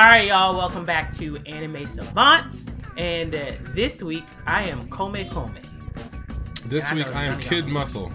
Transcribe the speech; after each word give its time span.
All 0.00 0.06
right, 0.06 0.28
y'all. 0.28 0.56
Welcome 0.56 0.84
back 0.84 1.12
to 1.18 1.36
Anime 1.44 1.84
Savants, 1.84 2.64
and 2.96 3.34
uh, 3.34 3.50
this 3.74 4.02
week 4.02 4.24
I 4.46 4.62
am 4.62 4.80
Kome 4.84 5.28
Kome. 5.28 5.62
This 6.70 6.90
I 6.90 6.94
week 6.94 7.14
I 7.14 7.24
am 7.24 7.38
Kid. 7.38 7.66
Muscle 7.66 8.10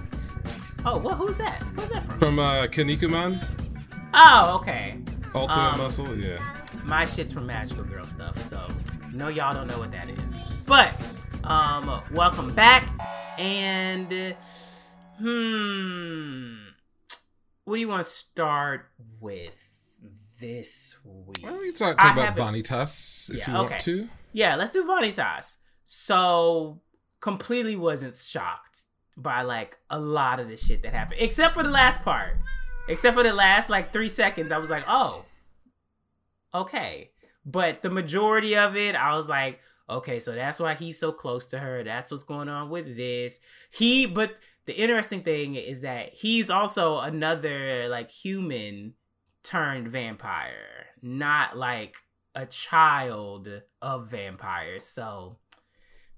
Oh, 0.83 0.97
well, 0.97 1.13
who's 1.13 1.37
that? 1.37 1.61
Who's 1.75 1.91
that 1.91 2.03
from? 2.03 2.17
from 2.17 2.39
uh, 2.39 2.65
Kinnikuman. 2.65 3.39
Oh, 4.15 4.57
okay. 4.59 4.97
Ultimate 5.35 5.73
Um, 5.73 5.77
Muscle, 5.77 6.17
yeah. 6.17 6.39
My 6.85 7.05
shit's 7.05 7.31
from 7.31 7.45
Magical 7.45 7.83
Girl 7.83 8.03
stuff, 8.03 8.41
so 8.41 8.67
no, 9.13 9.27
y'all 9.27 9.53
don't 9.53 9.67
know 9.67 9.77
what 9.77 9.91
that 9.91 10.09
is. 10.09 10.39
But 10.65 10.99
um, 11.43 12.01
welcome 12.13 12.51
back, 12.55 12.89
and 13.37 14.11
uh, 14.11 14.33
hmm, 15.19 16.55
what 17.65 17.75
do 17.75 17.79
you 17.79 17.87
want 17.87 18.03
to 18.03 18.09
start 18.09 18.87
with 19.19 19.64
this 20.39 20.95
week? 21.03 21.43
Well, 21.43 21.59
we 21.59 21.67
can 21.67 21.75
talk, 21.75 21.97
talk 21.97 22.13
about 22.17 22.35
Vanitas 22.35 23.29
if 23.33 23.39
Yeah, 23.39 23.51
you 23.51 23.57
okay. 23.59 23.69
want 23.71 23.81
to. 23.83 24.09
Yeah, 24.33 24.55
let's 24.55 24.71
do 24.71 24.83
Vanitas. 24.83 25.57
So 25.83 26.81
completely 27.19 27.75
wasn't 27.75 28.15
shocked 28.15 28.85
by 29.17 29.41
like 29.43 29.77
a 29.89 29.99
lot 29.99 30.39
of 30.39 30.47
the 30.47 30.57
shit 30.57 30.83
that 30.83 30.93
happened, 30.93 31.21
except 31.21 31.53
for 31.53 31.63
the 31.63 31.69
last 31.69 32.03
part. 32.03 32.37
Except 32.87 33.15
for 33.17 33.23
the 33.23 33.33
last 33.33 33.69
like 33.69 33.91
three 33.91 34.09
seconds, 34.09 34.51
I 34.51 34.57
was 34.59 34.69
like, 34.69 34.83
oh, 34.87 35.25
okay. 36.53 37.11
But 37.45 37.81
the 37.81 37.89
majority 37.89 38.55
of 38.55 38.75
it, 38.75 38.95
I 38.95 39.15
was 39.15 39.27
like, 39.27 39.59
okay, 39.89 40.19
so 40.19 40.33
that's 40.33 40.59
why 40.59 40.73
he's 40.75 40.99
so 40.99 41.11
close 41.11 41.47
to 41.47 41.59
her. 41.59 41.83
That's 41.83 42.11
what's 42.11 42.23
going 42.23 42.49
on 42.49 42.69
with 42.69 42.95
this. 42.95 43.39
He, 43.71 44.05
but 44.05 44.35
the 44.65 44.73
interesting 44.73 45.21
thing 45.21 45.55
is 45.55 45.81
that 45.81 46.13
he's 46.13 46.49
also 46.49 46.99
another 46.99 47.87
like 47.87 48.09
human 48.11 48.93
turned 49.45 49.87
vampire, 49.87 50.87
not 51.01 51.57
like 51.57 51.95
a 52.33 52.45
child 52.45 53.47
of 53.81 54.09
vampires. 54.09 54.83
So 54.83 55.37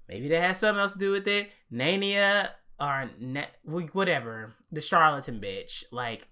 maybe 0.08 0.28
that 0.28 0.42
has 0.42 0.58
something 0.58 0.80
else 0.80 0.92
to 0.92 0.98
do 0.98 1.12
with 1.12 1.28
it. 1.28 1.50
Naenia 1.72 2.50
or 2.80 3.10
ne- 3.20 3.48
whatever, 3.92 4.54
the 4.72 4.80
charlatan 4.80 5.40
bitch, 5.40 5.84
like 5.92 6.28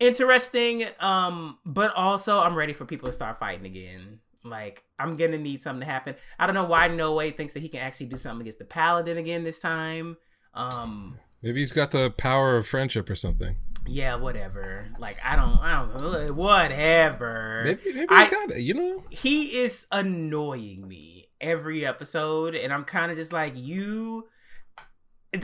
interesting 0.00 0.84
um 1.00 1.58
but 1.66 1.92
also 1.94 2.38
i'm 2.38 2.54
ready 2.54 2.72
for 2.72 2.84
people 2.84 3.08
to 3.08 3.12
start 3.12 3.38
fighting 3.38 3.66
again 3.66 4.20
like 4.44 4.84
i'm 4.98 5.16
gonna 5.16 5.38
need 5.38 5.60
something 5.60 5.80
to 5.80 5.86
happen 5.86 6.14
i 6.38 6.46
don't 6.46 6.54
know 6.54 6.64
why 6.64 6.86
Noe 6.86 7.30
thinks 7.30 7.52
that 7.54 7.60
he 7.60 7.68
can 7.68 7.80
actually 7.80 8.06
do 8.06 8.16
something 8.16 8.42
against 8.42 8.58
the 8.58 8.64
paladin 8.64 9.18
again 9.18 9.42
this 9.42 9.58
time 9.58 10.16
um 10.54 11.18
Maybe 11.42 11.60
he's 11.60 11.72
got 11.72 11.90
the 11.92 12.10
power 12.10 12.56
of 12.56 12.66
friendship 12.66 13.08
or 13.08 13.14
something. 13.14 13.56
yeah 13.86 14.14
whatever 14.16 14.88
like 14.98 15.16
i 15.24 15.34
don't 15.36 15.58
i 15.62 15.72
don't 15.82 16.34
whatever 16.36 17.62
Maybe, 17.64 17.80
maybe 17.94 18.06
I- 18.10 18.24
he's 18.24 18.32
got 18.32 18.50
it. 18.50 18.60
You 18.60 18.74
know, 18.74 19.04
he 19.10 19.58
is 19.60 19.86
annoying 19.90 20.86
me 20.86 21.28
every 21.40 21.86
episode 21.86 22.54
and 22.56 22.72
i'm 22.72 22.84
kind 22.84 23.10
of 23.12 23.16
just 23.16 23.32
like 23.32 23.56
you 23.56 24.26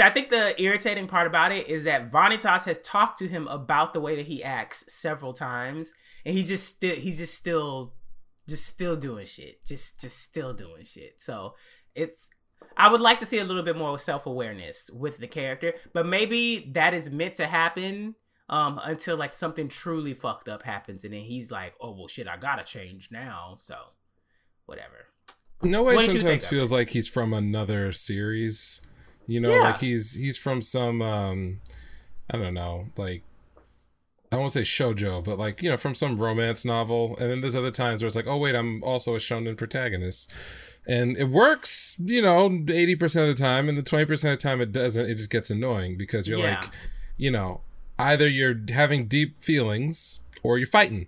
i 0.00 0.10
think 0.10 0.28
the 0.28 0.60
irritating 0.60 1.06
part 1.06 1.26
about 1.28 1.52
it 1.52 1.68
is 1.68 1.84
that 1.84 2.10
vanitas 2.10 2.64
has 2.64 2.78
talked 2.80 3.16
to 3.18 3.28
him 3.28 3.46
about 3.48 3.92
the 3.92 4.00
way 4.00 4.16
that 4.16 4.26
he 4.26 4.42
acts 4.42 4.84
several 4.92 5.32
times 5.32 5.92
and 6.26 6.34
he 6.36 6.42
just 6.42 6.66
still 6.66 6.96
he's 6.96 7.18
just 7.18 7.34
still 7.34 7.94
just 8.48 8.66
still 8.66 8.96
doing 8.96 9.24
shit 9.24 9.64
just 9.64 10.00
just 10.00 10.18
still 10.18 10.52
doing 10.52 10.84
shit 10.84 11.14
so 11.18 11.54
it's 11.94 12.28
i 12.76 12.88
would 12.90 13.00
like 13.00 13.20
to 13.20 13.26
see 13.26 13.38
a 13.38 13.44
little 13.44 13.62
bit 13.62 13.76
more 13.76 13.98
self-awareness 13.98 14.90
with 14.92 15.18
the 15.18 15.26
character 15.26 15.74
but 15.92 16.06
maybe 16.06 16.70
that 16.72 16.94
is 16.94 17.10
meant 17.10 17.34
to 17.34 17.46
happen 17.46 18.14
um 18.48 18.80
until 18.84 19.16
like 19.16 19.32
something 19.32 19.68
truly 19.68 20.14
fucked 20.14 20.48
up 20.48 20.62
happens 20.62 21.04
and 21.04 21.14
then 21.14 21.22
he's 21.22 21.50
like 21.50 21.74
oh 21.80 21.92
well 21.92 22.08
shit 22.08 22.28
i 22.28 22.36
gotta 22.36 22.64
change 22.64 23.08
now 23.10 23.56
so 23.58 23.76
whatever 24.66 25.06
Noe. 25.62 25.82
What 25.82 25.92
did 25.92 26.08
you 26.08 26.20
think 26.20 26.40
Sometimes 26.42 26.46
feels 26.46 26.72
like 26.72 26.90
he's 26.90 27.08
from 27.08 27.32
another 27.32 27.90
series. 27.92 28.82
You 29.26 29.40
know, 29.40 29.50
Yeah. 29.50 29.60
like 29.62 29.78
he's 29.78 30.12
he's 30.12 30.36
from 30.36 30.60
some 30.60 31.00
um, 31.00 31.60
I 32.30 32.36
don't 32.36 32.52
know, 32.52 32.88
like 32.98 33.22
I 34.34 34.38
won't 34.38 34.52
say 34.52 34.62
shojo, 34.62 35.22
but 35.22 35.38
like 35.38 35.62
you 35.62 35.70
know, 35.70 35.76
from 35.76 35.94
some 35.94 36.16
romance 36.16 36.64
novel. 36.64 37.16
And 37.18 37.30
then 37.30 37.40
there's 37.40 37.54
other 37.56 37.70
times 37.70 38.02
where 38.02 38.06
it's 38.08 38.16
like, 38.16 38.26
oh 38.26 38.36
wait, 38.36 38.54
I'm 38.54 38.82
also 38.82 39.14
a 39.14 39.18
shonen 39.18 39.56
protagonist, 39.56 40.32
and 40.86 41.16
it 41.16 41.28
works. 41.30 41.96
You 41.98 42.20
know, 42.22 42.64
eighty 42.68 42.96
percent 42.96 43.30
of 43.30 43.36
the 43.36 43.42
time, 43.42 43.68
and 43.68 43.78
the 43.78 43.82
twenty 43.82 44.04
percent 44.06 44.32
of 44.34 44.38
the 44.40 44.42
time 44.48 44.60
it 44.60 44.72
doesn't. 44.72 45.08
It 45.08 45.14
just 45.14 45.30
gets 45.30 45.50
annoying 45.50 45.96
because 45.96 46.26
you're 46.28 46.38
Yeah. 46.38 46.60
like, 46.60 46.70
you 47.16 47.30
know, 47.30 47.60
either 47.98 48.28
you're 48.28 48.56
having 48.70 49.06
deep 49.06 49.42
feelings 49.42 50.20
or 50.42 50.58
you're 50.58 50.66
fighting. 50.66 51.06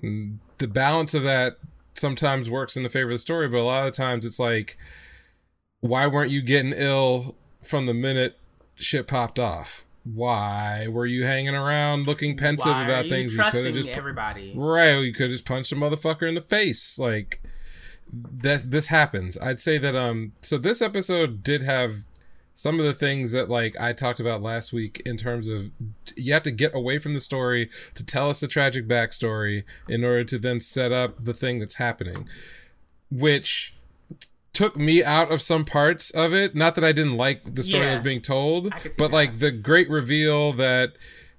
And 0.00 0.38
the 0.58 0.68
balance 0.68 1.12
of 1.14 1.22
that 1.24 1.58
sometimes 1.94 2.48
works 2.48 2.76
in 2.76 2.82
the 2.82 2.88
favor 2.88 3.10
of 3.10 3.14
the 3.14 3.18
story, 3.18 3.48
but 3.48 3.58
a 3.58 3.62
lot 3.64 3.86
of 3.86 3.94
times 3.94 4.24
it's 4.24 4.38
like, 4.38 4.76
why 5.80 6.06
weren't 6.06 6.30
you 6.30 6.40
getting 6.42 6.72
ill 6.72 7.34
from 7.62 7.86
the 7.86 7.94
minute 7.94 8.38
shit 8.76 9.06
popped 9.06 9.38
off? 9.38 9.83
Why 10.04 10.86
were 10.88 11.06
you 11.06 11.24
hanging 11.24 11.54
around 11.54 12.06
looking 12.06 12.36
pensive 12.36 12.72
Why 12.72 12.84
about 12.84 13.08
things 13.08 13.34
you 13.34 13.42
you 13.42 13.50
could 13.50 13.64
have 13.64 13.74
just 13.74 13.88
everybody 13.88 14.52
right? 14.54 14.98
You 14.98 15.12
could 15.12 15.24
have 15.24 15.30
just 15.30 15.46
punched 15.46 15.72
a 15.72 15.76
motherfucker 15.76 16.28
in 16.28 16.34
the 16.34 16.42
face. 16.42 16.98
Like 16.98 17.40
that. 18.12 18.70
This 18.70 18.88
happens. 18.88 19.38
I'd 19.38 19.60
say 19.60 19.78
that. 19.78 19.96
Um. 19.96 20.32
So 20.42 20.58
this 20.58 20.82
episode 20.82 21.42
did 21.42 21.62
have 21.62 22.04
some 22.54 22.78
of 22.78 22.86
the 22.86 22.94
things 22.94 23.32
that 23.32 23.50
like 23.50 23.78
I 23.80 23.92
talked 23.92 24.20
about 24.20 24.42
last 24.42 24.72
week 24.72 25.02
in 25.04 25.16
terms 25.16 25.48
of 25.48 25.70
you 26.16 26.32
have 26.32 26.44
to 26.44 26.50
get 26.50 26.74
away 26.74 26.98
from 26.98 27.14
the 27.14 27.20
story 27.20 27.68
to 27.94 28.04
tell 28.04 28.30
us 28.30 28.40
the 28.40 28.46
tragic 28.46 28.86
backstory 28.86 29.64
in 29.88 30.04
order 30.04 30.24
to 30.24 30.38
then 30.38 30.60
set 30.60 30.92
up 30.92 31.24
the 31.24 31.34
thing 31.34 31.58
that's 31.58 31.76
happening, 31.76 32.28
which 33.10 33.73
took 34.54 34.76
me 34.76 35.02
out 35.04 35.30
of 35.30 35.42
some 35.42 35.64
parts 35.64 36.10
of 36.10 36.32
it. 36.32 36.54
Not 36.54 36.74
that 36.76 36.84
I 36.84 36.92
didn't 36.92 37.16
like 37.16 37.54
the 37.54 37.62
story 37.62 37.84
that 37.86 37.92
was 37.94 38.00
being 38.02 38.22
told, 38.22 38.68
I 38.72 38.78
can 38.78 38.90
see 38.92 38.96
but 38.96 39.08
that. 39.08 39.14
like 39.16 39.38
the 39.40 39.50
great 39.50 39.90
reveal 39.90 40.52
that 40.54 40.92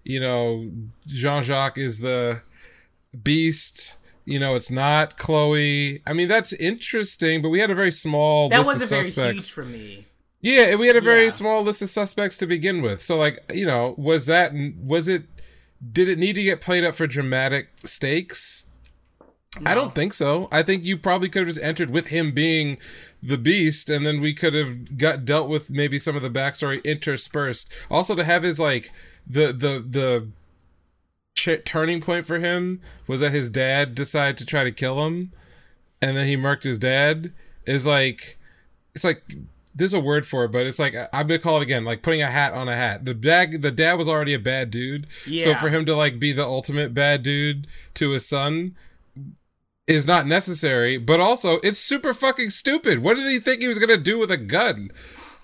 you 0.04 0.20
know 0.20 0.70
Jean 1.08 1.42
Jacques 1.42 1.78
is 1.78 2.00
the 2.00 2.42
beast. 3.24 3.96
You 4.28 4.40
know, 4.40 4.56
it's 4.56 4.72
not 4.72 5.18
Chloe. 5.18 6.02
I 6.08 6.14
mean, 6.14 6.28
that's 6.28 6.52
interesting, 6.54 7.42
but 7.44 7.50
we 7.50 7.60
had 7.60 7.70
a 7.70 7.76
very 7.76 7.92
small 7.92 8.50
list 8.50 8.54
of 8.54 8.64
suspects. 8.66 8.66
that 8.68 8.68
list 8.68 8.68
wasn't 8.68 8.84
of 8.84 8.90
very 8.90 9.04
suspects. 9.04 9.46
huge 9.48 9.54
for 9.54 9.66
me 9.66 10.06
Yeah, 10.42 10.62
and 10.66 10.80
we 10.80 10.88
had 10.88 10.96
a 10.96 11.02
very 11.02 11.24
Yeah. 11.26 11.30
small 11.30 11.64
list 11.64 11.82
of 11.84 11.90
suspects 11.90 12.38
to 12.38 12.48
begin 12.48 12.82
with. 12.82 13.02
So, 13.02 13.18
like, 13.18 13.40
you 13.54 13.66
know, 13.66 13.94
was 13.98 14.26
that 14.26 14.52
was 14.78 15.08
it? 15.08 15.24
Did 15.92 16.10
it 16.10 16.18
need 16.18 16.34
to 16.34 16.44
get 16.44 16.60
played 16.62 16.84
up 16.84 16.96
for 16.96 17.06
dramatic 17.08 17.70
stakes? 17.84 18.65
I 19.66 19.76
don't 19.76 19.96
think 19.96 20.14
so. 20.14 20.48
I 20.52 20.64
think 20.64 20.84
you 20.86 20.98
probably 20.98 21.30
could 21.30 21.40
have 21.48 21.56
just 21.56 21.64
entered 21.64 21.90
with 21.90 22.08
him 22.08 22.32
being 22.32 22.78
the 23.22 23.38
beast, 23.38 23.90
and 23.90 24.06
then 24.06 24.22
we 24.22 24.34
could 24.34 24.54
have 24.54 24.98
got 24.98 25.26
dealt 25.26 25.48
with 25.48 25.72
maybe 25.72 26.00
some 26.00 26.16
of 26.16 26.22
the 26.22 26.30
backstory 26.30 26.84
interspersed. 26.84 27.72
Also, 27.90 28.16
to 28.16 28.24
have 28.24 28.44
his 28.44 28.60
like 28.60 28.92
the 29.28 29.48
the 29.48 29.84
the 29.88 30.28
ch- 31.36 31.64
turning 31.64 32.02
point 32.02 32.26
for 32.26 32.40
him 32.40 32.82
was 33.08 33.22
that 33.22 33.32
his 33.32 33.50
dad 33.50 33.96
decided 33.96 34.38
to 34.38 34.46
try 34.46 34.64
to 34.64 34.72
kill 34.72 35.06
him, 35.06 35.32
and 36.02 36.18
then 36.18 36.28
he 36.28 36.36
murked 36.36 36.64
his 36.64 36.78
dad. 36.78 37.32
Is 37.66 37.86
like 37.86 38.38
it's 38.94 39.04
like 39.04 39.24
there's 39.74 39.94
a 39.94 40.00
word 40.00 40.26
for 40.26 40.46
it, 40.46 40.52
but 40.52 40.66
it's 40.66 40.80
like 40.80 40.96
I'm 41.14 41.28
gonna 41.28 41.40
call 41.40 41.58
it 41.58 41.64
again, 41.64 41.86
like 41.86 42.02
putting 42.02 42.22
a 42.22 42.30
hat 42.30 42.54
on 42.54 42.68
a 42.70 42.76
hat. 42.76 43.06
The 43.06 43.14
dad, 43.14 43.62
the 43.62 43.72
dad 43.72 43.96
was 43.96 44.08
already 44.08 44.34
a 44.34 44.40
bad 44.40 44.70
dude, 44.70 45.08
so 45.44 45.56
for 45.56 45.70
him 45.70 45.86
to 45.86 45.96
like 45.96 46.20
be 46.20 46.32
the 46.32 46.46
ultimate 46.46 46.94
bad 46.94 47.24
dude 47.24 47.68
to 47.96 48.12
his 48.12 48.26
son 48.26 48.76
is 49.88 50.08
not 50.08 50.28
necessary. 50.28 50.98
But 50.98 51.20
also, 51.20 51.60
it's 51.64 51.80
super 51.80 52.14
fucking 52.14 52.50
stupid. 52.50 53.00
What 53.00 53.16
did 53.16 53.30
he 53.30 53.40
think 53.40 53.62
he 53.62 53.68
was 53.68 53.80
gonna 53.80 53.98
do 53.98 54.18
with 54.18 54.32
a 54.32 54.38
gun? 54.38 54.92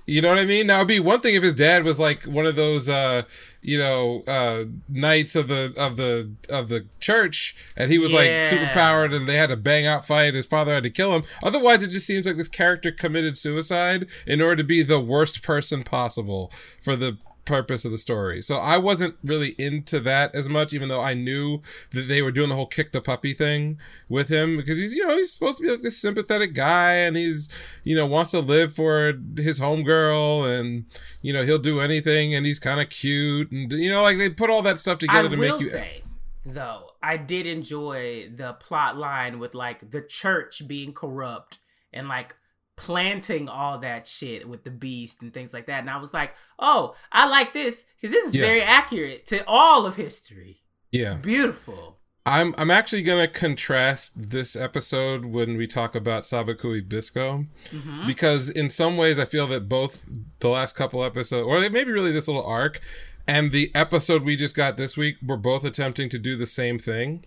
You 0.07 0.21
know 0.21 0.29
what 0.29 0.39
I 0.39 0.45
mean? 0.45 0.67
Now 0.67 0.77
it'd 0.77 0.87
be 0.87 0.99
one 0.99 1.21
thing 1.21 1.35
if 1.35 1.43
his 1.43 1.53
dad 1.53 1.83
was 1.83 1.99
like 1.99 2.23
one 2.23 2.47
of 2.47 2.55
those, 2.55 2.89
uh, 2.89 3.21
you 3.61 3.77
know, 3.77 4.23
uh, 4.27 4.65
knights 4.89 5.35
of 5.35 5.47
the 5.47 5.73
of 5.77 5.95
the 5.95 6.31
of 6.49 6.69
the 6.69 6.87
church, 6.99 7.55
and 7.77 7.91
he 7.91 7.99
was 7.99 8.11
like 8.11 8.41
super 8.41 8.69
powered, 8.73 9.13
and 9.13 9.27
they 9.27 9.37
had 9.37 9.51
a 9.51 9.55
bang 9.55 9.85
out 9.85 10.05
fight. 10.05 10.33
His 10.33 10.47
father 10.47 10.73
had 10.73 10.83
to 10.83 10.89
kill 10.89 11.15
him. 11.15 11.23
Otherwise, 11.43 11.83
it 11.83 11.91
just 11.91 12.07
seems 12.07 12.25
like 12.25 12.35
this 12.35 12.49
character 12.49 12.91
committed 12.91 13.37
suicide 13.37 14.07
in 14.25 14.41
order 14.41 14.57
to 14.57 14.63
be 14.63 14.81
the 14.81 14.99
worst 14.99 15.43
person 15.43 15.83
possible 15.83 16.51
for 16.81 16.95
the 16.95 17.17
purpose 17.45 17.85
of 17.85 17.91
the 17.91 17.97
story. 17.97 18.41
So 18.41 18.57
I 18.57 18.77
wasn't 18.77 19.15
really 19.23 19.55
into 19.57 19.99
that 20.01 20.33
as 20.35 20.47
much, 20.47 20.73
even 20.73 20.89
though 20.89 21.01
I 21.01 21.13
knew 21.13 21.61
that 21.91 22.07
they 22.07 22.21
were 22.21 22.31
doing 22.31 22.49
the 22.49 22.55
whole 22.55 22.67
kick 22.67 22.91
the 22.91 23.01
puppy 23.01 23.33
thing 23.33 23.79
with 24.09 24.29
him 24.29 24.57
because 24.57 24.79
he's 24.79 24.93
you 24.93 25.05
know 25.05 25.15
he's 25.15 25.33
supposed 25.33 25.57
to 25.57 25.63
be 25.63 25.69
like 25.69 25.81
this 25.81 25.97
sympathetic 25.97 26.53
guy 26.53 26.93
and 26.93 27.15
he's 27.17 27.49
you 27.83 27.95
know 27.95 28.05
wants 28.05 28.31
to 28.31 28.39
live 28.39 28.73
for 28.73 29.13
his 29.37 29.59
homegirl 29.59 30.59
and 30.59 30.85
you 31.21 31.33
know 31.33 31.43
he'll 31.43 31.57
do 31.57 31.79
anything 31.79 32.33
and 32.33 32.45
he's 32.45 32.59
kind 32.59 32.79
of 32.79 32.89
cute 32.89 33.51
and 33.51 33.71
you 33.71 33.89
know 33.89 34.01
like 34.01 34.17
they 34.17 34.29
put 34.29 34.49
all 34.49 34.61
that 34.61 34.79
stuff 34.79 34.97
I 34.97 34.99
together 34.99 35.29
to 35.29 35.35
will 35.35 35.51
make 35.53 35.61
you 35.61 35.69
say, 35.69 36.03
though, 36.45 36.91
I 37.01 37.17
did 37.17 37.47
enjoy 37.47 38.29
the 38.33 38.53
plot 38.53 38.97
line 38.97 39.39
with 39.39 39.55
like 39.55 39.91
the 39.91 40.01
church 40.01 40.67
being 40.67 40.93
corrupt 40.93 41.59
and 41.93 42.07
like 42.07 42.35
planting 42.81 43.47
all 43.47 43.77
that 43.79 44.07
shit 44.07 44.49
with 44.49 44.63
the 44.63 44.71
beast 44.71 45.21
and 45.21 45.31
things 45.33 45.53
like 45.53 45.67
that. 45.67 45.81
And 45.81 45.89
I 45.89 45.97
was 45.97 46.13
like, 46.13 46.33
oh, 46.57 46.95
I 47.11 47.27
like 47.29 47.53
this 47.53 47.85
because 47.95 48.11
this 48.11 48.25
is 48.27 48.35
Yeah. 48.35 48.45
very 48.45 48.61
accurate 48.63 49.25
to 49.27 49.43
all 49.47 49.85
of 49.85 49.95
history. 49.95 50.61
yeah 50.91 51.13
Beautiful. 51.15 51.99
I'm 52.25 52.53
I'm 52.57 52.69
actually 52.71 53.03
gonna 53.03 53.27
contrast 53.27 54.29
this 54.31 54.55
episode 54.55 55.25
when 55.25 55.57
we 55.57 55.65
talk 55.67 55.95
about 55.95 56.23
Sabikui 56.23 56.87
Bisco 56.87 57.45
Mm-hmm. 57.69 58.07
because 58.07 58.49
in 58.49 58.69
some 58.69 58.97
ways 58.97 59.17
I 59.19 59.25
feel 59.25 59.47
that 59.47 59.69
both 59.69 60.05
the 60.39 60.49
last 60.49 60.75
couple 60.75 61.03
episodes 61.03 61.45
or 61.47 61.59
maybe 61.69 61.91
really 61.91 62.11
this 62.11 62.27
little 62.27 62.45
arc 62.45 62.79
and 63.27 63.51
the 63.51 63.71
episode 63.75 64.23
we 64.23 64.35
just 64.35 64.55
got 64.55 64.77
this 64.77 64.97
week 64.97 65.17
were 65.25 65.37
both 65.37 65.63
attempting 65.63 66.09
to 66.09 66.17
do 66.19 66.35
the 66.35 66.45
same 66.47 66.77
thing. 66.79 67.23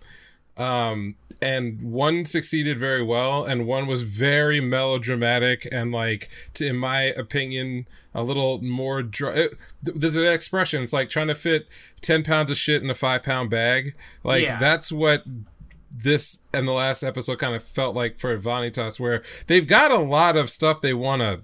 Um 0.57 1.15
and 1.41 1.81
one 1.81 2.23
succeeded 2.23 2.77
very 2.77 3.03
well 3.03 3.43
and 3.43 3.67
one 3.67 3.87
was 3.87 4.03
very 4.03 4.61
melodramatic 4.61 5.67
and 5.69 5.91
like 5.91 6.29
to, 6.53 6.65
in 6.65 6.77
my 6.77 7.01
opinion 7.01 7.87
a 8.13 8.23
little 8.23 8.61
more 8.61 9.03
dry 9.03 9.33
it, 9.33 9.51
there's 9.83 10.15
an 10.15 10.25
expression 10.25 10.81
it's 10.81 10.93
like 10.93 11.09
trying 11.09 11.27
to 11.27 11.35
fit 11.35 11.67
10 12.01 12.23
pounds 12.23 12.51
of 12.51 12.57
shit 12.57 12.81
in 12.81 12.89
a 12.89 12.93
5 12.93 13.21
pound 13.21 13.49
bag 13.49 13.93
like 14.23 14.43
Yeah. 14.43 14.57
that's 14.57 14.93
what 14.93 15.23
this 15.91 16.39
and 16.53 16.67
the 16.67 16.71
last 16.73 17.03
episode 17.03 17.37
kind 17.39 17.53
of 17.55 17.63
felt 17.63 17.95
like 17.95 18.19
for 18.19 18.37
Vanitas, 18.37 18.99
where 18.99 19.21
they've 19.47 19.67
got 19.67 19.91
a 19.91 19.97
lot 19.99 20.35
of 20.35 20.49
stuff 20.49 20.81
they 20.81 20.93
want 20.93 21.21
to 21.21 21.41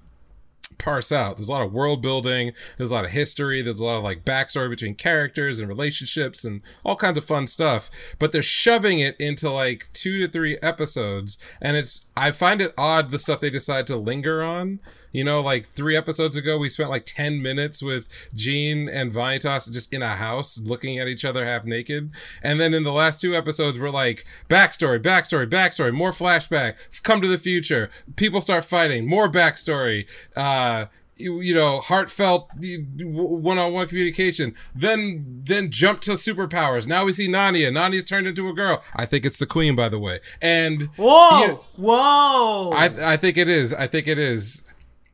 parse 0.82 1.12
out. 1.12 1.38
There's 1.38 1.50
a 1.50 1.52
lot 1.52 1.62
of 1.62 1.72
world 1.72 2.02
building, 2.02 2.54
there's 2.78 2.92
a 2.92 2.96
lot 2.96 3.06
of 3.06 3.12
history, 3.12 3.62
there's 3.62 3.80
a 3.80 3.86
lot 3.86 3.98
of 3.98 4.04
like 4.04 4.26
backstory 4.26 4.70
between 4.70 4.96
characters 4.96 5.60
and 5.60 5.70
relationships 5.70 6.44
and 6.44 6.62
all 6.84 6.96
kinds 6.96 7.18
of 7.18 7.26
fun 7.26 7.48
stuff. 7.48 7.90
But 8.20 8.32
they're 8.32 8.42
shoving 8.42 9.00
it 9.00 9.16
into 9.20 9.50
like 9.50 9.90
two 9.94 10.26
to 10.26 10.32
three 10.32 10.58
episodes, 10.62 11.38
and 11.62 11.78
it's 11.78 12.08
I 12.18 12.32
find 12.32 12.62
it 12.62 12.74
odd 12.78 13.12
the 13.12 13.20
stuff 13.20 13.40
they 13.40 13.50
decide 13.50 13.88
to 13.88 13.96
linger 13.96 14.44
on. 14.44 14.80
You 15.12 15.26
know, 15.26 15.42
like 15.42 15.66
three 15.66 15.98
episodes 15.98 16.38
ago, 16.38 16.58
we 16.58 16.70
spent 16.70 16.90
like 16.90 17.06
10 17.06 17.42
minutes 17.42 17.84
with 17.84 18.08
Jean 18.34 18.88
and 18.88 19.12
Vanitas 19.12 19.70
just 19.72 19.94
in 19.94 20.02
a 20.02 20.16
house 20.16 20.60
looking 20.60 21.00
at 21.00 21.08
each 21.08 21.26
other 21.26 21.46
half 21.46 21.66
naked. 21.66 22.12
And 22.42 22.60
then 22.60 22.74
in 22.74 22.84
the 22.84 22.94
last 22.94 23.20
two 23.20 23.36
episodes, 23.36 23.78
we're 23.78 23.90
like, 23.90 24.26
backstory, 24.50 25.02
backstory, 25.02 25.50
backstory, 25.50 25.94
more 25.94 26.12
flashback, 26.12 27.04
come 27.04 27.22
to 27.22 27.28
the 27.28 27.38
future, 27.38 27.90
people 28.16 28.40
start 28.40 28.64
fighting, 28.64 29.06
more 29.06 29.30
backstory, 29.30 30.10
uh, 30.38 30.71
Uh, 30.72 30.86
you, 31.18 31.40
you 31.42 31.54
know, 31.54 31.80
heartfelt 31.82 32.50
one-on-one 32.58 33.88
communication. 33.88 34.56
Then, 34.74 35.44
then 35.46 35.70
jump 35.70 36.02
to 36.02 36.12
superpowers. 36.14 36.88
Now 36.88 37.06
we 37.06 37.14
see 37.14 37.28
Naenia. 37.28 37.70
Naenia's 37.72 38.04
turned 38.06 38.26
into 38.28 38.48
a 38.50 38.54
girl. 38.54 38.82
I 38.96 39.06
think 39.06 39.26
it's 39.26 39.38
the 39.38 39.46
queen, 39.46 39.76
by 39.76 39.90
the 39.90 40.00
way. 40.00 40.20
And 40.42 40.90
Whoa! 40.96 41.46
you- 41.46 41.60
Whoa! 41.78 42.72
I, 42.72 43.14
I 43.14 43.18
think 43.18 43.38
it 43.38 43.48
is. 43.50 43.74
I 43.74 43.86
think 43.88 44.08
it 44.08 44.18
is. 44.18 44.64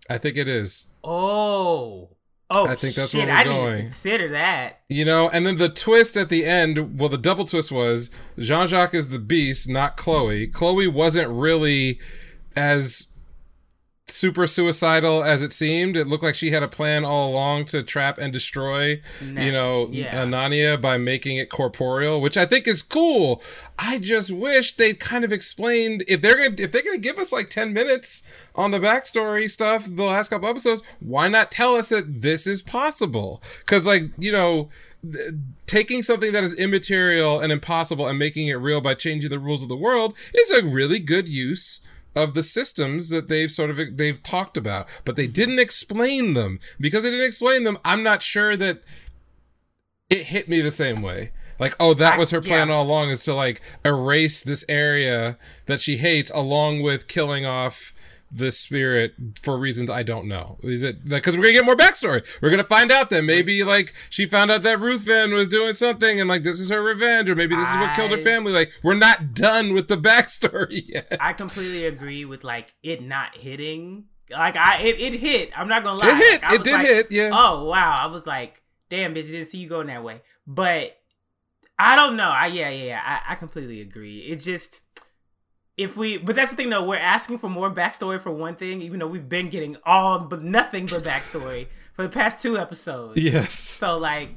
I 0.10 0.18
think 0.18 0.38
it 0.38 0.48
is. 0.48 0.86
oh. 1.04 2.10
Oh, 2.50 2.66
I 2.66 2.76
think 2.76 2.96
that's 2.96 3.14
oh, 3.14 3.18
shit, 3.18 3.28
where 3.28 3.36
we're 3.36 3.40
I 3.42 3.44
didn't 3.44 3.58
going. 3.58 3.82
consider 3.82 4.30
that. 4.30 4.80
You 4.88 5.04
know, 5.04 5.28
and 5.28 5.46
then 5.46 5.58
the 5.58 5.68
twist 5.68 6.16
at 6.16 6.30
the 6.30 6.46
end, 6.46 6.98
well, 6.98 7.10
the 7.10 7.18
double 7.18 7.44
twist 7.44 7.74
was 7.74 8.10
Jean 8.40 8.68
Jacques 8.68 8.94
is 8.94 9.10
the 9.10 9.20
beast, 9.20 9.68
not 9.68 9.98
Chloe. 9.98 10.48
Chloe 10.48 10.88
wasn't 10.88 11.30
really 11.30 12.00
as 12.56 13.08
super 14.10 14.48
suicidal 14.48 15.24
as 15.24 15.44
it 15.44 15.52
seemed. 15.52 15.98
It 15.98 16.08
looked 16.08 16.24
like 16.24 16.36
she 16.36 16.52
had 16.52 16.64
a 16.64 16.68
plan 16.68 17.04
all 17.04 17.30
along 17.30 17.66
to 17.66 17.84
trap 17.84 18.18
and 18.18 18.32
destroy, 18.32 19.02
Nah, 19.22 19.42
you 19.42 19.52
know, 19.52 19.90
yeah. 19.92 20.16
Anania 20.16 20.80
by 20.80 20.98
making 20.98 21.38
it 21.38 21.50
corporeal, 21.50 22.22
which 22.22 22.38
I 22.38 22.46
think 22.46 22.68
is 22.68 22.82
cool. 22.82 23.42
I 23.78 24.00
just 24.00 24.32
wish 24.32 24.76
they'd 24.78 25.00
kind 25.00 25.24
of 25.24 25.32
explained 25.32 26.04
if 26.08 26.22
they're 26.22 26.36
gonna 26.38 26.56
if 26.58 26.72
they're 26.72 26.84
gonna 26.84 26.98
give 26.98 27.20
us 27.20 27.32
like 27.32 27.50
ten 27.50 27.74
minutes 27.74 28.24
on 28.56 28.72
the 28.72 28.80
backstory 28.80 29.50
stuff 29.52 29.86
the 29.88 30.04
last 30.04 30.30
couple 30.30 30.48
episodes, 30.48 30.82
why 31.00 31.28
not 31.28 31.52
tell 31.52 31.76
us 31.76 31.90
that 31.90 32.22
this 32.22 32.48
is 32.48 32.62
possible? 32.62 33.42
Because 33.60 33.86
like 33.86 34.04
you 34.18 34.32
know. 34.32 34.70
th- 35.04 35.36
Taking 35.68 36.02
something 36.02 36.32
that 36.32 36.46
is 36.46 36.54
immaterial 36.54 37.42
and 37.42 37.52
impossible 37.52 38.08
and 38.08 38.18
making 38.18 38.48
it 38.48 38.54
real 38.54 38.80
by 38.80 38.94
changing 38.94 39.30
the 39.30 39.38
rules 39.38 39.62
of 39.62 39.68
the 39.68 39.76
world 39.76 40.18
is 40.34 40.50
a 40.50 40.64
really 40.64 40.98
good 40.98 41.28
use 41.28 41.82
of 42.18 42.34
the 42.34 42.44
systems 42.44 43.10
that 43.10 43.28
they've 43.28 43.52
sort 43.52 43.70
of 43.70 43.80
they've 43.98 44.22
talked 44.22 44.58
about, 44.58 44.88
but 45.06 45.16
they 45.16 45.28
didn't 45.28 45.60
explain 45.60 46.34
them. 46.34 46.60
Because 46.80 47.04
they 47.04 47.12
didn't 47.12 47.28
explain 47.28 47.64
them, 47.64 47.78
I'm 47.86 48.04
not 48.04 48.22
sure 48.22 48.58
that 48.58 48.82
it 50.10 50.24
hit 50.24 50.50
me 50.50 50.62
the 50.62 50.72
same 50.72 51.02
way. 51.02 51.32
Like, 51.60 51.76
oh, 51.80 51.94
that 51.96 52.18
was 52.18 52.32
her 52.32 52.42
plan 52.42 52.68
yeah. 52.68 52.76
all 52.76 52.84
along 52.84 53.10
is 53.10 53.24
to 53.24 53.34
like 53.34 53.62
erase 53.84 54.42
this 54.44 54.66
area 54.68 55.38
that 55.66 55.82
she 55.82 55.98
hates 55.98 56.32
along 56.32 56.82
with 56.82 57.08
killing 57.08 57.46
off 57.46 57.94
the 58.38 58.52
spirit 58.52 59.14
for 59.42 59.58
reasons 59.58 59.90
I 59.90 60.04
don't 60.04 60.28
know. 60.28 60.58
Is 60.62 60.84
it 60.84 61.04
because 61.08 61.36
we're 61.36 61.44
gonna 61.44 61.54
get 61.54 61.66
more 61.66 61.76
backstory? 61.76 62.26
We're 62.42 62.50
gonna 62.50 62.64
find 62.64 62.92
out 62.92 63.10
that 63.10 63.24
maybe 63.24 63.64
like 63.64 63.94
she 64.10 64.26
found 64.26 64.52
out 64.52 64.64
that 64.64 64.80
Ruthven 64.80 65.34
was 65.34 65.48
doing 65.48 65.74
something 65.74 66.20
and 66.20 66.30
like 66.30 66.44
this 66.44 66.60
is 66.60 66.70
her 66.70 66.82
revenge, 66.82 67.30
or 67.30 67.36
maybe 67.36 67.56
this 67.56 67.70
is 67.70 67.78
what 67.78 67.96
killed 67.96 68.12
her 68.12 68.18
family. 68.18 68.52
Like 68.52 68.72
we're 68.84 68.96
not 68.96 69.34
done 69.34 69.74
with 69.74 69.88
the 69.88 69.98
backstory 69.98 70.84
yet. 70.88 71.18
I 71.20 71.34
completely 71.34 71.86
agree 71.86 72.26
with 72.26 72.44
like 72.44 72.74
it 72.84 73.04
not 73.04 73.36
hitting. 73.36 74.06
Like 74.30 74.56
I, 74.56 74.80
it, 74.82 75.00
it 75.00 75.20
hit. 75.20 75.52
I'm 75.58 75.68
not 75.68 75.84
gonna 75.84 76.00
lie. 76.04 76.10
It 76.12 76.18
hit. 76.18 76.42
Like, 76.44 76.52
I 76.52 76.56
It 76.56 76.64
did 76.64 76.74
like, 76.74 76.86
hit, 76.86 77.12
yeah. 77.12 77.32
Oh 77.34 77.66
wow. 77.66 77.98
I 78.00 78.08
was 78.08 78.28
like, 78.28 78.62
damn, 78.90 79.16
bitch, 79.16 79.28
didn't 79.28 79.48
see 79.48 79.58
you 79.60 79.70
going 79.70 79.88
that 79.88 80.04
way. 80.04 80.22
But 80.46 80.98
I 81.80 81.96
don't 81.96 82.18
know. 82.18 82.30
I 82.30 82.48
yeah, 82.48 82.70
yeah, 82.70 82.86
yeah. 82.86 83.02
I, 83.04 83.34
I 83.34 83.36
completely 83.36 83.82
agree. 83.82 84.20
It 84.20 84.38
just 84.38 84.82
if 85.78 85.96
we, 85.96 86.18
but 86.18 86.36
that's 86.36 86.52
the 86.52 86.58
thing 86.58 86.70
though. 86.70 86.84
We're 86.84 86.98
asking 86.98 87.38
for 87.38 87.50
more 87.50 87.72
backstory 87.72 88.20
for 88.20 88.32
one 88.32 88.56
thing, 88.56 88.82
even 88.82 89.00
though 89.00 89.08
we've 89.08 89.30
been 89.30 89.50
getting 89.50 89.78
all 89.86 90.20
but 90.20 90.42
nothing 90.44 90.88
but 90.88 91.04
backstory 91.04 91.68
for 91.94 92.04
the 92.04 92.10
past 92.10 92.42
two 92.42 92.58
episodes. 92.58 93.22
Yes. 93.22 93.54
So 93.54 93.98
like, 93.98 94.30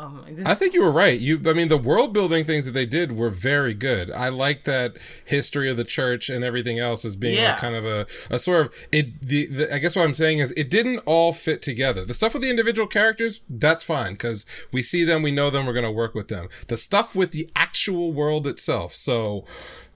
um, 0.00 0.24
it's- 0.28 0.46
I 0.46 0.54
think 0.54 0.74
you 0.74 0.82
were 0.82 0.90
right. 0.92 1.18
You, 1.18 1.40
I 1.46 1.52
mean, 1.52 1.68
the 1.68 1.76
world 1.76 2.12
building 2.12 2.44
things 2.44 2.64
that 2.66 2.72
they 2.72 2.86
did 2.86 3.12
were 3.12 3.30
very 3.30 3.74
good. 3.74 4.10
I 4.10 4.28
like 4.30 4.64
that 4.64 4.96
history 5.24 5.70
of 5.70 5.76
the 5.76 5.84
church 5.84 6.28
and 6.30 6.42
everything 6.44 6.78
else 6.78 7.04
as 7.04 7.16
being 7.16 7.36
Yeah. 7.36 7.50
like 7.52 7.58
kind 7.60 7.74
of 7.74 7.84
a, 7.84 8.06
a 8.30 8.38
sort 8.38 8.66
of 8.66 8.74
it. 8.92 9.20
The, 9.20 9.46
the 9.46 9.74
I 9.74 9.78
guess 9.78 9.94
what 9.96 10.04
I'm 10.04 10.14
saying 10.14 10.38
is 10.38 10.52
it 10.52 10.70
didn't 10.70 10.98
all 11.00 11.32
fit 11.32 11.62
together. 11.62 12.04
The 12.04 12.14
stuff 12.14 12.32
with 12.34 12.42
the 12.42 12.50
individual 12.50 12.88
characters, 12.88 13.42
that's 13.48 13.84
fine 13.84 14.12
because 14.12 14.46
we 14.72 14.82
see 14.82 15.04
them, 15.04 15.22
we 15.22 15.30
know 15.30 15.50
them, 15.50 15.66
we're 15.66 15.72
gonna 15.74 15.92
work 15.92 16.14
with 16.14 16.28
them. 16.28 16.48
The 16.68 16.76
stuff 16.76 17.14
with 17.14 17.32
the 17.32 17.50
actual 17.54 18.12
world 18.12 18.46
itself, 18.46 18.94
so 18.94 19.44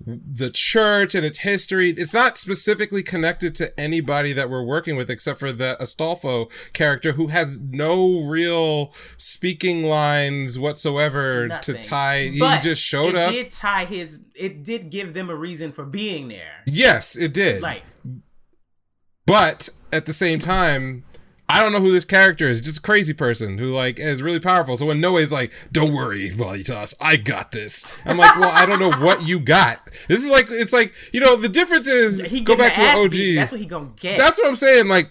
the 0.07 0.51
church 0.51 1.15
and 1.15 1.25
its 1.25 1.41
history, 1.41 1.91
it's 1.91 2.13
not 2.13 2.37
specifically 2.37 3.03
connected 3.03 3.55
to 3.57 3.79
anybody 3.79 4.33
that 4.33 4.51
we're 4.51 4.65
working 4.65 4.97
with 4.97 5.09
except 5.09 5.39
for 5.41 5.53
the 5.53 5.77
Astolfo 5.81 6.51
character 6.73 7.13
who 7.13 7.29
has 7.29 7.59
no 7.59 8.21
real 8.21 8.93
speaking 9.17 9.85
lines 9.85 10.59
whatsoever 10.59 11.49
Nothing. 11.49 11.77
to 11.77 11.83
tie. 11.83 12.33
But 12.39 12.57
he 12.57 12.69
just 12.69 12.83
showed 12.83 13.11
it 13.11 13.17
up. 13.17 13.33
Did 13.33 13.53
tie 13.53 13.85
his? 13.85 14.21
It 14.35 14.63
did 14.63 14.91
give 14.91 15.15
them 15.15 15.31
a 15.31 15.35
reason 15.35 15.73
for 15.73 15.85
being 15.85 16.29
there. 16.29 16.63
Yes, 16.67 17.17
it 17.17 17.33
did. 17.33 17.63
Like, 17.63 17.83
but 19.27 19.69
at 19.93 20.07
the 20.07 20.13
same 20.13 20.39
time, 20.39 21.05
I 21.49 21.61
don't 21.61 21.73
know 21.73 21.81
who 21.81 21.93
this 21.93 22.07
character 22.07 22.49
is. 22.49 22.61
Just 22.61 22.79
a 22.79 22.83
crazy 22.83 23.13
person 23.13 23.59
who 23.59 23.73
like 23.73 23.99
is 23.99 24.23
really 24.23 24.41
powerful. 24.41 24.77
So 24.77 24.87
when 24.87 25.01
Noe's 25.01 25.31
like, 25.31 25.53
"Don't 25.71 25.93
worry, 25.93 26.31
Vanitas, 26.31 26.95
I 27.01 27.17
got 27.17 27.53
this," 27.53 28.01
I'm 28.07 28.17
like, 28.17 28.39
"Well, 28.39 28.51
I 28.51 28.65
don't 28.65 28.79
know 28.79 28.93
what 28.93 29.23
you 29.23 29.39
got." 29.39 29.91
This 30.09 30.25
is 30.25 30.31
like 30.31 30.51
it's 30.51 30.73
like 30.73 30.95
you 31.13 31.21
know 31.21 31.37
the 31.37 31.49
difference 31.49 31.87
is 31.87 32.23
he 32.23 32.41
go 32.41 32.57
back 32.57 32.75
to 32.75 32.81
the 32.81 32.89
OG. 32.89 33.37
That's 33.37 33.53
what 33.53 33.61
he 33.61 33.67
gonna 33.67 33.91
get. 33.97 34.19
That's 34.19 34.39
what 34.39 34.49
I'm 34.49 34.57
saying. 34.57 34.89
Like, 34.89 35.11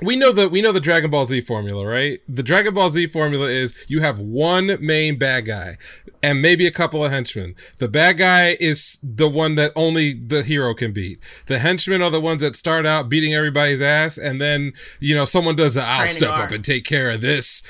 we 0.00 0.16
know 0.16 0.32
the 0.32 0.48
we 0.48 0.60
know 0.60 0.72
the 0.72 0.80
Dragon 0.80 1.10
Ball 1.10 1.24
Z 1.24 1.42
formula, 1.42 1.86
right? 1.86 2.20
The 2.28 2.42
Dragon 2.42 2.74
Ball 2.74 2.90
Z 2.90 3.06
formula 3.08 3.48
is 3.48 3.74
you 3.88 4.00
have 4.00 4.18
one 4.18 4.76
main 4.80 5.18
bad 5.18 5.46
guy 5.46 5.76
and 6.22 6.40
maybe 6.40 6.66
a 6.66 6.70
couple 6.70 7.04
of 7.04 7.12
henchmen. 7.12 7.54
The 7.78 7.88
bad 7.88 8.18
guy 8.18 8.56
is 8.58 8.98
the 9.02 9.28
one 9.28 9.54
that 9.56 9.72
only 9.76 10.14
the 10.14 10.42
hero 10.42 10.74
can 10.74 10.92
beat. 10.92 11.20
The 11.46 11.58
henchmen 11.58 12.02
are 12.02 12.10
the 12.10 12.20
ones 12.20 12.42
that 12.42 12.56
start 12.56 12.86
out 12.86 13.08
beating 13.08 13.34
everybody's 13.34 13.82
ass, 13.82 14.18
and 14.18 14.40
then 14.40 14.72
you 15.00 15.14
know 15.14 15.24
someone 15.24 15.56
does 15.56 15.76
a 15.76 15.82
I'll 15.82 15.98
Training 16.00 16.16
step 16.16 16.38
up 16.38 16.50
and 16.50 16.64
take 16.64 16.84
care 16.84 17.10
of 17.10 17.20
this 17.20 17.62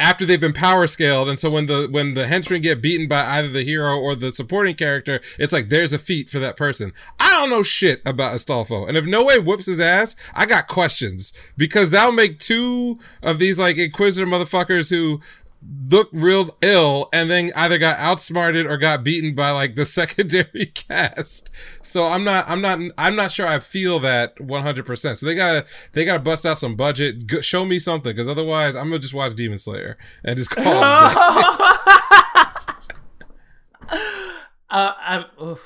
after 0.00 0.24
they've 0.24 0.40
been 0.40 0.52
power 0.52 0.86
scaled 0.86 1.28
and 1.28 1.38
so 1.38 1.50
when 1.50 1.66
the 1.66 1.88
when 1.90 2.14
the 2.14 2.26
henchmen 2.26 2.62
get 2.62 2.80
beaten 2.82 3.08
by 3.08 3.24
either 3.38 3.48
the 3.48 3.64
hero 3.64 3.98
or 3.98 4.14
the 4.14 4.30
supporting 4.30 4.74
character 4.74 5.20
it's 5.38 5.52
like 5.52 5.68
there's 5.68 5.92
a 5.92 5.98
feat 5.98 6.28
for 6.28 6.38
that 6.38 6.56
person. 6.56 6.92
I 7.18 7.32
don't 7.32 7.50
know 7.50 7.62
shit 7.62 8.02
about 8.04 8.34
astolfo 8.34 8.88
and 8.88 8.96
if 8.96 9.04
Noe 9.04 9.40
whoops 9.40 9.66
his 9.66 9.80
ass 9.80 10.16
i 10.34 10.46
got 10.46 10.68
questions 10.68 11.32
because 11.56 11.90
that'll 11.90 12.12
make 12.12 12.38
two 12.38 12.98
of 13.22 13.38
these 13.38 13.58
like 13.58 13.76
inquisitor 13.76 14.26
motherfuckers 14.26 14.90
who 14.90 15.20
look 15.90 16.08
real 16.12 16.56
ill 16.62 17.08
and 17.12 17.28
then 17.28 17.50
either 17.56 17.78
got 17.78 17.98
outsmarted 17.98 18.64
or 18.64 18.76
got 18.76 19.02
beaten 19.02 19.34
by 19.34 19.50
like 19.50 19.74
the 19.74 19.84
secondary 19.98 20.66
cast 20.66 21.50
so 21.82 22.06
i'm 22.06 22.22
not 22.22 22.48
i'm 22.48 22.60
not 22.60 22.78
i'm 22.96 23.16
not 23.16 23.30
sure 23.32 23.46
i 23.46 23.58
feel 23.58 23.98
that 23.98 24.36
100% 24.36 25.16
so 25.16 25.26
they 25.26 25.34
gotta 25.34 25.66
they 25.94 26.04
gotta 26.04 26.20
bust 26.20 26.46
out 26.46 26.58
some 26.58 26.76
budget 26.76 27.26
G- 27.26 27.42
show 27.42 27.64
me 27.64 27.78
something 27.80 28.12
because 28.12 28.28
otherwise 28.28 28.76
i'm 28.76 28.84
gonna 28.84 29.00
just 29.00 29.14
watch 29.14 29.34
demon 29.34 29.58
slayer 29.58 29.98
and 30.24 30.36
just 30.36 30.50
call 30.50 30.64
it 30.64 30.68
uh. 34.70 35.56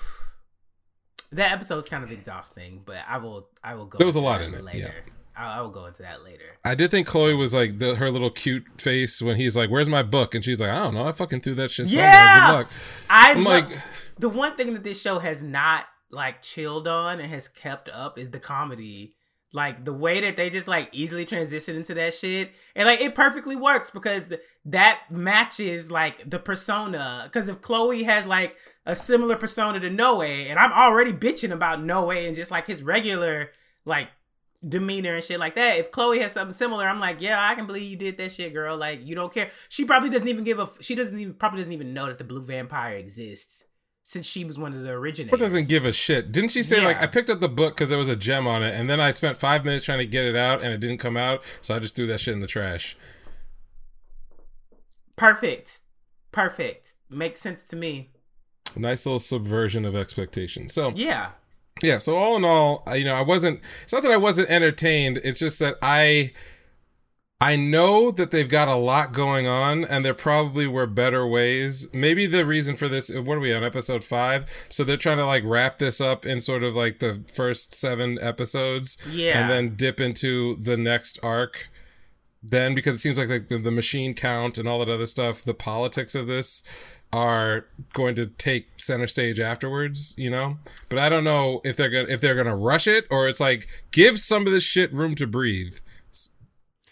That 1.32 1.52
episode's 1.52 1.88
kind 1.88 2.04
of 2.04 2.12
exhausting, 2.12 2.82
but 2.84 2.98
I 3.08 3.16
will 3.16 3.48
I 3.64 3.74
will 3.74 3.86
go. 3.86 3.96
There 3.96 4.06
was 4.06 4.16
a 4.16 4.20
lot 4.20 4.42
in 4.42 4.52
it, 4.52 4.62
later. 4.62 4.78
yeah. 5.06 5.12
I, 5.42 5.60
will 5.60 5.70
go 5.70 5.86
into 5.86 6.02
that 6.02 6.24
later. 6.24 6.44
I 6.64 6.74
did 6.74 6.90
think 6.90 7.06
Chloe 7.06 7.34
was 7.34 7.52
like 7.52 7.78
the, 7.78 7.96
her 7.96 8.10
little 8.10 8.30
cute 8.30 8.64
face 8.80 9.20
when 9.20 9.36
he's 9.36 9.56
like, 9.56 9.70
"Where's 9.70 9.88
my 9.88 10.02
book?" 10.02 10.34
and 10.34 10.44
she's 10.44 10.60
like, 10.60 10.70
"I 10.70 10.76
don't 10.76 10.94
know. 10.94 11.06
I 11.06 11.12
fucking 11.12 11.40
threw 11.40 11.54
that 11.54 11.70
shit 11.70 11.88
somewhere. 11.88 12.06
Yeah! 12.06 12.46
Good 12.46 12.54
luck." 12.54 12.70
I 13.10 13.32
I'm 13.32 13.44
lo- 13.44 13.50
like, 13.50 13.68
the 14.18 14.28
one 14.28 14.56
thing 14.56 14.74
that 14.74 14.84
this 14.84 15.00
show 15.00 15.18
has 15.18 15.42
not 15.42 15.86
like 16.10 16.42
chilled 16.42 16.86
on 16.86 17.20
and 17.20 17.30
has 17.30 17.48
kept 17.48 17.88
up 17.88 18.18
is 18.18 18.30
the 18.30 18.40
comedy. 18.40 19.14
Like 19.54 19.84
the 19.84 19.92
way 19.92 20.20
that 20.22 20.36
they 20.36 20.48
just 20.48 20.66
like 20.66 20.88
easily 20.92 21.26
transition 21.26 21.76
into 21.76 21.92
that 21.94 22.14
shit. 22.14 22.52
And 22.74 22.86
like 22.86 23.02
it 23.02 23.14
perfectly 23.14 23.54
works 23.54 23.90
because 23.90 24.32
that 24.64 25.00
matches 25.10 25.90
like 25.90 26.28
the 26.28 26.38
persona. 26.38 27.28
Cause 27.32 27.50
if 27.50 27.60
Chloe 27.60 28.04
has 28.04 28.24
like 28.24 28.56
a 28.86 28.94
similar 28.94 29.36
persona 29.36 29.78
to 29.78 29.90
Noe, 29.90 30.22
and 30.22 30.58
I'm 30.58 30.72
already 30.72 31.12
bitching 31.12 31.52
about 31.52 31.84
Noe 31.84 32.10
and 32.10 32.34
just 32.34 32.50
like 32.50 32.66
his 32.66 32.82
regular 32.82 33.50
like 33.84 34.08
demeanor 34.66 35.14
and 35.14 35.24
shit 35.24 35.38
like 35.40 35.54
that. 35.54 35.78
If 35.78 35.90
Chloe 35.90 36.20
has 36.20 36.32
something 36.32 36.52
similar, 36.52 36.88
I'm 36.88 37.00
like, 37.00 37.20
yeah, 37.20 37.44
I 37.46 37.54
can 37.54 37.66
believe 37.66 37.90
you 37.90 37.96
did 37.96 38.16
that 38.18 38.32
shit, 38.32 38.52
girl. 38.52 38.76
Like 38.76 39.06
you 39.06 39.14
don't 39.14 39.32
care. 39.32 39.50
She 39.68 39.84
probably 39.84 40.10
doesn't 40.10 40.28
even 40.28 40.44
give 40.44 40.58
a. 40.58 40.68
She 40.80 40.94
doesn't 40.94 41.18
even 41.18 41.34
probably 41.34 41.58
doesn't 41.60 41.72
even 41.72 41.94
know 41.94 42.06
that 42.06 42.18
the 42.18 42.24
blue 42.24 42.42
vampire 42.42 42.96
exists 42.96 43.64
since 44.04 44.26
she 44.26 44.44
was 44.44 44.58
one 44.58 44.72
of 44.74 44.82
the 44.82 44.90
originators. 44.90 45.32
What 45.32 45.40
doesn't 45.40 45.68
give 45.68 45.84
a 45.84 45.92
shit? 45.92 46.32
Didn't 46.32 46.50
she 46.50 46.62
say 46.62 46.80
like 46.80 47.00
I 47.00 47.06
picked 47.06 47.30
up 47.30 47.40
the 47.40 47.48
book 47.48 47.74
because 47.74 47.88
there 47.88 47.98
was 47.98 48.08
a 48.08 48.16
gem 48.16 48.46
on 48.46 48.62
it, 48.62 48.74
and 48.74 48.88
then 48.90 49.00
I 49.00 49.10
spent 49.12 49.36
five 49.36 49.64
minutes 49.64 49.84
trying 49.84 49.98
to 50.00 50.06
get 50.06 50.24
it 50.24 50.36
out, 50.36 50.62
and 50.62 50.72
it 50.72 50.78
didn't 50.78 50.98
come 50.98 51.16
out, 51.16 51.42
so 51.60 51.74
I 51.74 51.78
just 51.78 51.94
threw 51.94 52.06
that 52.08 52.20
shit 52.20 52.34
in 52.34 52.40
the 52.40 52.46
trash. 52.46 52.96
perfect, 55.16 55.80
perfect. 56.32 56.94
Makes 57.08 57.40
sense 57.40 57.62
to 57.64 57.76
me. 57.76 58.10
Nice 58.74 59.06
little 59.06 59.18
subversion 59.18 59.84
of 59.84 59.94
expectations. 59.94 60.72
So 60.72 60.92
Yeah. 60.94 61.32
Yeah, 61.82 61.98
so 61.98 62.16
all 62.16 62.36
in 62.36 62.44
all, 62.44 62.82
you 62.94 63.04
know, 63.04 63.14
I 63.14 63.22
wasn't. 63.22 63.60
It's 63.82 63.92
not 63.92 64.02
that 64.02 64.12
I 64.12 64.16
wasn't 64.16 64.50
entertained. 64.50 65.20
It's 65.24 65.38
just 65.38 65.58
that 65.58 65.76
I. 65.82 66.32
I 67.40 67.56
know 67.56 68.12
that 68.12 68.30
they've 68.30 68.48
got 68.48 68.68
a 68.68 68.76
lot 68.76 69.12
going 69.12 69.48
on, 69.48 69.84
and 69.84 70.04
there 70.04 70.14
probably 70.14 70.68
were 70.68 70.86
better 70.86 71.26
ways. 71.26 71.88
Maybe 71.92 72.24
the 72.26 72.44
reason 72.46 72.76
for 72.76 72.88
this, 72.88 73.10
what 73.12 73.36
are 73.36 73.40
we 73.40 73.52
on 73.52 73.64
episode 73.64 74.04
five? 74.04 74.46
So 74.68 74.84
they're 74.84 74.96
trying 74.96 75.16
to 75.16 75.26
like 75.26 75.42
wrap 75.44 75.78
this 75.78 76.00
up 76.00 76.24
in 76.24 76.40
sort 76.40 76.62
of 76.62 76.76
like 76.76 77.00
the 77.00 77.24
first 77.26 77.74
seven 77.74 78.16
episodes, 78.20 78.96
Yeah. 79.10 79.40
and 79.40 79.50
then 79.50 79.74
dip 79.74 79.98
into 79.98 80.54
the 80.60 80.76
next 80.76 81.18
arc. 81.20 81.68
Then, 82.44 82.74
because 82.76 82.94
it 82.94 82.98
seems 82.98 83.18
like, 83.18 83.28
like 83.28 83.48
the, 83.48 83.58
the 83.58 83.70
machine 83.72 84.14
count 84.14 84.56
and 84.56 84.68
all 84.68 84.78
that 84.78 84.88
other 84.88 85.06
stuff, 85.06 85.42
the 85.42 85.52
politics 85.54 86.14
of 86.14 86.28
this 86.28 86.62
are 87.12 87.66
going 87.92 88.14
to 88.14 88.26
take 88.26 88.68
center 88.78 89.06
stage 89.06 89.38
afterwards, 89.38 90.14
you 90.16 90.30
know. 90.30 90.58
But 90.88 90.98
I 90.98 91.08
don't 91.08 91.24
know 91.24 91.60
if 91.64 91.76
they're 91.76 91.90
gonna 91.90 92.08
if 92.08 92.20
they're 92.20 92.34
gonna 92.34 92.56
rush 92.56 92.86
it 92.86 93.06
or 93.10 93.28
it's 93.28 93.40
like 93.40 93.66
give 93.90 94.18
some 94.18 94.46
of 94.46 94.52
this 94.52 94.64
shit 94.64 94.92
room 94.92 95.14
to 95.16 95.26
breathe. 95.26 95.76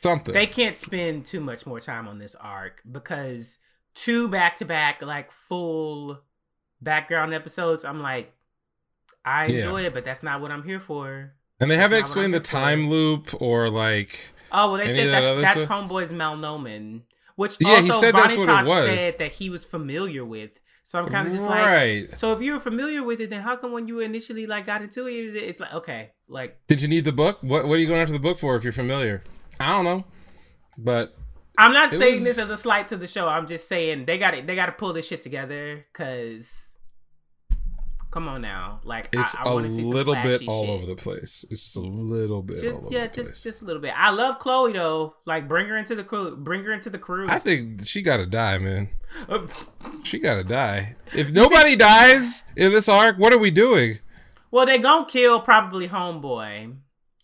Something. 0.03 0.33
They 0.33 0.47
can't 0.47 0.79
spend 0.79 1.27
too 1.27 1.41
much 1.41 1.67
more 1.67 1.79
time 1.81 2.09
on 2.09 2.19
this 2.19 2.35
arc 2.35 2.83
because 2.91 3.59
two 3.95 4.29
back 4.29 4.57
to 4.57 4.65
back, 4.65 5.03
like 5.03 5.31
full 5.31 6.21
background 6.81 7.35
episodes, 7.35 7.85
I'm 7.85 8.01
like, 8.01 8.33
I 9.27 9.47
Yeah. 9.47 9.57
enjoy 9.59 9.85
it, 9.85 9.93
but 9.93 10.05
that's 10.05 10.23
not 10.23 10.41
what 10.41 10.51
I'm 10.51 10.63
here 10.63 10.81
for. 10.81 11.35
and 11.61 11.71
they 11.71 11.77
That's 11.77 11.83
haven't 11.83 11.99
explained 11.99 12.33
the 12.33 12.39
I'm 12.39 12.45
for. 12.45 12.51
time 12.51 12.89
loop 12.89 13.43
or 13.43 13.69
like 13.69 14.33
Oh 14.53 14.73
well, 14.73 14.79
they 14.79 14.89
said 14.95 15.09
that 15.13 15.41
that's, 15.43 15.55
that's? 15.55 15.71
Homeboy's 15.71 16.13
Malnommé, 16.15 17.03
which 17.41 17.57
Yeah, 17.61 17.81
he 17.81 17.91
also 17.91 18.01
said 18.01 18.15
that's 18.15 18.37
what 18.37 18.49
it 18.49 18.67
was. 18.67 18.85
said 18.99 19.19
that 19.19 19.33
he 19.33 19.51
was 19.51 19.65
familiar 19.65 20.25
with. 20.25 20.53
So 20.85 20.99
I'm 20.99 21.09
kind 21.09 21.27
of 21.29 21.33
just 21.35 21.47
like, 21.47 21.65
right. 21.67 22.19
so 22.19 22.33
if 22.33 22.41
you 22.41 22.53
were 22.53 22.59
familiar 22.61 23.03
with 23.05 23.21
it, 23.21 23.31
then 23.31 23.43
how 23.43 23.55
come 23.57 23.73
when 23.73 23.87
you 23.87 24.01
initially 24.01 24.47
like 24.47 24.67
got 24.67 24.83
into 24.83 25.07
it, 25.09 25.13
it's- 25.27 25.49
it's 25.51 25.61
like 25.61 25.73
okay, 25.81 26.11
like 26.29 26.59
Did 26.67 26.83
you 26.83 26.89
need 26.89 27.05
the 27.05 27.13
book? 27.13 27.39
What 27.43 27.67
What 27.67 27.75
are 27.77 27.83
you 27.85 27.87
going 27.87 28.01
after 28.01 28.13
the 28.13 28.19
book 28.29 28.39
for 28.39 28.57
if 28.57 28.65
you're 28.65 28.73
familiar? 28.85 29.23
I 29.61 29.69
don't 29.77 29.85
know, 29.85 30.05
but 30.77 31.15
I'm 31.59 31.73
not 31.73 31.91
saying 31.93 32.15
was- 32.17 32.25
this 32.25 32.39
as 32.39 32.51
a 32.51 32.57
slight 32.57 32.89
to 32.89 32.97
the 32.97 33.07
show. 33.07 33.29
I'm 33.29 33.47
just 33.47 33.69
saying 33.69 34.07
they 34.07 34.19
got 34.19 34.35
it. 34.35 34.47
They 34.47 34.55
got 34.57 34.67
to 34.67 34.73
pull 34.73 34.93
this 34.93 35.07
shit 35.07 35.21
together 35.21 35.85
because. 35.93 36.70
Come 38.11 38.27
on 38.27 38.43
now, 38.43 38.81
like 38.83 39.09
it's 39.13 39.37
I, 39.37 39.43
I 39.45 39.51
a 39.51 39.55
wanna 39.55 39.71
see 39.71 39.77
some 39.83 39.91
little 39.91 40.15
bit 40.17 40.43
all 40.49 40.63
shit. 40.65 40.71
over 40.75 40.87
the 40.87 40.97
place. 40.97 41.45
It's 41.49 41.63
just 41.63 41.77
a 41.77 41.81
little 41.81 42.43
bit 42.43 42.61
Just- 42.61 42.67
all 42.75 42.87
over 42.87 42.89
yeah, 42.91 43.07
the 43.07 43.15
just 43.15 43.29
place. 43.31 43.43
just 43.45 43.63
a 43.63 43.65
little 43.65 43.81
bit. 43.81 43.95
I 43.97 44.11
love 44.11 44.41
Chloe 44.41 44.73
though. 44.73 45.15
Like 45.27 45.47
bring 45.47 45.69
her 45.69 45.77
into 45.77 45.95
the 45.95 46.03
crew. 46.03 46.35
Bring 46.37 46.65
her 46.65 46.73
into 46.73 46.91
the 46.91 46.99
crew. 46.99 47.29
I 47.29 47.39
think 47.39 47.87
she 47.87 48.03
gotta 48.03 48.27
die, 48.27 48.59
man. 48.59 48.89
She 50.03 50.19
gotta 50.19 50.43
die. 50.45 50.97
If 51.15 51.31
nobody 51.33 51.77
dies 51.77 52.45
in 52.57 52.73
this 52.73 52.89
arc, 52.89 53.17
what 53.19 53.33
are 53.33 53.39
we 53.39 53.51
doing? 53.51 53.99
well, 54.51 54.67
they 54.67 54.79
gonna 54.79 55.07
kill 55.07 55.41
probably 55.41 55.89
homeboy. 55.89 56.75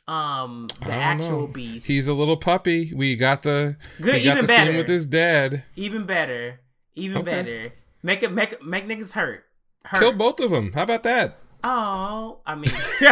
Um, 0.09 0.69
the 0.85 0.93
actual 0.93 1.41
know. 1.43 1.47
beast. 1.49 1.87
He's 1.89 2.07
a 2.07 2.15
little 2.15 2.37
puppy. 2.37 2.93
We 2.95 3.17
got 3.17 3.43
the 3.43 3.77
Good, 4.01 4.15
we 4.15 4.23
got 4.25 4.33
even 4.37 4.41
the 4.43 4.47
better. 4.47 4.77
with 4.77 4.87
his 4.89 5.05
dad. 5.07 5.65
even 5.75 6.07
better. 6.07 6.61
Even 6.95 7.19
Okay. 7.19 7.25
better. 7.25 7.73
Make 8.05 8.23
it 8.23 8.31
make 8.33 8.63
make 8.65 8.87
niggas 8.87 9.13
hurt. 9.13 9.46
Kill 9.95 10.13
both 10.13 10.41
of 10.41 10.51
them. 10.51 10.73
How 10.73 10.83
about 10.83 11.03
that? 11.05 11.39
Oh, 11.65 12.41
I 12.47 12.55
mean, 12.55 12.67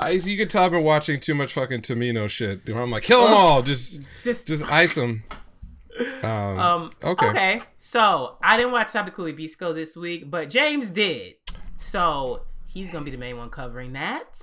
I 0.00 0.18
see 0.18 0.32
you 0.32 0.38
could 0.38 0.50
tell 0.50 0.64
I've 0.64 0.72
been 0.72 0.82
watching 0.82 1.20
too 1.20 1.34
much 1.34 1.52
fucking 1.52 1.82
Tomino 1.82 2.28
shit. 2.28 2.62
I'm 2.68 2.90
like, 2.90 3.04
kill 3.04 3.22
them 3.24 3.32
Oh. 3.32 3.36
all. 3.36 3.62
Just 3.62 4.02
just 4.24 4.46
just 4.46 4.64
ice 4.70 4.94
them. 4.96 5.24
Um, 6.24 6.58
Um. 6.58 6.90
Okay. 7.04 7.28
Okay. 7.28 7.62
So 7.78 8.36
I 8.42 8.56
didn't 8.56 8.72
watch 8.72 8.88
Sabikui 8.88 9.36
Bisco 9.36 9.72
this 9.72 9.96
week, 9.96 10.28
but 10.28 10.50
James 10.50 10.88
did. 10.88 11.34
So 11.76 12.42
he's 12.66 12.90
gonna 12.90 13.04
be 13.04 13.12
the 13.12 13.16
main 13.16 13.36
one 13.36 13.48
covering 13.48 13.92
that. 13.92 14.40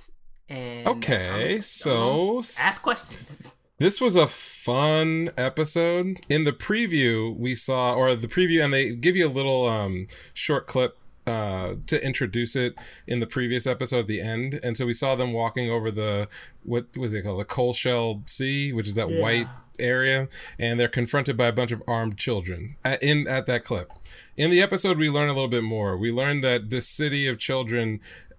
And 0.48 0.88
Okay, 0.88 1.60
so 1.60 2.38
ask 2.58 2.82
questions. 2.82 3.54
This 3.82 4.00
was 4.00 4.14
a 4.14 4.28
fun 4.28 5.32
episode. 5.36 6.20
In 6.28 6.44
the 6.44 6.52
preview, 6.52 7.36
we 7.36 7.56
saw, 7.56 7.94
or 7.94 8.14
the 8.14 8.28
preview, 8.28 8.64
and 8.64 8.72
they 8.72 8.92
give 8.92 9.16
you 9.16 9.26
a 9.26 9.28
little 9.28 9.68
um, 9.68 10.06
short 10.32 10.68
clip 10.68 10.96
uh, 11.26 11.72
to 11.88 12.06
introduce 12.06 12.54
it 12.54 12.76
in 13.08 13.18
the 13.18 13.26
previous 13.26 13.66
episode 13.66 13.98
at 13.98 14.06
the 14.06 14.20
end. 14.20 14.60
And 14.62 14.76
so 14.76 14.86
we 14.86 14.92
saw 14.92 15.16
them 15.16 15.32
walking 15.32 15.68
over 15.68 15.90
the, 15.90 16.28
what 16.62 16.92
do 16.92 17.08
they 17.08 17.22
call 17.22 17.36
the 17.36 17.44
coal 17.44 17.72
shell 17.72 18.22
sea, 18.26 18.72
which 18.72 18.86
is 18.86 18.94
that 18.94 19.10
Yeah. 19.10 19.20
white 19.20 19.48
area, 19.80 20.28
and 20.60 20.78
they're 20.78 20.86
confronted 20.86 21.36
by 21.36 21.48
a 21.48 21.52
bunch 21.52 21.72
of 21.72 21.82
armed 21.88 22.16
children 22.16 22.76
at, 22.84 23.02
in 23.02 23.26
at 23.26 23.46
that 23.46 23.64
clip. 23.64 23.90
In 24.36 24.52
the 24.52 24.62
episode, 24.62 24.96
we 24.96 25.10
learn 25.10 25.28
a 25.28 25.32
little 25.32 25.48
bit 25.48 25.64
more. 25.64 25.96
We 25.96 26.12
learn 26.12 26.40
that 26.42 26.70
this 26.70 26.86
city 26.86 27.26
of 27.26 27.36
children 27.36 27.98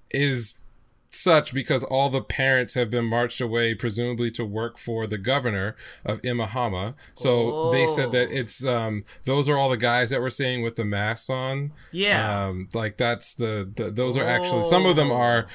is 0.09 0.62
such 1.15 1.53
because 1.53 1.83
all 1.83 2.09
the 2.09 2.21
parents 2.21 2.73
have 2.73 2.89
been 2.89 3.05
marched 3.05 3.39
away, 3.39 3.73
presumably 3.75 4.31
to 4.31 4.43
work 4.43 4.77
for 4.77 5.05
the 5.07 5.17
governor 5.17 5.75
of 6.05 6.21
Imihama. 6.23 6.95
So 7.13 7.69
they 7.71 7.87
said 7.87 8.11
that 8.13 8.29
Oh. 8.29 8.35
it's 8.35 8.65
um, 8.65 9.03
those 9.25 9.47
are 9.47 9.57
all 9.57 9.69
the 9.69 9.77
guys 9.77 10.09
that 10.09 10.21
we're 10.21 10.29
seeing 10.29 10.63
with 10.63 10.75
the 10.75 10.85
masks 10.85 11.29
on. 11.29 11.71
Yeah. 11.91 12.45
Um, 12.47 12.69
like 12.73 12.97
that's 12.97 13.33
the, 13.35 13.69
the 13.75 13.91
those 13.91 14.17
are 14.17 14.25
actually 14.25 14.63
some 14.63 14.85
of 14.85 14.95
them 14.95 15.11
Oh. 15.11 15.15
are 15.15 15.47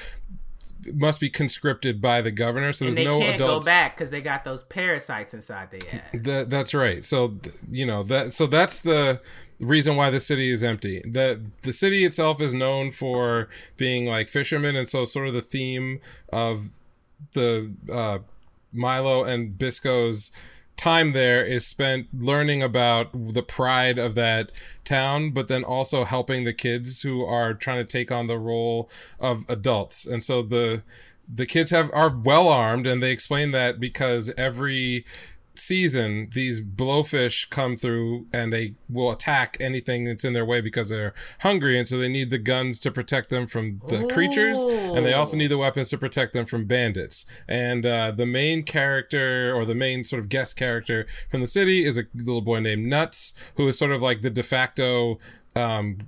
must 0.93 1.19
be 1.19 1.29
conscripted 1.29 2.01
by 2.01 2.21
the 2.21 2.31
governor. 2.31 2.71
So 2.71 2.85
and 2.85 2.95
there's 2.95 3.05
they 3.05 3.11
no 3.11 3.19
can't 3.19 3.35
adults. 3.35 3.65
go 3.65 3.69
back 3.69 3.97
because 3.97 4.11
they 4.11 4.21
got 4.21 4.45
those 4.45 4.63
parasites 4.63 5.33
inside 5.33 5.71
their 5.71 6.01
ass. 6.01 6.23
That 6.25 6.49
that's 6.49 6.73
right. 6.73 7.03
So 7.03 7.37
you 7.69 7.85
know 7.85 8.03
that 8.03 8.31
so 8.33 8.47
that's 8.47 8.79
the 8.79 9.19
reason 9.59 9.95
why 9.95 10.09
the 10.09 10.19
city 10.19 10.49
is 10.49 10.63
empty. 10.63 11.01
The 11.05 11.41
the 11.63 11.73
city 11.73 12.05
itself 12.05 12.41
is 12.41 12.53
known 12.53 12.91
for 12.91 13.49
being 13.77 14.05
like 14.05 14.29
fishermen, 14.29 14.75
and 14.75 14.87
so 14.87 15.05
sort 15.05 15.27
of 15.27 15.33
the 15.33 15.41
theme 15.41 15.99
of 16.31 16.69
the 17.33 17.73
uh, 17.91 18.19
Milo 18.71 19.23
and 19.23 19.57
Bisco's 19.57 20.31
time 20.79 21.11
there 21.11 21.43
is 21.43 21.67
spent 21.67 22.07
learning 22.17 22.63
about 22.63 23.09
the 23.33 23.43
pride 23.43 23.99
of 23.99 24.15
that 24.15 24.49
town, 24.85 25.31
but 25.31 25.49
then 25.49 25.63
also 25.63 26.05
helping 26.05 26.45
the 26.45 26.53
kids 26.53 27.01
who 27.01 27.25
are 27.25 27.53
trying 27.53 27.85
to 27.85 27.91
take 27.91 28.11
on 28.11 28.27
the 28.27 28.37
role 28.37 28.89
of 29.19 29.43
adults. 29.49 30.05
And 30.05 30.23
so 30.23 30.41
the 30.41 30.83
the 31.31 31.45
kids 31.45 31.71
have 31.71 31.91
are 31.93 32.09
well 32.09 32.47
armed, 32.47 32.87
and 32.87 33.03
they 33.03 33.11
explain 33.11 33.51
that 33.51 33.79
because 33.79 34.33
every 34.37 35.05
season 35.55 36.29
these 36.33 36.61
blowfish 36.61 37.49
come 37.49 37.75
through 37.75 38.27
and 38.33 38.53
they 38.53 38.75
will 38.89 39.11
attack 39.11 39.57
anything 39.59 40.05
that's 40.05 40.23
in 40.23 40.33
their 40.33 40.45
way 40.45 40.61
because 40.61 40.89
they're 40.89 41.13
hungry. 41.39 41.77
And 41.77 41.87
so 41.87 41.97
they 41.97 42.07
need 42.07 42.29
the 42.29 42.37
guns 42.37 42.79
to 42.79 42.91
protect 42.91 43.29
them 43.29 43.47
from 43.47 43.81
the 43.87 44.07
creatures. 44.07 44.59
And 44.61 45.05
they 45.05 45.13
also 45.13 45.37
need 45.37 45.47
the 45.47 45.57
weapons 45.57 45.89
to 45.89 45.97
protect 45.97 46.33
them 46.33 46.45
from 46.45 46.65
bandits. 46.65 47.25
And 47.47 47.85
uh, 47.85 48.11
the 48.11 48.25
main 48.25 48.63
character 48.63 49.53
or 49.53 49.65
the 49.65 49.75
main 49.75 50.03
sort 50.03 50.19
of 50.19 50.29
guest 50.29 50.57
character 50.57 51.05
from 51.29 51.41
the 51.41 51.47
city 51.47 51.85
is 51.85 51.97
a 51.97 52.03
little 52.13 52.41
boy 52.41 52.59
named 52.59 52.87
nuts 52.87 53.33
who 53.55 53.67
is 53.67 53.77
sort 53.77 53.91
of 53.91 54.01
like 54.01 54.21
the 54.21 54.29
de 54.29 54.43
facto 54.43 55.19
um, 55.55 56.07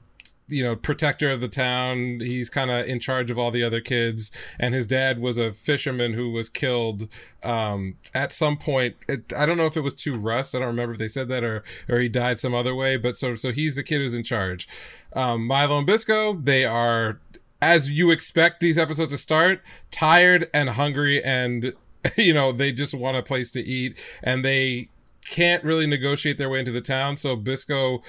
you 0.51 0.63
know 0.63 0.75
protector 0.75 1.29
of 1.29 1.41
the 1.41 1.47
town. 1.47 2.19
He's 2.19 2.49
kind 2.49 2.69
of 2.69 2.85
in 2.85 2.99
charge 2.99 3.31
of 3.31 3.39
all 3.39 3.51
the 3.51 3.63
other 3.63 3.81
kids. 3.81 4.31
And 4.59 4.73
his 4.73 4.85
dad 4.85 5.19
was 5.19 5.37
a 5.37 5.51
fisherman 5.51 6.13
who 6.13 6.31
was 6.31 6.49
killed 6.49 7.07
um 7.43 7.95
at 8.13 8.31
some 8.31 8.57
point. 8.57 8.95
It, 9.07 9.33
i 9.33 9.45
don't 9.45 9.57
know 9.57 9.65
if 9.65 9.77
it 9.77 9.81
was 9.81 9.95
to 9.95 10.17
rust 10.17 10.53
i 10.55 10.59
don't 10.59 10.67
remember 10.67 10.93
if 10.93 10.99
they 10.99 11.07
said 11.07 11.27
that 11.29 11.43
or 11.43 11.63
or 11.89 11.99
he 11.99 12.09
died 12.09 12.39
some 12.39 12.53
other 12.53 12.75
way 12.75 12.97
but 12.97 13.17
so 13.17 13.35
so 13.35 13.51
he's 13.51 13.75
the 13.75 13.83
kid 13.83 13.99
who's 13.99 14.13
in 14.13 14.23
charge. 14.23 14.67
Um 15.13 15.47
milo 15.47 15.77
and 15.77 15.87
bisco 15.87 16.33
they 16.33 16.65
are 16.65 17.19
as 17.61 17.91
you 17.91 18.09
expect 18.09 18.59
these 18.59 18.77
episodes 18.77 19.11
to 19.11 19.17
start, 19.19 19.61
tired 19.91 20.49
and 20.53 20.71
hungry 20.71 21.23
and 21.23 21.73
you 22.17 22.33
know, 22.33 22.51
they 22.51 22.71
just 22.71 22.93
want 22.93 23.17
a 23.17 23.23
place 23.23 23.51
to 23.51 23.61
eat. 23.61 23.99
And 24.23 24.43
they 24.43 24.89
can't 25.29 25.63
really 25.63 25.87
negotiate 25.87 26.37
their 26.37 26.49
way 26.49 26.59
into 26.59 26.71
the 26.71 26.81
town. 26.81 27.17
So 27.17 27.35
Bisco 27.35 28.01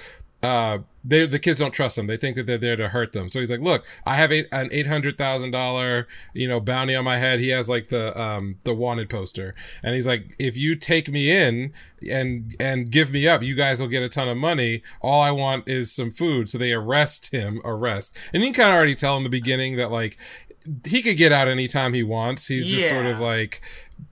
uh, 0.42 0.78
they 1.04 1.26
the 1.26 1.38
kids 1.38 1.60
don't 1.60 1.72
trust 1.72 1.98
him. 1.98 2.06
They 2.06 2.16
think 2.16 2.36
that 2.36 2.46
they're 2.46 2.58
there 2.58 2.76
to 2.76 2.88
hurt 2.88 3.12
them. 3.12 3.28
So 3.28 3.40
he's 3.40 3.50
like, 3.50 3.60
"Look, 3.60 3.86
I 4.06 4.16
have 4.16 4.32
eight, 4.32 4.46
an 4.52 4.68
eight 4.72 4.86
hundred 4.86 5.18
thousand 5.18 5.50
dollar, 5.50 6.06
you 6.32 6.48
know, 6.48 6.60
bounty 6.60 6.94
on 6.94 7.04
my 7.04 7.18
head." 7.18 7.40
He 7.40 7.48
has 7.48 7.68
like 7.68 7.88
the 7.88 8.18
um 8.20 8.56
the 8.64 8.74
wanted 8.74 9.08
poster, 9.08 9.54
and 9.82 9.94
he's 9.94 10.06
like, 10.06 10.34
"If 10.38 10.56
you 10.56 10.74
take 10.76 11.08
me 11.08 11.30
in 11.30 11.72
and 12.10 12.54
and 12.60 12.90
give 12.90 13.12
me 13.12 13.26
up, 13.26 13.42
you 13.42 13.54
guys 13.54 13.80
will 13.80 13.88
get 13.88 14.02
a 14.02 14.08
ton 14.08 14.28
of 14.28 14.36
money. 14.36 14.82
All 15.00 15.20
I 15.20 15.30
want 15.30 15.68
is 15.68 15.92
some 15.92 16.10
food." 16.10 16.48
So 16.48 16.58
they 16.58 16.72
arrest 16.72 17.32
him. 17.32 17.60
Arrest, 17.64 18.16
and 18.32 18.42
you 18.42 18.48
can 18.48 18.54
kind 18.54 18.70
of 18.70 18.76
already 18.76 18.94
tell 18.94 19.16
in 19.16 19.24
the 19.24 19.28
beginning 19.28 19.76
that 19.76 19.90
like 19.90 20.18
he 20.86 21.02
could 21.02 21.16
get 21.16 21.32
out 21.32 21.48
anytime 21.48 21.94
he 21.94 22.02
wants. 22.02 22.46
He's 22.46 22.66
just 22.66 22.88
sort 22.88 23.06
of 23.06 23.18
like 23.18 23.60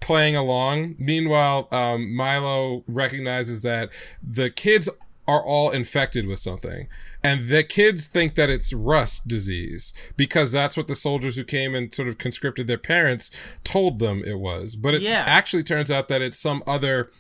playing 0.01 0.37
along. 0.37 0.97
Meanwhile, 0.99 1.69
um, 1.71 2.15
Milo 2.15 2.85
recognizes 2.89 3.63
that 3.63 3.91
the 4.23 4.51
kids 4.51 4.89
are 5.31 5.45
all 5.45 5.71
infected 5.71 6.27
with 6.27 6.39
something. 6.39 6.89
And 7.23 7.49
the 7.49 7.63
kids 7.63 8.07
think 8.07 8.35
that 8.35 8.51
it's 8.51 8.73
rust 8.73 9.29
disease 9.29 9.93
because 10.17 10.51
that's 10.53 10.77
what 10.77 10.89
the 10.89 10.95
soldiers 10.95 11.37
who 11.37 11.45
came 11.45 11.75
and 11.75 11.95
sort 11.95 12.09
of 12.09 12.19
conscripted 12.19 12.67
their 12.67 12.79
parents 12.79 13.31
told 13.63 13.99
them 14.01 14.23
it 14.27 14.39
was. 14.39 14.75
But 14.77 14.95
it 14.95 15.03
Yeah. 15.03 15.25
actually 15.27 15.63
turns 15.63 15.91
out 15.91 16.09
that 16.09 16.23
it's 16.23 16.39
some 16.39 16.63
other 16.67 17.11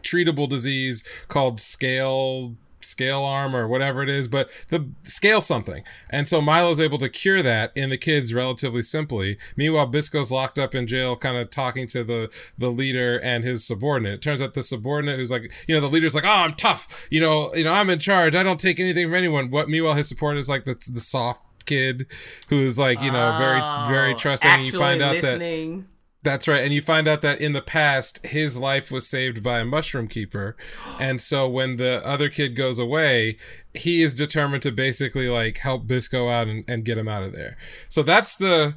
treatable 0.00 0.48
disease 0.48 1.02
called 1.28 1.60
scale 1.60 2.56
scale 2.86 3.22
arm 3.24 3.54
or 3.54 3.66
whatever 3.68 4.02
it 4.02 4.08
is 4.08 4.28
but 4.28 4.48
the 4.68 4.88
scale 5.02 5.40
something. 5.40 5.82
And 6.10 6.28
so 6.28 6.40
milo's 6.40 6.80
able 6.80 6.98
to 6.98 7.08
cure 7.08 7.42
that 7.42 7.72
in 7.74 7.90
the 7.90 7.98
kids 7.98 8.32
relatively 8.32 8.82
simply. 8.82 9.38
Meanwhile 9.56 9.88
bisco's 9.88 10.30
locked 10.32 10.58
up 10.58 10.74
in 10.74 10.86
jail 10.86 11.16
kind 11.16 11.36
of 11.36 11.50
talking 11.50 11.86
to 11.88 12.04
the 12.04 12.30
the 12.56 12.70
leader 12.70 13.18
and 13.18 13.44
his 13.44 13.66
subordinate. 13.66 14.14
It 14.14 14.22
turns 14.22 14.40
out 14.40 14.54
the 14.54 14.62
subordinate 14.62 15.16
who's 15.18 15.30
like 15.30 15.52
you 15.66 15.74
know 15.74 15.80
the 15.80 15.88
leader's 15.88 16.14
like 16.14 16.24
oh 16.24 16.28
i'm 16.28 16.54
tough. 16.54 17.06
You 17.10 17.20
know 17.20 17.54
you 17.54 17.64
know 17.64 17.72
i'm 17.72 17.90
in 17.90 17.98
charge. 17.98 18.34
I 18.34 18.42
don't 18.42 18.60
take 18.60 18.80
anything 18.80 19.06
from 19.06 19.14
anyone. 19.14 19.50
What 19.50 19.68
meanwhile 19.68 19.94
his 19.94 20.08
subordinate 20.08 20.40
is 20.42 20.48
like 20.48 20.64
the, 20.64 20.76
the 20.90 21.00
soft 21.00 21.42
kid 21.66 22.06
who's 22.48 22.78
like 22.78 23.00
you 23.02 23.10
know 23.10 23.36
very 23.38 23.60
very 23.88 24.14
Oh, 24.14 24.16
trusting. 24.16 24.50
And 24.50 24.64
you 24.64 24.78
find 24.78 25.02
out 25.02 25.20
that 25.20 25.38
listening. 25.38 25.88
That's 26.26 26.48
right. 26.48 26.64
And 26.64 26.74
you 26.74 26.82
find 26.82 27.06
out 27.06 27.22
that 27.22 27.40
in 27.40 27.52
the 27.52 27.62
past, 27.62 28.26
his 28.26 28.58
life 28.58 28.90
was 28.90 29.06
saved 29.06 29.44
by 29.44 29.60
a 29.60 29.64
mushroom 29.64 30.08
keeper. 30.08 30.56
And 30.98 31.20
so 31.20 31.48
when 31.48 31.76
the 31.76 32.04
other 32.04 32.28
kid 32.28 32.56
goes 32.56 32.80
away, 32.80 33.36
he 33.74 34.02
is 34.02 34.12
determined 34.12 34.64
to 34.64 34.72
basically 34.72 35.28
like 35.28 35.58
help 35.58 35.86
Bisco 35.86 36.28
out 36.28 36.48
and, 36.48 36.64
and 36.66 36.84
get 36.84 36.98
him 36.98 37.06
out 37.06 37.22
of 37.22 37.32
there. 37.32 37.56
So 37.88 38.02
that's 38.02 38.34
the 38.34 38.74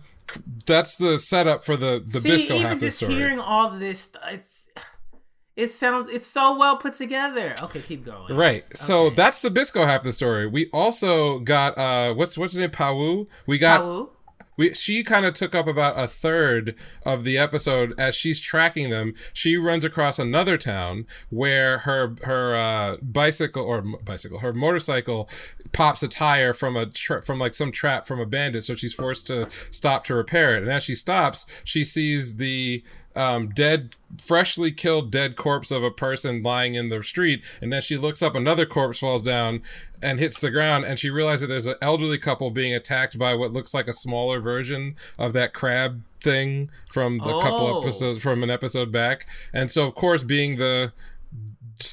that's 0.68 0.96
the 0.96 1.18
setup 1.18 1.64
for 1.64 1.76
the 1.76 2.04
the 2.06 2.20
See, 2.22 2.30
Bisco 2.30 2.60
half 2.60 2.74
of 2.74 2.80
the 2.82 2.86
just 2.86 2.98
story. 2.98 3.16
hearing 3.16 3.40
all 3.40 3.72
this, 3.72 4.12
it's 4.32 4.68
it 5.56 5.72
sounds 5.72 6.12
it's 6.12 6.28
so 6.28 6.56
well 6.56 6.78
put 6.78 6.94
together. 6.94 7.56
Okay, 7.64 7.82
keep 7.82 8.06
going. 8.06 8.36
Right. 8.36 8.64
So 8.78 9.06
Okay. 9.08 9.16
that's 9.16 9.42
the 9.42 9.50
Bisco 9.50 9.86
half 9.88 10.02
of 10.02 10.06
the 10.06 10.14
story. 10.14 10.46
We 10.46 10.68
also 10.72 11.40
got 11.40 11.78
uh 11.80 12.14
what's 12.14 12.38
what's 12.38 12.54
her 12.54 12.60
name? 12.62 12.70
Pawoo. 12.70 13.26
We 13.48 13.58
got 13.58 13.82
Pawoo? 13.82 14.10
We 14.60 14.74
she 14.74 15.04
kind 15.04 15.26
of 15.26 15.34
took 15.34 15.56
up 15.56 15.68
about 15.68 15.98
a 15.98 16.06
third 16.06 16.76
of 17.06 17.24
the 17.24 17.38
episode 17.38 17.98
as 17.98 18.14
she's 18.14 18.42
tracking 18.42 18.90
them. 18.90 19.14
She 19.32 19.56
runs 19.56 19.86
across 19.86 20.20
another 20.20 20.58
town 20.58 21.08
where 21.30 21.80
her 21.80 22.18
her 22.24 22.56
uh, 22.58 22.98
bicycle 23.02 23.64
or 23.64 23.82
bicycle 23.82 24.40
her 24.40 24.52
motorcycle 24.52 25.30
pops 25.72 26.04
a 26.04 26.10
tire 26.10 26.54
from 26.54 26.76
a 26.76 26.88
tra- 26.88 27.24
from 27.24 27.40
like 27.40 27.54
some 27.54 27.72
trap 27.72 28.06
from 28.06 28.20
a 28.20 28.26
bandit. 28.26 28.66
So 28.66 28.76
she's 28.76 28.94
forced 28.94 29.28
to 29.28 29.48
stop 29.72 30.04
to 30.06 30.14
repair 30.14 30.58
it. 30.58 30.64
And 30.64 30.72
as 30.72 30.84
she 30.84 30.94
stops 30.94 31.46
she 31.64 31.86
sees 31.86 32.36
the 32.36 32.84
um, 33.16 33.50
dead 33.50 33.96
freshly 34.24 34.72
killed 34.72 35.12
dead 35.12 35.36
corpse 35.36 35.70
of 35.72 35.84
a 35.84 35.92
person 35.92 36.42
lying 36.42 36.74
in 36.76 36.90
the 36.90 37.04
street. 37.04 37.44
And 37.62 37.72
then 37.72 37.82
she 37.82 37.96
looks 37.98 38.22
up 38.22 38.36
another 38.36 38.66
corpse 38.66 39.00
falls 39.00 39.22
down 39.22 39.62
and 40.02 40.20
hits 40.20 40.40
the 40.42 40.50
ground. 40.50 40.86
And 40.86 40.98
she 40.98 41.10
realizes 41.10 41.42
that 41.42 41.48
there's 41.48 41.68
an 41.68 41.76
elderly 41.82 42.18
couple 42.18 42.50
being 42.50 42.74
attacked 42.74 43.18
by 43.20 43.34
what 43.36 43.54
looks 43.54 43.74
like 43.74 43.88
a 43.88 43.94
smaller 43.94 44.40
version 44.40 44.96
of 45.18 45.34
that 45.34 45.54
crab 45.54 46.02
thing 46.22 46.70
from 46.92 47.20
the 47.20 47.40
couple 47.40 47.68
Oh. 47.68 47.82
episodes 47.82 48.22
from 48.22 48.42
an 48.44 48.50
episode 48.50 48.92
back. 48.92 49.28
And 49.54 49.70
so 49.70 49.88
of 49.88 49.96
course 49.96 50.24
being 50.24 50.58
the 50.58 50.92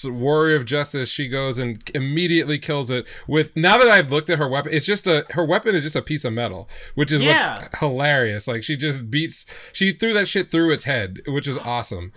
warrior 0.04 0.56
of 0.56 0.64
justice 0.64 1.08
she 1.08 1.28
goes 1.28 1.58
and 1.58 1.90
immediately 1.94 2.58
kills 2.58 2.90
it 2.90 3.06
with 3.28 3.54
now 3.56 3.78
that 3.78 3.88
i've 3.88 4.10
looked 4.10 4.28
at 4.28 4.38
her 4.38 4.48
weapon 4.48 4.72
it's 4.74 4.86
just 4.86 5.06
a 5.06 5.24
her 5.30 5.44
weapon 5.44 5.74
is 5.74 5.84
just 5.84 5.94
a 5.96 6.02
piece 6.02 6.24
of 6.24 6.32
metal 6.32 6.68
which 6.94 7.12
is 7.12 7.20
Yeah. 7.22 7.58
what's 7.60 7.78
hilarious 7.78 8.48
like 8.48 8.62
she 8.64 8.76
just 8.76 9.10
beats 9.10 9.46
she 9.72 9.92
threw 9.92 10.12
that 10.14 10.26
shit 10.26 10.50
through 10.50 10.72
its 10.72 10.84
head 10.84 11.20
which 11.28 11.46
is 11.46 11.56
awesome 11.58 12.12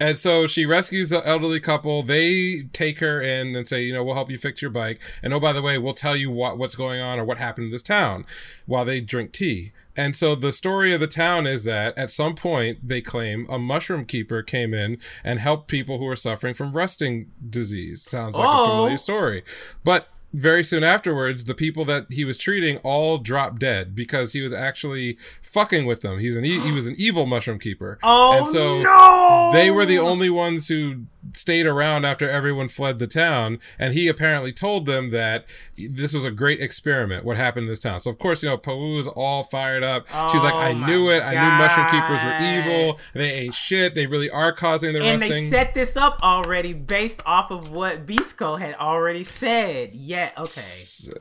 and 0.00 0.16
so 0.18 0.46
she 0.46 0.64
rescues 0.66 1.10
the 1.10 1.26
elderly 1.26 1.60
couple. 1.60 2.02
They 2.02 2.62
take 2.72 3.00
her 3.00 3.20
in 3.20 3.54
and 3.56 3.66
say, 3.66 3.82
you 3.82 3.92
know, 3.92 4.02
we'll 4.04 4.14
help 4.14 4.30
you 4.30 4.38
fix 4.38 4.62
your 4.62 4.70
bike. 4.70 5.00
And 5.22 5.32
oh, 5.34 5.40
by 5.40 5.52
the 5.52 5.62
way, 5.62 5.78
we'll 5.78 5.94
tell 5.94 6.16
you 6.16 6.30
what, 6.30 6.58
what's 6.58 6.74
going 6.74 7.00
on 7.00 7.18
or 7.18 7.24
what 7.24 7.38
happened 7.38 7.66
in 7.66 7.72
this 7.72 7.82
town 7.82 8.24
while 8.66 8.84
they 8.84 9.00
drink 9.00 9.32
tea. 9.32 9.72
And 9.96 10.14
so 10.14 10.34
the 10.36 10.52
story 10.52 10.94
of 10.94 11.00
the 11.00 11.08
town 11.08 11.46
is 11.46 11.64
that 11.64 11.98
at 11.98 12.10
some 12.10 12.36
point 12.36 12.86
they 12.86 13.00
claim 13.00 13.46
a 13.50 13.58
mushroom 13.58 14.04
keeper 14.04 14.42
came 14.42 14.72
in 14.72 14.98
and 15.24 15.40
helped 15.40 15.66
people 15.68 15.98
who 15.98 16.06
are 16.06 16.14
suffering 16.16 16.54
from 16.54 16.72
rusting 16.72 17.30
disease. 17.50 18.02
Sounds 18.02 18.36
like 18.36 18.46
a 18.46 18.50
Oh. 18.50 18.66
familiar 18.68 18.96
story. 18.98 19.42
But 19.82 20.08
very 20.32 20.62
soon 20.62 20.84
afterwards, 20.84 21.44
the 21.44 21.54
people 21.54 21.84
that 21.86 22.06
he 22.10 22.24
was 22.24 22.36
treating 22.36 22.76
all 22.78 23.18
dropped 23.18 23.58
dead 23.58 23.94
because 23.94 24.32
he 24.32 24.40
was 24.42 24.52
actually 24.52 25.16
fucking 25.40 25.86
with 25.86 26.02
them. 26.02 26.18
He's 26.18 26.36
an 26.36 26.44
e- 26.44 26.60
he 26.60 26.72
was 26.72 26.86
an 26.86 26.94
evil 26.98 27.26
mushroom 27.26 27.58
keeper. 27.58 27.98
Oh 28.10 28.38
and 28.38 28.48
so 28.48 28.82
no! 28.82 29.50
they 29.52 29.70
were 29.70 29.86
the 29.86 29.98
only 29.98 30.30
ones 30.30 30.68
who 30.68 31.04
stayed 31.34 31.66
around 31.66 32.04
after 32.04 32.28
everyone 32.28 32.68
fled 32.68 32.98
the 32.98 33.06
town 33.06 33.58
and 33.78 33.94
he 33.94 34.08
apparently 34.08 34.52
told 34.52 34.86
them 34.86 35.10
that 35.10 35.46
this 35.76 36.12
was 36.12 36.24
a 36.24 36.30
great 36.30 36.60
experiment 36.60 37.24
what 37.24 37.36
happened 37.36 37.64
in 37.64 37.68
this 37.68 37.80
town. 37.80 38.00
So 38.00 38.10
of 38.10 38.18
course 38.18 38.42
you 38.42 38.48
know 38.48 38.58
Pawoo 38.58 38.96
was 38.96 39.06
all 39.06 39.44
fired 39.44 39.82
up. 39.82 40.06
She's 40.30 40.42
like 40.42 40.54
Oh 40.54 40.58
i 40.58 40.72
knew 40.72 41.10
it. 41.10 41.20
I 41.22 41.34
knew 41.34 41.58
mushroom 41.58 41.86
keepers 41.86 42.24
were 42.24 42.38
evil. 42.40 43.00
They 43.14 43.32
ain't 43.32 43.54
shit. 43.54 43.94
They 43.94 44.06
really 44.06 44.30
are 44.30 44.52
causing 44.52 44.92
the 44.92 45.00
and 45.00 45.20
rusting. 45.20 45.44
they 45.44 45.48
set 45.48 45.74
this 45.74 45.96
up 45.96 46.20
already 46.22 46.72
based 46.72 47.22
off 47.26 47.50
of 47.50 47.70
what 47.70 48.06
Bisco 48.06 48.56
had 48.56 48.74
already 48.74 49.24
said. 49.24 49.92
Yeah, 49.92 50.30
okay. 50.36 50.44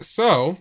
so 0.02 0.58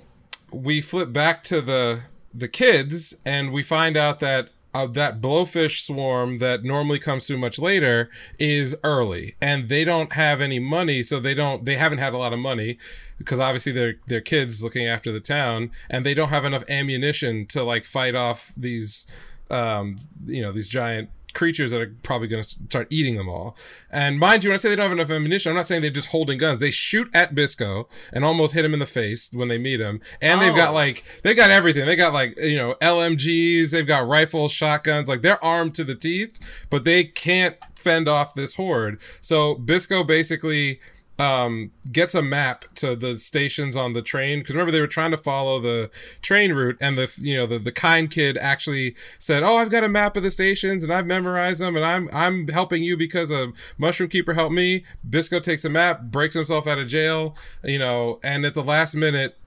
we 0.52 0.80
flip 0.80 1.12
back 1.12 1.42
to 1.44 1.60
the 1.60 2.00
the 2.32 2.48
kids 2.48 3.14
and 3.24 3.52
we 3.52 3.62
find 3.62 3.96
out 3.96 4.20
that 4.20 4.50
uh, 4.76 4.86
that 4.86 5.22
blowfish 5.22 5.80
swarm 5.86 6.36
that 6.36 6.62
normally 6.62 6.98
comes 6.98 7.26
through 7.26 7.38
much 7.38 7.58
later 7.58 8.10
is 8.38 8.76
early. 8.84 9.34
And 9.40 9.70
they 9.70 9.84
don't 9.84 10.12
have 10.12 10.42
any 10.42 10.58
money 10.58 11.02
so 11.02 11.18
they 11.18 11.32
don't 11.32 11.64
they 11.64 11.76
haven't 11.76 11.98
had 11.98 12.12
a 12.12 12.18
lot 12.18 12.34
of 12.34 12.38
money 12.38 12.76
because 13.16 13.40
obviously 13.40 13.72
they're 13.72 13.94
they're 14.06 14.20
kids 14.20 14.62
looking 14.62 14.86
after 14.86 15.10
the 15.12 15.20
town 15.20 15.70
and 15.88 16.04
they 16.04 16.12
don't 16.12 16.28
have 16.28 16.44
enough 16.44 16.62
ammunition 16.68 17.46
to 17.46 17.64
like 17.64 17.86
fight 17.86 18.14
off 18.14 18.52
these 18.54 19.06
um 19.50 19.96
you 20.26 20.42
know 20.42 20.52
these 20.52 20.68
giant 20.68 21.08
creatures 21.36 21.70
that 21.70 21.80
are 21.80 21.94
probably 22.02 22.26
going 22.26 22.42
to 22.42 22.48
start 22.48 22.88
eating 22.90 23.16
them 23.16 23.28
all. 23.28 23.56
And 23.90 24.18
mind 24.18 24.42
you, 24.42 24.50
when 24.50 24.54
I 24.54 24.56
say 24.56 24.70
they 24.70 24.76
don't 24.76 24.90
have 24.90 24.98
enough 24.98 25.10
ammunition, 25.10 25.50
I'm 25.50 25.56
not 25.56 25.66
saying 25.66 25.82
they're 25.82 25.90
just 25.92 26.08
holding 26.08 26.38
guns. 26.38 26.58
They 26.58 26.72
shoot 26.72 27.08
at 27.14 27.34
Bisco 27.34 27.88
and 28.12 28.24
almost 28.24 28.54
hit 28.54 28.64
him 28.64 28.72
in 28.74 28.80
the 28.80 28.86
face 28.86 29.30
when 29.32 29.46
they 29.46 29.58
meet 29.58 29.78
him. 29.80 30.00
And 30.20 30.40
they've 30.40 30.56
got 30.56 30.70
Oh. 30.70 30.74
like 30.74 31.04
they 31.22 31.34
got 31.34 31.50
everything. 31.50 31.86
They 31.86 31.94
got 31.94 32.12
like 32.12 32.36
you 32.40 32.56
know 32.56 32.74
LMGs. 32.82 33.70
They've 33.70 33.86
got 33.86 34.08
rifles, 34.08 34.50
shotguns. 34.50 35.08
Like 35.08 35.22
they're 35.22 35.42
armed 35.44 35.74
to 35.76 35.84
the 35.84 35.94
teeth, 35.94 36.38
but 36.70 36.84
they 36.84 37.04
can't 37.04 37.56
fend 37.76 38.08
off 38.08 38.34
this 38.34 38.54
horde. 38.54 39.00
So 39.20 39.54
Bisco 39.54 40.02
basically 40.02 40.80
um 41.18 41.70
gets 41.90 42.14
a 42.14 42.20
map 42.20 42.66
to 42.74 42.94
the 42.94 43.18
stations 43.18 43.74
on 43.74 43.94
the 43.94 44.02
train 44.02 44.40
because 44.40 44.54
remember 44.54 44.70
they 44.70 44.80
were 44.80 44.86
trying 44.86 45.10
to 45.10 45.16
follow 45.16 45.58
the 45.58 45.90
train 46.20 46.52
route 46.52 46.76
and 46.80 46.98
the 46.98 47.10
you 47.18 47.34
know 47.34 47.46
the, 47.46 47.58
the 47.58 47.72
kind 47.72 48.10
kid 48.10 48.36
actually 48.36 48.94
said 49.18 49.42
oh 49.42 49.56
i've 49.56 49.70
got 49.70 49.82
a 49.82 49.88
map 49.88 50.16
of 50.16 50.22
the 50.22 50.30
stations 50.30 50.82
and 50.82 50.92
i've 50.92 51.06
memorized 51.06 51.60
them 51.60 51.74
and 51.74 51.86
i'm 51.86 52.08
i'm 52.12 52.48
helping 52.48 52.82
you 52.82 52.96
because 52.96 53.30
a 53.30 53.50
mushroom 53.78 54.08
keeper 54.08 54.34
helped 54.34 54.54
me. 54.54 54.84
Bisco 55.08 55.40
takes 55.40 55.64
a 55.64 55.70
map 55.70 56.02
breaks 56.02 56.34
himself 56.34 56.66
out 56.66 56.78
of 56.78 56.86
jail 56.86 57.34
you 57.64 57.78
know 57.78 58.18
and 58.22 58.44
at 58.44 58.54
the 58.54 58.62
last 58.62 58.94
minute 58.94 59.38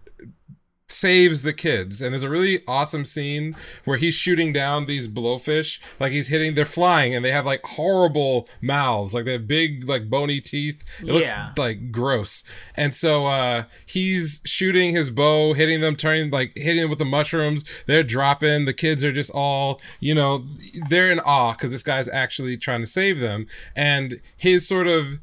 saves 0.91 1.43
the 1.43 1.53
kids. 1.53 2.01
And 2.01 2.13
there's 2.13 2.23
a 2.23 2.29
really 2.29 2.61
awesome 2.67 3.05
scene 3.05 3.55
where 3.85 3.97
he's 3.97 4.15
shooting 4.15 4.51
down 4.51 4.85
these 4.85 5.07
blowfish. 5.07 5.79
Like 5.99 6.11
he's 6.11 6.27
hitting 6.29 6.55
they're 6.55 6.65
flying 6.65 7.13
and 7.15 7.23
they 7.23 7.31
have 7.31 7.45
like 7.45 7.61
horrible 7.63 8.47
mouths. 8.61 9.13
Like 9.13 9.25
they 9.25 9.33
have 9.33 9.47
big 9.47 9.87
like 9.87 10.09
bony 10.09 10.41
teeth. 10.41 10.83
It 10.99 11.05
Yeah. 11.07 11.13
looks 11.13 11.57
like 11.57 11.91
gross. 11.91 12.43
And 12.75 12.93
so 12.95 13.27
uh 13.27 13.63
he's 13.85 14.41
shooting 14.45 14.93
his 14.95 15.09
bow 15.11 15.53
hitting 15.53 15.81
them 15.81 15.95
turning 15.95 16.31
like 16.31 16.53
hitting 16.57 16.81
them 16.81 16.89
with 16.89 16.99
the 16.99 17.05
mushrooms. 17.05 17.65
They're 17.85 18.03
dropping. 18.03 18.65
The 18.65 18.73
kids 18.73 19.03
are 19.03 19.11
just 19.13 19.31
all 19.31 19.79
you 19.99 20.15
know 20.15 20.45
they're 20.89 21.11
in 21.11 21.19
awe 21.19 21.53
because 21.53 21.71
this 21.71 21.83
guy's 21.83 22.09
actually 22.09 22.57
trying 22.57 22.81
to 22.81 22.87
save 22.87 23.19
them. 23.19 23.45
And 23.75 24.21
his 24.37 24.67
sort 24.67 24.87
of 24.87 25.19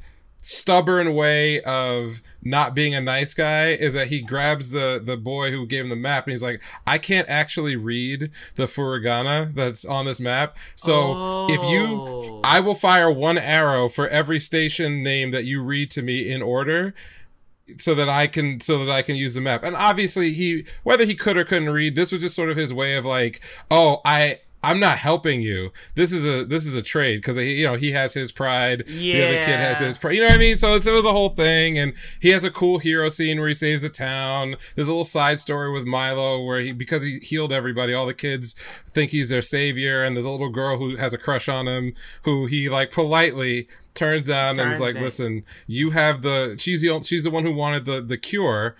stubborn 0.49 1.13
way 1.13 1.61
of 1.63 2.23
not 2.41 2.73
being 2.73 2.95
a 2.95 3.01
nice 3.01 3.35
guy 3.35 3.71
is 3.71 3.95
that 3.95 4.07
he 4.07 4.21
grabs 4.21 4.71
the 4.71 5.03
the 5.05 5.17
boy 5.17 5.51
who 5.51 5.67
gave 5.67 5.83
him 5.83 5.91
the 5.91 5.97
map 5.97 6.25
and 6.25 6.31
he's 6.31 6.43
like, 6.43 6.63
I 6.87 6.99
can't 6.99 7.29
actually 7.29 7.75
read 7.75 8.31
the 8.55 8.67
furigana 8.67 9.53
that's 9.53 9.85
on 9.85 10.05
this 10.05 10.21
map. 10.21 10.57
So 10.77 11.49
if 11.51 11.61
you 11.65 11.87
Oh. 11.97 12.41
I 12.45 12.61
will 12.61 12.77
fire 12.77 13.11
one 13.11 13.39
arrow 13.39 13.89
for 13.89 14.07
every 14.09 14.39
station 14.39 15.03
name 15.03 15.33
that 15.33 15.45
you 15.45 15.63
read 15.63 15.91
to 15.93 16.03
me 16.03 16.31
in 16.31 16.43
order 16.43 16.95
so 17.79 17.97
that 17.97 18.09
I 18.09 18.29
can 18.29 18.61
so 18.61 18.85
that 18.85 18.93
I 18.93 19.03
can 19.03 19.17
use 19.17 19.35
the 19.35 19.41
map. 19.41 19.65
And 19.65 19.75
obviously 19.75 20.33
he 20.33 20.65
whether 20.85 21.05
he 21.05 21.17
could 21.17 21.37
or 21.37 21.45
couldn't 21.45 21.71
read, 21.71 21.97
this 21.97 22.13
was 22.13 22.21
just 22.21 22.37
sort 22.37 22.51
of 22.51 22.57
his 22.57 22.73
way 22.73 22.95
of 22.95 23.05
like, 23.05 23.41
oh, 23.69 24.01
I 24.05 24.41
I'm 24.67 24.81
not 24.81 24.99
helping 24.99 25.43
you. 25.43 25.71
This 25.95 26.13
is 26.13 26.29
a 26.29 26.45
this 26.45 26.67
is 26.67 26.75
a 26.75 26.83
trade 26.83 27.19
because 27.19 27.37
you 27.37 27.65
know 27.65 27.77
he 27.77 27.93
has 27.93 28.15
his 28.15 28.33
pride. 28.33 28.83
Yeah. 28.89 29.15
The 29.15 29.27
other 29.29 29.47
kid 29.47 29.57
has 29.61 29.79
his 29.79 29.97
pride. 29.97 30.15
You 30.17 30.23
know 30.23 30.27
what 30.27 30.35
I 30.35 30.39
mean? 30.39 30.57
So 30.57 30.75
it's, 30.75 30.87
it 30.87 30.93
was 30.93 31.05
a 31.05 31.13
whole 31.13 31.29
thing, 31.29 31.79
and 31.79 31.93
he 32.21 32.31
has 32.31 32.43
a 32.43 32.51
cool 32.51 32.79
hero 32.79 33.09
scene 33.09 33.39
where 33.39 33.47
he 33.47 33.55
saves 33.55 33.83
the 33.83 33.89
town. 33.89 34.57
There's 34.75 34.89
a 34.89 34.91
little 34.91 35.05
side 35.05 35.39
story 35.39 35.73
with 35.73 35.85
Milo 35.85 36.43
where 36.43 36.59
he 36.61 36.73
because 36.73 37.05
he 37.05 37.21
healed 37.21 37.53
everybody, 37.53 37.95
all 37.95 38.07
the 38.07 38.15
kids 38.15 38.57
think 38.91 39.13
he's 39.13 39.29
their 39.29 39.41
savior, 39.41 40.03
and 40.03 40.17
there's 40.17 40.27
a 40.27 40.31
little 40.31 40.49
girl 40.49 40.79
who 40.79 40.97
has 40.97 41.15
a 41.15 41.19
crush 41.19 41.49
on 41.49 41.69
him 41.69 41.95
who 42.25 42.47
he 42.47 42.69
like 42.69 42.91
politely 42.91 43.69
turns 43.95 44.27
down 44.27 44.59
and 44.59 44.73
is 44.73 44.81
like, 44.81 44.95
down. 44.95 45.05
listen, 45.05 45.45
you 45.69 45.91
have 45.91 46.23
the 46.23 46.57
she's 46.59 46.83
the 46.83 47.01
she's 47.03 47.23
the 47.23 47.31
one 47.31 47.45
who 47.45 47.53
wanted 47.53 47.85
the 47.85 48.01
the 48.01 48.19
cure 48.19 48.75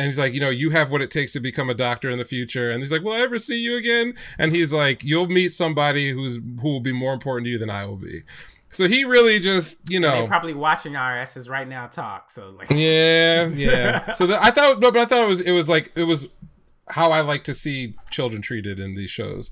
and 0.00 0.06
he's 0.06 0.18
like 0.18 0.32
you 0.32 0.40
know 0.40 0.48
you 0.48 0.70
have 0.70 0.90
what 0.90 1.02
it 1.02 1.10
takes 1.10 1.32
to 1.32 1.40
become 1.40 1.68
a 1.68 1.74
doctor 1.74 2.08
in 2.08 2.16
the 2.16 2.24
future. 2.24 2.70
And 2.70 2.80
he's 2.80 2.90
like 2.90 3.02
will 3.02 3.12
i 3.12 3.20
ever 3.20 3.38
see 3.38 3.58
you 3.58 3.76
again? 3.76 4.14
And 4.38 4.54
he's 4.54 4.72
like 4.72 5.04
you'll 5.04 5.28
meet 5.28 5.52
somebody 5.52 6.10
who's 6.10 6.36
who 6.36 6.68
will 6.68 6.80
be 6.80 6.92
more 6.92 7.12
important 7.12 7.44
to 7.44 7.50
you 7.50 7.58
than 7.58 7.68
i 7.68 7.84
will 7.84 7.96
be. 7.96 8.22
So 8.70 8.88
he 8.88 9.04
really 9.04 9.38
just 9.38 9.90
you 9.90 10.00
They're 10.00 10.22
know. 10.22 10.26
probably 10.26 10.54
watching 10.54 10.96
our 10.96 11.18
asses 11.18 11.48
right 11.50 11.68
now 11.68 11.86
talk. 11.86 12.30
So 12.30 12.54
like, 12.56 12.70
yeah 12.70 13.48
yeah. 13.48 14.12
So 14.14 14.26
the, 14.26 14.42
i 14.42 14.50
thought 14.50 14.80
no 14.80 14.90
but 14.90 15.00
i 15.00 15.04
thought 15.04 15.22
it 15.22 15.28
was 15.28 15.40
it 15.42 15.52
was 15.52 15.68
like 15.68 15.92
it 15.94 16.04
was 16.04 16.28
how 16.88 17.12
i 17.12 17.20
like 17.20 17.44
to 17.44 17.54
see 17.54 17.94
children 18.10 18.40
treated 18.40 18.80
in 18.80 18.94
these 18.94 19.10
shows 19.10 19.50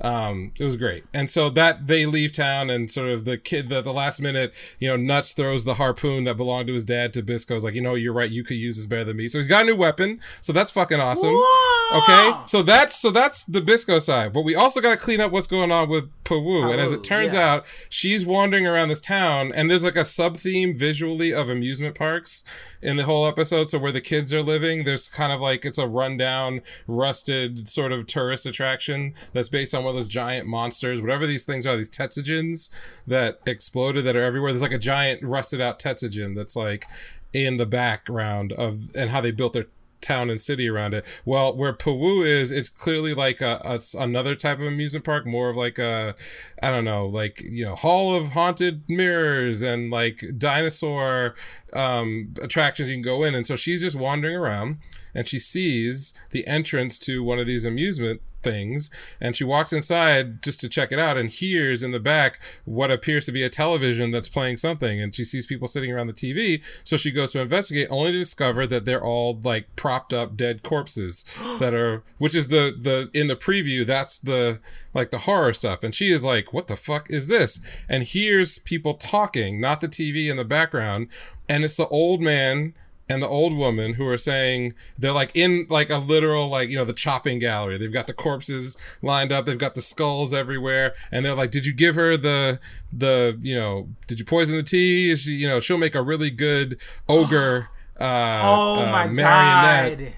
um 0.00 0.52
it 0.58 0.64
was 0.64 0.76
great 0.76 1.04
and 1.12 1.28
so 1.28 1.50
that 1.50 1.86
they 1.86 2.06
leave 2.06 2.32
town 2.32 2.70
and 2.70 2.90
sort 2.90 3.08
of 3.08 3.24
the 3.24 3.36
kid 3.36 3.68
the, 3.68 3.80
the 3.80 3.92
last 3.92 4.20
minute 4.20 4.54
you 4.78 4.88
know 4.88 4.96
nuts 4.96 5.32
throws 5.32 5.64
the 5.64 5.74
harpoon 5.74 6.24
that 6.24 6.36
belonged 6.36 6.66
to 6.66 6.74
his 6.74 6.84
dad 6.84 7.12
to 7.12 7.22
bisco's 7.22 7.64
like 7.64 7.74
you 7.74 7.80
know 7.80 7.94
you're 7.94 8.12
right 8.12 8.30
you 8.30 8.42
could 8.42 8.56
use 8.56 8.76
this 8.76 8.86
better 8.86 9.04
than 9.04 9.16
me 9.16 9.28
so 9.28 9.38
he's 9.38 9.48
got 9.48 9.62
a 9.62 9.66
new 9.66 9.76
weapon 9.76 10.20
so 10.40 10.52
that's 10.52 10.70
fucking 10.70 11.00
awesome 11.00 11.34
Whoa! 11.34 11.70
Okay, 11.92 12.32
so 12.46 12.62
that's 12.62 13.00
so 13.00 13.10
that's 13.10 13.44
the 13.44 13.60
Bisco 13.60 13.98
side, 13.98 14.32
but 14.32 14.42
we 14.42 14.54
also 14.54 14.80
got 14.80 14.90
to 14.90 14.96
clean 14.96 15.20
up 15.20 15.32
what's 15.32 15.48
going 15.48 15.72
on 15.72 15.88
with 15.88 16.08
Pawoo. 16.22 16.70
And 16.70 16.80
as 16.80 16.92
it 16.92 17.02
turns 17.02 17.34
yeah. 17.34 17.54
out, 17.54 17.66
she's 17.88 18.24
wandering 18.24 18.64
around 18.64 18.88
this 18.88 19.00
town, 19.00 19.50
and 19.52 19.68
there's 19.68 19.82
like 19.82 19.96
a 19.96 20.04
sub 20.04 20.36
theme 20.36 20.78
visually 20.78 21.34
of 21.34 21.48
amusement 21.48 21.96
parks 21.96 22.44
in 22.80 22.96
the 22.96 23.04
whole 23.04 23.26
episode. 23.26 23.70
So 23.70 23.78
where 23.78 23.90
the 23.90 24.00
kids 24.00 24.32
are 24.32 24.42
living, 24.42 24.84
there's 24.84 25.08
kind 25.08 25.32
of 25.32 25.40
like 25.40 25.64
it's 25.64 25.78
a 25.78 25.88
rundown, 25.88 26.62
rusted 26.86 27.68
sort 27.68 27.90
of 27.90 28.06
tourist 28.06 28.46
attraction 28.46 29.12
that's 29.32 29.48
based 29.48 29.74
on 29.74 29.82
of 29.90 29.96
those 29.96 30.08
giant 30.08 30.46
monsters, 30.46 31.00
whatever 31.00 31.26
these 31.26 31.44
things 31.44 31.66
are, 31.66 31.76
these 31.76 31.90
Tetsujins 31.90 32.70
that 33.06 33.40
exploded 33.46 34.04
that 34.04 34.16
are 34.16 34.22
everywhere. 34.22 34.52
There's 34.52 34.62
like 34.62 34.72
a 34.72 34.78
giant 34.78 35.22
rusted 35.22 35.60
out 35.60 35.78
Tetsujin 35.78 36.34
that's 36.34 36.56
like 36.56 36.86
in 37.32 37.56
the 37.58 37.66
background 37.66 38.52
of 38.52 38.94
and 38.96 39.10
how 39.10 39.20
they 39.20 39.30
built 39.30 39.52
their 39.52 39.66
town 40.00 40.30
and 40.30 40.40
city 40.40 40.68
around 40.68 40.94
it. 40.94 41.04
Well, 41.24 41.54
where 41.54 41.72
Pawoo 41.72 42.26
is, 42.26 42.52
it's 42.52 42.68
clearly 42.68 43.14
like 43.14 43.40
a, 43.40 43.60
a 43.64 43.80
another 43.98 44.34
type 44.34 44.58
of 44.58 44.66
amusement 44.66 45.04
park, 45.04 45.26
more 45.26 45.50
of 45.50 45.56
like 45.56 45.78
a, 45.78 46.14
I 46.62 46.70
don't 46.70 46.84
know, 46.84 47.06
like 47.06 47.42
you 47.42 47.64
know, 47.64 47.74
Hall 47.74 48.16
of 48.16 48.28
Haunted 48.28 48.82
Mirrors 48.88 49.62
and 49.62 49.90
like 49.90 50.24
dinosaur 50.38 51.34
um, 51.72 52.34
attractions 52.42 52.88
you 52.88 52.96
can 52.96 53.02
go 53.02 53.22
in. 53.22 53.34
And 53.34 53.46
so 53.46 53.56
she's 53.56 53.82
just 53.82 53.96
wandering 53.96 54.36
around, 54.36 54.78
and 55.14 55.28
she 55.28 55.38
sees 55.38 56.14
the 56.30 56.46
entrance 56.46 56.98
to 57.00 57.22
one 57.22 57.38
of 57.38 57.46
these 57.46 57.64
amusement 57.64 58.22
things 58.42 58.90
and 59.20 59.36
she 59.36 59.44
walks 59.44 59.72
inside 59.72 60.42
just 60.42 60.60
to 60.60 60.68
check 60.68 60.92
it 60.92 60.98
out 60.98 61.16
and 61.16 61.30
hears 61.30 61.82
in 61.82 61.92
the 61.92 62.00
back 62.00 62.40
what 62.64 62.90
appears 62.90 63.26
to 63.26 63.32
be 63.32 63.42
a 63.42 63.48
television 63.48 64.10
that's 64.10 64.28
playing 64.28 64.56
something 64.56 65.00
and 65.00 65.14
she 65.14 65.24
sees 65.24 65.46
people 65.46 65.68
sitting 65.68 65.92
around 65.92 66.06
the 66.06 66.12
TV 66.12 66.62
so 66.84 66.96
she 66.96 67.10
goes 67.10 67.32
to 67.32 67.40
investigate 67.40 67.88
only 67.90 68.12
to 68.12 68.18
discover 68.18 68.66
that 68.66 68.84
they're 68.84 69.04
all 69.04 69.38
like 69.42 69.74
propped 69.76 70.12
up 70.12 70.36
dead 70.36 70.62
corpses 70.62 71.24
that 71.60 71.74
are 71.74 72.02
which 72.18 72.34
is 72.34 72.48
the 72.48 72.74
the 72.78 73.10
in 73.18 73.28
the 73.28 73.36
preview 73.36 73.86
that's 73.86 74.18
the 74.18 74.60
like 74.94 75.10
the 75.10 75.18
horror 75.18 75.52
stuff 75.52 75.84
and 75.84 75.94
she 75.94 76.10
is 76.10 76.24
like 76.24 76.52
what 76.52 76.66
the 76.66 76.76
fuck 76.76 77.10
is 77.10 77.26
this? 77.26 77.60
And 77.88 78.02
hears 78.02 78.58
people 78.58 78.94
talking 78.94 79.60
not 79.60 79.80
the 79.80 79.88
TV 79.88 80.30
in 80.30 80.36
the 80.36 80.44
background 80.44 81.08
and 81.48 81.64
it's 81.64 81.76
the 81.76 81.88
old 81.88 82.20
man 82.20 82.74
and 83.10 83.20
the 83.20 83.28
old 83.28 83.52
woman 83.52 83.94
who 83.94 84.06
are 84.06 84.16
saying 84.16 84.72
they're 84.96 85.12
like 85.12 85.32
in 85.34 85.66
like 85.68 85.90
a 85.90 85.98
literal 85.98 86.48
like 86.48 86.70
you 86.70 86.78
know 86.78 86.84
the 86.84 86.92
chopping 86.92 87.40
gallery 87.40 87.76
they've 87.76 87.92
got 87.92 88.06
the 88.06 88.14
corpses 88.14 88.78
lined 89.02 89.32
up 89.32 89.44
they've 89.44 89.58
got 89.58 89.74
the 89.74 89.80
skulls 89.80 90.32
everywhere 90.32 90.94
and 91.10 91.24
they're 91.24 91.34
like 91.34 91.50
did 91.50 91.66
you 91.66 91.72
give 91.72 91.96
her 91.96 92.16
the 92.16 92.60
the 92.92 93.36
you 93.40 93.54
know 93.54 93.88
did 94.06 94.20
you 94.20 94.24
poison 94.24 94.56
the 94.56 94.62
tea 94.62 95.10
is 95.10 95.22
she 95.22 95.32
you 95.32 95.48
know 95.48 95.58
she'll 95.58 95.76
make 95.76 95.96
a 95.96 96.02
really 96.02 96.30
good 96.30 96.80
ogre 97.08 97.68
uh 98.00 98.40
oh 98.42 98.80
uh, 98.80 98.92
my 98.92 99.06
marionette 99.06 99.98
god. 99.98 100.12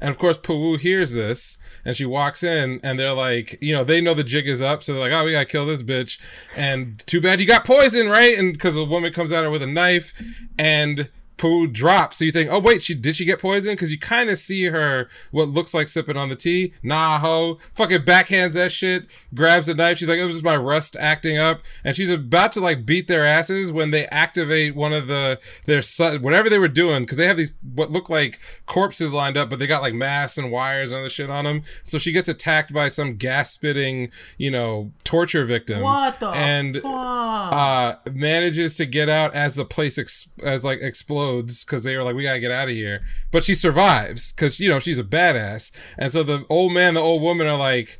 and 0.00 0.10
of 0.10 0.18
course, 0.18 0.38
Pawoo 0.38 0.80
hears 0.80 1.12
this 1.12 1.58
and 1.84 1.96
she 1.96 2.04
walks 2.04 2.42
in 2.42 2.80
and 2.82 2.98
they're 2.98 3.12
like, 3.12 3.56
you 3.60 3.74
know, 3.74 3.84
they 3.84 4.00
know 4.00 4.12
the 4.12 4.24
jig 4.24 4.48
is 4.48 4.60
up. 4.60 4.82
So 4.82 4.92
they're 4.92 5.02
like, 5.02 5.12
oh, 5.12 5.24
we 5.24 5.32
got 5.32 5.40
to 5.40 5.46
kill 5.46 5.66
this 5.66 5.82
bitch. 5.82 6.18
And 6.56 6.98
too 7.06 7.20
bad 7.20 7.40
you 7.40 7.46
got 7.46 7.64
poison, 7.64 8.08
right? 8.08 8.36
And 8.36 8.52
because 8.52 8.76
a 8.76 8.84
woman 8.84 9.12
comes 9.12 9.30
at 9.30 9.44
her 9.44 9.50
with 9.50 9.62
a 9.62 9.66
knife 9.66 10.12
and 10.58 11.08
Pawoo 11.40 11.72
drops. 11.72 12.18
So 12.18 12.26
you 12.26 12.32
think, 12.32 12.50
oh, 12.52 12.58
wait, 12.58 12.82
she 12.82 12.92
did 12.94 13.16
she 13.16 13.24
get 13.24 13.40
poisoned? 13.40 13.78
Because 13.78 13.90
you 13.90 13.98
kind 13.98 14.28
of 14.28 14.36
see 14.36 14.66
her, 14.66 15.08
what 15.30 15.48
looks 15.48 15.72
like 15.72 15.88
sipping 15.88 16.18
on 16.18 16.28
the 16.28 16.36
tea. 16.36 16.74
Nah, 16.82 17.18
ho. 17.18 17.56
Fucking 17.72 18.00
backhands 18.02 18.52
that 18.52 18.70
shit, 18.70 19.06
grabs 19.32 19.66
a 19.66 19.74
knife. 19.74 19.96
She's 19.96 20.10
like, 20.10 20.18
it 20.18 20.26
was 20.26 20.34
just 20.34 20.44
my 20.44 20.56
rust 20.56 20.98
acting 21.00 21.38
up. 21.38 21.62
And 21.82 21.96
she's 21.96 22.10
about 22.10 22.52
to 22.52 22.60
like 22.60 22.84
beat 22.84 23.08
their 23.08 23.24
asses 23.24 23.72
when 23.72 23.90
they 23.90 24.06
activate 24.08 24.76
one 24.76 24.92
of 24.92 25.06
the, 25.06 25.40
their, 25.64 25.80
su- 25.80 26.18
whatever 26.18 26.50
they 26.50 26.58
were 26.58 26.68
doing. 26.68 27.04
Because 27.04 27.16
they 27.16 27.26
have 27.26 27.38
these, 27.38 27.52
what 27.74 27.90
look 27.90 28.10
like 28.10 28.38
corpses 28.66 29.14
lined 29.14 29.38
up, 29.38 29.48
but 29.48 29.58
they 29.58 29.66
got 29.66 29.80
like 29.80 29.94
masks 29.94 30.36
and 30.36 30.52
wires 30.52 30.92
and 30.92 31.00
other 31.00 31.08
shit 31.08 31.30
on 31.30 31.46
them. 31.46 31.62
So 31.84 31.96
she 31.96 32.12
gets 32.12 32.28
attacked 32.28 32.74
by 32.74 32.88
some 32.88 33.16
gas 33.16 33.50
spitting, 33.50 34.10
you 34.36 34.50
know, 34.50 34.92
torture 35.04 35.46
victim. 35.46 35.80
What 35.80 36.20
the 36.20 36.28
And 36.28 36.76
fuck? 36.76 36.84
uh 36.84 37.94
manages 38.12 38.76
to 38.76 38.84
get 38.84 39.08
out 39.08 39.34
as 39.34 39.56
the 39.56 39.64
place 39.64 39.96
ex- 39.96 40.28
as 40.44 40.66
like 40.66 40.80
explodes 40.82 41.29
because 41.42 41.84
they 41.84 41.96
were 41.96 42.04
like 42.04 42.14
we 42.14 42.22
gotta 42.22 42.40
get 42.40 42.50
out 42.50 42.68
of 42.68 42.74
here. 42.74 43.02
But 43.30 43.44
she 43.44 43.54
survives 43.54 44.32
because 44.32 44.60
you 44.60 44.68
know 44.68 44.78
she's 44.78 44.98
a 44.98 45.04
badass. 45.04 45.70
And 45.98 46.12
so 46.12 46.22
the 46.22 46.44
old 46.48 46.72
man 46.72 46.94
the 46.94 47.00
old 47.00 47.22
woman 47.22 47.46
are 47.46 47.56
like 47.56 47.98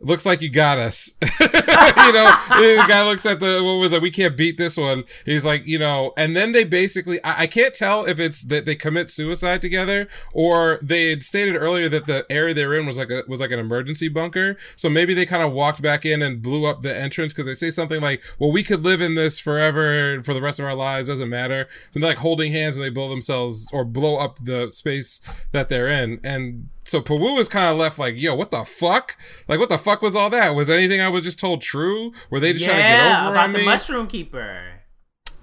looks 0.00 0.26
like 0.26 0.40
you 0.40 0.50
got 0.50 0.78
us. 0.78 1.12
You 1.80 2.12
know 2.12 2.36
the 2.48 2.84
guy 2.88 3.06
looks 3.06 3.26
at 3.26 3.40
the 3.40 3.62
what 3.62 3.74
was 3.74 3.92
it? 3.92 4.02
We 4.02 4.10
can't 4.10 4.36
beat 4.36 4.56
this 4.56 4.76
one. 4.76 5.04
He's 5.24 5.44
like 5.44 5.66
you 5.66 5.78
know 5.78 6.12
and 6.16 6.36
then 6.36 6.52
they 6.52 6.64
basically 6.64 7.22
I, 7.24 7.42
I 7.42 7.46
can't 7.46 7.74
tell 7.74 8.04
if 8.04 8.18
it's 8.18 8.42
that 8.44 8.64
they 8.64 8.74
commit 8.74 9.10
suicide 9.10 9.60
together 9.60 10.08
or 10.32 10.78
they 10.82 11.10
had 11.10 11.22
stated 11.22 11.56
earlier 11.56 11.88
that 11.88 12.06
the 12.06 12.26
area 12.30 12.54
they're 12.54 12.74
in 12.74 12.86
was 12.86 12.98
like 12.98 13.10
a 13.10 13.22
was 13.28 13.40
like 13.40 13.50
an 13.50 13.58
emergency 13.58 14.08
bunker. 14.08 14.56
So 14.76 14.88
maybe 14.88 15.14
they 15.14 15.26
kind 15.26 15.42
of 15.42 15.52
walked 15.52 15.82
back 15.82 16.04
in 16.04 16.22
and 16.22 16.42
blew 16.42 16.66
up 16.66 16.82
the 16.82 16.96
entrance 16.96 17.32
because 17.32 17.46
they 17.46 17.54
say 17.54 17.70
something 17.70 18.00
like 18.00 18.22
well 18.38 18.52
we 18.52 18.62
could 18.62 18.84
live 18.84 19.00
in 19.00 19.14
this 19.14 19.38
forever 19.38 20.22
for 20.22 20.34
the 20.34 20.42
rest 20.42 20.58
of 20.58 20.66
our 20.66 20.74
lives. 20.74 21.08
Doesn't 21.08 21.28
matter. 21.28 21.68
They're 21.92 22.02
like 22.02 22.18
holding 22.18 22.52
hands 22.52 22.76
and 22.76 22.84
they 22.84 22.90
blow 22.90 23.08
themselves 23.08 23.68
or 23.72 23.84
blow 23.84 24.16
up 24.16 24.38
the 24.42 24.70
space 24.70 25.20
that 25.52 25.68
they're 25.68 25.88
in. 25.88 26.20
And 26.24 26.68
so 26.90 27.00
Pawoo 27.00 27.38
is 27.38 27.48
kind 27.48 27.70
of 27.70 27.76
left 27.78 27.98
like, 27.98 28.14
yo, 28.16 28.34
what 28.34 28.50
the 28.50 28.64
fuck? 28.64 29.16
Like, 29.46 29.58
what 29.60 29.68
the 29.68 29.78
fuck 29.78 30.02
was 30.02 30.16
all 30.16 30.28
that? 30.30 30.54
Was 30.56 30.68
anything 30.68 31.00
I 31.00 31.08
was 31.08 31.22
just 31.22 31.38
told 31.38 31.62
true? 31.62 32.12
Were 32.30 32.40
they 32.40 32.52
just 32.52 32.64
trying 32.64 32.78
to 32.78 32.82
get 32.82 32.88
yeah, 32.88 33.22
over 33.22 33.32
about 33.34 33.44
on 33.44 33.52
the 33.52 33.58
me? 33.60 33.64
mushroom 33.64 34.06
keeper. 34.08 34.80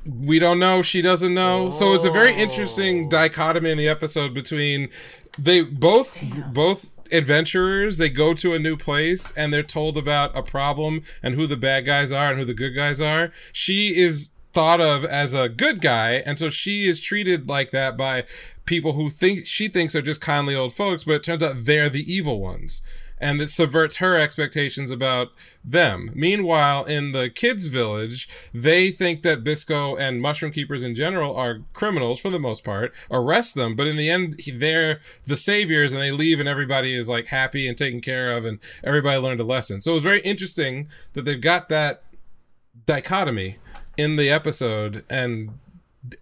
we 0.06 0.40
don't 0.40 0.60
know. 0.60 0.82
She 0.82 1.02
doesn't 1.02 1.34
know. 1.34 1.70
So 1.70 1.94
it's 1.94 2.04
a 2.06 2.12
very 2.12 2.34
interesting 2.36 3.06
Oh. 3.06 3.10
dichotomy 3.10 3.72
in 3.72 3.78
the 3.78 3.88
episode 3.88 4.34
between 4.34 4.90
they 5.40 5.62
both 5.62 6.18
both 6.54 6.92
adventurers. 7.12 7.98
They 7.98 8.10
go 8.10 8.34
to 8.34 8.54
a 8.54 8.60
new 8.60 8.76
place 8.78 9.32
and 9.38 9.54
they're 9.54 9.64
told 9.64 9.98
about 9.98 10.36
a 10.38 10.42
problem 10.44 11.02
and 11.24 11.36
who 11.36 11.48
the 11.48 11.58
bad 11.58 11.86
guys 11.86 12.12
are 12.12 12.30
and 12.30 12.40
who 12.40 12.46
the 12.46 12.54
good 12.54 12.72
guys 12.76 13.00
are. 13.02 13.32
She 13.54 13.96
is 13.96 14.32
thought 14.54 14.82
of 14.82 15.06
as 15.06 15.34
a 15.34 15.48
good 15.50 15.82
guy 15.82 16.14
and 16.26 16.40
so 16.40 16.50
she 16.50 16.88
is 16.88 17.00
treated 17.00 17.48
like 17.48 17.70
that 17.72 17.96
by 17.96 18.24
people 18.68 18.94
who 18.94 19.10
think 19.10 19.46
she 19.48 19.68
thinks 19.68 19.96
are 19.96 20.02
just 20.02 20.22
kindly 20.22 20.56
old 20.56 20.74
folks 20.74 21.06
but 21.06 21.16
it 21.16 21.24
turns 21.24 21.42
out 21.42 21.66
they're 21.66 21.90
the 21.90 22.12
evil 22.12 22.40
ones 22.40 22.82
and 23.20 23.42
it 23.42 23.50
subverts 23.50 23.98
her 23.98 24.18
expectations 24.18 24.92
about 24.92 25.30
them. 25.64 26.12
Meanwhile, 26.14 26.86
in 26.86 27.12
the 27.12 27.30
kids' 27.30 27.68
village, 27.68 28.30
they 28.54 28.92
think 28.92 29.24
that 29.24 29.44
Bisco 29.44 29.96
and 29.96 30.22
mushroom 30.22 30.52
keepers 30.52 30.84
in 30.84 30.94
general 30.94 31.36
are 31.36 31.62
criminals 31.74 32.20
for 32.20 32.30
the 32.30 32.40
most 32.40 32.64
part, 32.64 32.94
arrest 33.10 33.56
them, 33.56 33.76
but 33.76 33.88
in 33.88 33.96
the 33.96 34.10
end, 34.10 34.40
they're 34.54 35.02
the 35.26 35.38
saviors 35.38 35.94
and 35.94 36.02
they 36.02 36.12
leave 36.12 36.40
and 36.40 36.48
everybody 36.48 36.94
is 36.94 37.10
like 37.10 37.28
happy 37.28 37.68
and 37.68 37.78
taken 37.78 38.02
care 38.02 38.36
of 38.36 38.46
and 38.46 38.60
everybody 38.84 39.18
learned 39.18 39.40
a 39.40 39.46
lesson. 39.46 39.82
So 39.82 39.92
it 39.92 39.96
was 39.96 40.04
very 40.04 40.22
interesting 40.22 40.88
that 41.14 41.26
they've 41.26 41.42
got 41.42 41.70
that 41.70 42.04
dichotomy 42.86 43.58
in 43.98 44.16
the 44.16 44.30
episode 44.30 45.04
and 45.10 45.58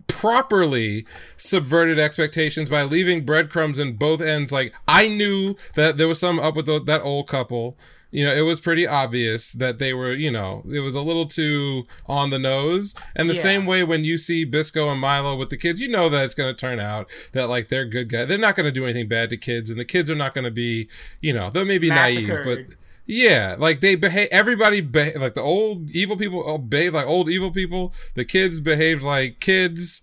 properly 0.07 1.05
subverted 1.37 1.99
expectations 1.99 2.69
by 2.69 2.83
leaving 2.83 3.25
breadcrumbs 3.25 3.77
in 3.79 3.95
both 3.95 4.21
ends. 4.21 4.51
Like 4.51 4.73
I 4.87 5.07
knew 5.07 5.55
that 5.75 5.97
there 5.97 6.07
was 6.07 6.19
some 6.19 6.39
up 6.39 6.55
with 6.55 6.65
the, 6.65 6.81
that 6.83 7.01
old 7.01 7.27
couple. 7.27 7.77
You 8.11 8.23
know, 8.23 8.33
it 8.33 8.41
was 8.41 8.61
pretty 8.61 8.87
obvious 8.87 9.51
that 9.51 9.77
they 9.77 9.93
were, 9.93 10.13
you 10.13 10.31
know, 10.31 10.63
it 10.71 10.79
was 10.79 10.95
a 10.95 11.01
little 11.01 11.25
too 11.27 11.83
on 12.05 12.29
the 12.29 12.39
nose. 12.39 12.95
And 13.13 13.29
the 13.29 13.33
Yeah. 13.33 13.41
same 13.41 13.65
way 13.65 13.83
when 13.83 14.05
you 14.05 14.17
see 14.17 14.45
Bisco 14.45 14.89
and 14.89 15.01
Milo 15.01 15.35
with 15.35 15.49
the 15.49 15.57
kids, 15.57 15.81
you 15.81 15.89
know 15.89 16.07
that 16.07 16.23
it's 16.23 16.33
going 16.33 16.53
to 16.55 16.57
turn 16.59 16.79
out 16.79 17.09
that 17.33 17.49
like 17.49 17.67
they're 17.67 17.83
good 17.83 18.07
guys. 18.07 18.29
They're 18.29 18.37
not 18.37 18.55
going 18.55 18.67
to 18.67 18.71
do 18.71 18.85
anything 18.85 19.09
bad 19.09 19.29
to 19.31 19.37
kids, 19.37 19.69
and 19.69 19.77
the 19.77 19.83
kids 19.85 20.09
are 20.09 20.15
not 20.15 20.33
going 20.33 20.45
to 20.45 20.51
be, 20.51 20.87
you 21.19 21.33
know, 21.33 21.49
they 21.49 21.65
may 21.65 21.77
be 21.77 21.89
naive, 21.89 22.27
but 22.27 22.35
Massacred. 22.45 22.77
Yeah, 23.05 23.55
like 23.57 23.81
they 23.81 23.95
behave. 23.95 24.29
Everybody 24.31 24.81
behave 24.81 25.21
like 25.21 25.35
the 25.35 25.41
old 25.41 25.91
evil 25.91 26.17
people 26.17 26.43
oh, 26.45 26.57
behave 26.57 26.93
like 26.95 27.05
old 27.05 27.29
evil 27.29 27.51
people. 27.51 27.93
The 28.15 28.25
kids 28.25 28.59
behaved 28.59 29.03
like 29.03 29.39
kids. 29.39 30.01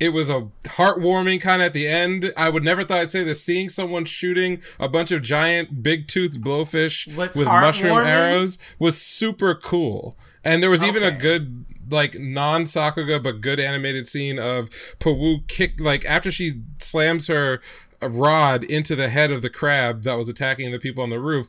It 0.00 0.08
was 0.08 0.28
a 0.28 0.48
heartwarming 0.64 1.40
kind 1.40 1.62
of 1.62 1.66
at 1.66 1.72
the 1.74 1.86
end. 1.86 2.32
I 2.36 2.48
would 2.48 2.64
never 2.64 2.82
thought 2.82 2.98
I'd 2.98 3.10
say 3.10 3.22
this. 3.22 3.42
Seeing 3.42 3.68
someone 3.68 4.04
shooting 4.04 4.62
a 4.80 4.88
bunch 4.88 5.12
of 5.12 5.22
giant 5.22 5.82
big 5.82 6.08
toothed 6.08 6.42
blowfish 6.42 7.14
Was 7.14 7.36
with 7.36 7.46
mushroom 7.46 7.98
arrows 7.98 8.58
was 8.78 9.00
super 9.00 9.54
cool. 9.54 10.16
And 10.42 10.62
there 10.62 10.70
was 10.70 10.82
even 10.82 11.02
a 11.02 11.12
good 11.12 11.66
like 11.90 12.18
non 12.18 12.64
Sakuga 12.64 13.22
but 13.22 13.42
good 13.42 13.60
animated 13.60 14.08
scene 14.08 14.38
of 14.38 14.70
Pawoo 14.98 15.46
kick 15.46 15.78
like 15.78 16.04
after 16.06 16.30
she 16.30 16.62
slams 16.78 17.26
her 17.26 17.60
rod 18.00 18.64
into 18.64 18.96
the 18.96 19.08
head 19.08 19.30
of 19.30 19.42
the 19.42 19.50
crab 19.50 20.02
that 20.02 20.14
was 20.14 20.28
attacking 20.28 20.72
the 20.72 20.78
people 20.78 21.04
on 21.04 21.10
the 21.10 21.20
roof 21.20 21.48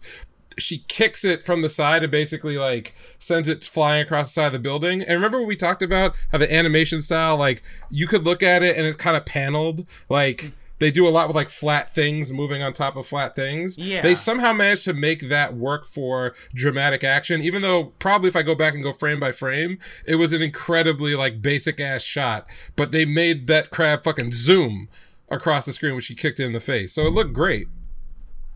she 0.58 0.80
kicks 0.88 1.24
it 1.26 1.44
from 1.44 1.62
the 1.62 1.70
side 1.70 2.04
and 2.04 2.12
basically 2.12 2.58
like 2.58 2.96
sends 3.20 3.48
it 3.48 3.64
flying 3.64 4.02
across 4.02 4.30
the 4.30 4.34
side 4.34 4.48
of 4.48 4.54
the 4.54 4.60
building. 4.60 5.02
And 5.02 5.16
remember 5.16 5.40
when 5.40 5.48
we 5.48 5.56
talked 5.56 5.82
about 5.82 6.16
how 6.32 6.38
the 6.38 6.54
animation 6.54 7.02
style, 7.02 7.38
like 7.38 7.64
you 7.90 8.08
could 8.08 8.26
look 8.26 8.44
at 8.44 8.64
it 8.64 8.78
and 8.78 8.86
it's 8.86 8.98
kind 8.98 9.18
of 9.18 9.26
paneled, 9.26 9.86
like 10.10 10.54
they 10.80 10.92
do 10.92 11.08
a 11.08 11.10
lot 11.10 11.28
with 11.28 11.36
like 11.36 11.50
flat 11.50 11.94
things 11.94 12.34
moving 12.34 12.62
on 12.62 12.74
top 12.74 12.96
of 12.96 13.08
flat 13.08 13.36
things. 13.36 13.78
Yeah. 13.78 14.02
They 14.02 14.16
somehow 14.16 14.52
managed 14.52 14.84
to 14.86 14.94
make 14.94 15.30
that 15.30 15.56
work 15.56 15.86
for 15.86 16.34
dramatic 16.54 17.04
action, 17.04 17.42
even 17.42 17.62
though 17.62 17.94
probably 18.00 18.28
if 18.28 18.36
I 18.36 18.42
go 18.42 18.54
back 18.54 18.74
and 18.74 18.84
go 18.84 18.92
frame 18.92 19.20
by 19.20 19.32
frame, 19.32 19.78
it 20.06 20.16
was 20.16 20.34
an 20.34 20.42
incredibly 20.42 21.16
like 21.16 21.42
basic 21.42 21.80
ass 21.80 22.04
shot. 22.04 22.50
But 22.76 22.92
they 22.92 23.06
made 23.06 23.48
that 23.48 23.70
crab 23.70 24.04
fucking 24.04 24.34
zoom 24.34 24.90
across 25.30 25.66
the 25.66 25.74
screen 25.74 25.94
when 25.94 26.02
she 26.02 26.16
kicked 26.16 26.40
it 26.40 26.46
in 26.46 26.54
the 26.54 26.60
face. 26.60 26.94
So 26.94 27.06
it 27.06 27.14
looked 27.14 27.34
great. 27.34 27.68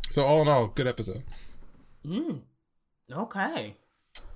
So 0.10 0.26
all 0.26 0.42
in 0.42 0.48
all, 0.48 0.68
good 0.68 0.88
episode. 0.88 1.24
Mm. 2.08 2.42
Okay. 3.12 3.76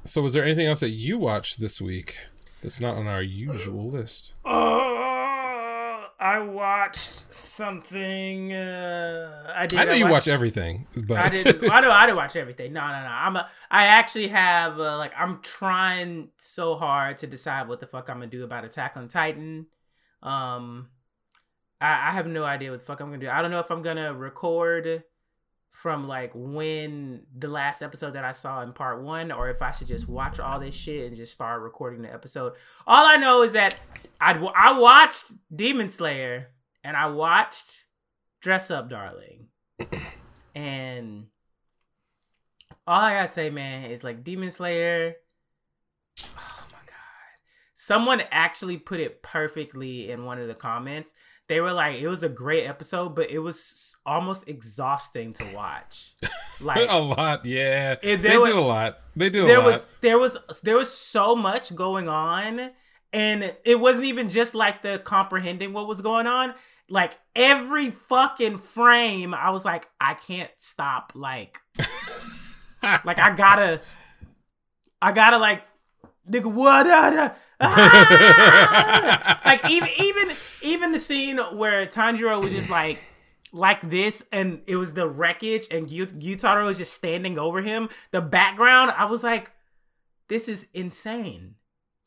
So, 0.04 0.22
was 0.22 0.34
there 0.34 0.44
anything 0.44 0.68
else 0.68 0.82
that 0.82 0.90
you 0.90 1.18
watched 1.18 1.60
this 1.60 1.80
week 1.80 2.18
that's 2.62 2.82
not 2.82 2.96
on 2.96 3.08
our 3.08 3.22
usual 3.22 3.90
list? 3.90 4.34
Oh, 4.44 6.08
I 6.20 6.40
watched 6.40 7.32
something. 7.34 8.54
Uh, 8.54 9.54
I 9.56 9.68
did. 9.68 9.80
I 9.80 9.86
know 9.86 9.94
you 9.94 10.06
watch 10.06 10.12
watch 10.12 10.28
everything, 10.28 10.88
but 11.06 11.18
I 11.18 11.30
didn't. 11.30 11.64
I 11.72 11.80
know. 11.82 11.92
I 11.92 12.06
didn't 12.06 12.18
watch 12.18 12.36
everything. 12.36 12.74
No, 12.74 12.82
no, 12.82 12.94
no. 12.94 13.10
I'm. 13.10 13.36
A, 13.38 13.50
I 13.70 13.86
actually 13.86 14.28
have. 14.30 14.80
Uh, 14.80 14.98
like, 14.98 15.14
I'm 15.18 15.42
trying 15.42 16.30
so 16.38 16.76
hard 16.76 17.18
to 17.20 17.28
decide 17.28 17.68
what 17.68 17.80
the 17.80 17.88
fuck 17.88 18.10
I'm 18.10 18.18
gonna 18.18 18.28
do 18.28 18.44
about 18.44 18.66
Attack 18.66 18.98
on 18.98 19.08
Titan. 19.08 19.68
Um, 20.22 20.90
I, 21.80 22.10
I 22.10 22.12
have 22.12 22.28
no 22.28 22.44
idea 22.44 22.72
what 22.72 22.80
the 22.80 22.86
fuck 22.86 23.00
I'm 23.00 23.08
gonna 23.08 23.20
do. 23.20 23.30
I 23.30 23.42
don't 23.42 23.52
know 23.52 23.60
if 23.60 23.72
I'm 23.72 23.82
gonna 23.82 24.14
record 24.14 25.04
from 25.72 26.08
like 26.08 26.32
when 26.36 27.22
the 27.36 27.48
last 27.48 27.82
episode 27.82 28.14
that 28.14 28.26
I 28.26 28.32
saw 28.32 28.62
in 28.62 28.74
part 28.74 29.02
one, 29.02 29.32
or 29.32 29.50
if 29.50 29.62
I 29.62 29.72
should 29.72 29.88
just 29.88 30.08
watch 30.08 30.40
all 30.40 30.60
this 30.60 30.76
shit 30.76 31.08
and 31.08 31.16
just 31.16 31.34
start 31.34 31.62
recording 31.62 32.02
the 32.02 32.14
episode. 32.14 32.54
All 32.86 33.06
I 33.06 33.16
know 33.18 33.42
is 33.42 33.54
that 33.54 33.80
I 34.20 34.34
I 34.34 34.78
watched 34.78 35.34
Demon 35.54 35.90
Slayer 35.90 36.50
and 36.84 36.96
I 36.96 37.08
watched 37.08 37.86
Dress 38.42 38.70
Up 38.70 38.90
Darling, 38.90 39.48
and 40.56 41.28
all 42.86 43.02
I 43.02 43.14
gotta 43.14 43.28
say, 43.28 43.50
man, 43.50 43.90
is 43.90 44.04
like 44.04 44.24
Demon 44.24 44.52
Slayer. 44.52 45.16
Oh 46.20 46.66
my 46.72 46.80
god! 46.86 47.40
Someone 47.76 48.22
actually 48.30 48.78
put 48.78 49.00
it 49.00 49.24
perfectly 49.24 50.12
in 50.12 50.26
one 50.26 50.38
of 50.38 50.48
the 50.48 50.54
comments. 50.54 51.14
They 51.52 51.60
were 51.60 51.74
like, 51.74 52.00
"It 52.00 52.08
was 52.08 52.24
a 52.24 52.30
great 52.30 52.66
episode, 52.66 53.10
but 53.14 53.30
it 53.30 53.40
was 53.40 53.98
almost 54.06 54.48
exhausting 54.48 55.34
to 55.34 55.44
watch." 55.54 56.14
Like 56.62 56.92
a 56.92 57.00
lot, 57.00 57.44
yeah. 57.48 57.96
They 57.96 58.16
were- 58.38 58.46
did 58.46 58.56
a 58.56 58.62
lot. 58.62 59.00
They 59.16 59.28
a 59.28 59.32
there 59.32 59.58
lot. 59.58 59.66
was 59.66 59.88
there 60.02 60.20
was 60.20 60.38
there 60.64 60.78
was 60.78 60.92
so 60.94 61.36
much 61.36 61.76
going 61.76 62.08
on 62.08 62.70
and 63.12 63.56
it 63.66 63.80
wasn't 63.80 64.06
even 64.06 64.30
just 64.30 64.56
like 64.56 64.82
the 64.82 65.00
comprehending 65.00 65.74
what 65.74 65.88
was 65.88 66.02
going 66.02 66.28
on 66.28 66.54
like 66.90 67.18
every 67.36 67.90
fucking 67.90 68.58
frame 68.58 69.34
i 69.34 69.50
was 69.50 69.66
like 69.66 69.88
i 70.00 70.14
can't 70.14 70.52
stop 70.58 71.12
like 71.16 71.60
like 73.04 73.20
i 73.20 73.34
gotta 73.36 73.82
i 75.02 75.12
gotta 75.12 75.38
like 75.38 75.64
nigga 76.32 76.52
what? 76.52 76.88
Uh, 76.88 77.34
ah! 77.60 79.42
like 79.46 79.70
even 79.70 79.90
even 80.00 80.32
even 80.62 80.92
the 80.92 81.00
scene 81.00 81.38
where 81.38 81.86
tanjiro 81.86 82.42
was 82.42 82.54
just 82.54 82.70
like 82.70 83.00
like 83.54 83.90
this 83.90 84.24
and 84.32 84.62
it 84.66 84.78
was 84.78 84.94
the 84.94 85.08
wreckage 85.08 85.68
and 85.70 85.90
Gy- 85.90 86.06
Gyutaro 86.06 86.66
was 86.66 86.78
just 86.78 86.94
standing 86.94 87.38
over 87.38 87.62
him 87.62 87.90
the 88.12 88.22
background 88.22 88.92
i 88.92 89.04
was 89.04 89.24
like 89.24 89.52
this 90.32 90.48
is 90.48 90.68
insane. 90.74 91.56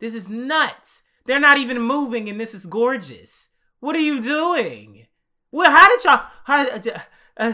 This 0.00 0.14
is 0.14 0.30
nuts. 0.30 1.02
They're 1.26 1.38
not 1.38 1.58
even 1.58 1.78
moving 1.78 2.26
and 2.26 2.40
this 2.40 2.54
is 2.54 2.64
gorgeous. 2.64 3.50
What 3.80 3.94
are 3.94 3.98
you 3.98 4.18
doing? 4.18 5.08
Well 5.52 5.70
how 5.70 5.90
did 5.90 6.04
y'all 6.04 6.22
how, 6.44 6.66
uh, 6.66 7.52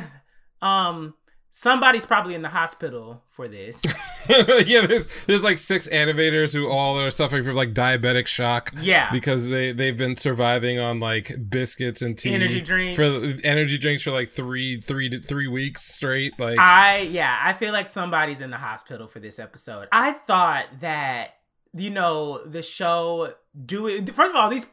uh, 0.62 0.64
um 0.64 1.14
somebody's 1.50 2.06
probably 2.06 2.34
in 2.34 2.42
the 2.42 2.48
hospital 2.48 3.22
for 3.28 3.48
this 3.48 3.82
yeah, 4.66 4.86
there's 4.86 5.08
there's 5.26 5.42
like 5.42 5.58
six 5.58 5.88
animators 5.88 6.52
who 6.52 6.68
all 6.68 7.00
are 7.00 7.10
suffering 7.10 7.42
from 7.42 7.56
like 7.56 7.72
diabetic 7.72 8.26
shock. 8.26 8.72
Yeah. 8.80 9.10
because 9.10 9.48
they 9.48 9.72
they've 9.72 9.96
been 9.96 10.16
surviving 10.16 10.78
on 10.78 11.00
like 11.00 11.32
biscuits 11.48 12.02
and 12.02 12.16
tea, 12.16 12.34
Energy 12.34 12.60
drinks. 12.60 12.96
for 12.96 13.04
energy 13.46 13.78
drinks 13.78 14.02
for 14.02 14.10
like 14.10 14.30
three 14.30 14.80
three 14.80 15.08
to 15.08 15.20
three 15.20 15.48
weeks 15.48 15.82
straight. 15.94 16.38
Like 16.38 16.58
I 16.58 16.98
yeah, 16.98 17.38
I 17.42 17.52
feel 17.52 17.72
like 17.72 17.86
somebody's 17.88 18.40
in 18.40 18.50
the 18.50 18.58
hospital 18.58 19.06
for 19.06 19.20
this 19.20 19.38
episode. 19.38 19.88
I 19.90 20.12
thought 20.12 20.66
that 20.80 21.34
you 21.74 21.90
know 21.90 22.44
the 22.44 22.62
show 22.62 23.34
do 23.64 23.86
it. 23.86 24.14
First 24.14 24.30
of 24.30 24.36
all, 24.36 24.50
these 24.50 24.66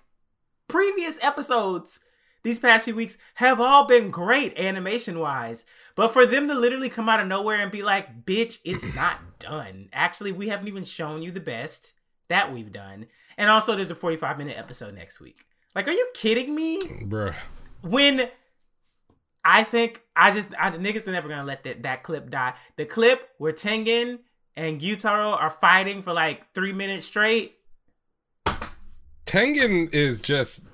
previous 0.68 1.18
episodes 1.22 2.00
these 2.44 2.60
past 2.60 2.86
few 2.86 2.96
weeks 2.96 3.18
have 3.36 3.60
all 3.60 3.86
been 3.86 4.10
great 4.10 4.58
animation 4.58 5.20
wise, 5.20 5.66
but 5.98 6.14
for 6.14 6.26
them 6.28 6.48
to 6.48 6.54
literally 6.54 6.90
come 6.90 7.10
out 7.10 7.20
of 7.20 7.28
nowhere 7.28 7.60
and 7.60 7.72
be 7.72 7.84
like, 7.84 8.26
"Bitch, 8.26 8.60
it's 8.64 8.86
not 8.96 9.40
done." 9.40 9.90
Actually, 9.92 10.32
we 10.32 10.48
haven't 10.48 10.70
even 10.70 10.86
shown 10.86 11.22
you 11.22 11.32
the 11.32 11.42
best 11.42 11.92
that 12.30 12.54
we've 12.54 12.72
done, 12.72 13.08
and 13.38 13.50
also 13.50 13.76
there's 13.76 13.92
a 13.92 13.96
45 13.96 14.38
minute 14.38 14.58
episode 14.58 14.94
next 14.94 15.20
week. 15.20 15.46
Like, 15.76 15.88
are 15.88 15.92
you 15.92 16.08
kidding 16.14 16.56
me? 16.56 16.80
bruh. 16.80 17.36
when 17.82 18.30
I 19.44 19.64
think 19.64 20.04
I 20.16 20.32
just 20.32 20.52
I, 20.58 20.72
niggas 20.72 21.08
are 21.08 21.12
never 21.12 21.28
gonna 21.28 21.44
let 21.44 21.64
that 21.64 21.84
that 21.84 22.04
clip 22.04 22.30
die. 22.30 22.54
The 22.78 22.86
clip 22.86 23.30
where 23.40 23.52
Tengen 23.54 24.20
and 24.56 24.80
Gyutaro 24.80 25.40
are 25.40 25.50
fighting 25.50 26.04
for 26.04 26.14
like 26.14 26.54
three 26.54 26.74
minutes 26.74 27.08
straight. 27.08 27.56
Tengen 29.26 29.94
is 29.94 30.22
just 30.22 30.68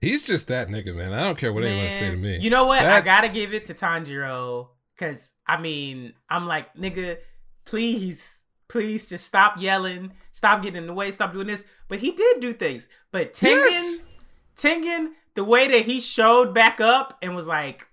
he's 0.00 0.24
just 0.24 0.48
that 0.48 0.68
nigga, 0.68 0.94
man. 0.94 1.12
I 1.12 1.20
don't 1.24 1.38
care 1.38 1.52
what 1.52 1.64
anyone 1.64 1.90
say 1.90 2.10
to 2.10 2.16
me. 2.16 2.38
You 2.38 2.50
know 2.50 2.66
what? 2.66 2.84
I 2.84 3.00
gotta 3.00 3.28
give 3.28 3.54
it 3.54 3.66
to 3.66 3.74
Tanjiro 3.74 4.68
because 4.96 5.32
I 5.46 5.60
mean 5.60 6.14
I'm 6.28 6.46
like 6.46 6.74
nigga, 6.74 7.18
please. 7.64 8.36
Please 8.68 9.08
just 9.08 9.24
stop 9.24 9.60
yelling, 9.60 10.12
stop 10.30 10.62
getting 10.62 10.76
in 10.82 10.86
the 10.86 10.92
way, 10.92 11.10
stop 11.10 11.32
doing 11.32 11.48
this. 11.48 11.64
But 11.88 11.98
he 11.98 12.12
did 12.12 12.38
do 12.38 12.52
things. 12.52 12.86
But 13.10 13.32
Tengen, 13.32 13.56
Yes. 13.68 13.98
Tengen, 14.56 15.08
the 15.34 15.42
way 15.42 15.66
that 15.66 15.86
he 15.86 16.00
showed 16.00 16.54
back 16.54 16.80
up 16.80 17.18
and 17.20 17.34
was 17.34 17.48
like, 17.48 17.88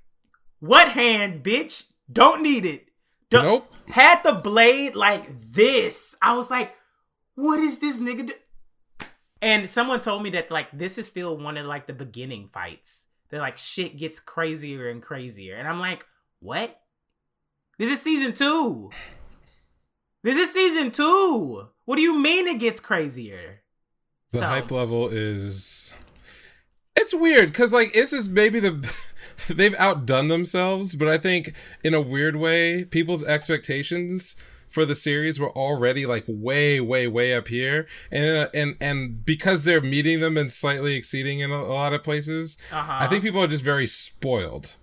"What 0.59 0.89
hand, 0.89 1.41
bitch? 1.41 1.87
Don't 2.11 2.43
need 2.43 2.63
it." 2.63 2.89
Don't, 3.31 3.43
Nope. 3.43 3.75
Had 3.89 4.21
the 4.21 4.33
blade 4.33 4.95
like 4.95 5.51
this. 5.51 6.15
I 6.21 6.35
was 6.35 6.51
like, 6.51 6.75
"What 7.33 7.59
is 7.59 7.79
this 7.79 7.97
nigga?" 7.97 8.27
Do-? 8.27 8.33
And 9.41 9.69
someone 9.69 9.99
told 10.01 10.23
me 10.23 10.29
that 10.31 10.49
like 10.51 10.75
this 10.77 10.97
is 10.97 11.07
still 11.07 11.37
one 11.37 11.57
of 11.57 11.65
like 11.65 11.87
the 11.87 11.93
beginning 11.93 12.49
fights. 12.51 13.05
That 13.29 13.39
like 13.39 13.57
shit 13.57 13.97
gets 13.97 14.19
crazier 14.19 14.89
and 14.89 15.01
crazier, 15.01 15.55
and 15.55 15.67
I'm 15.67 15.79
like, 15.79 16.05
"What? 16.39 16.79
This 17.77 17.91
is 17.91 18.01
season 18.01 18.33
two. 18.33 18.89
This 20.23 20.37
is 20.37 20.53
season 20.53 20.91
two. 20.91 21.67
What 21.85 21.97
do 21.97 22.01
you 22.01 22.17
mean 22.17 22.47
it 22.47 22.59
gets 22.59 22.79
crazier?" 22.79 23.61
The 24.31 24.39
So- 24.39 24.45
hype 24.45 24.71
level 24.71 25.09
is 25.09 25.93
it's 26.95 27.13
weird 27.13 27.47
because 27.47 27.73
like 27.73 27.93
this 27.93 28.13
is 28.13 28.27
maybe 28.29 28.59
the 28.59 28.93
they've 29.49 29.75
outdone 29.75 30.29
themselves, 30.29 30.95
but 30.95 31.07
I 31.07 31.17
think 31.17 31.53
in 31.83 31.93
a 31.93 32.01
weird 32.01 32.35
way, 32.37 32.85
people's 32.85 33.23
expectations 33.23 34.35
for 34.67 34.85
the 34.85 34.95
series 34.95 35.39
were 35.39 35.51
already 35.51 36.05
like 36.05 36.25
way, 36.27 36.79
way, 36.79 37.07
way 37.07 37.33
up 37.33 37.47
here, 37.47 37.87
and 38.11 38.25
uh, 38.25 38.49
and 38.53 38.75
and 38.81 39.25
because 39.25 39.63
they're 39.63 39.81
meeting 39.81 40.19
them 40.19 40.37
and 40.37 40.51
slightly 40.51 40.95
exceeding 40.95 41.39
in 41.39 41.51
a, 41.51 41.55
a 41.55 41.73
lot 41.73 41.93
of 41.93 42.03
places, 42.03 42.57
Uh-huh. 42.71 42.97
I 42.99 43.07
think 43.07 43.23
people 43.23 43.41
are 43.41 43.47
just 43.47 43.63
very 43.63 43.87
spoiled. 43.87 44.75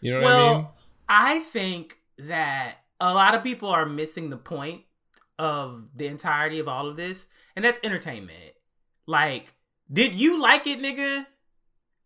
You 0.00 0.12
know 0.12 0.20
what 0.20 0.32
I 0.32 0.54
mean? 0.54 0.66
I 1.08 1.40
think 1.40 1.98
that 2.18 2.76
a 3.00 3.12
lot 3.12 3.34
of 3.34 3.42
people 3.42 3.68
are 3.68 3.86
missing 3.86 4.30
the 4.30 4.36
point 4.36 4.82
of 5.38 5.88
the 5.94 6.06
entirety 6.06 6.58
of 6.58 6.68
all 6.68 6.88
of 6.88 6.96
this, 6.96 7.26
and 7.54 7.64
that's 7.64 7.78
entertainment. 7.82 8.54
Like, 9.06 9.54
did 9.92 10.14
you 10.14 10.40
like 10.40 10.66
it, 10.66 10.80
nigga? 10.80 11.26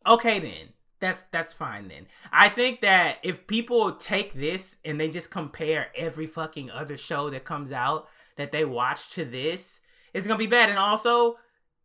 Okay, 0.07 0.39
then. 0.39 0.73
That's 1.01 1.23
that's 1.31 1.53
fine 1.53 1.89
then. 1.89 2.07
I 2.31 2.49
think 2.51 2.83
that 2.83 3.19
if 3.23 3.47
people 3.47 3.93
take 3.93 4.35
this 4.35 4.77
and 4.85 5.01
they 5.01 5.09
just 5.09 5.31
compare 5.31 5.89
every 5.97 6.27
fucking 6.27 6.71
other 6.71 6.99
show 6.99 7.31
that 7.31 7.45
comes 7.45 7.73
out 7.73 8.09
that 8.37 8.53
they 8.53 8.65
watch 8.65 9.11
to 9.13 9.25
this, 9.25 9.81
it's 10.13 10.27
gonna 10.27 10.39
be 10.39 10.47
bad. 10.47 10.69
And 10.69 10.79
also, 10.79 11.39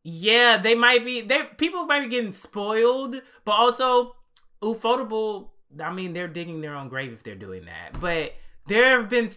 yeah, 0.04 0.58
they 0.58 0.75
might 0.75 1.06
be 1.06 1.21
they 1.21 1.43
people 1.58 1.86
might 1.86 2.01
be 2.01 2.10
getting 2.10 2.34
spoiled, 2.34 3.21
but 3.45 3.51
also 3.54 4.15
Ufotable, 4.62 5.49
I 5.80 5.93
mean, 5.93 6.13
they're 6.13 6.28
digging 6.28 6.62
their 6.62 6.75
own 6.75 6.89
grave 6.89 7.13
if 7.13 7.23
they're 7.23 7.36
doing 7.36 7.65
that. 7.65 7.99
But 7.99 8.34
there 8.67 8.99
have 8.99 9.10
been 9.10 9.30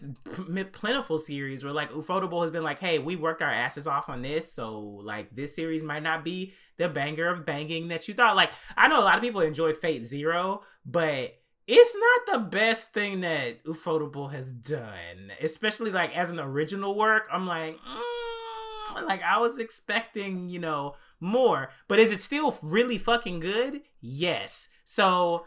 plentiful 0.72 1.18
series 1.18 1.62
where 1.62 1.72
like 1.72 1.92
Ufotable 1.92 2.42
has 2.42 2.50
been 2.50 2.62
like, 2.62 2.78
hey, 2.78 2.98
we 2.98 3.16
worked 3.16 3.42
our 3.42 3.50
asses 3.50 3.86
off 3.86 4.08
on 4.08 4.22
this, 4.22 4.52
so 4.52 4.78
like 4.80 5.34
this 5.34 5.54
series 5.54 5.82
might 5.82 6.02
not 6.02 6.24
be 6.24 6.54
the 6.78 6.88
banger 6.88 7.28
of 7.28 7.44
banging 7.44 7.88
that 7.88 8.08
you 8.08 8.14
thought. 8.14 8.36
Like, 8.36 8.52
I 8.76 8.88
know 8.88 9.00
a 9.00 9.04
lot 9.04 9.16
of 9.16 9.22
people 9.22 9.40
enjoy 9.40 9.74
Fate 9.74 10.04
Zero, 10.04 10.62
but 10.86 11.34
it's 11.66 11.94
not 11.94 12.32
the 12.32 12.48
best 12.48 12.94
thing 12.94 13.20
that 13.20 13.62
Ufotable 13.64 14.32
has 14.32 14.50
done, 14.50 15.32
especially 15.42 15.90
like 15.90 16.16
as 16.16 16.30
an 16.30 16.40
original 16.40 16.94
work. 16.94 17.28
I'm 17.30 17.46
like, 17.46 17.76
mm, 17.76 19.06
like 19.06 19.22
I 19.22 19.38
was 19.38 19.58
expecting, 19.58 20.48
you 20.48 20.58
know, 20.58 20.94
more. 21.20 21.68
But 21.86 21.98
is 21.98 22.12
it 22.12 22.22
still 22.22 22.56
really 22.62 22.96
fucking 22.96 23.40
good? 23.40 23.82
Yes. 24.00 24.68
So 24.86 25.44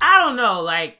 I 0.00 0.18
don't 0.18 0.36
know, 0.36 0.60
like 0.60 0.98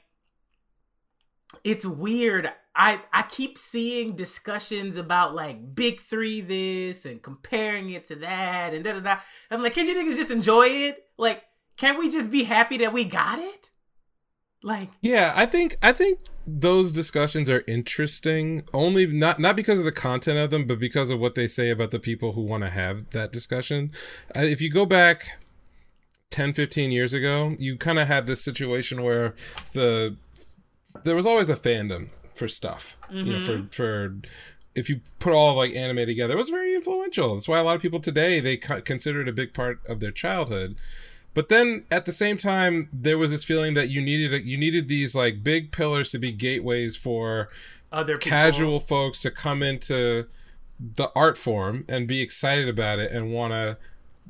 it's 1.63 1.85
weird. 1.85 2.49
I 2.75 3.01
I 3.11 3.23
keep 3.23 3.57
seeing 3.57 4.15
discussions 4.15 4.97
about 4.97 5.35
like 5.35 5.75
big 5.75 5.99
three 5.99 6.41
this 6.41 7.05
and 7.05 7.21
comparing 7.21 7.89
it 7.91 8.05
to 8.07 8.15
that 8.15 8.73
and 8.73 8.83
da 8.83 8.93
da 8.93 8.99
da. 8.99 9.17
I'm 9.51 9.61
like, 9.61 9.75
can't 9.75 9.87
you 9.87 9.95
niggas 9.95 10.15
just 10.15 10.31
enjoy 10.31 10.67
it? 10.67 11.05
Like, 11.17 11.43
can't 11.77 11.99
we 11.99 12.09
just 12.09 12.31
be 12.31 12.43
happy 12.43 12.77
that 12.77 12.93
we 12.93 13.03
got 13.03 13.39
it? 13.39 13.69
Like, 14.63 14.89
Yeah, 15.01 15.33
I 15.35 15.45
think 15.45 15.77
I 15.83 15.91
think 15.91 16.19
those 16.47 16.91
discussions 16.91 17.49
are 17.49 17.63
interesting 17.67 18.63
only 18.73 19.05
not 19.05 19.39
not 19.39 19.55
because 19.55 19.79
of 19.79 19.85
the 19.85 19.91
content 19.91 20.39
of 20.39 20.51
them, 20.51 20.65
but 20.65 20.79
because 20.79 21.09
of 21.09 21.19
what 21.19 21.35
they 21.35 21.47
say 21.47 21.69
about 21.69 21.91
the 21.91 21.99
people 21.99 22.31
who 22.31 22.41
want 22.41 22.63
to 22.63 22.69
have 22.69 23.09
that 23.11 23.31
discussion. 23.31 23.91
Uh, 24.35 24.41
if 24.41 24.61
you 24.61 24.71
go 24.71 24.85
back 24.85 25.39
10 26.31 26.53
15 26.53 26.91
years 26.91 27.13
ago, 27.13 27.55
you 27.59 27.77
kind 27.77 27.99
of 27.99 28.07
had 28.07 28.25
this 28.25 28.41
situation 28.43 29.03
where 29.03 29.35
the 29.73 30.15
there 31.03 31.15
was 31.15 31.25
always 31.25 31.49
a 31.49 31.55
fandom 31.55 32.09
for 32.35 32.47
stuff. 32.47 32.97
You 33.09 33.23
know, 33.23 33.45
for 33.45 33.57
mm-hmm. 33.57 33.67
for 33.67 34.15
if 34.75 34.89
you 34.89 35.01
put 35.19 35.33
all 35.33 35.51
of 35.51 35.57
like 35.57 35.75
anime 35.75 36.05
together, 36.05 36.33
it 36.33 36.37
was 36.37 36.49
very 36.49 36.73
influential. 36.75 37.33
That's 37.33 37.47
why 37.47 37.59
a 37.59 37.63
lot 37.63 37.75
of 37.75 37.81
people 37.81 37.99
today 37.99 38.39
they 38.39 38.57
consider 38.57 39.21
it 39.21 39.27
a 39.27 39.33
big 39.33 39.53
part 39.53 39.79
of 39.87 39.99
their 39.99 40.11
childhood. 40.11 40.75
But 41.33 41.49
then 41.49 41.85
at 41.89 42.05
the 42.05 42.11
same 42.11 42.37
time, 42.37 42.89
there 42.93 43.17
was 43.17 43.31
this 43.31 43.43
feeling 43.43 43.73
that 43.73 43.89
you 43.89 44.01
needed 44.01 44.33
a, 44.33 44.45
you 44.45 44.57
needed 44.57 44.87
these 44.87 45.15
like 45.15 45.43
big 45.43 45.71
pillars 45.71 46.11
to 46.11 46.19
be 46.19 46.31
gateways 46.31 46.95
for 46.95 47.49
other 47.91 48.15
people, 48.15 48.29
casual 48.29 48.79
folks 48.79 49.21
to 49.21 49.31
come 49.31 49.63
into 49.63 50.27
the 50.79 51.11
art 51.15 51.37
form 51.37 51.85
and 51.87 52.07
be 52.07 52.21
excited 52.21 52.67
about 52.67 52.99
it 52.99 53.11
and 53.11 53.31
want 53.31 53.51
to 53.51 53.77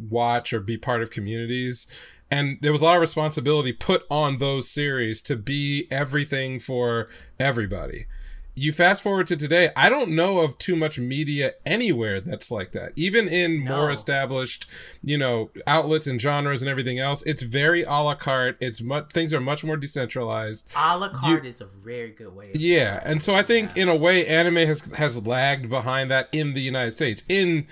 watch 0.10 0.54
or 0.54 0.60
be 0.60 0.78
part 0.78 1.02
of 1.02 1.10
communities. 1.10 1.88
And 2.34 2.58
there 2.62 2.72
was 2.72 2.82
a 2.82 2.86
lot 2.86 2.96
of 2.96 3.02
responsibility 3.02 3.72
put 3.72 4.06
on 4.10 4.40
those 4.40 4.68
series 4.68 5.22
to 5.22 5.36
be 5.36 5.88
everything 5.92 6.60
for 6.60 7.08
everybody. 7.40 8.08
You 8.56 8.72
fast 8.72 9.04
forward 9.04 9.28
to 9.28 9.36
today, 9.36 9.70
I 9.76 9.88
don't 9.88 10.16
know 10.16 10.40
of 10.40 10.58
too 10.58 10.76
much 10.76 10.98
media 10.98 11.54
anywhere 11.64 12.20
that's 12.20 12.50
like 12.50 12.72
that. 12.72 12.94
Even 12.96 13.28
in 13.28 13.60
more 13.60 13.92
established, 13.92 14.68
you 15.04 15.16
know, 15.16 15.52
outlets 15.68 16.08
and 16.08 16.20
genres 16.20 16.64
and 16.64 16.70
everything 16.70 16.98
else, 16.98 17.22
it's 17.24 17.44
very 17.44 17.84
a 17.84 17.92
la 17.92 18.16
carte. 18.16 18.58
It's 18.60 18.82
much 18.82 19.12
things 19.12 19.32
are 19.32 19.40
much 19.40 19.64
more 19.64 19.78
decentralized. 19.78 20.72
a 20.76 20.98
la 20.98 21.10
carte 21.10 21.46
is 21.46 21.62
a 21.62 21.66
very 21.66 22.12
good 22.12 22.36
way. 22.36 22.50
Of 22.50 22.58
Yeah, 22.58 23.00
and 23.04 23.22
so 23.22 23.36
I 23.36 23.44
think 23.44 23.78
in 23.78 23.90
a 23.90 23.96
way, 23.96 24.26
anime 24.26 24.56
has 24.56 24.88
has 24.96 25.24
lagged 25.24 25.70
behind 25.70 26.10
that 26.10 26.30
in 26.32 26.54
the 26.54 26.62
United 26.62 26.94
States. 26.94 27.24
In 27.30 27.68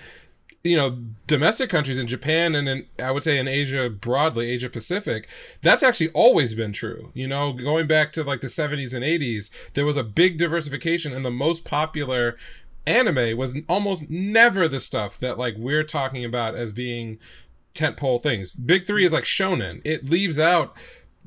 you 0.64 0.76
know 0.76 0.98
domestic 1.26 1.68
countries 1.70 1.98
in 1.98 2.06
Japan 2.06 2.54
and 2.54 2.68
in 2.68 2.86
I 2.98 3.10
would 3.10 3.22
say 3.22 3.38
in 3.38 3.48
Asia 3.48 3.90
broadly, 3.90 4.50
Asia 4.50 4.68
Pacific, 4.68 5.28
that's 5.60 5.82
actually 5.82 6.10
always 6.10 6.54
been 6.54 6.72
true. 6.72 7.10
You 7.14 7.26
know, 7.26 7.52
going 7.52 7.86
back 7.86 8.12
to 8.12 8.24
like 8.24 8.40
the 8.40 8.46
70s 8.46 8.94
and 8.94 9.04
80s, 9.04 9.50
there 9.74 9.86
was 9.86 9.96
a 9.96 10.04
big 10.04 10.38
diversification, 10.38 11.12
and 11.12 11.24
the 11.24 11.30
most 11.30 11.64
popular 11.64 12.36
anime 12.86 13.36
was 13.36 13.54
almost 13.68 14.10
never 14.10 14.66
the 14.66 14.80
stuff 14.80 15.18
that 15.18 15.38
like 15.38 15.54
we're 15.56 15.84
talking 15.84 16.24
about 16.24 16.54
as 16.54 16.72
being 16.72 17.18
tentpole 17.74 18.22
things. 18.22 18.54
Big 18.54 18.86
three 18.86 19.04
is 19.04 19.12
like 19.12 19.24
shonen. 19.24 19.80
It 19.84 20.08
leaves 20.08 20.38
out. 20.38 20.76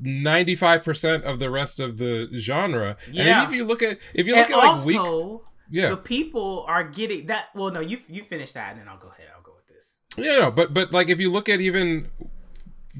95% 0.02 1.22
of 1.22 1.38
the 1.38 1.48
rest 1.48 1.80
of 1.80 1.96
the 1.96 2.28
genre. 2.36 2.98
yeah. 3.10 3.42
And 3.42 3.48
if 3.50 3.56
you 3.56 3.64
look 3.64 3.82
at 3.82 3.98
if 4.12 4.26
you 4.26 4.36
look 4.36 4.44
and 4.44 4.52
at 4.52 4.58
like 4.58 4.68
also, 4.68 4.86
week 4.86 5.40
yeah. 5.70 5.88
the 5.90 5.96
people 5.96 6.64
are 6.68 6.84
getting 6.84 7.26
that. 7.26 7.46
Well, 7.54 7.70
no, 7.70 7.80
you 7.80 7.98
you 8.08 8.22
finish 8.22 8.52
that, 8.52 8.72
and 8.72 8.80
then 8.80 8.88
I'll 8.88 8.98
go 8.98 9.08
ahead. 9.08 9.26
I'll 9.34 9.42
go 9.42 9.52
with 9.56 9.66
this. 9.74 10.02
Yeah, 10.16 10.36
no, 10.36 10.50
but 10.50 10.72
but 10.74 10.92
like 10.92 11.08
if 11.08 11.20
you 11.20 11.30
look 11.30 11.48
at 11.48 11.60
even 11.60 12.08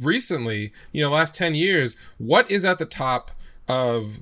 recently, 0.00 0.72
you 0.92 1.02
know, 1.02 1.10
last 1.10 1.34
10 1.34 1.54
years, 1.54 1.96
what 2.18 2.50
is 2.50 2.64
at 2.64 2.78
the 2.78 2.86
top 2.86 3.30
of 3.68 4.18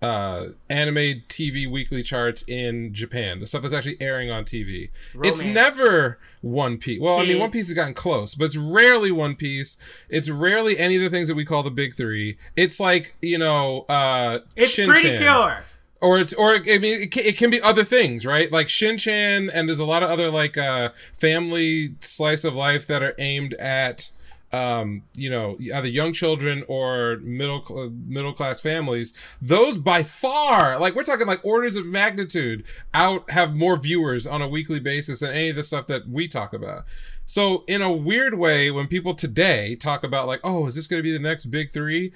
uh 0.00 0.46
anime 0.70 1.22
TV 1.28 1.68
weekly 1.68 2.02
charts 2.02 2.42
in 2.42 2.94
Japan? 2.94 3.40
The 3.40 3.46
stuff 3.46 3.62
that's 3.62 3.74
actually 3.74 4.00
airing 4.00 4.30
on 4.30 4.44
TV. 4.44 4.90
It's 5.22 5.42
never 5.42 6.18
One 6.40 6.78
Piece. 6.78 7.00
Well, 7.00 7.18
I 7.18 7.24
mean, 7.24 7.38
One 7.38 7.50
Piece 7.50 7.68
has 7.68 7.74
gotten 7.74 7.94
close, 7.94 8.34
but 8.34 8.44
it's 8.46 8.56
rarely 8.56 9.10
One 9.10 9.34
Piece. 9.34 9.76
It's 10.08 10.30
rarely 10.30 10.78
any 10.78 10.96
of 10.96 11.02
the 11.02 11.10
things 11.10 11.28
that 11.28 11.34
we 11.34 11.44
call 11.44 11.62
the 11.62 11.70
big 11.70 11.96
3. 11.96 12.36
It's 12.56 12.78
like, 12.78 13.16
you 13.20 13.38
know, 13.38 13.80
uh 13.88 14.40
It's 14.56 14.74
pretty 14.76 15.00
Shin-chan 15.02 15.18
cure. 15.18 15.64
Or 16.00 16.18
it's 16.18 16.32
or 16.34 16.54
I 16.54 16.78
mean 16.78 17.02
it 17.02 17.10
can, 17.10 17.24
it 17.24 17.36
can 17.36 17.50
be 17.50 17.60
other 17.60 17.84
things, 17.84 18.24
right? 18.24 18.50
Like 18.50 18.68
Shin 18.68 18.98
Chan, 18.98 19.50
and 19.50 19.68
there's 19.68 19.78
a 19.78 19.84
lot 19.84 20.02
of 20.02 20.10
other 20.10 20.30
like 20.30 20.56
uh 20.56 20.90
family 21.18 21.94
slice 22.00 22.44
of 22.44 22.54
life 22.54 22.86
that 22.86 23.02
are 23.02 23.14
aimed 23.18 23.54
at 23.54 24.10
um 24.50 25.02
you 25.14 25.28
know 25.28 25.58
either 25.60 25.88
young 25.88 26.12
children 26.12 26.64
or 26.68 27.18
middle 27.22 27.90
middle 28.06 28.32
class 28.32 28.60
families. 28.60 29.12
Those 29.42 29.76
by 29.76 30.02
far 30.04 30.78
like 30.78 30.94
we're 30.94 31.04
talking 31.04 31.26
like 31.26 31.44
orders 31.44 31.76
of 31.76 31.84
magnitude 31.84 32.64
out 32.94 33.30
have 33.32 33.54
more 33.54 33.76
viewers 33.76 34.26
on 34.26 34.40
a 34.40 34.48
weekly 34.48 34.80
basis 34.80 35.20
than 35.20 35.32
any 35.32 35.50
of 35.50 35.56
the 35.56 35.62
stuff 35.62 35.86
that 35.88 36.08
we 36.08 36.28
talk 36.28 36.52
about. 36.52 36.84
So 37.26 37.64
in 37.66 37.82
a 37.82 37.92
weird 37.92 38.38
way 38.38 38.70
when 38.70 38.86
people 38.86 39.14
today 39.14 39.74
talk 39.74 40.04
about 40.04 40.28
like 40.28 40.40
oh 40.44 40.66
is 40.66 40.76
this 40.76 40.86
going 40.86 41.00
to 41.00 41.06
be 41.06 41.12
the 41.12 41.18
next 41.18 41.46
big 41.46 41.72
3 41.72 42.12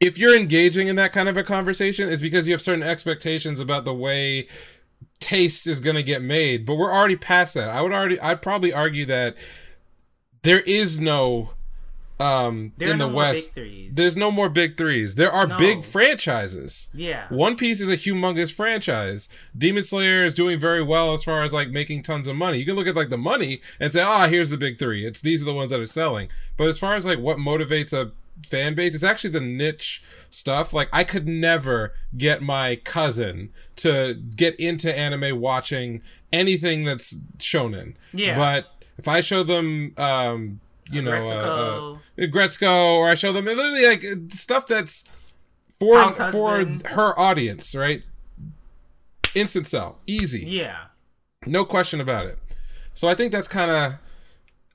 if 0.00 0.18
you're 0.18 0.36
engaging 0.36 0.88
in 0.88 0.96
that 0.96 1.12
kind 1.12 1.28
of 1.28 1.36
a 1.36 1.42
conversation 1.42 2.08
is 2.08 2.20
because 2.20 2.46
you 2.46 2.52
have 2.54 2.60
certain 2.62 2.82
expectations 2.82 3.60
about 3.60 3.84
the 3.84 3.94
way 3.94 4.46
taste 5.20 5.66
is 5.66 5.80
going 5.80 5.96
to 5.96 6.02
get 6.02 6.20
made 6.22 6.66
but 6.66 6.74
we're 6.74 6.92
already 6.92 7.16
past 7.16 7.54
that 7.54 7.70
i 7.70 7.80
would 7.80 7.92
already 7.92 8.20
i'd 8.20 8.42
probably 8.42 8.72
argue 8.72 9.06
that 9.06 9.34
there 10.42 10.60
is 10.60 11.00
no 11.00 11.50
um 12.20 12.72
There 12.78 12.90
in 12.90 12.98
the 12.98 13.06
more 13.08 13.16
west 13.16 13.54
there's 13.90 14.16
no 14.16 14.30
more 14.30 14.48
big 14.48 14.76
threes 14.76 15.14
there 15.16 15.32
are 15.32 15.46
No. 15.46 15.58
big 15.58 15.84
franchises 15.84 16.88
yeah. 16.94 17.26
one 17.30 17.56
Piece 17.56 17.80
is 17.80 17.90
a 17.90 17.96
humongous 17.96 18.50
franchise. 18.52 19.28
Demon 19.56 19.82
Slayer 19.82 20.24
is 20.24 20.32
doing 20.34 20.58
very 20.58 20.82
well 20.82 21.12
as 21.12 21.22
far 21.24 21.42
as 21.42 21.52
like 21.52 21.68
making 21.68 22.02
tons 22.02 22.26
of 22.26 22.34
money. 22.36 22.58
You 22.58 22.64
can 22.64 22.74
look 22.74 22.86
at 22.86 22.96
like 22.96 23.10
the 23.10 23.18
money 23.18 23.60
and 23.78 23.92
say, 23.92 24.00
"Ah, 24.00 24.28
here's 24.28 24.48
the 24.48 24.56
big 24.56 24.78
3. 24.78 25.04
It's 25.04 25.20
these 25.20 25.42
are 25.42 25.44
the 25.44 25.52
ones 25.52 25.70
that 25.72 25.80
are 25.80 25.84
selling." 25.86 26.28
But 26.56 26.68
as 26.68 26.78
far 26.78 26.94
as 26.94 27.04
like 27.04 27.18
what 27.18 27.36
motivates 27.36 27.92
a 27.92 28.12
fan 28.48 28.74
base, 28.74 28.94
it's 28.94 29.04
actually 29.04 29.30
the 29.30 29.40
niche 29.40 30.02
stuff. 30.30 30.72
Like 30.72 30.88
I 30.92 31.04
could 31.04 31.26
never 31.26 31.92
get 32.16 32.42
my 32.42 32.76
cousin 32.76 33.50
to 33.76 34.14
get 34.14 34.54
into 34.60 34.96
anime 34.96 35.40
watching 35.40 36.02
anything 36.32 36.84
that's 36.84 37.14
shonen. 37.38 37.94
Yeah. 38.12 38.36
But 38.36 38.66
if 38.98 39.08
I 39.08 39.20
show 39.20 39.42
them 39.42 39.94
um 39.96 40.60
you 40.88 41.02
know, 41.02 41.10
uh, 41.10 42.22
uh, 42.22 42.26
Gretzko, 42.28 42.94
or 42.94 43.08
I 43.08 43.14
show 43.14 43.32
them 43.32 43.46
literally 43.46 43.86
like 43.88 44.04
stuff 44.30 44.68
that's 44.68 45.04
for 45.80 45.98
House 45.98 46.16
for 46.16 46.58
husband. 46.58 46.86
her 46.86 47.18
audience, 47.18 47.74
right? 47.74 48.04
Instant 49.34 49.66
sell, 49.66 49.98
easy, 50.06 50.44
Yeah. 50.46 50.84
no 51.44 51.64
question 51.64 52.00
about 52.00 52.26
it. 52.26 52.38
So 52.94 53.08
I 53.08 53.14
think 53.14 53.32
that's 53.32 53.48
kind 53.48 53.70
of 53.70 53.94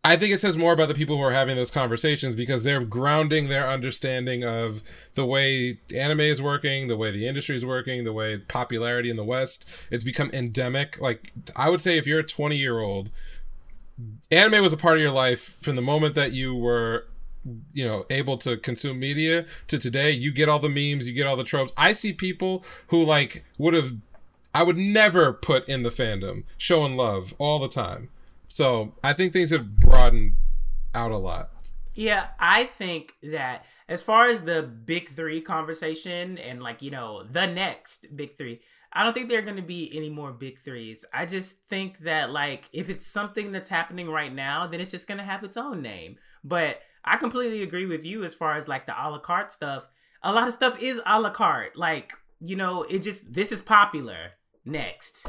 I 0.04 0.18
think 0.18 0.34
it 0.34 0.40
says 0.40 0.58
more 0.58 0.74
about 0.74 0.88
the 0.88 0.96
people 0.96 1.16
who 1.16 1.22
are 1.22 1.32
having 1.32 1.56
those 1.56 1.70
conversations 1.70 2.34
because 2.34 2.64
they're 2.64 2.84
grounding 2.84 3.50
their 3.50 3.70
understanding 3.70 4.44
of 4.44 4.82
the 5.14 5.28
way 5.28 5.78
anime 5.96 6.22
is 6.22 6.42
working, 6.42 6.88
the 6.88 6.98
way 6.98 7.12
the 7.12 7.28
industry 7.28 7.56
is 7.56 7.66
working, 7.66 8.04
the 8.04 8.14
way 8.14 8.38
popularity 8.38 9.12
in 9.12 9.16
the 9.16 9.24
West. 9.24 9.70
It's 9.92 10.04
become 10.04 10.32
endemic. 10.34 11.00
Like 11.00 11.32
I 11.56 11.70
would 11.70 11.82
say, 11.82 12.00
if 12.00 12.08
you're 12.08 12.20
a 12.20 12.24
20 12.24 12.58
year 12.58 12.80
old, 12.80 13.12
anime 14.32 14.64
was 14.64 14.74
a 14.74 14.78
part 14.78 14.96
of 14.96 15.02
your 15.02 15.12
life 15.12 15.58
from 15.62 15.76
the 15.76 15.84
moment 15.84 16.16
that 16.16 16.32
you 16.32 16.56
were 16.56 17.06
you 17.74 17.88
know 17.88 18.06
able 18.10 18.38
to 18.38 18.56
consume 18.58 19.00
media 19.00 19.46
to 19.66 19.80
today 19.80 20.12
you 20.12 20.32
get 20.32 20.48
all 20.48 20.60
the 20.60 20.70
memes 20.70 21.08
you 21.08 21.14
get 21.14 21.26
all 21.26 21.36
the 21.36 21.44
tropes 21.44 21.74
i 21.76 21.92
see 21.92 22.14
people 22.14 22.64
who 22.90 23.04
like 23.04 23.44
would 23.58 23.74
have 23.74 23.94
i 24.54 24.62
would 24.62 24.78
never 24.78 25.34
put 25.34 25.68
in 25.68 25.82
the 25.82 25.90
fandom 25.90 26.44
showing 26.56 26.96
love 26.96 27.34
all 27.40 27.58
the 27.58 27.68
time 27.68 28.10
so 28.52 28.94
i 29.04 29.14
think 29.14 29.34
things 29.34 29.50
have 29.50 29.80
broadened 29.80 30.36
out 30.94 31.12
a 31.12 31.18
lot 31.18 31.50
Yeah, 31.94 32.28
I 32.40 32.66
think 32.66 33.16
that 33.22 33.66
as 33.90 34.02
far 34.02 34.28
as 34.28 34.42
the 34.42 34.64
big 34.64 35.10
three 35.10 35.42
conversation 35.42 36.38
and 36.38 36.64
like, 36.64 36.82
you 36.82 36.90
know, 36.90 37.24
the 37.24 37.48
next 37.48 38.16
big 38.16 38.38
three, 38.38 38.62
I 38.94 39.04
don't 39.04 39.14
think 39.14 39.30
there 39.30 39.40
are 39.40 39.44
going 39.44 39.58
to 39.58 39.62
be 39.62 39.92
any 39.94 40.10
more 40.10 40.32
big 40.32 40.60
threes. 40.60 41.06
I 41.14 41.26
just 41.26 41.58
think 41.70 42.00
that, 42.00 42.30
like, 42.32 42.70
if 42.74 42.90
it's 42.90 43.08
something 43.08 43.52
that's 43.52 43.70
happening 43.70 44.10
right 44.10 44.34
now, 44.34 44.68
then 44.68 44.82
it's 44.82 44.92
just 44.92 45.08
going 45.08 45.18
to 45.18 45.24
have 45.24 45.44
its 45.44 45.58
own 45.58 45.82
name. 45.82 46.18
But 46.44 46.82
I 47.04 47.18
completely 47.18 47.64
agree 47.64 47.86
with 47.86 48.06
you 48.06 48.24
as 48.24 48.34
far 48.34 48.56
as 48.56 48.68
like 48.68 48.86
the 48.86 48.94
a 48.94 49.10
la 49.10 49.20
carte 49.20 49.52
stuff. 49.52 49.88
A 50.24 50.32
lot 50.32 50.48
of 50.48 50.54
stuff 50.54 50.82
is 50.82 51.02
a 51.06 51.20
la 51.20 51.32
carte. 51.32 51.76
Like, 51.76 52.14
you 52.40 52.56
know, 52.56 52.84
it 52.84 53.00
just, 53.00 53.32
this 53.32 53.52
is 53.52 53.62
popular. 53.62 54.32
Next. 54.66 55.28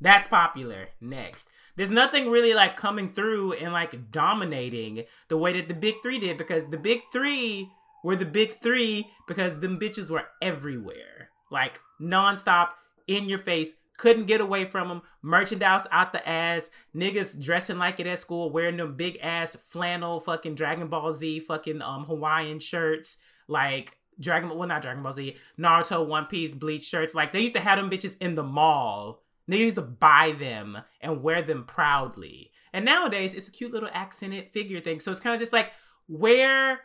That's 0.00 0.26
popular. 0.26 0.88
Next. 1.00 1.48
There's 1.76 1.90
nothing 1.90 2.30
really 2.30 2.54
like 2.54 2.76
coming 2.76 3.12
through 3.12 3.54
and 3.54 3.72
like 3.72 4.12
dominating 4.12 5.04
the 5.28 5.36
way 5.36 5.52
that 5.54 5.68
the 5.68 5.74
big 5.74 5.96
three 6.02 6.18
did 6.18 6.36
because 6.36 6.66
the 6.66 6.78
big 6.78 7.00
three 7.12 7.70
were 8.04 8.16
the 8.16 8.26
big 8.26 8.60
three 8.60 9.08
because 9.26 9.58
them 9.58 9.80
bitches 9.80 10.10
were 10.10 10.24
everywhere. 10.40 11.30
Like 11.50 11.80
nonstop, 12.00 12.68
in 13.06 13.28
your 13.28 13.38
face, 13.38 13.74
couldn't 13.96 14.26
get 14.26 14.40
away 14.40 14.64
from 14.64 14.88
them. 14.88 15.02
Merchandise 15.22 15.86
out 15.90 16.12
the 16.12 16.26
ass. 16.28 16.70
Niggas 16.94 17.40
dressing 17.42 17.78
like 17.78 18.00
it 18.00 18.06
at 18.06 18.18
school, 18.18 18.50
wearing 18.50 18.76
them 18.76 18.96
big 18.96 19.18
ass 19.22 19.56
flannel 19.68 20.20
fucking 20.20 20.54
Dragon 20.54 20.88
Ball 20.88 21.12
Z 21.12 21.40
fucking 21.40 21.82
um 21.82 22.04
Hawaiian 22.04 22.60
shirts. 22.60 23.16
Like 23.48 23.96
Dragon 24.20 24.48
well 24.56 24.68
not 24.68 24.82
Dragon 24.82 25.02
Ball 25.02 25.12
Z, 25.12 25.36
Naruto, 25.58 26.06
One 26.06 26.26
Piece, 26.26 26.54
Bleach 26.54 26.82
shirts. 26.82 27.14
Like 27.14 27.32
they 27.32 27.40
used 27.40 27.54
to 27.54 27.60
have 27.60 27.78
them 27.78 27.90
bitches 27.90 28.16
in 28.20 28.34
the 28.34 28.42
mall. 28.42 29.23
Niggas 29.50 29.58
used 29.58 29.76
to 29.76 29.82
buy 29.82 30.34
them 30.38 30.78
and 31.00 31.22
wear 31.22 31.42
them 31.42 31.64
proudly. 31.64 32.50
And 32.72 32.84
nowadays 32.84 33.34
it's 33.34 33.48
a 33.48 33.52
cute 33.52 33.72
little 33.72 33.90
accented 33.92 34.52
figure 34.52 34.80
thing. 34.80 35.00
So 35.00 35.10
it's 35.10 35.20
kind 35.20 35.34
of 35.34 35.40
just 35.40 35.52
like 35.52 35.70
where 36.08 36.80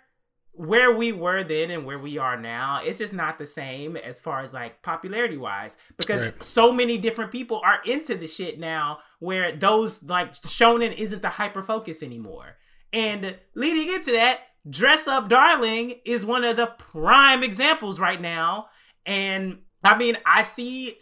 where 0.53 0.93
we 0.93 1.11
were 1.13 1.41
then 1.43 1.71
and 1.71 1.85
where 1.85 1.99
we 1.99 2.17
are 2.17 2.35
now, 2.35 2.81
it's 2.83 2.97
just 2.97 3.13
not 3.13 3.37
the 3.37 3.45
same 3.45 3.95
as 3.95 4.19
far 4.19 4.41
as 4.41 4.51
like 4.51 4.81
popularity 4.81 5.37
wise 5.37 5.77
because 5.95 6.23
Right. 6.23 6.43
so 6.43 6.73
many 6.73 6.97
different 6.97 7.31
people 7.31 7.61
are 7.63 7.79
into 7.85 8.15
the 8.15 8.27
shit 8.27 8.59
now 8.59 8.99
where 9.19 9.55
those 9.55 10.03
like 10.03 10.33
shonen 10.33 10.93
isn't 10.97 11.21
the 11.21 11.29
hyper 11.29 11.61
focus 11.61 12.03
anymore. 12.03 12.57
And 12.91 13.37
leading 13.55 13.93
into 13.93 14.11
that, 14.11 14.39
Dress 14.69 15.07
Up 15.07 15.29
Darling 15.29 15.95
is 16.03 16.25
one 16.25 16.43
of 16.43 16.57
the 16.57 16.67
prime 16.77 17.41
examples 17.43 17.97
right 17.99 18.19
now. 18.19 18.67
And 19.05 19.59
I 19.83 19.97
mean, 19.97 20.17
I 20.25 20.41
see, 20.43 20.97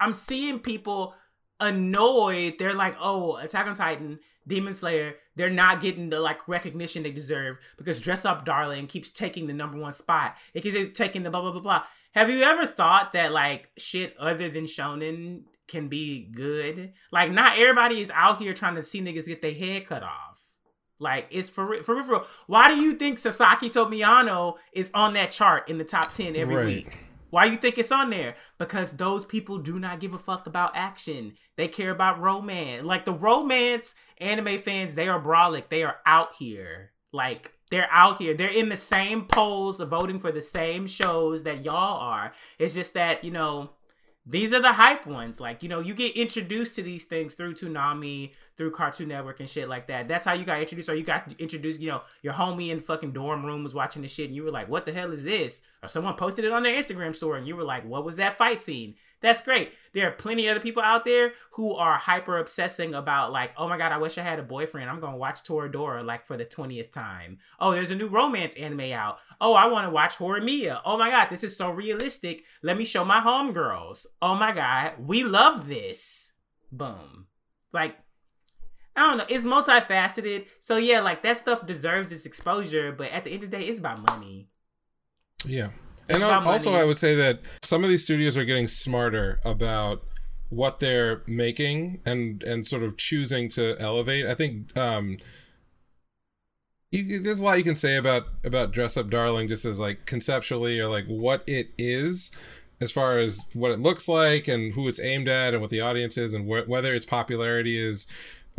I'm 0.00 0.12
seeing 0.12 0.58
people 0.58 1.14
annoyed. 1.60 2.54
They're 2.58 2.74
like, 2.74 2.96
oh, 3.00 3.36
Attack 3.36 3.66
on 3.66 3.74
Titan, 3.74 4.18
Demon 4.46 4.74
Slayer, 4.74 5.14
they're 5.36 5.50
not 5.50 5.80
getting 5.80 6.10
the 6.10 6.20
like 6.20 6.46
recognition 6.48 7.02
they 7.02 7.10
deserve 7.10 7.58
because 7.76 8.00
Dress 8.00 8.24
Up 8.24 8.44
Darling 8.44 8.86
keeps 8.86 9.10
taking 9.10 9.46
the 9.46 9.52
number 9.52 9.78
one 9.78 9.92
spot. 9.92 10.36
It 10.54 10.62
keeps 10.62 10.98
taking 10.98 11.22
the 11.22 11.30
blah 11.30 11.42
blah 11.42 11.52
blah 11.52 11.60
blah. 11.60 11.82
Have 12.14 12.30
you 12.30 12.42
ever 12.42 12.66
thought 12.66 13.12
that 13.12 13.32
like 13.32 13.68
shit 13.76 14.16
other 14.18 14.48
than 14.48 14.64
shonen 14.64 15.42
can 15.68 15.88
be 15.88 16.24
good? 16.24 16.92
Like, 17.12 17.30
not 17.30 17.58
everybody 17.58 18.00
is 18.00 18.10
out 18.14 18.38
here 18.38 18.54
trying 18.54 18.74
to 18.74 18.82
see 18.82 19.00
niggas 19.00 19.26
get 19.26 19.42
their 19.42 19.54
head 19.54 19.86
cut 19.86 20.02
off. 20.02 20.40
Like, 20.98 21.28
it's 21.30 21.48
for 21.48 21.64
real, 21.64 21.82
for 21.82 21.94
real, 21.94 22.04
for 22.04 22.10
real. 22.12 22.26
Why 22.46 22.68
do 22.74 22.80
you 22.80 22.92
think 22.94 23.18
Sasaki 23.18 23.70
to 23.70 23.86
Miyano 23.86 24.56
is 24.72 24.90
on 24.92 25.14
that 25.14 25.30
chart 25.30 25.68
in 25.68 25.78
the 25.78 25.84
top 25.84 26.12
10 26.12 26.36
every 26.36 26.56
Right. 26.56 26.66
week? 26.66 27.00
Why 27.30 27.46
you 27.46 27.56
think 27.56 27.78
it's 27.78 27.92
on 27.92 28.10
there? 28.10 28.34
Because 28.58 28.92
those 28.92 29.24
people 29.24 29.58
do 29.58 29.78
not 29.78 30.00
give 30.00 30.14
a 30.14 30.18
fuck 30.18 30.46
about 30.46 30.76
action. 30.76 31.34
They 31.56 31.68
care 31.68 31.90
about 31.90 32.20
romance. 32.20 32.84
Like 32.84 33.04
the 33.04 33.12
romance 33.12 33.94
anime 34.18 34.58
fans, 34.58 34.94
they 34.94 35.08
are 35.08 35.22
brolic. 35.22 35.68
They 35.68 35.82
are 35.84 35.96
out 36.04 36.34
here. 36.38 36.92
Like 37.12 37.52
they're 37.70 37.90
out 37.90 38.18
here. 38.18 38.34
They're 38.34 38.48
in 38.48 38.68
the 38.68 38.76
same 38.76 39.24
polls 39.24 39.80
voting 39.80 40.20
for 40.20 40.32
the 40.32 40.40
same 40.40 40.86
shows 40.86 41.44
that 41.44 41.64
y'all 41.64 42.00
are. 42.00 42.32
It's 42.58 42.74
just 42.74 42.94
that, 42.94 43.24
you 43.24 43.30
know, 43.30 43.70
these 44.26 44.52
are 44.52 44.60
the 44.60 44.72
hype 44.72 45.06
ones. 45.06 45.40
Like, 45.40 45.62
you 45.62 45.68
know, 45.68 45.80
you 45.80 45.94
get 45.94 46.14
introduced 46.16 46.76
to 46.76 46.82
these 46.82 47.04
things 47.04 47.34
through 47.34 47.54
Toonami, 47.54 48.32
through 48.56 48.70
Cartoon 48.72 49.08
Network 49.08 49.40
and 49.40 49.48
shit 49.48 49.68
like 49.68 49.86
that. 49.88 50.08
That's 50.08 50.24
how 50.24 50.34
you 50.34 50.44
got 50.44 50.60
introduced. 50.60 50.88
Or 50.88 50.94
you 50.94 51.02
got 51.02 51.32
introduced, 51.38 51.80
you 51.80 51.88
know, 51.88 52.02
your 52.22 52.34
homie 52.34 52.70
in 52.70 52.80
fucking 52.80 53.12
dorm 53.12 53.44
room 53.44 53.62
was 53.62 53.74
watching 53.74 54.02
the 54.02 54.08
shit 54.08 54.26
and 54.26 54.36
you 54.36 54.44
were 54.44 54.50
like, 54.50 54.68
what 54.68 54.84
the 54.84 54.92
hell 54.92 55.12
is 55.12 55.24
this? 55.24 55.62
Or 55.82 55.88
someone 55.88 56.14
posted 56.14 56.44
it 56.44 56.52
on 56.52 56.62
their 56.62 56.80
Instagram 56.80 57.14
story 57.16 57.38
and 57.38 57.48
you 57.48 57.56
were 57.56 57.64
like, 57.64 57.84
what 57.84 58.04
was 58.04 58.16
that 58.16 58.36
fight 58.36 58.60
scene? 58.60 58.94
That's 59.20 59.42
great. 59.42 59.72
There 59.92 60.08
are 60.08 60.12
plenty 60.12 60.46
of 60.46 60.52
other 60.52 60.62
people 60.62 60.82
out 60.82 61.04
there 61.04 61.32
who 61.52 61.74
are 61.74 61.98
hyper 61.98 62.38
obsessing 62.38 62.94
about 62.94 63.32
like, 63.32 63.52
oh 63.56 63.68
my 63.68 63.76
god, 63.76 63.92
I 63.92 63.98
wish 63.98 64.16
I 64.16 64.22
had 64.22 64.38
a 64.38 64.42
boyfriend. 64.42 64.88
I'm 64.88 65.00
gonna 65.00 65.16
watch 65.16 65.42
Toradora 65.42 66.04
like 66.04 66.26
for 66.26 66.36
the 66.36 66.44
20th 66.44 66.90
time. 66.90 67.38
Oh, 67.58 67.72
there's 67.72 67.90
a 67.90 67.96
new 67.96 68.08
romance 68.08 68.54
anime 68.56 68.92
out. 68.92 69.18
Oh, 69.40 69.54
I 69.54 69.66
want 69.66 69.86
to 69.86 69.90
watch 69.90 70.16
Horimiya. 70.16 70.80
Oh 70.84 70.96
my 70.96 71.10
god, 71.10 71.28
this 71.30 71.44
is 71.44 71.56
so 71.56 71.70
realistic. 71.70 72.44
Let 72.62 72.78
me 72.78 72.84
show 72.84 73.04
my 73.04 73.20
homegirls. 73.20 74.06
Oh 74.22 74.34
my 74.34 74.52
god, 74.52 74.94
we 74.98 75.22
love 75.24 75.68
this. 75.68 76.32
Boom. 76.72 77.26
Like, 77.72 77.96
I 78.96 79.02
don't 79.02 79.18
know. 79.18 79.26
It's 79.28 79.44
multifaceted. 79.44 80.46
So 80.60 80.76
yeah, 80.76 81.00
like 81.00 81.22
that 81.22 81.36
stuff 81.36 81.66
deserves 81.66 82.10
its 82.10 82.24
exposure, 82.24 82.92
but 82.92 83.10
at 83.12 83.24
the 83.24 83.30
end 83.30 83.44
of 83.44 83.50
the 83.50 83.56
day, 83.58 83.64
it's 83.64 83.78
about 83.78 84.00
money. 84.08 84.48
Yeah. 85.44 85.68
And 86.10 86.24
also, 86.24 86.70
money. 86.70 86.82
I 86.82 86.84
would 86.84 86.98
say 86.98 87.14
that 87.14 87.40
some 87.62 87.84
of 87.84 87.90
these 87.90 88.04
studios 88.04 88.36
are 88.36 88.44
getting 88.44 88.66
smarter 88.66 89.40
about 89.44 90.02
what 90.50 90.80
they're 90.80 91.22
making 91.26 92.00
and 92.04 92.42
and 92.42 92.66
sort 92.66 92.82
of 92.82 92.96
choosing 92.96 93.48
to 93.50 93.76
elevate. 93.78 94.26
I 94.26 94.34
think 94.34 94.76
um, 94.76 95.18
you, 96.90 97.20
there's 97.20 97.40
a 97.40 97.44
lot 97.44 97.58
you 97.58 97.64
can 97.64 97.76
say 97.76 97.96
about 97.96 98.24
about 98.44 98.72
Dress 98.72 98.96
Up 98.96 99.08
Darling, 99.08 99.48
just 99.48 99.64
as 99.64 99.78
like 99.78 100.06
conceptually 100.06 100.78
or 100.80 100.88
like 100.88 101.06
what 101.06 101.44
it 101.46 101.70
is, 101.78 102.30
as 102.80 102.90
far 102.90 103.18
as 103.18 103.44
what 103.54 103.70
it 103.70 103.80
looks 103.80 104.08
like 104.08 104.48
and 104.48 104.74
who 104.74 104.88
it's 104.88 105.00
aimed 105.00 105.28
at 105.28 105.54
and 105.54 105.60
what 105.60 105.70
the 105.70 105.80
audience 105.80 106.18
is 106.18 106.34
and 106.34 106.46
wh- 106.46 106.68
whether 106.68 106.94
its 106.94 107.06
popularity 107.06 107.78
is 107.78 108.06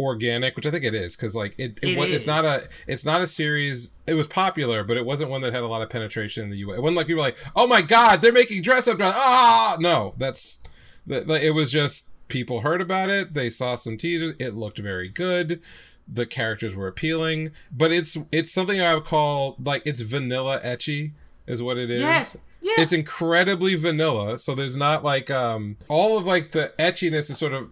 organic 0.05 0.55
which 0.55 0.65
i 0.65 0.71
think 0.71 0.83
it 0.83 0.93
is 0.95 1.15
because 1.15 1.35
like 1.35 1.53
it, 1.57 1.79
it, 1.81 1.89
It 1.91 1.97
wa- 1.97 2.03
it's 2.05 2.27
not 2.27 2.45
a 2.45 2.67
it's 2.87 3.05
not 3.05 3.21
a 3.21 3.27
series 3.27 3.91
it 4.07 4.13
was 4.15 4.27
popular 4.27 4.83
but 4.83 4.97
it 4.97 5.05
wasn't 5.05 5.29
one 5.29 5.41
that 5.41 5.53
had 5.53 5.63
a 5.63 5.67
lot 5.67 5.81
of 5.81 5.89
penetration 5.89 6.43
in 6.43 6.49
the 6.49 6.57
us 6.57 6.77
it 6.77 6.81
wasn't 6.81 6.97
like 6.97 7.07
people 7.07 7.21
were 7.23 7.27
like 7.29 7.37
oh 7.55 7.67
my 7.67 7.81
god 7.81 8.21
they're 8.21 8.31
making 8.31 8.61
dress 8.61 8.87
up 8.87 8.97
Darling." 8.97 9.15
ah 9.17 9.77
no 9.79 10.13
that's 10.17 10.61
that 11.07 11.27
like, 11.27 11.41
it 11.41 11.51
was 11.51 11.71
just 11.71 12.09
people 12.27 12.61
heard 12.61 12.81
about 12.81 13.09
it 13.09 13.33
they 13.33 13.49
saw 13.49 13.75
some 13.75 13.97
teasers 13.97 14.33
it 14.39 14.53
looked 14.53 14.77
very 14.79 15.09
good 15.09 15.61
the 16.07 16.25
characters 16.25 16.75
were 16.75 16.87
appealing 16.87 17.51
but 17.71 17.91
it's 17.91 18.17
it's 18.31 18.51
something 18.51 18.81
i 18.81 18.93
would 18.95 19.05
call 19.05 19.55
like 19.63 19.81
it's 19.85 20.01
vanilla 20.01 20.59
ecchi 20.61 21.11
is 21.47 21.61
what 21.61 21.77
it 21.77 21.89
is 21.89 21.99
Yes. 22.01 22.37
Yeah. 22.61 22.73
it's 22.77 22.93
incredibly 22.93 23.75
vanilla 23.75 24.37
so 24.39 24.53
there's 24.55 24.75
not 24.75 25.03
like 25.03 25.31
um 25.31 25.77
all 25.89 26.17
of 26.17 26.25
like 26.25 26.51
the 26.51 26.73
etchiness 26.77 27.29
is 27.31 27.37
sort 27.37 27.53
of 27.53 27.69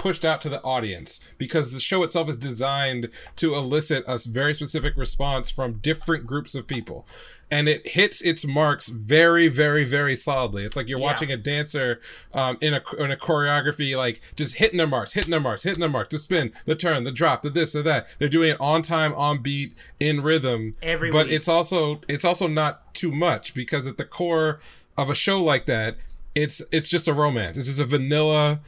pushed 0.00 0.24
out 0.24 0.40
to 0.40 0.48
the 0.48 0.62
audience 0.62 1.20
because 1.36 1.72
the 1.72 1.78
show 1.78 2.02
itself 2.02 2.26
is 2.30 2.36
designed 2.36 3.10
to 3.36 3.54
elicit 3.54 4.02
a 4.08 4.18
very 4.26 4.54
specific 4.54 4.96
response 4.96 5.50
from 5.50 5.74
different 5.74 6.24
groups 6.26 6.54
of 6.54 6.66
people. 6.66 7.06
And 7.50 7.68
it 7.68 7.86
hits 7.88 8.22
its 8.22 8.46
marks 8.46 8.88
very 8.88 9.46
very 9.48 9.84
very 9.84 10.16
solidly. 10.16 10.64
It's 10.64 10.74
like 10.76 10.88
you're 10.88 10.98
Yeah. 10.98 11.04
watching 11.04 11.30
a 11.30 11.36
dancer 11.36 12.00
um, 12.32 12.56
in 12.62 12.72
a 12.72 12.82
in 12.98 13.10
a 13.10 13.16
choreography 13.16 13.94
like 13.94 14.22
just 14.36 14.54
hitting 14.56 14.78
their 14.78 14.86
marks 14.86 15.12
hitting 15.12 15.32
their 15.32 15.38
marks 15.40 15.64
hitting 15.64 15.80
their 15.80 15.88
marks. 15.90 16.12
The 16.12 16.18
spin 16.18 16.52
the 16.64 16.74
turn 16.74 17.04
the 17.04 17.12
drop 17.12 17.42
the 17.42 17.50
this 17.50 17.76
or 17.76 17.82
that. 17.82 18.06
They're 18.18 18.28
doing 18.28 18.50
it 18.52 18.60
on 18.60 18.80
time 18.80 19.12
on 19.14 19.42
beat 19.42 19.74
in 20.00 20.22
rhythm. 20.22 20.76
Every 20.82 21.10
but 21.10 21.26
week. 21.26 21.34
it's 21.36 21.48
also 21.48 22.00
it's 22.08 22.24
also 22.24 22.46
not 22.46 22.94
too 22.94 23.12
much 23.12 23.52
because 23.52 23.86
at 23.86 23.98
the 23.98 24.06
core 24.06 24.60
of 24.96 25.10
a 25.10 25.14
show 25.14 25.42
like 25.44 25.66
that 25.66 25.96
it's 26.34 26.62
it's 26.72 26.88
just 26.88 27.06
a 27.06 27.12
romance. 27.12 27.58
It's 27.58 27.66
just 27.66 27.80
a 27.80 27.84
vanilla 27.84 28.60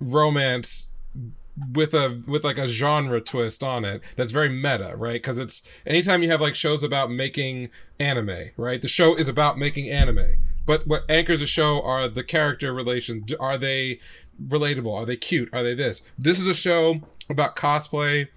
romance 0.00 0.94
with 1.72 1.92
a 1.92 2.22
with 2.26 2.42
like 2.42 2.56
a 2.56 2.66
genre 2.66 3.20
twist 3.20 3.62
on 3.62 3.84
it 3.84 4.00
that's 4.16 4.32
very 4.32 4.48
meta 4.48 4.94
right 4.96 5.22
because 5.22 5.38
it's 5.38 5.62
anytime 5.86 6.22
you 6.22 6.30
have 6.30 6.40
like 6.40 6.54
shows 6.54 6.82
about 6.82 7.10
making 7.10 7.68
anime 7.98 8.50
right 8.56 8.80
the 8.80 8.88
show 8.88 9.14
is 9.14 9.28
about 9.28 9.58
making 9.58 9.88
anime 9.90 10.36
but 10.64 10.86
what 10.86 11.04
anchors 11.10 11.42
a 11.42 11.46
show 11.46 11.82
are 11.82 12.08
the 12.08 12.24
character 12.24 12.72
relations 12.72 13.30
are 13.38 13.58
they 13.58 14.00
relatable 14.42 14.94
are 14.94 15.04
they 15.04 15.16
cute 15.16 15.50
are 15.52 15.62
they 15.62 15.74
this 15.74 16.00
this 16.18 16.40
is 16.40 16.46
a 16.46 16.54
show 16.54 17.02
about 17.28 17.56
cosplay 17.56 18.28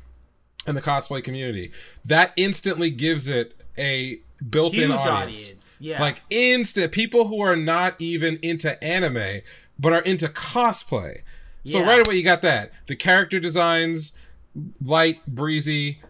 and 0.67 0.77
the 0.77 0.81
cosplay 0.81 1.23
community. 1.23 1.71
That 2.05 2.31
instantly 2.35 2.89
gives 2.89 3.27
it 3.27 3.53
a 3.77 4.19
built-in 4.49 4.89
Huge 4.89 4.91
audience. 4.91 5.49
audience. 5.49 5.75
Yeah. 5.79 6.01
Like 6.01 6.21
instant 6.29 6.91
people 6.91 7.27
who 7.27 7.41
are 7.41 7.55
not 7.55 7.95
even 7.99 8.39
into 8.41 8.81
anime 8.83 9.41
but 9.79 9.91
are 9.91 10.01
into 10.01 10.27
cosplay. 10.27 11.21
So 11.65 11.79
Yeah. 11.79 11.87
right 11.87 12.05
away 12.07 12.17
you 12.17 12.23
got 12.23 12.41
that. 12.41 12.71
The 12.87 12.95
character 12.95 13.39
designs 13.39 14.13
light, 14.83 15.25
breezy, 15.27 16.01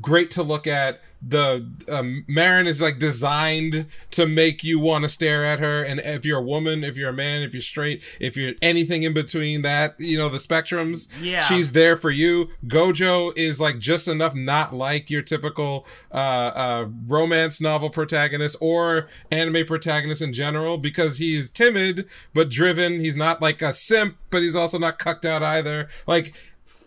great 0.00 0.30
to 0.32 0.42
look 0.42 0.66
at. 0.66 1.00
The 1.22 1.66
um, 1.90 2.24
Marin 2.28 2.66
is 2.66 2.80
like 2.82 2.98
designed 2.98 3.86
to 4.12 4.26
make 4.26 4.62
you 4.62 4.78
want 4.78 5.04
to 5.04 5.08
stare 5.08 5.44
at 5.44 5.58
her. 5.58 5.82
And 5.82 5.98
if 6.00 6.24
you're 6.24 6.38
a 6.38 6.42
woman, 6.42 6.84
if 6.84 6.96
you're 6.96 7.08
a 7.10 7.14
man, 7.14 7.42
if 7.42 7.52
you're 7.54 7.60
straight, 7.62 8.02
if 8.20 8.36
you're 8.36 8.52
anything 8.62 9.02
in 9.02 9.12
between 9.14 9.62
that, 9.62 9.98
you 9.98 10.16
know, 10.18 10.28
the 10.28 10.38
spectrums, 10.38 11.08
Yeah. 11.20 11.44
she's 11.46 11.72
there 11.72 11.96
for 11.96 12.10
you. 12.10 12.48
Gojo 12.66 13.36
is 13.36 13.60
like 13.60 13.78
just 13.78 14.08
enough 14.08 14.34
not 14.34 14.74
like 14.74 15.10
your 15.10 15.22
typical 15.22 15.86
uh, 16.12 16.16
uh, 16.16 16.88
romance 17.06 17.60
novel 17.60 17.90
protagonist 17.90 18.56
or 18.60 19.08
anime 19.30 19.66
protagonist 19.66 20.22
in 20.22 20.32
general 20.32 20.76
because 20.78 21.18
he's 21.18 21.50
timid 21.50 22.06
but 22.34 22.50
driven. 22.50 23.00
He's 23.00 23.16
not 23.16 23.40
like 23.42 23.62
a 23.62 23.72
simp, 23.72 24.16
but 24.30 24.42
he's 24.42 24.54
also 24.56 24.78
not 24.78 24.98
cucked 24.98 25.24
out 25.24 25.42
either. 25.42 25.88
Like 26.06 26.34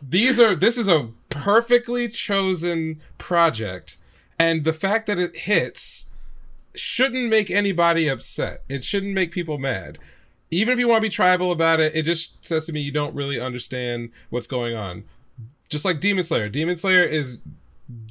these 0.02 0.40
are 0.40 0.56
this 0.56 0.78
is 0.78 0.88
a 0.88 1.10
perfectly 1.30 2.08
chosen 2.08 3.02
project 3.18 3.98
and 4.40 4.64
the 4.64 4.74
fact 4.74 5.06
that 5.08 5.20
it 5.20 5.36
hits 5.36 6.08
shouldn't 6.74 7.30
make 7.30 7.52
anybody 7.52 8.08
upset. 8.08 8.64
It 8.70 8.84
shouldn't 8.84 9.14
make 9.14 9.32
people 9.32 9.58
mad. 9.58 10.00
Even 10.50 10.74
if 10.74 10.80
you 10.80 10.88
want 10.88 11.02
to 11.02 11.06
be 11.06 11.10
tribal 11.10 11.52
about 11.52 11.80
it 11.80 11.94
it 11.94 12.04
just 12.04 12.44
says 12.46 12.66
to 12.66 12.74
me 12.74 12.80
you 12.80 12.92
don't 12.92 13.14
really 13.14 13.40
understand 13.40 14.10
what's 14.30 14.48
going 14.48 14.76
on. 14.76 15.04
Just 15.68 15.86
like 15.86 16.00
demon 16.00 16.24
slayer. 16.24 16.50
Demon 16.50 16.78
slayer 16.78 17.04
is 17.04 17.42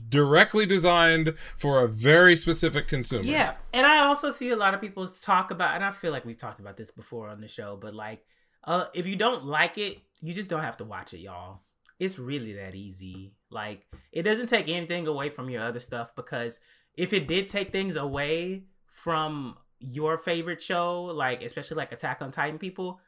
directly 0.09 0.67
designed 0.67 1.35
for 1.57 1.83
a 1.83 1.89
very 1.89 2.37
specific 2.37 2.89
consumer. 2.89 3.25
Yeah, 3.25 3.55
and 3.73 3.87
I 3.87 3.99
also 3.99 4.31
see 4.31 4.51
a 4.51 4.57
lot 4.57 4.75
of 4.75 4.81
people 4.81 5.07
talk 5.07 5.51
about, 5.51 5.75
and 5.75 5.85
I 5.85 5.91
feel 5.91 6.13
like 6.13 6.25
we've 6.25 6.39
talked 6.39 6.59
about 6.61 6.77
this 6.77 6.91
before 6.91 7.29
on 7.29 7.41
the 7.41 7.49
show, 7.49 7.77
but 7.81 7.95
like, 7.95 8.25
uh, 8.65 8.87
if 8.95 9.07
you 9.07 9.17
don't 9.17 9.45
like 9.45 9.79
it, 9.79 9.99
you 10.21 10.35
just 10.35 10.49
don't 10.49 10.63
have 10.63 10.77
to 10.79 10.85
watch 10.85 11.15
it, 11.15 11.19
y'all. 11.19 11.61
It's 11.99 12.19
really 12.19 12.53
that 12.55 12.75
easy. 12.75 13.33
Like, 13.51 13.87
it 14.13 14.23
doesn't 14.23 14.49
take 14.49 14.69
anything 14.69 15.07
away 15.07 15.31
from 15.31 15.49
your 15.51 15.63
other 15.63 15.81
stuff 15.81 16.15
because 16.15 16.61
if 16.95 17.13
it 17.13 17.29
did 17.29 17.49
take 17.49 17.73
things 17.73 17.97
away 17.97 18.65
from 18.87 19.57
your 19.81 20.19
favorite 20.19 20.61
show, 20.61 21.05
like 21.05 21.43
especially 21.43 21.77
like 21.77 21.93
Attack 21.93 22.21
on 22.21 22.31
Titan 22.31 22.59
people, 22.59 23.01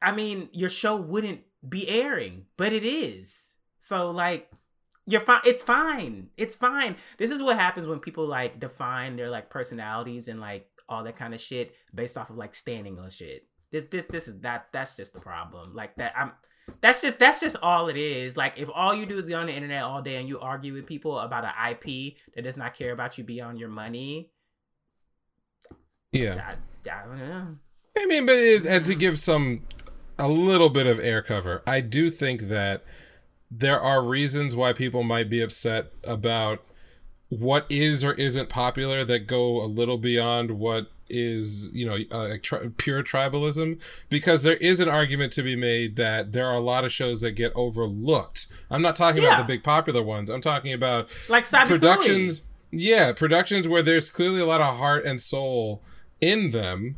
I 0.00 0.12
mean, 0.12 0.48
your 0.52 0.68
show 0.68 0.96
wouldn't 0.96 1.40
be 1.68 1.88
airing, 1.88 2.46
but 2.56 2.72
it 2.72 2.84
is. 2.84 3.54
So 3.80 4.10
like 4.10 4.50
you're 5.06 5.20
fine 5.20 5.40
it's 5.44 5.62
fine. 5.62 6.28
It's 6.36 6.54
fine. 6.54 6.96
This 7.16 7.30
is 7.30 7.42
what 7.42 7.58
happens 7.58 7.86
when 7.86 7.98
people 7.98 8.26
like 8.26 8.60
define 8.60 9.16
their 9.16 9.30
like 9.30 9.50
personalities 9.50 10.28
and 10.28 10.40
like 10.40 10.68
all 10.88 11.02
that 11.04 11.16
kind 11.16 11.34
of 11.34 11.40
shit 11.40 11.74
based 11.94 12.16
off 12.16 12.30
of 12.30 12.36
like 12.36 12.54
standing 12.54 12.98
on 12.98 13.10
shit. 13.10 13.46
This 13.72 13.84
this 13.90 14.04
this 14.08 14.28
is 14.28 14.40
that 14.40 14.68
that's 14.72 14.96
just 14.96 15.14
the 15.14 15.20
problem. 15.20 15.74
Like 15.74 15.96
that 15.96 16.12
I'm 16.16 16.32
that's 16.80 17.02
just 17.02 17.18
that's 17.18 17.40
just 17.40 17.56
all 17.62 17.88
it 17.88 17.96
is. 17.96 18.36
Like 18.36 18.54
if 18.56 18.68
all 18.72 18.94
you 18.94 19.06
do 19.06 19.18
is 19.18 19.28
go 19.28 19.38
on 19.38 19.46
the 19.46 19.54
internet 19.54 19.82
all 19.82 20.02
day 20.02 20.16
and 20.16 20.28
you 20.28 20.38
argue 20.40 20.74
with 20.74 20.86
people 20.86 21.18
about 21.18 21.44
an 21.44 21.52
IP 21.70 22.14
that 22.34 22.42
does 22.42 22.56
not 22.56 22.74
care 22.74 22.92
about 22.92 23.18
you 23.18 23.24
beyond 23.24 23.58
your 23.58 23.68
money, 23.68 24.30
yeah 26.12 26.52
I, 26.86 26.90
I 26.90 27.06
don't 27.06 27.18
know. 27.18 27.56
I 27.96 28.06
mean, 28.06 28.26
but 28.26 28.36
it, 28.36 28.66
and 28.66 28.84
to 28.84 28.92
mm-hmm. 28.92 28.98
give 28.98 29.18
some 29.18 29.62
a 30.18 30.28
little 30.28 30.70
bit 30.70 30.86
of 30.86 30.98
air 30.98 31.22
cover, 31.22 31.62
I 31.66 31.80
do 31.80 32.10
think 32.10 32.42
that 32.48 32.84
there 33.50 33.80
are 33.80 34.02
reasons 34.02 34.54
why 34.54 34.72
people 34.72 35.02
might 35.02 35.30
be 35.30 35.40
upset 35.40 35.92
about 36.04 36.62
what 37.28 37.66
is 37.68 38.04
or 38.04 38.12
isn't 38.14 38.48
popular 38.48 39.04
that 39.04 39.26
go 39.26 39.62
a 39.62 39.66
little 39.66 39.98
beyond 39.98 40.52
what 40.52 40.90
is 41.10 41.70
you 41.74 41.86
know 41.86 41.96
uh, 42.16 42.36
tri- 42.42 42.68
pure 42.76 43.02
tribalism 43.02 43.78
because 44.08 44.42
there 44.42 44.56
is 44.56 44.80
an 44.80 44.88
argument 44.88 45.32
to 45.32 45.42
be 45.42 45.56
made 45.56 45.96
that 45.96 46.32
there 46.32 46.46
are 46.46 46.56
a 46.56 46.60
lot 46.60 46.84
of 46.84 46.92
shows 46.92 47.20
that 47.22 47.32
get 47.32 47.52
overlooked. 47.54 48.46
I'm 48.70 48.82
not 48.82 48.94
talking 48.96 49.22
Yeah. 49.22 49.34
about 49.34 49.46
the 49.46 49.52
big 49.54 49.62
popular 49.62 50.02
ones. 50.02 50.30
I'm 50.30 50.40
talking 50.40 50.72
about 50.72 51.08
Like 51.28 51.44
Cyber 51.44 51.66
productions 51.68 52.42
yeah 52.70 53.12
productions 53.12 53.66
where 53.66 53.82
there's 53.82 54.10
clearly 54.10 54.40
a 54.40 54.46
lot 54.46 54.60
of 54.60 54.76
heart 54.76 55.06
and 55.06 55.18
soul 55.20 55.82
in 56.20 56.50
them 56.50 56.96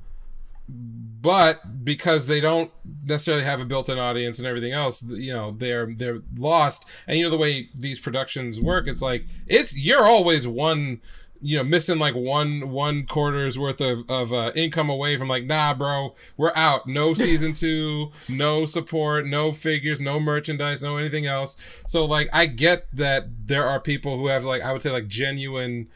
but 1.22 1.84
because 1.84 2.26
they 2.26 2.40
don't 2.40 2.70
necessarily 3.04 3.44
have 3.44 3.60
a 3.60 3.64
built-in 3.64 3.98
audience 3.98 4.38
and 4.38 4.46
everything 4.48 4.72
else 4.72 5.02
you 5.02 5.32
know 5.32 5.50
they're 5.52 5.86
they're 5.94 6.22
lost. 6.36 6.86
And 7.06 7.18
you 7.18 7.24
know 7.24 7.30
the 7.30 7.36
way 7.36 7.68
these 7.74 8.00
productions 8.00 8.60
work? 8.60 8.86
It's 8.88 9.02
like 9.02 9.26
it's 9.46 9.76
you're 9.76 10.04
always 10.06 10.46
one 10.46 11.00
you 11.40 11.56
know 11.56 11.64
missing 11.64 11.98
like 11.98 12.14
one 12.14 12.70
one 12.70 13.06
quarter's 13.06 13.58
worth 13.58 13.80
of 13.80 14.08
of 14.10 14.32
uh, 14.32 14.52
income 14.54 14.90
away 14.90 15.16
from 15.16 15.28
like 15.28 15.44
nah 15.44 15.74
bro 15.74 16.14
we're 16.36 16.52
out. 16.54 16.86
No 16.86 17.14
season 17.14 17.54
two 17.54 18.10
no 18.28 18.64
support 18.64 19.26
no 19.26 19.52
figures 19.52 20.00
no 20.00 20.20
merchandise 20.20 20.82
no 20.82 20.96
anything 20.96 21.26
else. 21.26 21.56
So 21.86 22.04
like 22.04 22.28
i 22.32 22.46
get 22.46 22.86
that 22.92 23.46
there 23.46 23.66
are 23.66 23.80
people 23.80 24.16
who 24.16 24.26
have 24.28 24.44
like 24.44 24.62
i 24.62 24.72
would 24.72 24.82
say 24.82 24.90
like 24.90 25.06
genuine 25.08 25.88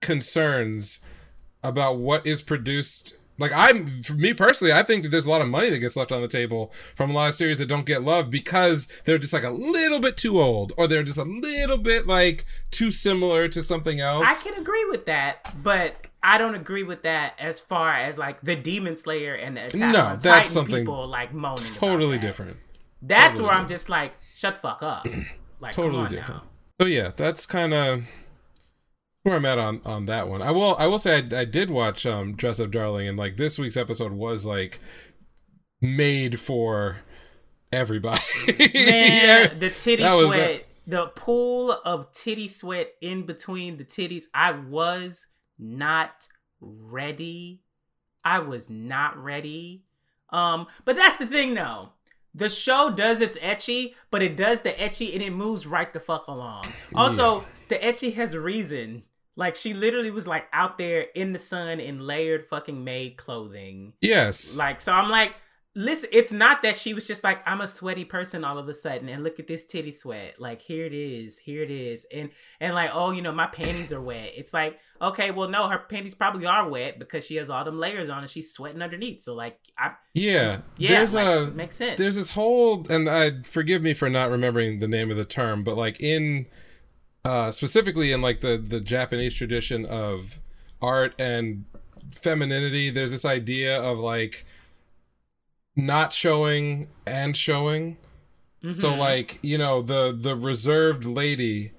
concerns 0.00 1.00
about 1.62 1.98
what 1.98 2.26
is 2.26 2.40
produced 2.40 3.17
like 3.38 3.52
i'm 3.52 3.86
for 4.02 4.14
me 4.14 4.32
personally 4.34 4.72
i 4.72 4.82
think 4.82 5.02
that 5.02 5.08
there's 5.10 5.26
a 5.26 5.30
lot 5.30 5.40
of 5.40 5.48
money 5.48 5.70
that 5.70 5.78
gets 5.78 5.96
left 5.96 6.12
on 6.12 6.20
the 6.22 6.28
table 6.28 6.72
from 6.96 7.10
a 7.10 7.14
lot 7.14 7.28
of 7.28 7.34
series 7.34 7.58
that 7.58 7.66
don't 7.66 7.86
get 7.86 8.02
love 8.02 8.30
because 8.30 8.88
they're 9.04 9.18
just 9.18 9.32
like 9.32 9.44
a 9.44 9.50
little 9.50 10.00
bit 10.00 10.16
too 10.16 10.40
old 10.40 10.72
or 10.76 10.86
they're 10.86 11.02
just 11.02 11.18
a 11.18 11.24
little 11.24 11.78
bit 11.78 12.06
like 12.06 12.44
too 12.70 12.90
similar 12.90 13.48
to 13.48 13.62
something 13.62 14.00
else 14.00 14.26
I 14.28 14.34
can 14.50 14.60
agree 14.60 14.84
with 14.90 15.06
that, 15.06 15.54
but 15.62 15.94
I 16.22 16.36
don't 16.36 16.56
agree 16.56 16.82
with 16.82 17.02
that 17.04 17.34
as 17.38 17.60
far 17.60 17.92
as 17.94 18.18
like 18.18 18.40
the 18.40 18.56
Demon 18.56 18.96
Slayer 18.96 19.34
and 19.34 19.56
the 19.56 19.66
Attack 19.66 19.92
No, 19.92 20.02
that's 20.16 20.24
Titan 20.24 20.48
something 20.50 20.76
people 20.80 21.06
like 21.06 21.32
moaning. 21.32 21.72
totally 21.74 22.16
that. 22.16 22.22
different 22.22 22.56
That's 23.00 23.38
Totally 23.38 23.48
where 23.48 23.54
I'm 23.56 23.68
just 23.68 23.88
like, 23.88 24.14
shut 24.34 24.54
the 24.54 24.60
fuck 24.60 24.82
up. 24.82 25.06
Like, 25.60 25.72
Totally 25.72 25.94
come 25.94 26.04
on 26.06 26.10
different. 26.12 26.42
now. 26.44 26.84
so 26.84 26.86
yeah 26.86 27.10
that's 27.16 27.44
kind 27.46 27.72
of 27.74 28.02
where 29.28 29.36
i'm 29.36 29.44
at 29.46 29.58
on 29.58 29.80
on 29.84 30.06
that 30.06 30.28
one 30.28 30.42
i 30.42 30.50
will 30.50 30.74
i 30.78 30.86
will 30.86 30.98
say 30.98 31.16
i, 31.32 31.40
I 31.40 31.44
did 31.44 31.70
watch 31.70 32.04
um 32.06 32.34
dress 32.34 32.58
up 32.60 32.70
darling 32.70 33.06
and 33.08 33.18
like 33.18 33.36
this 33.36 33.58
week's 33.58 33.76
episode 33.76 34.12
was 34.12 34.44
like 34.46 34.78
made 35.80 36.40
for 36.40 36.98
everybody 37.72 38.22
Man, 38.46 38.56
Yeah. 38.74 39.48
the 39.54 39.70
titty 39.70 40.02
sweat, 40.02 40.64
the 40.86 41.06
pool 41.08 41.72
of 41.72 42.10
titty 42.12 42.48
sweat 42.48 42.92
in 43.02 43.26
between 43.26 43.76
the 43.76 43.84
titties. 43.84 44.22
I 44.32 44.52
was 44.52 45.26
not 45.58 46.26
ready. 46.60 47.60
I 48.24 48.38
was 48.38 48.70
not 48.70 49.22
ready. 49.22 49.84
Um, 50.30 50.66
but 50.86 50.96
that's 50.96 51.16
the 51.18 51.26
thing 51.26 51.54
though. 51.54 51.90
The 52.34 52.48
show 52.48 52.90
does 52.90 53.20
its 53.20 53.36
ecchi, 53.38 53.94
but 54.10 54.22
it 54.22 54.36
does 54.36 54.62
the 54.62 54.70
ecchi 54.70 55.12
and 55.12 55.22
it 55.22 55.32
moves 55.32 55.66
right 55.66 55.92
the 55.92 56.00
fuck 56.00 56.26
along. 56.26 56.72
Also, 56.94 57.44
the 57.68 57.76
ecchi 57.76 58.14
has 58.14 58.32
a 58.34 58.40
reason. 58.40 59.02
Like 59.38 59.54
she 59.54 59.72
literally 59.72 60.10
was 60.10 60.26
like 60.26 60.48
out 60.52 60.78
there 60.78 61.06
in 61.14 61.32
the 61.32 61.38
sun 61.38 61.78
in 61.78 62.00
layered 62.00 62.44
fucking 62.44 62.82
maid 62.82 63.16
clothing. 63.16 63.92
yes 64.00 64.56
Like, 64.56 64.80
so 64.80 64.92
I'm 64.92 65.08
like, 65.08 65.36
listen, 65.76 66.08
it's 66.12 66.32
not 66.32 66.62
that 66.62 66.74
she 66.74 66.92
was 66.92 67.06
just 67.06 67.22
like, 67.22 67.38
I'm 67.46 67.60
a 67.60 67.68
sweaty 67.68 68.04
person 68.04 68.44
all 68.44 68.58
of 68.58 68.68
a 68.68 68.74
sudden, 68.74 69.08
and 69.08 69.22
look 69.22 69.38
at 69.38 69.46
this 69.46 69.64
titty 69.64 69.92
sweat. 69.92 70.40
Like, 70.40 70.60
here 70.60 70.84
it 70.84 70.92
is, 70.92 71.38
here 71.38 71.62
it 71.62 71.70
is, 71.70 72.04
and 72.12 72.30
and 72.58 72.74
like, 72.74 72.90
oh, 72.92 73.12
you 73.12 73.22
know, 73.22 73.30
my 73.30 73.46
panties 73.46 73.92
are 73.92 74.00
wet. 74.00 74.32
It's 74.36 74.52
like, 74.52 74.80
okay, 75.00 75.30
well, 75.30 75.48
no, 75.48 75.68
her 75.68 75.78
panties 75.78 76.14
probably 76.14 76.46
are 76.46 76.68
wet 76.68 76.98
because 76.98 77.24
she 77.24 77.36
has 77.36 77.48
all 77.48 77.64
them 77.64 77.78
layers 77.78 78.08
on 78.08 78.22
and 78.22 78.28
she's 78.28 78.52
sweating 78.52 78.82
underneath. 78.82 79.22
So 79.22 79.36
like, 79.36 79.60
I 79.78 79.92
yeah 80.14 80.62
yeah, 80.78 80.88
there's 80.88 81.14
like, 81.14 81.26
a 81.26 81.52
makes 81.52 81.76
sense. 81.76 81.96
there's 81.96 82.16
this 82.16 82.30
whole 82.30 82.84
and 82.90 83.08
i 83.08 83.40
forgive 83.42 83.82
me 83.82 83.94
for 83.94 84.10
not 84.10 84.32
remembering 84.32 84.80
the 84.80 84.88
name 84.88 85.12
of 85.12 85.16
the 85.16 85.24
term 85.24 85.62
but 85.62 85.76
like 85.76 86.00
in 86.00 86.46
uh 87.24 87.50
specifically 87.50 88.12
in 88.12 88.20
like 88.22 88.40
the 88.40 88.56
the 88.56 88.80
japanese 88.80 89.34
tradition 89.34 89.84
of 89.86 90.38
art 90.80 91.14
and 91.18 91.64
femininity 92.12 92.90
there's 92.90 93.10
this 93.10 93.24
idea 93.24 93.80
of 93.80 93.98
like 93.98 94.44
not 95.76 96.12
showing 96.12 96.88
and 97.06 97.36
showing 97.36 97.96
so 98.72 98.90
Mhm. 98.92 98.98
like 98.98 99.38
you 99.42 99.56
know 99.58 99.82
the 99.82 100.16
the 100.18 100.34
reserved 100.34 101.04
lady 101.04 101.72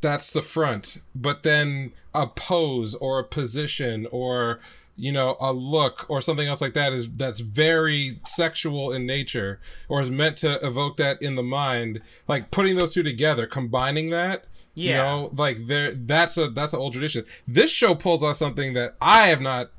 that's 0.00 0.30
the 0.30 0.42
front 0.42 0.98
but 1.14 1.42
then 1.42 1.92
a 2.14 2.26
pose 2.26 2.94
or 2.96 3.18
a 3.20 3.24
position 3.24 4.06
or 4.10 4.60
you 5.02 5.10
know 5.10 5.36
a 5.40 5.52
look 5.52 6.06
or 6.08 6.20
something 6.22 6.46
else 6.46 6.60
like 6.60 6.74
that 6.74 6.92
is 6.92 7.10
that's 7.10 7.40
very 7.40 8.20
sexual 8.24 8.92
in 8.92 9.04
nature 9.06 9.58
or 9.88 10.00
is 10.00 10.10
meant 10.10 10.36
to 10.36 10.64
evoke 10.64 10.96
that 10.96 11.20
in 11.20 11.34
the 11.34 11.42
mind 11.42 12.00
like 12.28 12.50
putting 12.50 12.76
those 12.76 12.94
two 12.94 13.02
together 13.02 13.46
combining 13.46 14.10
that 14.10 14.44
yeah. 14.74 14.90
you 14.90 14.96
know 14.96 15.30
like 15.36 15.66
there 15.66 15.92
that's 15.92 16.36
a 16.36 16.48
that's 16.48 16.72
an 16.72 16.78
old 16.78 16.92
tradition 16.92 17.24
this 17.46 17.70
show 17.70 17.94
pulls 17.94 18.22
off 18.22 18.36
something 18.36 18.74
that 18.74 18.94
i 19.00 19.26
have 19.26 19.40
not 19.40 19.70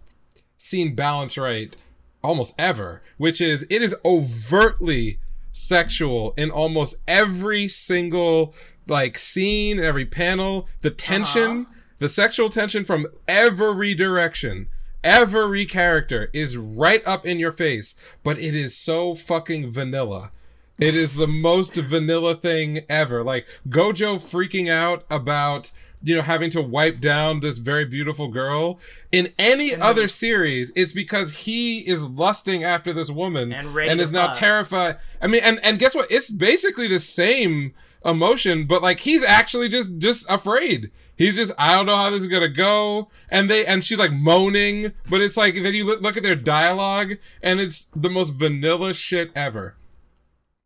seen 0.57 0.93
balance 0.93 1.37
right 1.37 1.77
almost 2.21 2.53
ever 2.57 3.01
which 3.17 3.39
is 3.39 3.65
it 3.69 3.81
is 3.81 3.95
overtly 4.03 5.19
sexual 5.53 6.33
in 6.35 6.51
almost 6.51 6.95
every 7.07 7.69
single 7.69 8.53
like 8.87 9.17
scene, 9.17 9.79
every 9.79 10.05
panel. 10.05 10.67
The 10.81 10.89
tension, 10.89 11.61
Uh-huh. 11.61 11.73
the 11.99 12.09
sexual 12.09 12.49
tension 12.49 12.83
from 12.83 13.07
every 13.27 13.93
direction, 13.93 14.67
every 15.03 15.65
character 15.65 16.29
is 16.33 16.57
right 16.57 17.05
up 17.05 17.25
in 17.25 17.39
your 17.39 17.51
face, 17.51 17.95
but 18.23 18.39
it 18.39 18.55
is 18.55 18.75
so 18.77 19.15
fucking 19.15 19.71
vanilla. 19.71 20.31
It 20.79 20.95
is 20.95 21.15
the 21.15 21.27
most 21.27 21.75
vanilla 21.75 22.35
thing 22.35 22.81
ever. 22.89 23.23
Like 23.23 23.47
Gojo 23.69 24.15
freaking 24.15 24.69
out 24.69 25.05
about 25.09 25.71
you 26.01 26.15
know 26.15 26.21
having 26.21 26.49
to 26.51 26.61
wipe 26.61 26.99
down 26.99 27.39
this 27.39 27.59
very 27.59 27.85
beautiful 27.85 28.27
girl. 28.27 28.79
In 29.11 29.33
any 29.37 29.71
mm-hmm. 29.71 29.81
other 29.81 30.07
series, 30.07 30.71
it's 30.75 30.91
because 30.91 31.45
he 31.45 31.79
is 31.87 32.05
lusting 32.05 32.63
after 32.63 32.91
this 32.91 33.09
woman 33.09 33.53
And 33.53 33.73
ready 33.73 34.01
is 34.01 34.11
now 34.11 34.31
terrified. 34.31 34.97
I 35.21 35.27
mean, 35.27 35.41
and 35.43 35.59
and 35.63 35.79
guess 35.79 35.95
what? 35.95 36.11
It's 36.11 36.29
basically 36.29 36.87
the 36.87 36.99
same 36.99 37.73
emotion, 38.03 38.65
but 38.65 38.81
like 38.81 39.01
he's 39.01 39.23
actually 39.23 39.69
just 39.69 39.97
just 39.97 40.29
afraid. 40.29 40.91
He's 41.23 41.35
just 41.37 41.53
I 41.57 41.75
don't 41.75 41.85
know 41.85 41.95
how 41.95 42.09
this 42.09 42.21
is 42.21 42.27
gonna 42.27 42.49
go, 42.49 43.09
and 43.29 43.49
they 43.49 43.65
and 43.65 43.83
she's 43.83 43.99
like 43.99 44.11
moaning, 44.11 44.91
but 45.09 45.21
it's 45.21 45.37
like 45.37 45.55
then 45.55 45.73
you 45.73 45.85
look, 45.85 46.01
look 46.01 46.17
at 46.17 46.23
their 46.23 46.35
dialogue, 46.35 47.13
and 47.41 47.59
it's 47.59 47.83
the 47.95 48.09
most 48.09 48.31
vanilla 48.31 48.93
shit 48.93 49.31
ever. 49.35 49.75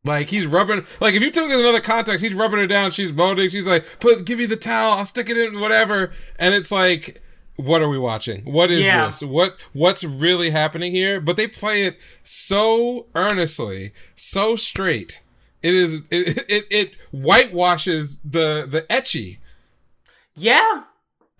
Like 0.04 0.30
he's 0.30 0.46
rubbing, 0.46 0.86
like 1.02 1.16
if 1.16 1.22
you 1.22 1.32
took 1.32 1.48
this 1.48 1.56
in 1.56 1.60
another 1.60 1.82
context, 1.82 2.24
he's 2.24 2.34
rubbing 2.34 2.60
her 2.60 2.68
down. 2.68 2.92
She's 2.92 3.12
moaning. 3.12 3.50
She's 3.50 3.68
like, 3.68 3.86
"Put, 4.00 4.26
give 4.26 4.40
me 4.40 4.46
the 4.46 4.56
towel. 4.56 4.94
I'll 4.98 5.06
stick 5.06 5.30
it 5.30 5.38
in, 5.38 5.60
whatever." 5.60 6.12
And 6.40 6.56
it's 6.56 6.72
like, 6.72 7.22
what 7.58 7.82
are 7.82 7.90
we 7.90 7.98
watching? 8.00 8.46
What 8.46 8.72
is 8.72 8.86
Yeah. 8.86 9.08
this? 9.08 9.22
What 9.22 9.58
what's 9.74 10.04
really 10.04 10.52
happening 10.52 10.92
here? 10.94 11.20
But 11.20 11.36
they 11.36 11.48
play 11.48 11.84
it 11.86 11.98
so 12.24 13.08
earnestly, 13.16 13.92
so 14.16 14.56
straight. 14.56 15.22
It 15.62 15.74
is 15.74 16.08
it 16.10 16.46
it, 16.48 16.66
it 16.72 16.92
whitewashes 17.12 18.20
the 18.24 18.66
the 18.70 18.84
ecchi. 18.84 19.40
Yeah. 20.38 20.84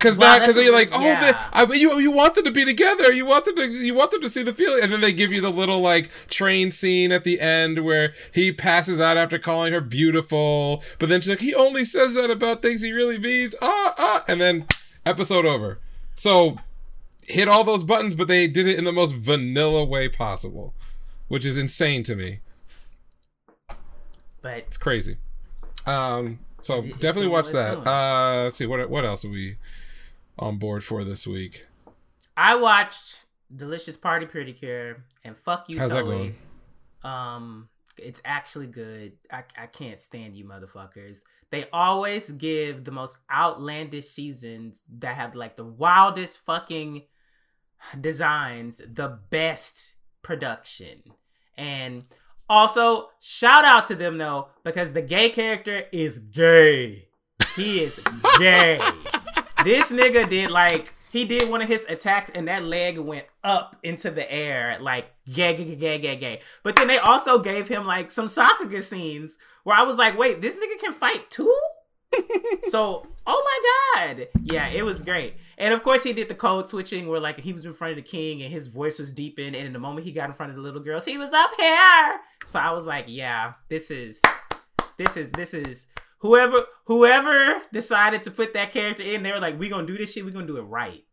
Cause 0.00 0.16
Wow, 0.16 0.26
now, 0.26 0.38
that's 0.38 0.52
cause 0.52 0.64
you're 0.64 0.72
like, 0.72 0.90
oh, 0.92 1.00
yeah. 1.00 1.32
the, 1.32 1.38
I, 1.56 1.74
you 1.74 1.98
you 1.98 2.12
want 2.12 2.34
them 2.36 2.44
to 2.44 2.52
be 2.52 2.64
together. 2.64 3.12
You 3.12 3.26
want 3.26 3.46
them 3.46 3.56
to 3.56 3.66
you 3.66 3.94
want 3.94 4.12
them 4.12 4.20
to 4.20 4.28
see 4.28 4.44
the 4.44 4.52
feeling, 4.52 4.84
and 4.84 4.92
then 4.92 5.00
they 5.00 5.12
give 5.12 5.32
you 5.32 5.40
the 5.40 5.50
little 5.50 5.80
like 5.80 6.08
train 6.28 6.70
scene 6.70 7.10
at 7.10 7.24
the 7.24 7.40
end 7.40 7.84
where 7.84 8.14
he 8.32 8.52
passes 8.52 9.00
out 9.00 9.16
after 9.16 9.40
calling 9.40 9.72
her 9.72 9.80
beautiful, 9.80 10.84
but 11.00 11.08
then 11.08 11.20
she's 11.20 11.30
like, 11.30 11.40
he 11.40 11.52
only 11.52 11.84
says 11.84 12.14
that 12.14 12.30
about 12.30 12.62
things 12.62 12.82
he 12.82 12.92
really 12.92 13.18
means. 13.18 13.56
Ah 13.60 13.94
ah, 13.98 14.24
and 14.28 14.40
then 14.40 14.68
episode 15.04 15.44
over. 15.44 15.80
So 16.14 16.58
hit 17.26 17.48
all 17.48 17.64
those 17.64 17.82
buttons, 17.82 18.14
but 18.14 18.28
they 18.28 18.46
did 18.46 18.68
it 18.68 18.78
in 18.78 18.84
the 18.84 18.92
most 18.92 19.16
vanilla 19.16 19.84
way 19.84 20.08
possible, 20.08 20.74
which 21.26 21.44
is 21.44 21.58
insane 21.58 22.04
to 22.04 22.14
me. 22.14 22.38
But 24.42 24.58
It's 24.58 24.78
crazy. 24.78 25.16
Um, 25.86 26.38
so 26.60 26.82
It- 26.82 27.00
definitely 27.00 27.28
watch 27.28 27.50
that. 27.52 27.86
Uh, 27.86 28.44
let's 28.44 28.56
see 28.56 28.66
what 28.66 28.88
what 28.90 29.04
else 29.04 29.24
are 29.24 29.30
we 29.30 29.56
on 30.38 30.58
board 30.58 30.84
for 30.84 31.04
this 31.04 31.26
week? 31.26 31.66
I 32.36 32.54
watched 32.54 33.24
Delicious 33.54 33.96
Party 33.96 34.26
Pretty 34.26 34.52
Cure 34.52 35.04
and 35.24 35.36
Fuck 35.36 35.68
You 35.68 35.78
How's 35.78 35.90
that 35.90 36.04
going? 36.04 36.36
Um, 37.02 37.68
it's 37.96 38.20
actually 38.24 38.66
good. 38.66 39.12
I, 39.30 39.42
I 39.56 39.66
can't 39.66 39.98
stand 39.98 40.36
you 40.36 40.44
motherfuckers. 40.44 41.22
They 41.50 41.66
always 41.72 42.30
give 42.30 42.84
the 42.84 42.90
most 42.90 43.18
outlandish 43.32 44.08
seasons 44.08 44.82
that 44.98 45.16
have 45.16 45.34
like 45.34 45.56
the 45.56 45.64
wildest 45.64 46.38
fucking 46.44 47.04
designs, 48.00 48.80
the 48.86 49.18
best 49.30 49.94
production. 50.22 51.02
And 51.56 52.04
also, 52.48 53.10
shout 53.20 53.64
out 53.64 53.86
to 53.86 53.94
them 53.94 54.18
though, 54.18 54.48
because 54.64 54.92
the 54.92 55.02
gay 55.02 55.28
character 55.28 55.84
is 55.92 56.18
gay. 56.18 57.08
He 57.56 57.80
is 57.80 58.00
gay. 58.38 58.80
this 59.64 59.90
nigga 59.90 60.28
did 60.28 60.50
like 60.50 60.94
he 61.10 61.24
did 61.24 61.48
one 61.48 61.62
of 61.62 61.68
his 61.68 61.84
attacks 61.88 62.30
and 62.34 62.48
that 62.48 62.64
leg 62.64 62.98
went 62.98 63.26
up 63.42 63.76
into 63.82 64.10
the 64.10 64.30
air 64.30 64.78
like 64.80 65.06
gay 65.32 65.54
gay 65.56 65.74
gay 65.74 65.98
gay 65.98 66.16
gay. 66.16 66.40
But 66.62 66.76
then 66.76 66.88
they 66.88 66.98
also 66.98 67.38
gave 67.38 67.68
him 67.68 67.86
like 67.86 68.10
some 68.10 68.26
Sakuga 68.26 68.82
scenes 68.82 69.36
where 69.64 69.76
I 69.76 69.82
was 69.82 69.96
like, 69.96 70.18
wait, 70.18 70.40
this 70.40 70.54
nigga 70.54 70.80
can 70.80 70.92
fight 70.92 71.30
too? 71.30 71.54
so 72.68 73.06
oh 73.28 73.42
my 73.44 74.06
god. 74.06 74.26
Yeah 74.42 74.68
it 74.68 74.82
was 74.82 75.02
great. 75.02 75.36
And 75.56 75.72
of 75.72 75.82
course 75.82 76.02
he 76.02 76.12
did 76.12 76.28
the 76.28 76.34
code 76.34 76.68
switching 76.68 77.06
where 77.06 77.20
like 77.20 77.38
he 77.38 77.52
was 77.52 77.64
in 77.64 77.74
front 77.74 77.92
of 77.92 77.96
the 77.96 78.02
king 78.02 78.42
and 78.42 78.52
his 78.52 78.66
voice 78.66 78.98
was 78.98 79.12
deepened. 79.12 79.54
And 79.54 79.66
in 79.66 79.72
the 79.72 79.78
moment 79.78 80.06
he 80.06 80.12
got 80.12 80.28
in 80.28 80.34
front 80.34 80.50
of 80.50 80.56
the 80.56 80.62
little 80.62 80.80
girls 80.80 81.04
he 81.04 81.18
was 81.18 81.30
up 81.32 81.50
here. 81.56 82.20
So 82.46 82.58
i 82.58 82.72
was 82.72 82.86
like 82.86 83.04
yeah 83.08 83.52
this 83.68 83.90
is 83.90 84.20
this 84.96 85.16
is 85.16 85.30
this 85.32 85.54
is 85.54 85.86
whoever 86.18 86.62
whoever 86.86 87.60
decided 87.72 88.22
to 88.24 88.30
put 88.30 88.54
that 88.54 88.72
character 88.72 89.02
in 89.02 89.22
they 89.22 89.32
were 89.32 89.40
like 89.40 89.58
we're 89.58 89.70
gonna 89.70 89.86
do 89.86 89.96
this 89.96 90.12
shit. 90.12 90.24
We're 90.24 90.32
gonna 90.32 90.46
do 90.46 90.56
it 90.56 90.62
right. 90.62 91.04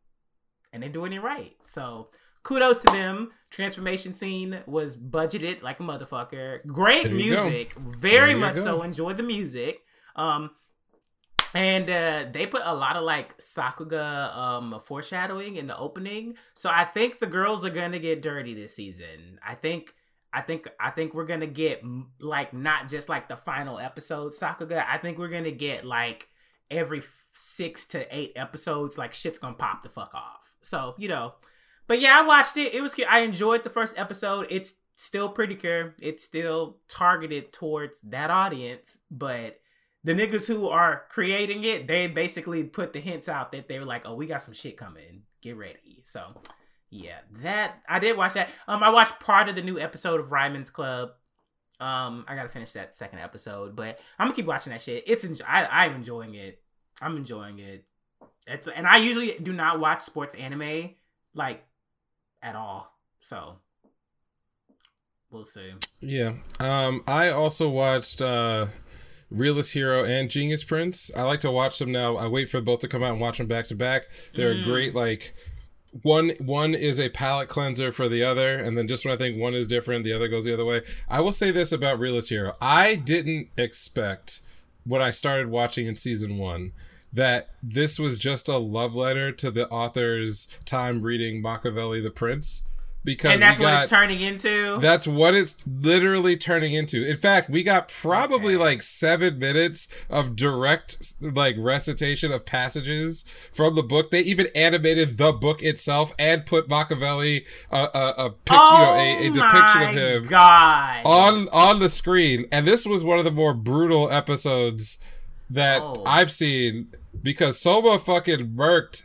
And 0.73 0.83
they're 0.83 0.89
doing 0.89 1.13
it 1.13 1.21
right. 1.21 1.55
So 1.63 2.09
kudos 2.43 2.79
to 2.79 2.87
them. 2.87 3.31
Transformation 3.49 4.13
scene 4.13 4.59
was 4.65 4.97
budgeted 4.97 5.61
like 5.61 5.79
a 5.79 5.83
motherfucker. 5.83 6.65
Great 6.67 7.07
go. 7.07 7.13
music. 7.13 7.73
Very 7.75 8.35
much 8.35 8.55
go. 8.55 8.63
so 8.63 8.81
enjoyed 8.81 9.17
the 9.17 9.23
music. 9.23 9.79
Um 10.15 10.51
and 11.55 11.89
uh, 11.89 12.25
they 12.31 12.45
put 12.45 12.61
a 12.65 12.75
lot 12.75 12.97
of 12.97 13.03
like 13.03 13.37
Sakuga 13.37 14.35
um, 14.35 14.79
foreshadowing 14.83 15.55
in 15.55 15.67
the 15.67 15.77
opening, 15.77 16.35
so 16.53 16.69
I 16.69 16.83
think 16.83 17.19
the 17.19 17.27
girls 17.27 17.63
are 17.65 17.69
gonna 17.69 17.97
get 17.97 18.21
dirty 18.21 18.53
this 18.53 18.75
season. 18.75 19.39
I 19.45 19.55
think, 19.55 19.93
I 20.33 20.41
think, 20.41 20.67
I 20.79 20.89
think 20.89 21.13
we're 21.13 21.25
gonna 21.25 21.47
get 21.47 21.81
like 22.19 22.53
not 22.53 22.89
just 22.89 23.07
like 23.07 23.29
the 23.29 23.37
final 23.37 23.79
episode 23.79 24.33
Sakuga. 24.33 24.85
I 24.85 24.97
think 24.97 25.17
we're 25.17 25.29
gonna 25.29 25.51
get 25.51 25.85
like 25.85 26.27
every 26.69 27.01
six 27.31 27.85
to 27.85 28.05
eight 28.15 28.33
episodes. 28.35 28.97
Like 28.97 29.13
shit's 29.13 29.39
gonna 29.39 29.55
pop 29.55 29.81
the 29.81 29.89
fuck 29.89 30.13
off. 30.13 30.41
So 30.61 30.93
you 30.97 31.07
know, 31.07 31.35
but 31.87 32.01
yeah, 32.01 32.19
I 32.19 32.27
watched 32.27 32.57
it. 32.57 32.73
It 32.73 32.81
was. 32.81 32.95
I 33.09 33.19
enjoyed 33.19 33.63
the 33.63 33.69
first 33.69 33.97
episode. 33.97 34.47
It's 34.49 34.73
still 34.95 35.29
pretty 35.29 35.55
clear. 35.55 35.95
It's 36.01 36.23
still 36.23 36.79
targeted 36.89 37.53
towards 37.53 38.01
that 38.01 38.29
audience, 38.29 38.97
but 39.09 39.59
the 40.05 40.13
niggas 40.13 40.47
who 40.47 40.69
are 40.69 41.05
creating 41.09 41.63
it, 41.63 41.87
they 41.87 42.05
basically 42.05 42.63
put 42.63 42.93
the 42.93 42.99
hints 42.99 43.27
out 43.27 43.51
that 43.51 43.67
they 43.67 43.79
were 43.79 43.85
like, 43.85 44.05
"Oh, 44.05 44.13
we 44.13 44.27
got 44.27 44.41
some 44.43 44.53
shit 44.53 44.77
coming. 44.77 45.23
Get 45.41 45.57
ready." 45.57 46.03
So, 46.05 46.41
yeah, 46.91 47.17
that 47.41 47.81
I 47.89 47.97
did 47.97 48.15
watch 48.15 48.33
that. 48.33 48.51
Um, 48.67 48.83
I 48.83 48.89
watched 48.89 49.19
part 49.19 49.49
of 49.49 49.55
the 49.55 49.63
new 49.63 49.79
episode 49.79 50.19
of 50.19 50.31
Ryman's 50.31 50.69
Club. 50.69 51.09
Um, 51.79 52.23
I 52.27 52.35
gotta 52.35 52.49
finish 52.49 52.71
that 52.73 52.93
second 52.93 53.19
episode, 53.19 53.75
but 53.75 53.99
I'm 54.19 54.27
gonna 54.27 54.35
keep 54.35 54.45
watching 54.45 54.71
that 54.71 54.81
shit. 54.81 55.03
It's 55.07 55.25
I, 55.45 55.65
I'm 55.65 55.95
enjoying 55.95 56.35
it. 56.35 56.61
I'm 57.01 57.17
enjoying 57.17 57.57
it. 57.57 57.85
It's 58.45 58.67
and 58.67 58.85
I 58.85 58.97
usually 58.97 59.39
do 59.41 59.53
not 59.53 59.79
watch 59.79 60.01
sports 60.01 60.35
anime 60.35 60.91
like 61.33 61.65
at 62.43 62.55
all. 62.55 62.95
So 63.21 63.55
we'll 65.31 65.45
see. 65.45 65.73
Yeah. 65.99 66.33
Um, 66.59 67.03
I 67.07 67.29
also 67.29 67.69
watched 67.69 68.21
uh, 68.21 68.67
Realist 69.31 69.73
Hero 69.73 70.03
and 70.03 70.29
Genius 70.29 70.63
Prince. 70.63 71.11
I 71.15 71.23
like 71.23 71.39
to 71.41 71.51
watch 71.51 71.79
them 71.79 71.91
now. 71.91 72.15
I 72.15 72.27
wait 72.27 72.49
for 72.49 72.61
both 72.61 72.79
to 72.79 72.87
come 72.87 73.03
out 73.03 73.11
and 73.13 73.21
watch 73.21 73.37
them 73.39 73.47
back 73.47 73.65
to 73.67 73.75
back. 73.75 74.03
They're 74.35 74.51
a 74.51 74.55
Mm. 74.55 74.63
great 74.63 74.95
like 74.95 75.33
one 76.01 76.31
one 76.39 76.75
is 76.75 76.99
a 76.99 77.09
palate 77.09 77.47
cleanser 77.47 77.91
for 77.91 78.09
the 78.09 78.21
other, 78.23 78.57
and 78.59 78.77
then 78.77 78.87
just 78.87 79.05
when 79.05 79.13
I 79.13 79.17
think 79.17 79.37
one 79.39 79.55
is 79.55 79.65
different, 79.65 80.03
the 80.03 80.11
other 80.13 80.27
goes 80.27 80.43
the 80.45 80.53
other 80.53 80.65
way. 80.65 80.81
I 81.09 81.21
will 81.21 81.31
say 81.31 81.51
this 81.51 81.71
about 81.71 81.99
Realist 81.99 82.29
Hero. 82.29 82.53
I 82.61 82.95
didn't 82.95 83.47
expect 83.57 84.41
when 84.85 85.01
I 85.01 85.09
started 85.09 85.47
watching 85.49 85.87
in 85.87 85.95
season 85.95 86.37
one 86.37 86.73
that 87.13 87.49
this 87.63 87.97
was 87.97 88.19
just 88.19 88.49
a 88.49 88.57
love 88.57 88.93
letter 88.93 89.31
to 89.31 89.49
the 89.49 89.69
author's 89.69 90.47
time 90.65 91.01
reading 91.01 91.41
Machiavelli 91.41 92.01
the 92.01 92.11
Prince. 92.11 92.63
Because 93.05 93.33
And 93.33 93.41
that's 93.43 93.59
we 93.59 93.65
what 93.65 93.83
it's 93.83 93.89
turning 93.91 94.19
into. 94.19 94.79
that's 94.79 95.05
what 95.07 95.35
it's 95.35 95.55
literally 95.65 96.35
turning 96.35 96.73
into. 96.73 97.05
In 97.07 97.15
fact, 97.17 97.51
we 97.51 97.61
got 97.61 97.87
probably 97.87 98.55
Okay. 98.55 98.63
like 98.63 98.81
seven 98.81 99.37
minutes 99.37 99.87
of 100.09 100.35
direct 100.35 101.13
like 101.21 101.55
recitation 101.59 102.31
of 102.31 102.45
passages 102.45 103.23
from 103.53 103.75
the 103.75 103.83
book. 103.83 104.09
They 104.09 104.21
even 104.21 104.47
animated 104.55 105.17
the 105.17 105.31
book 105.31 105.61
itself 105.61 106.13
and 106.17 106.47
put 106.47 106.67
Machiavelli 106.67 107.45
uh, 107.71 107.87
a 107.93 108.23
a, 108.25 108.29
pic- 108.31 108.53
you 108.53 108.57
know, 108.57 108.93
a, 108.95 109.27
a 109.27 109.29
depiction 109.31 109.81
of 109.83 109.89
him 109.93 110.23
God. 110.27 111.01
on 111.05 111.47
on 111.49 111.77
the 111.79 111.89
screen. 111.89 112.47
And 112.51 112.67
this 112.67 112.87
was 112.87 113.03
one 113.03 113.19
of 113.19 113.23
the 113.23 113.31
more 113.31 113.53
brutal 113.53 114.09
episodes 114.11 114.97
that 115.47 115.79
Oh. 115.79 116.01
I've 116.07 116.31
seen 116.31 116.87
because 117.21 117.59
Soma 117.59 117.99
fucking 117.99 118.47
murked 118.55 119.03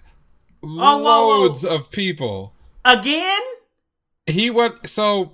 whoa, 0.62 0.98
whoa. 1.03 1.28
loads 1.40 1.66
of 1.66 1.90
people. 1.90 2.55
Again? 2.82 3.40
He 4.31 4.51
went 4.51 4.89
so 4.89 5.33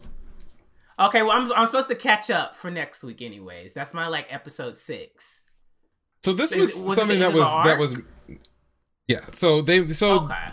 Okay, 0.98 1.22
well, 1.22 1.32
I'm, 1.32 1.52
I'm 1.52 1.66
supposed 1.66 1.88
to 1.88 1.94
catch 1.94 2.30
up 2.30 2.56
for 2.56 2.70
next 2.70 3.04
week, 3.04 3.20
anyways. 3.20 3.72
That's 3.74 3.92
my 3.92 4.08
like 4.08 4.26
episode 4.30 4.76
six. 4.76 5.44
So 6.24 6.32
this 6.32 6.52
Is 6.52 6.74
was, 6.74 6.84
was 6.84 6.96
something 6.96 7.20
that 7.20 7.32
was 7.32 7.46
that 7.64 7.78
was 7.78 7.96
yeah. 9.06 9.20
So 9.32 9.60
they 9.62 9.92
so 9.92 10.24
Okay. 10.24 10.48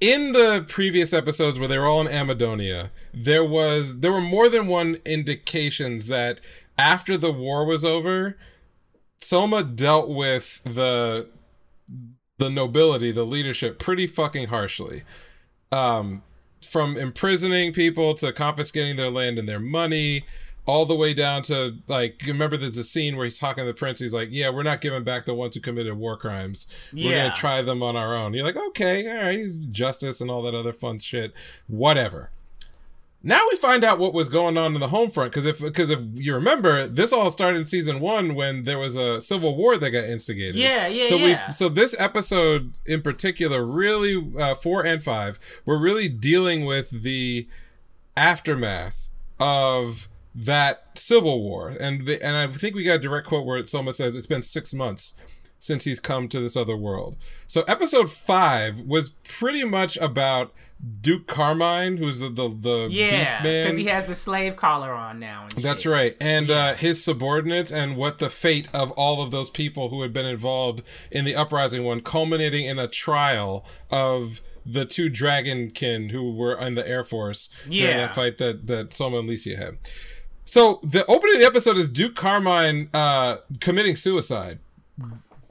in 0.00 0.32
the 0.32 0.64
previous 0.68 1.12
episodes 1.12 1.58
where 1.58 1.68
they 1.68 1.78
were 1.78 1.86
all 1.86 2.00
in 2.00 2.06
Amidonia, 2.06 2.90
there 3.12 3.44
was 3.44 3.98
there 3.98 4.12
were 4.12 4.20
more 4.20 4.48
than 4.48 4.68
one 4.68 4.98
indications 5.04 6.06
that 6.06 6.40
after 6.78 7.18
the 7.18 7.32
war 7.32 7.64
was 7.64 7.84
over, 7.84 8.38
Soma 9.20 9.64
dealt 9.64 10.08
with 10.08 10.62
the 10.64 11.28
the 12.38 12.48
nobility, 12.48 13.10
the 13.12 13.24
leadership, 13.26 13.78
pretty 13.78 14.06
fucking 14.06 14.48
harshly. 14.48 15.02
Um, 15.70 16.22
from 16.72 16.96
imprisoning 16.96 17.74
people 17.74 18.14
to 18.14 18.32
confiscating 18.32 18.96
their 18.96 19.10
land 19.10 19.38
and 19.38 19.46
their 19.46 19.60
money, 19.60 20.24
all 20.64 20.86
the 20.86 20.94
way 20.94 21.12
down 21.12 21.42
to 21.42 21.76
like 21.86 22.22
remember 22.26 22.56
there's 22.56 22.78
a 22.78 22.84
scene 22.84 23.16
where 23.16 23.24
he's 23.24 23.38
talking 23.38 23.62
to 23.62 23.66
the 23.66 23.74
prince 23.74 23.98
he's 23.98 24.14
like 24.14 24.28
yeah 24.30 24.48
we're 24.48 24.62
not 24.62 24.80
giving 24.80 25.02
back 25.02 25.24
the 25.24 25.34
ones 25.34 25.54
who 25.54 25.60
committed 25.60 25.94
war 25.94 26.16
crimes. 26.16 26.66
We're 26.92 27.16
gonna 27.16 27.34
try 27.36 27.62
them 27.62 27.82
on 27.82 27.96
our 27.96 28.14
own. 28.14 28.32
You're 28.32 28.46
like 28.46 28.56
okay 28.68 29.10
all 29.10 29.24
right 29.24 29.44
justice 29.72 30.20
and 30.20 30.30
all 30.30 30.40
that 30.42 30.54
other 30.54 30.72
fun 30.72 31.00
shit. 31.00 31.34
Whatever 31.66 32.30
now 33.22 33.40
we 33.50 33.56
find 33.56 33.84
out 33.84 33.98
what 33.98 34.12
was 34.12 34.28
going 34.28 34.56
on 34.56 34.74
in 34.74 34.80
the 34.80 34.88
home 34.88 35.10
front 35.10 35.30
because 35.30 35.46
if 35.46 35.60
because 35.60 35.90
if 35.90 36.00
you 36.14 36.34
remember 36.34 36.88
this 36.88 37.12
all 37.12 37.30
started 37.30 37.58
in 37.58 37.64
season 37.64 38.00
one 38.00 38.34
when 38.34 38.64
there 38.64 38.78
was 38.78 38.96
a 38.96 39.20
civil 39.20 39.56
war 39.56 39.76
that 39.76 39.90
got 39.90 40.04
instigated 40.04 40.56
Yeah, 40.56 40.86
yeah, 40.86 41.08
so 41.08 41.16
yeah. 41.16 41.46
we 41.46 41.52
so 41.52 41.68
this 41.68 41.94
episode 41.98 42.72
in 42.84 43.02
particular 43.02 43.64
really 43.64 44.32
uh, 44.38 44.54
four 44.54 44.84
and 44.84 45.02
five 45.02 45.38
we're 45.64 45.80
really 45.80 46.08
dealing 46.08 46.64
with 46.64 47.02
the 47.02 47.46
aftermath 48.16 49.08
of 49.38 50.08
that 50.34 50.86
civil 50.94 51.42
war 51.42 51.68
and 51.68 52.06
the, 52.06 52.24
and 52.24 52.36
I 52.36 52.46
think 52.48 52.74
we 52.74 52.84
got 52.84 52.96
a 52.96 52.98
direct 52.98 53.26
quote 53.26 53.46
where 53.46 53.64
Soma 53.66 53.92
says 53.92 54.16
it's 54.16 54.26
been 54.26 54.42
six 54.42 54.74
months 54.74 55.14
since 55.62 55.84
he's 55.84 56.00
come 56.00 56.26
to 56.28 56.40
this 56.40 56.56
other 56.56 56.76
world. 56.76 57.16
So 57.46 57.62
episode 57.68 58.10
five 58.10 58.80
was 58.80 59.10
pretty 59.22 59.62
much 59.62 59.96
about 59.98 60.52
Duke 61.00 61.26
Carmine, 61.28 61.96
who's 61.98 62.18
the 62.18 62.28
the, 62.28 62.48
the 62.48 62.88
Yeah, 62.90 63.18
beast 63.20 63.34
man. 63.42 63.64
because 63.66 63.78
he 63.78 63.84
has 63.86 64.04
the 64.06 64.14
slave 64.14 64.56
collar 64.56 64.92
on 64.92 65.18
now. 65.20 65.46
And 65.54 65.62
That's 65.64 65.82
shit. 65.82 65.92
right. 65.92 66.16
And 66.20 66.50
uh, 66.50 66.74
his 66.74 67.02
subordinates 67.04 67.70
and 67.70 67.96
what 67.96 68.18
the 68.18 68.28
fate 68.28 68.68
of 68.74 68.90
all 68.92 69.22
of 69.22 69.30
those 69.30 69.48
people 69.50 69.90
who 69.90 70.02
had 70.02 70.12
been 70.12 70.26
involved 70.26 70.82
in 71.10 71.24
the 71.24 71.36
uprising 71.36 71.84
one, 71.84 72.00
culminating 72.00 72.66
in 72.66 72.78
a 72.80 72.88
trial 72.88 73.64
of 73.90 74.40
the 74.66 74.84
two 74.84 75.08
dragonkin 75.10 76.10
who 76.10 76.32
were 76.32 76.56
in 76.58 76.74
the 76.74 76.86
Air 76.88 77.04
Force 77.04 77.48
during 77.64 77.78
Yeah. 77.78 77.96
that 78.06 78.14
fight 78.14 78.38
that, 78.38 78.66
that 78.66 78.92
Soma 78.92 79.18
and 79.18 79.28
Liscia 79.28 79.56
had. 79.58 79.78
So 80.44 80.80
the 80.82 81.04
opening 81.06 81.36
of 81.36 81.40
the 81.42 81.46
episode 81.46 81.76
is 81.78 81.88
Duke 81.88 82.14
Carmine 82.16 82.88
uh, 82.92 83.36
committing 83.60 83.94
suicide. 83.96 84.58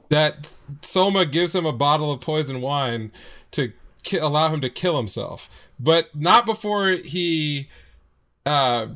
That 0.08 0.52
Soma 0.82 1.24
gives 1.24 1.54
him 1.54 1.64
a 1.64 1.72
bottle 1.72 2.12
of 2.12 2.20
poison 2.20 2.60
wine 2.60 3.12
to 3.52 3.72
ki- 4.02 4.18
allow 4.18 4.48
him 4.48 4.60
to 4.60 4.70
kill 4.70 4.96
himself, 4.96 5.48
but 5.78 6.14
not 6.14 6.46
before 6.46 6.90
he 6.92 7.68
uh, 8.46 8.88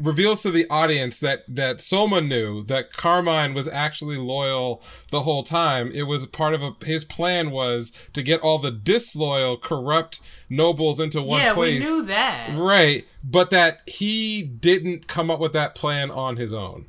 reveals 0.00 0.42
to 0.42 0.50
the 0.50 0.68
audience 0.68 1.18
that 1.20 1.44
that 1.48 1.80
Soma 1.80 2.20
knew 2.20 2.64
that 2.64 2.92
Carmine 2.92 3.54
was 3.54 3.68
actually 3.68 4.16
loyal 4.16 4.82
the 5.10 5.22
whole 5.22 5.42
time. 5.42 5.90
It 5.92 6.04
was 6.04 6.26
part 6.26 6.54
of 6.54 6.62
a 6.62 6.74
his 6.84 7.04
plan 7.04 7.50
was 7.50 7.92
to 8.12 8.22
get 8.22 8.40
all 8.40 8.58
the 8.58 8.70
disloyal, 8.70 9.56
corrupt 9.56 10.20
nobles 10.48 11.00
into 11.00 11.22
one 11.22 11.40
yeah, 11.40 11.54
place. 11.54 11.84
we 11.84 11.90
knew 11.90 12.02
that. 12.06 12.56
Right, 12.56 13.06
but 13.22 13.50
that 13.50 13.80
he 13.86 14.42
didn't 14.42 15.06
come 15.06 15.30
up 15.30 15.40
with 15.40 15.52
that 15.52 15.74
plan 15.74 16.10
on 16.10 16.36
his 16.36 16.52
own. 16.52 16.86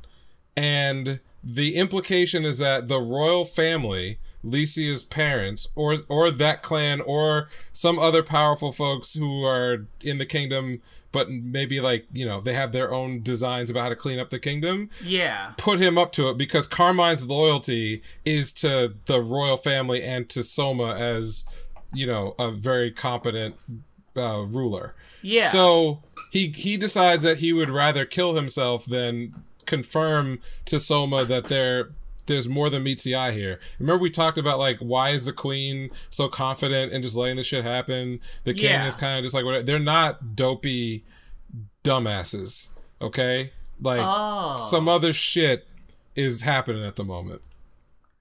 And 0.56 1.20
the 1.44 1.76
implication 1.76 2.44
is 2.44 2.58
that 2.58 2.88
the 2.88 2.98
royal 2.98 3.44
family, 3.44 4.18
Liscia's 4.46 5.04
parents, 5.04 5.68
or 5.74 5.96
or 6.08 6.30
that 6.30 6.62
clan, 6.62 7.00
or 7.00 7.48
some 7.72 7.98
other 7.98 8.22
powerful 8.22 8.72
folks 8.72 9.14
who 9.14 9.44
are 9.44 9.86
in 10.02 10.18
the 10.18 10.26
kingdom, 10.26 10.80
but 11.12 11.28
maybe 11.30 11.80
like 11.80 12.06
you 12.12 12.24
know 12.24 12.40
they 12.40 12.52
have 12.54 12.72
their 12.72 12.92
own 12.92 13.22
designs 13.22 13.70
about 13.70 13.82
how 13.82 13.88
to 13.88 13.96
clean 13.96 14.18
up 14.18 14.30
the 14.30 14.38
kingdom, 14.38 14.88
Yeah. 15.04 15.52
put 15.56 15.80
him 15.80 15.98
up 15.98 16.12
to 16.12 16.28
it 16.28 16.36
because 16.38 16.66
Carmine's 16.66 17.26
loyalty 17.26 18.02
is 18.24 18.52
to 18.54 18.94
the 19.06 19.20
royal 19.20 19.56
family 19.56 20.02
and 20.02 20.28
to 20.30 20.42
Soma 20.42 20.94
as 20.94 21.44
you 21.92 22.06
know 22.06 22.34
a 22.38 22.50
very 22.50 22.90
competent 22.90 23.56
uh, 24.16 24.40
ruler. 24.40 24.94
Yeah. 25.22 25.48
So 25.48 26.02
he 26.30 26.48
he 26.48 26.76
decides 26.76 27.22
that 27.24 27.38
he 27.38 27.52
would 27.52 27.70
rather 27.70 28.04
kill 28.04 28.34
himself 28.34 28.84
than 28.86 29.34
confirm 29.66 30.38
to 30.66 30.78
Soma 30.78 31.24
that 31.24 31.46
there 31.46 31.90
there's 32.26 32.48
more 32.48 32.68
than 32.70 32.82
meets 32.82 33.02
the 33.04 33.14
eye 33.14 33.32
here. 33.32 33.58
Remember 33.78 34.02
we 34.02 34.10
talked 34.10 34.38
about 34.38 34.58
like 34.58 34.78
why 34.80 35.10
is 35.10 35.24
the 35.24 35.32
queen 35.32 35.90
so 36.10 36.28
confident 36.28 36.92
and 36.92 37.02
just 37.02 37.16
letting 37.16 37.36
this 37.36 37.46
shit 37.46 37.64
happen? 37.64 38.20
The 38.44 38.54
king 38.54 38.64
Yeah. 38.70 38.86
is 38.86 38.94
kind 38.94 39.18
of 39.18 39.24
just 39.24 39.34
like 39.34 39.44
whatever. 39.44 39.64
They're 39.64 39.78
not 39.78 40.34
dopey 40.36 41.04
dumbasses, 41.84 42.68
okay? 43.00 43.52
Like 43.80 44.00
Oh. 44.02 44.56
some 44.70 44.88
other 44.88 45.12
shit 45.12 45.66
is 46.14 46.42
happening 46.42 46.84
at 46.84 46.96
the 46.96 47.04
moment 47.04 47.42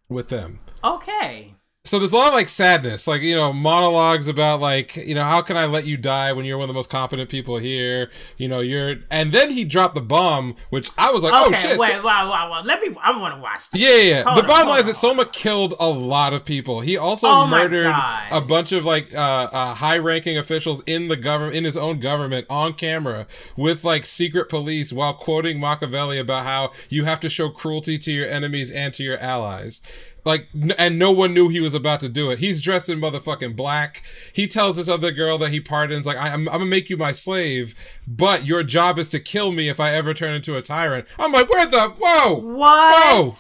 with 0.10 0.30
them 0.30 0.60
Okay. 0.84 1.56
So 1.86 1.99
there's 1.99 2.11
a 2.11 2.15
lot 2.15 2.27
of 2.29 2.33
like 2.33 2.49
sadness, 2.49 3.07
like 3.07 3.21
you 3.21 3.36
know, 3.36 3.53
monologues 3.53 4.27
about 4.27 4.59
like 4.59 4.95
you 4.95 5.15
know 5.15 5.23
how 5.23 5.41
can 5.41 5.55
I 5.55 5.65
let 5.65 5.86
you 5.86 5.97
die 5.97 6.33
when 6.33 6.43
you're 6.45 6.57
one 6.57 6.65
of 6.65 6.67
the 6.69 6.73
most 6.77 6.89
competent 6.89 7.29
people 7.29 7.57
here? 7.59 8.09
You 8.38 8.47
know, 8.47 8.59
you're, 8.59 8.95
and 9.09 9.31
then 9.31 9.51
he 9.51 9.63
dropped 9.63 9.95
the 9.95 10.01
bomb, 10.01 10.55
which 10.69 10.89
I 10.97 11.11
was 11.11 11.23
like, 11.23 11.33
Okay. 11.33 11.55
oh 11.55 11.61
shit. 11.69 11.79
wait. 11.79 12.03
Wow. 12.03 12.29
Wow. 12.29 12.49
Wow. 12.49 12.63
Let 12.63 12.81
me. 12.81 12.95
I 13.01 13.17
want 13.17 13.36
to 13.36 13.41
watch. 13.41 13.69
This. 13.69 13.81
Yeah, 13.81 13.97
yeah. 13.97 14.23
Hold 14.23 14.38
the 14.38 14.41
on, 14.41 14.47
bottom 14.47 14.67
line 14.69 14.79
is 14.81 14.88
that 14.88 14.95
Soma 14.95 15.25
killed 15.25 15.73
a 15.79 15.88
lot 15.89 16.33
of 16.33 16.43
people. 16.43 16.81
He 16.81 16.97
also 16.97 17.27
Oh 17.27 17.47
murdered 17.47 17.93
a 18.31 18.41
bunch 18.41 18.71
of 18.71 18.83
like 18.86 19.13
uh, 19.13 19.49
uh, 19.51 19.73
high-ranking 19.75 20.38
officials 20.38 20.81
in 20.86 21.07
the 21.07 21.15
government, 21.15 21.55
in 21.55 21.63
his 21.63 21.77
own 21.77 21.99
government, 21.99 22.47
on 22.49 22.73
camera 22.73 23.27
with 23.55 23.83
like 23.83 24.05
secret 24.05 24.49
police, 24.49 24.91
while 24.91 25.13
quoting 25.13 25.59
Machiavelli 25.59 26.19
about 26.19 26.45
how 26.45 26.71
you 26.89 27.05
have 27.05 27.19
to 27.21 27.29
show 27.29 27.49
cruelty 27.49 27.97
to 27.99 28.11
your 28.11 28.27
enemies 28.27 28.71
and 28.71 28.93
to 28.95 29.03
your 29.03 29.17
allies. 29.19 29.81
Like, 30.26 30.47
n- 30.55 30.73
and 30.78 30.97
no 30.99 31.11
one 31.11 31.34
knew 31.34 31.49
he 31.49 31.61
was 31.61 31.73
about 31.76 31.99
to 32.01 32.09
do 32.09 32.32
it. 32.32 32.39
He's 32.39 32.59
dressed 32.59 32.89
in 32.89 32.99
motherfucking 32.99 33.55
black. 33.55 34.01
He 34.34 34.47
tells 34.47 34.76
this 34.78 34.89
other 34.89 35.11
girl 35.11 35.38
that 35.38 35.51
he 35.51 35.59
pardons, 35.61 36.05
like, 36.07 36.17
I, 36.17 36.30
I'm, 36.30 36.47
I'm 36.49 36.53
gonna 36.59 36.65
make 36.65 36.89
you 36.89 36.97
my 36.97 37.11
slave, 37.11 37.76
but 38.07 38.43
your 38.45 38.63
job 38.63 38.97
is 38.99 39.07
to 39.09 39.19
kill 39.19 39.51
me 39.51 39.69
if 39.69 39.80
I 39.80 39.91
ever 39.93 40.13
turn 40.15 40.34
into 40.34 40.57
a 40.57 40.61
tyrant. 40.63 41.07
I'm 41.19 41.32
like, 41.32 41.47
where 41.49 41.67
the, 41.67 41.89
whoa, 41.99 42.34
What? 42.39 43.05
Whoa! 43.13 43.36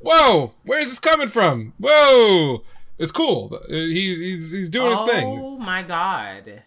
Whoa! 0.00 0.54
Where's 0.64 0.90
this 0.90 1.00
coming 1.00 1.26
from? 1.28 1.74
Whoa! 1.78 2.62
It's 2.98 3.10
cool. 3.12 3.58
Uh, 3.68 3.74
He, 3.74 4.14
he's 4.14 4.52
he's 4.52 4.68
doing 4.68 4.90
his 4.90 5.00
thing. 5.00 5.26
Oh 5.26 5.58
my 5.58 5.82
god. 5.82 6.62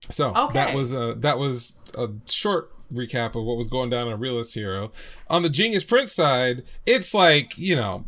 So 0.00 0.34
Okay. 0.34 0.54
that 0.54 0.74
was 0.74 0.92
a 0.94 1.14
that 1.18 1.38
was 1.38 1.78
a 1.96 2.08
short 2.26 2.70
recap 2.92 3.34
of 3.34 3.44
what 3.44 3.56
was 3.56 3.68
going 3.68 3.90
down 3.90 4.08
on 4.08 4.18
Realist 4.20 4.54
Hero. 4.54 4.92
On 5.28 5.42
the 5.42 5.48
Genius 5.50 5.84
Prince 5.84 6.14
side, 6.14 6.62
it's 6.86 7.12
like 7.14 7.56
you 7.58 7.76
know, 7.76 8.04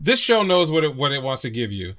this 0.00 0.18
show 0.18 0.42
knows 0.42 0.70
what 0.70 0.82
it 0.84 0.96
what 0.96 1.12
it 1.12 1.22
wants 1.22 1.42
to 1.42 1.50
give 1.50 1.70
you. 1.70 1.90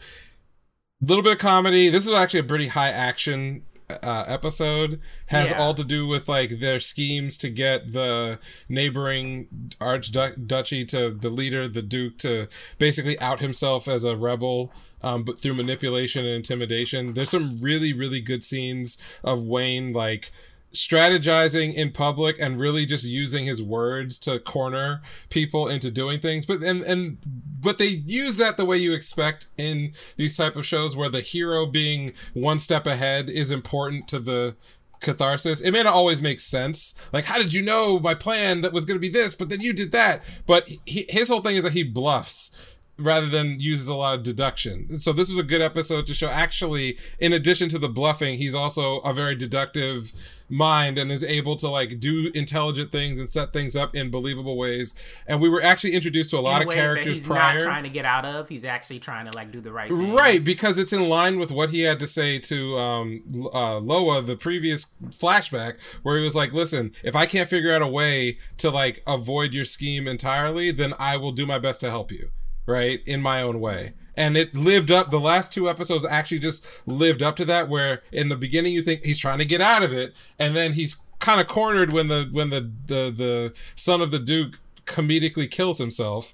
A 1.01 1.05
little 1.05 1.23
bit 1.23 1.33
of 1.33 1.39
comedy. 1.39 1.89
This 1.89 2.05
is 2.07 2.13
actually 2.13 2.41
a 2.41 2.43
pretty 2.45 2.67
high 2.67 2.89
action 2.89 3.63
uh, 3.89 4.23
episode. 4.27 4.99
Has 5.27 5.49
Yeah. 5.49 5.59
all 5.61 5.73
to 5.73 5.83
do 5.83 6.07
with 6.07 6.29
like 6.29 6.59
their 6.59 6.79
schemes 6.79 7.37
to 7.37 7.49
get 7.49 7.93
the 7.93 8.39
neighboring 8.69 9.47
archduchy 9.81 10.87
to 10.89 11.11
the 11.11 11.29
leader, 11.29 11.67
the 11.67 11.81
duke, 11.81 12.17
to 12.19 12.47
basically 12.77 13.19
out 13.19 13.39
himself 13.39 13.87
as 13.87 14.03
a 14.03 14.15
rebel. 14.15 14.71
Um, 15.03 15.23
but 15.23 15.39
through 15.41 15.55
manipulation 15.55 16.25
and 16.25 16.35
intimidation, 16.35 17.15
there's 17.15 17.31
some 17.31 17.57
really, 17.59 17.91
really 17.91 18.21
good 18.21 18.43
scenes 18.43 18.97
of 19.23 19.43
Wayne 19.43 19.91
like 19.93 20.31
strategizing 20.73 21.73
in 21.73 21.91
public 21.91 22.39
and 22.39 22.59
really 22.59 22.85
just 22.85 23.03
using 23.03 23.45
his 23.45 23.61
words 23.61 24.17
to 24.19 24.39
corner 24.39 25.01
people 25.29 25.67
into 25.67 25.91
doing 25.91 26.19
things. 26.19 26.45
But 26.45 26.61
and 26.63 26.81
and 26.81 27.17
but 27.59 27.77
they 27.77 27.87
use 27.87 28.37
that 28.37 28.57
the 28.57 28.65
way 28.65 28.77
you 28.77 28.93
expect 28.93 29.47
in 29.57 29.93
these 30.17 30.37
type 30.37 30.55
of 30.55 30.65
shows 30.65 30.95
where 30.95 31.09
the 31.09 31.21
hero 31.21 31.65
being 31.65 32.13
one 32.33 32.59
step 32.59 32.87
ahead 32.87 33.29
is 33.29 33.51
important 33.51 34.07
to 34.09 34.19
the 34.19 34.55
catharsis. 35.01 35.61
It 35.61 35.71
may 35.71 35.83
not 35.83 35.93
always 35.93 36.21
make 36.21 36.39
sense. 36.39 36.95
Like 37.11 37.25
how 37.25 37.37
did 37.37 37.53
you 37.53 37.61
know 37.61 37.99
my 37.99 38.13
plan 38.13 38.61
that 38.61 38.73
was 38.73 38.85
going 38.85 38.95
to 38.95 38.99
be 38.99 39.09
this 39.09 39.35
but 39.35 39.49
then 39.49 39.61
you 39.61 39.73
did 39.73 39.91
that? 39.91 40.23
But 40.45 40.69
he, 40.85 41.05
his 41.09 41.29
whole 41.29 41.41
thing 41.41 41.57
is 41.57 41.63
that 41.63 41.73
he 41.73 41.83
bluffs 41.83 42.55
rather 43.03 43.27
than 43.27 43.59
uses 43.59 43.87
a 43.87 43.95
lot 43.95 44.17
of 44.17 44.23
deduction. 44.23 44.99
So 44.99 45.13
this 45.13 45.29
was 45.29 45.37
a 45.37 45.43
good 45.43 45.61
episode 45.61 46.05
to 46.07 46.13
show 46.13 46.29
actually 46.29 46.97
in 47.19 47.33
addition 47.33 47.69
to 47.69 47.79
the 47.79 47.89
bluffing, 47.89 48.37
he's 48.37 48.55
also 48.55 48.97
a 48.99 49.13
very 49.13 49.35
deductive 49.35 50.11
mind 50.51 50.97
and 50.97 51.11
is 51.11 51.23
able 51.23 51.55
to 51.55 51.67
like 51.67 51.99
do 51.99 52.29
intelligent 52.35 52.91
things 52.91 53.19
and 53.19 53.29
set 53.29 53.53
things 53.53 53.75
up 53.75 53.95
in 53.95 54.11
believable 54.11 54.57
ways. 54.57 54.93
And 55.25 55.39
we 55.39 55.49
were 55.49 55.63
actually 55.63 55.93
introduced 55.93 56.29
to 56.31 56.37
a 56.37 56.41
lot 56.41 56.61
In 56.61 56.67
of 56.67 56.73
characters 56.73 57.17
he's 57.17 57.25
prior. 57.25 57.59
not 57.59 57.63
trying 57.63 57.83
to 57.83 57.89
get 57.89 58.05
out 58.05 58.25
of. 58.25 58.49
He's 58.49 58.65
actually 58.65 58.99
trying 58.99 59.29
to 59.29 59.37
like 59.37 59.51
do 59.51 59.61
the 59.61 59.71
right 59.71 59.89
thing. 59.89 60.13
Right, 60.13 60.43
because 60.43 60.77
it's 60.77 60.93
in 60.93 61.07
line 61.07 61.39
with 61.39 61.51
what 61.51 61.69
he 61.69 61.81
had 61.81 61.99
to 61.99 62.07
say 62.07 62.37
to 62.39 62.77
um, 62.77 63.49
uh, 63.53 63.79
Loa, 63.79 64.21
the 64.21 64.35
previous 64.35 64.87
flashback, 65.09 65.75
where 66.03 66.17
he 66.17 66.23
was 66.23 66.35
like, 66.35 66.51
"Listen, 66.51 66.91
if 67.03 67.15
I 67.15 67.25
can't 67.25 67.49
figure 67.49 67.73
out 67.73 67.81
a 67.81 67.87
way 67.87 68.37
to 68.57 68.69
like 68.69 69.01
avoid 69.07 69.53
your 69.53 69.65
scheme 69.65 70.07
entirely, 70.07 70.71
then 70.71 70.93
I 70.99 71.15
will 71.17 71.31
do 71.31 71.45
my 71.45 71.59
best 71.59 71.79
to 71.81 71.89
help 71.89 72.11
you, 72.11 72.29
right, 72.71 73.01
in 73.05 73.21
my 73.21 73.41
own 73.41 73.59
way." 73.59 73.93
And 74.15 74.35
it 74.37 74.55
lived 74.55 74.91
up. 74.91 75.09
The 75.09 75.19
last 75.19 75.53
two 75.53 75.69
episodes 75.69 76.05
actually 76.05 76.39
just 76.39 76.65
lived 76.85 77.23
up 77.23 77.35
to 77.37 77.45
that. 77.45 77.69
Where 77.69 78.01
in 78.11 78.29
the 78.29 78.35
beginning 78.35 78.73
you 78.73 78.83
think 78.83 79.03
he's 79.03 79.17
trying 79.17 79.39
to 79.39 79.45
get 79.45 79.61
out 79.61 79.83
of 79.83 79.93
it, 79.93 80.15
and 80.39 80.55
then 80.55 80.73
he's 80.73 80.97
kind 81.19 81.39
of 81.39 81.47
cornered 81.47 81.93
when 81.93 82.07
the 82.07 82.27
when 82.31 82.49
the 82.49 82.71
the 82.87 83.11
the 83.11 83.53
son 83.75 84.01
of 84.01 84.11
the 84.11 84.19
Duke 84.19 84.59
comedically 84.85 85.49
kills 85.49 85.77
himself. 85.77 86.33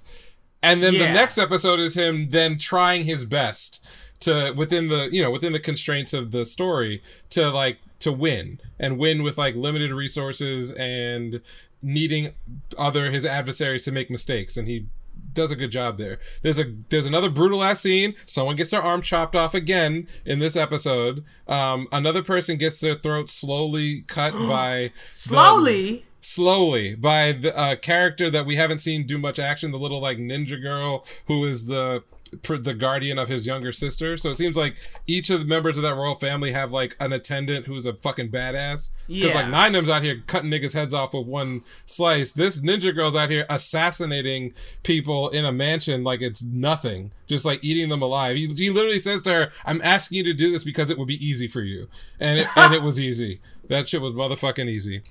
And 0.60 0.82
then 0.82 0.94
the 0.94 1.12
next 1.12 1.38
episode 1.38 1.78
is 1.78 1.94
him 1.94 2.30
then 2.30 2.58
trying 2.58 3.04
his 3.04 3.24
best 3.24 3.86
to 4.20 4.52
within 4.56 4.88
the 4.88 5.08
you 5.12 5.22
know 5.22 5.30
within 5.30 5.52
the 5.52 5.60
constraints 5.60 6.12
of 6.12 6.30
the 6.32 6.44
story 6.44 7.02
to 7.30 7.50
like 7.50 7.78
to 8.00 8.12
win 8.12 8.60
and 8.78 8.98
win 8.98 9.22
with 9.22 9.38
like 9.38 9.54
limited 9.54 9.92
resources 9.92 10.72
and 10.72 11.40
needing 11.80 12.34
other 12.76 13.10
his 13.10 13.24
adversaries 13.24 13.82
to 13.84 13.92
make 13.92 14.10
mistakes 14.10 14.56
and 14.56 14.66
he 14.66 14.86
does 15.32 15.50
a 15.50 15.56
good 15.56 15.70
job 15.70 15.98
there. 15.98 16.18
There's 16.42 16.58
a 16.58 16.72
there's 16.88 17.06
another 17.06 17.30
brutal 17.30 17.62
ass 17.62 17.80
scene. 17.80 18.14
Someone 18.26 18.56
gets 18.56 18.70
their 18.70 18.82
arm 18.82 19.02
chopped 19.02 19.36
off 19.36 19.54
again 19.54 20.06
in 20.24 20.38
this 20.38 20.56
episode. 20.56 21.24
Um, 21.46 21.88
another 21.92 22.22
person 22.22 22.56
gets 22.56 22.80
their 22.80 22.96
throat 22.96 23.28
slowly 23.30 24.02
cut 24.02 24.32
by 24.48 24.90
the- 24.90 24.92
Slowly. 25.14 26.04
slowly 26.20 26.94
by 26.94 27.32
the 27.32 27.56
uh, 27.56 27.76
character 27.76 28.30
that 28.30 28.46
we 28.46 28.56
haven't 28.56 28.80
seen 28.80 29.06
do 29.06 29.18
much 29.18 29.38
action. 29.38 29.70
The 29.70 29.78
little 29.78 30.00
like 30.00 30.18
ninja 30.18 30.60
girl 30.60 31.04
who 31.26 31.44
is 31.44 31.66
the 31.66 32.02
the 32.42 32.74
guardian 32.74 33.18
of 33.18 33.28
his 33.28 33.46
younger 33.46 33.72
sister. 33.72 34.16
So 34.16 34.30
it 34.30 34.36
seems 34.36 34.56
like 34.56 34.76
each 35.06 35.30
of 35.30 35.40
the 35.40 35.46
members 35.46 35.76
of 35.76 35.82
that 35.82 35.94
royal 35.94 36.14
family 36.14 36.52
have 36.52 36.72
like 36.72 36.96
an 37.00 37.12
attendant 37.12 37.66
who's 37.66 37.86
a 37.86 37.94
fucking 37.94 38.30
badass. 38.30 38.90
Because 39.06 39.34
like 39.34 39.46
Yeah. 39.46 39.68
Ninym's 39.70 39.88
out 39.90 40.02
here 40.02 40.22
cutting 40.26 40.50
niggas' 40.50 40.72
heads 40.74 40.94
off 40.94 41.14
with 41.14 41.26
one 41.26 41.62
slice. 41.86 42.32
This 42.32 42.60
ninja 42.60 42.94
girl's 42.94 43.16
out 43.16 43.30
here 43.30 43.46
assassinating 43.48 44.54
people 44.82 45.28
in 45.30 45.44
a 45.44 45.52
mansion 45.52 46.04
like 46.04 46.20
it's 46.20 46.42
nothing, 46.42 47.12
just 47.26 47.44
like 47.44 47.62
eating 47.62 47.88
them 47.88 48.02
alive. 48.02 48.36
He, 48.36 48.46
he 48.48 48.70
literally 48.70 48.98
says 48.98 49.22
to 49.22 49.32
her, 49.32 49.50
"I'm 49.64 49.80
asking 49.82 50.18
you 50.18 50.24
to 50.24 50.34
do 50.34 50.52
this 50.52 50.64
because 50.64 50.90
it 50.90 50.98
would 50.98 51.08
be 51.08 51.24
easy 51.26 51.48
for 51.48 51.62
you," 51.62 51.88
and 52.20 52.38
it, 52.40 52.48
and 52.56 52.74
it 52.74 52.82
was 52.82 52.98
easy. 53.08 53.40
That 53.68 53.86
shit 53.88 54.00
was 54.00 54.14
motherfucking 54.14 54.68
easy. 54.68 55.02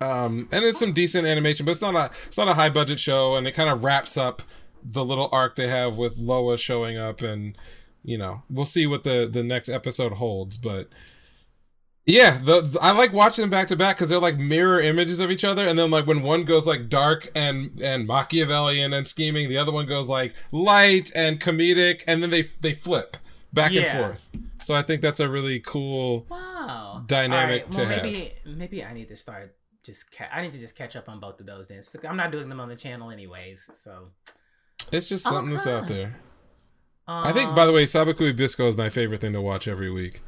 Um, 0.00 0.48
and 0.52 0.64
it's 0.64 0.78
some 0.78 0.92
decent 0.92 1.26
animation, 1.26 1.66
but 1.66 1.72
it's 1.72 1.80
not 1.80 1.94
a 1.96 2.10
it's 2.26 2.38
not 2.38 2.46
a 2.48 2.54
high 2.54 2.70
budget 2.70 3.00
show, 3.00 3.34
and 3.34 3.46
it 3.48 3.52
kind 3.52 3.68
of 3.68 3.82
wraps 3.82 4.16
up 4.16 4.42
the 4.82 5.04
little 5.04 5.28
arc 5.32 5.56
they 5.56 5.68
have 5.68 5.96
with 5.96 6.18
Loa 6.18 6.58
showing 6.58 6.96
up, 6.98 7.20
and 7.22 7.56
you 8.02 8.16
know 8.18 8.42
we'll 8.50 8.64
see 8.64 8.86
what 8.86 9.02
the 9.04 9.28
the 9.30 9.42
next 9.42 9.68
episode 9.68 10.14
holds, 10.14 10.56
but. 10.56 10.88
Yeah, 12.10 12.38
the, 12.38 12.62
the- 12.62 12.80
I 12.80 12.92
like 12.92 13.12
watching 13.12 13.42
them 13.42 13.50
back 13.50 13.68
to 13.68 13.76
back 13.76 13.96
because 13.96 14.08
they're 14.08 14.18
like 14.18 14.38
mirror 14.38 14.80
images 14.80 15.20
of 15.20 15.30
each 15.30 15.44
other, 15.44 15.68
and 15.68 15.78
then 15.78 15.90
like 15.90 16.06
when 16.06 16.22
one 16.22 16.44
goes 16.44 16.66
like 16.66 16.88
dark 16.88 17.30
and 17.34 17.78
and 17.82 18.06
Machiavellian 18.06 18.94
and 18.94 19.06
scheming, 19.06 19.50
the 19.50 19.58
other 19.58 19.72
one 19.72 19.84
goes 19.84 20.08
like 20.08 20.34
light 20.50 21.12
and 21.14 21.38
comedic, 21.38 22.04
and 22.06 22.22
then 22.22 22.30
they 22.30 22.44
they 22.62 22.72
flip 22.72 23.18
back 23.52 23.72
Yeah. 23.72 23.82
and 23.82 23.98
forth. 23.98 24.28
So 24.62 24.74
I 24.74 24.80
think 24.80 25.02
that's 25.02 25.20
a 25.20 25.28
really 25.28 25.60
cool. 25.60 26.26
Wow. 26.30 27.04
Dynamic 27.06 27.68
to 27.72 27.80
well, 27.82 27.88
have. 27.90 28.02
maybe 28.04 28.32
maybe 28.46 28.82
I 28.82 28.94
need 28.94 29.08
to 29.08 29.16
start 29.16 29.54
just 29.84 30.10
ca- 30.10 30.30
I 30.32 30.40
need 30.40 30.52
to 30.52 30.58
just 30.58 30.74
catch 30.76 30.96
up 30.96 31.10
on 31.10 31.20
both 31.20 31.40
of 31.40 31.46
those 31.46 31.68
then. 31.68 31.82
I'm 32.08 32.16
not 32.16 32.32
doing 32.32 32.48
them 32.48 32.58
on 32.58 32.70
the 32.70 32.76
channel 32.76 33.10
anyways, 33.10 33.68
so 33.74 34.08
It's 34.92 35.08
just 35.08 35.24
something 35.24 35.50
that's 35.52 35.66
out 35.66 35.86
there. 35.88 36.18
um, 37.06 37.26
I 37.26 37.32
think, 37.32 37.54
by 37.54 37.66
the 37.66 37.72
way, 37.72 37.84
Sabikui 37.84 38.34
Bisco 38.36 38.68
is 38.68 38.76
my 38.76 38.88
favorite 38.88 39.20
thing 39.20 39.32
to 39.32 39.40
watch 39.40 39.68
every 39.68 39.90
week. 39.90 40.20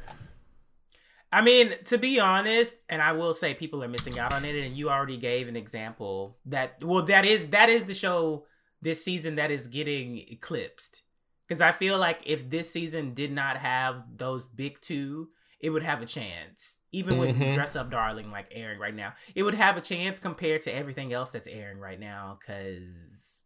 I 1.33 1.41
mean, 1.41 1.73
to 1.85 1.97
be 1.97 2.19
honest, 2.19 2.75
and 2.89 3.01
I 3.01 3.13
will 3.13 3.33
say 3.33 3.53
people 3.53 3.81
are 3.83 3.87
missing 3.87 4.19
out 4.19 4.33
on 4.33 4.43
it, 4.43 4.55
and 4.55 4.75
you 4.75 4.89
already 4.89 5.17
gave 5.17 5.47
an 5.47 5.55
example 5.55 6.37
that 6.45 6.83
well, 6.83 7.03
that 7.03 7.25
is 7.25 7.47
that 7.47 7.69
is 7.69 7.85
the 7.85 7.93
show 7.93 8.45
this 8.81 9.03
season 9.03 9.35
that 9.35 9.49
is 9.51 9.67
getting 9.67 10.17
eclipsed. 10.17 11.01
Because 11.47 11.61
I 11.61 11.71
feel 11.71 11.97
like 11.97 12.21
if 12.25 12.49
this 12.49 12.69
season 12.69 13.13
did 13.13 13.31
not 13.31 13.57
have 13.57 14.03
those 14.17 14.45
big 14.45 14.79
two, 14.81 15.29
it 15.59 15.69
would 15.69 15.83
have 15.83 16.01
a 16.01 16.05
chance. 16.05 16.77
Even 16.91 17.17
with 17.17 17.35
Mhm. 17.35 17.53
Dress 17.53 17.75
Up 17.75 17.91
Darling 17.91 18.31
like 18.31 18.47
airing 18.51 18.79
right 18.79 18.95
now, 18.95 19.13
it 19.35 19.43
would 19.43 19.53
have 19.53 19.77
a 19.77 19.81
chance 19.81 20.19
compared 20.19 20.61
to 20.63 20.73
everything 20.73 21.13
else 21.13 21.29
that's 21.29 21.47
airing 21.47 21.77
right 21.79 21.99
now. 21.99 22.37
Because, 22.39 23.40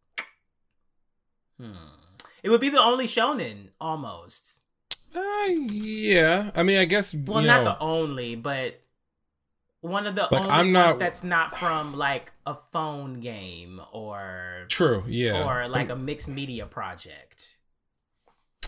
hmm, 1.60 1.72
it 2.42 2.50
would 2.50 2.60
be 2.60 2.68
the 2.68 2.80
only 2.80 3.06
shonen 3.06 3.68
almost. 3.80 4.60
Uh, 5.14 5.46
yeah. 5.48 6.50
I 6.54 6.62
mean, 6.62 6.78
I 6.78 6.84
guess. 6.84 7.14
Well, 7.14 7.42
not 7.42 7.64
know, 7.64 7.72
the 7.72 7.78
only, 7.80 8.34
but 8.36 8.80
one 9.80 10.06
of 10.06 10.14
the 10.14 10.28
Like, 10.30 10.42
only 10.42 10.50
I'm 10.50 10.58
ones 10.66 10.72
not- 10.72 10.98
that's 10.98 11.22
not 11.24 11.56
from 11.58 11.94
like 11.94 12.32
a 12.44 12.54
phone 12.72 13.20
game 13.20 13.80
or 13.92 14.66
True. 14.68 15.04
Yeah. 15.06 15.46
or 15.46 15.68
like 15.68 15.88
a 15.90 15.96
mixed 15.96 16.28
media 16.28 16.66
project. 16.66 17.55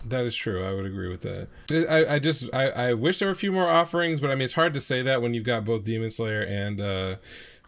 That 0.07 0.25
is 0.25 0.35
true. 0.35 0.63
I 0.63 0.73
would 0.73 0.85
agree 0.85 1.09
with 1.09 1.21
that. 1.21 1.47
I, 1.89 2.15
I 2.15 2.19
just 2.19 2.53
I, 2.53 2.69
I 2.69 2.93
wish 2.93 3.19
there 3.19 3.27
were 3.27 3.33
a 3.33 3.35
few 3.35 3.51
more 3.51 3.67
offerings, 3.69 4.19
but 4.19 4.29
I 4.29 4.35
mean 4.35 4.43
it's 4.43 4.53
hard 4.53 4.73
to 4.73 4.81
say 4.81 5.01
that 5.01 5.21
when 5.21 5.33
you've 5.33 5.43
got 5.45 5.65
both 5.65 5.83
Demon 5.83 6.09
Slayer 6.11 6.41
and 6.41 6.79
uh, 6.79 7.15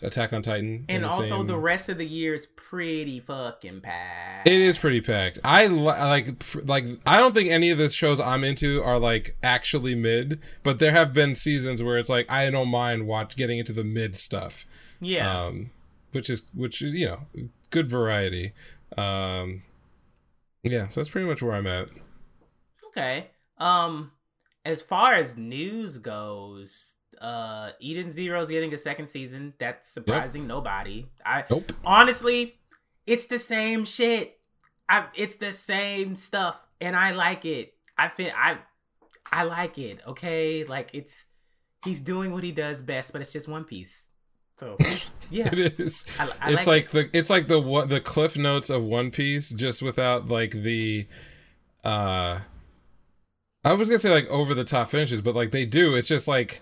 Attack 0.02 0.34
on 0.34 0.42
Titan. 0.42 0.86
And 0.90 1.04
the 1.04 1.10
also, 1.10 1.38
same- 1.38 1.48
the 1.48 1.58
rest 1.58 1.90
of 1.90 1.98
the 1.98 2.06
year 2.08 2.34
is 2.34 2.48
pretty 2.56 3.20
fucking 3.20 3.82
packed. 3.82 4.48
It 4.48 4.60
is 4.62 4.78
pretty 4.78 5.02
packed. 5.02 5.40
I 5.44 5.68
li- 5.68 5.84
like 5.84 6.44
like 6.66 6.86
I 7.06 7.18
don't 7.20 7.34
think 7.34 7.50
any 7.50 7.70
of 7.70 7.78
the 7.78 7.90
shows 7.90 8.20
I'm 8.20 8.44
into 8.44 8.82
are 8.82 8.98
like 8.98 9.36
actually 9.44 9.94
mid, 9.96 10.40
but 10.64 10.80
there 10.80 10.92
have 10.94 11.14
been 11.14 11.36
seasons 11.36 11.84
where 11.84 11.98
it's 11.98 12.10
like 12.10 12.32
I 12.32 12.50
don't 12.50 12.70
mind 12.70 13.08
watch 13.08 13.36
getting 13.36 13.60
into 13.60 13.74
the 13.74 13.84
mid 13.84 14.16
stuff. 14.16 14.66
Yeah. 15.00 15.46
Um 15.46 15.72
which 16.12 16.30
is 16.30 16.44
which 16.54 16.82
is, 16.82 16.94
you 16.94 17.06
know, 17.08 17.20
good 17.72 17.88
variety. 17.88 18.54
Um 18.98 19.64
yeah, 20.64 20.88
so 20.90 21.00
that's 21.02 21.10
pretty 21.10 21.28
much 21.28 21.42
where 21.42 21.54
I'm 21.54 21.66
at. 21.68 21.90
Okay. 22.92 23.28
Um, 23.58 24.12
as 24.66 24.82
far 24.82 25.14
as 25.14 25.38
news 25.38 25.98
goes, 25.98 26.94
uh, 27.20 27.72
Eden 27.80 28.12
Zero's 28.12 28.50
getting 28.50 28.74
a 28.74 28.78
second 28.78 29.08
season. 29.08 29.54
That's 29.60 29.88
surprising 29.88 30.48
nobody. 30.48 31.08
I 31.26 31.46
Nope. 31.50 31.72
honestly, 31.86 32.56
it's 33.06 33.28
the 33.28 33.40
same 33.40 33.86
shit. 33.86 34.40
I 34.90 35.06
it's 35.16 35.36
the 35.36 35.52
same 35.54 36.16
stuff, 36.16 36.58
and 36.80 36.96
I 36.96 37.12
like 37.12 37.46
it. 37.46 37.74
I 37.98 38.08
feel 38.10 38.32
I 38.36 38.58
I 39.32 39.44
like 39.44 39.78
it. 39.78 40.00
Okay, 40.08 40.64
like 40.64 40.90
it's 40.94 41.24
he's 41.86 42.02
doing 42.02 42.32
what 42.32 42.44
he 42.44 42.52
does 42.52 42.82
best, 42.82 43.12
but 43.14 43.22
it's 43.22 43.32
just 43.32 43.48
One 43.48 43.64
Piece. 43.64 44.04
So 44.60 44.78
yeah, 45.30 45.50
It 45.52 45.80
is. 45.80 46.06
I, 46.20 46.30
I 46.40 46.52
it's 46.52 46.68
like, 46.68 46.94
like 46.94 47.12
the 47.12 47.18
it's 47.18 47.30
like 47.30 47.48
the 47.48 47.60
what 47.60 47.90
the 47.90 48.02
cliff 48.02 48.38
notes 48.38 48.70
of 48.70 48.84
One 48.84 49.12
Piece, 49.12 49.52
just 49.52 49.82
without 49.82 50.28
like 50.28 50.52
the 50.52 51.08
uh 51.84 52.40
I 53.64 53.74
was 53.74 53.90
gonna 53.90 54.00
say 54.00 54.10
like 54.12 54.28
over 54.28 54.54
the 54.54 54.64
top 54.64 54.90
finishes, 54.90 55.22
but 55.22 55.36
like 55.36 55.52
they 55.52 55.66
do. 55.66 55.96
It's 55.96 56.08
just 56.08 56.28
like 56.28 56.62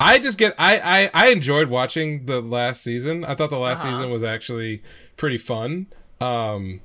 I 0.00 0.18
just 0.18 0.38
get 0.38 0.54
I 0.58 1.10
I 1.14 1.26
I 1.26 1.28
enjoyed 1.32 1.68
watching 1.68 2.26
the 2.26 2.40
last 2.40 2.82
season. 2.82 3.24
I 3.24 3.34
thought 3.34 3.50
the 3.50 3.58
last 3.58 3.84
Uh-huh. 3.84 3.94
season 3.94 4.10
was 4.10 4.22
actually 4.24 4.82
pretty 5.16 5.38
fun. 5.38 5.86
Um 6.20 6.80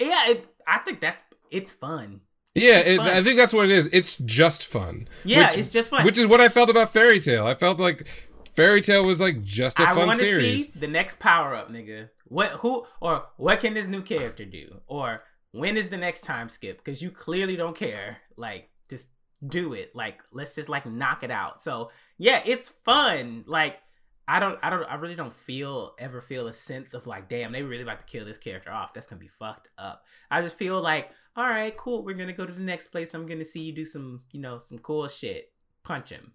yeah. 0.00 0.28
It, 0.30 0.46
I 0.66 0.78
think 0.78 1.00
that's 1.00 1.22
it's 1.50 1.72
fun. 1.72 2.20
yeah, 2.54 2.78
It's 2.78 2.88
it, 2.90 2.96
fun. 2.98 3.06
I 3.08 3.22
think 3.22 3.36
that's 3.36 3.52
what 3.52 3.66
it 3.66 3.70
is. 3.72 3.86
It's 3.92 4.16
just 4.16 4.66
fun. 4.66 5.08
Yeah, 5.24 5.50
Which- 5.50 5.58
it's 5.58 5.68
just 5.68 5.90
fun. 5.90 6.04
Which 6.04 6.18
is 6.18 6.26
what 6.26 6.40
I 6.40 6.48
felt 6.48 6.70
about 6.70 6.92
Fairy 6.92 7.20
Tail. 7.20 7.46
I 7.46 7.54
felt 7.54 7.78
like 7.78 8.08
Fairy 8.56 8.80
Tail 8.80 9.04
was 9.04 9.20
like 9.20 9.42
just 9.42 9.78
a 9.80 9.88
I 9.88 9.94
fun 9.94 10.16
series. 10.16 10.66
see 10.66 10.72
the 10.78 10.88
next 10.88 11.18
power 11.18 11.54
up, 11.54 11.70
nigga. 11.70 12.08
What 12.26 12.52
who 12.60 12.86
or 13.00 13.24
what 13.36 13.60
can 13.60 13.74
this 13.74 13.86
new 13.88 14.00
character 14.02 14.44
do? 14.44 14.80
Or 14.86 15.22
when 15.54 15.76
is 15.76 15.88
the 15.88 15.96
next 15.96 16.22
time 16.22 16.48
skip? 16.48 16.78
Because 16.78 17.00
you 17.00 17.12
clearly 17.12 17.54
don't 17.54 17.76
care. 17.76 18.18
Like, 18.36 18.70
just 18.90 19.06
do 19.46 19.72
it. 19.72 19.94
Like, 19.94 20.18
let's 20.32 20.52
just 20.52 20.68
like 20.68 20.84
knock 20.84 21.22
it 21.22 21.30
out. 21.30 21.62
So 21.62 21.92
yeah, 22.18 22.42
it's 22.44 22.70
fun. 22.84 23.44
Like, 23.46 23.78
I 24.26 24.40
don't, 24.40 24.58
I 24.64 24.70
don't, 24.70 24.82
I 24.84 24.96
really 24.96 25.14
don't 25.14 25.32
feel 25.32 25.94
ever 25.96 26.20
feel 26.20 26.48
a 26.48 26.52
sense 26.52 26.92
of 26.92 27.06
like, 27.06 27.28
damn, 27.28 27.52
they 27.52 27.62
really 27.62 27.84
about 27.84 28.04
to 28.04 28.12
kill 28.12 28.24
this 28.24 28.36
character 28.36 28.72
off. 28.72 28.94
That's 28.94 29.06
gonna 29.06 29.20
be 29.20 29.28
fucked 29.28 29.68
up. 29.78 30.02
I 30.28 30.42
just 30.42 30.58
feel 30.58 30.80
like, 30.80 31.10
all 31.36 31.48
right, 31.48 31.76
cool. 31.76 32.04
We're 32.04 32.16
gonna 32.16 32.32
go 32.32 32.46
to 32.46 32.52
the 32.52 32.60
next 32.60 32.88
place. 32.88 33.14
I'm 33.14 33.26
gonna 33.26 33.44
see 33.44 33.60
you 33.60 33.72
do 33.72 33.84
some, 33.84 34.22
you 34.32 34.40
know, 34.40 34.58
some 34.58 34.78
cool 34.78 35.06
shit. 35.06 35.52
Punch 35.84 36.10
him. 36.10 36.32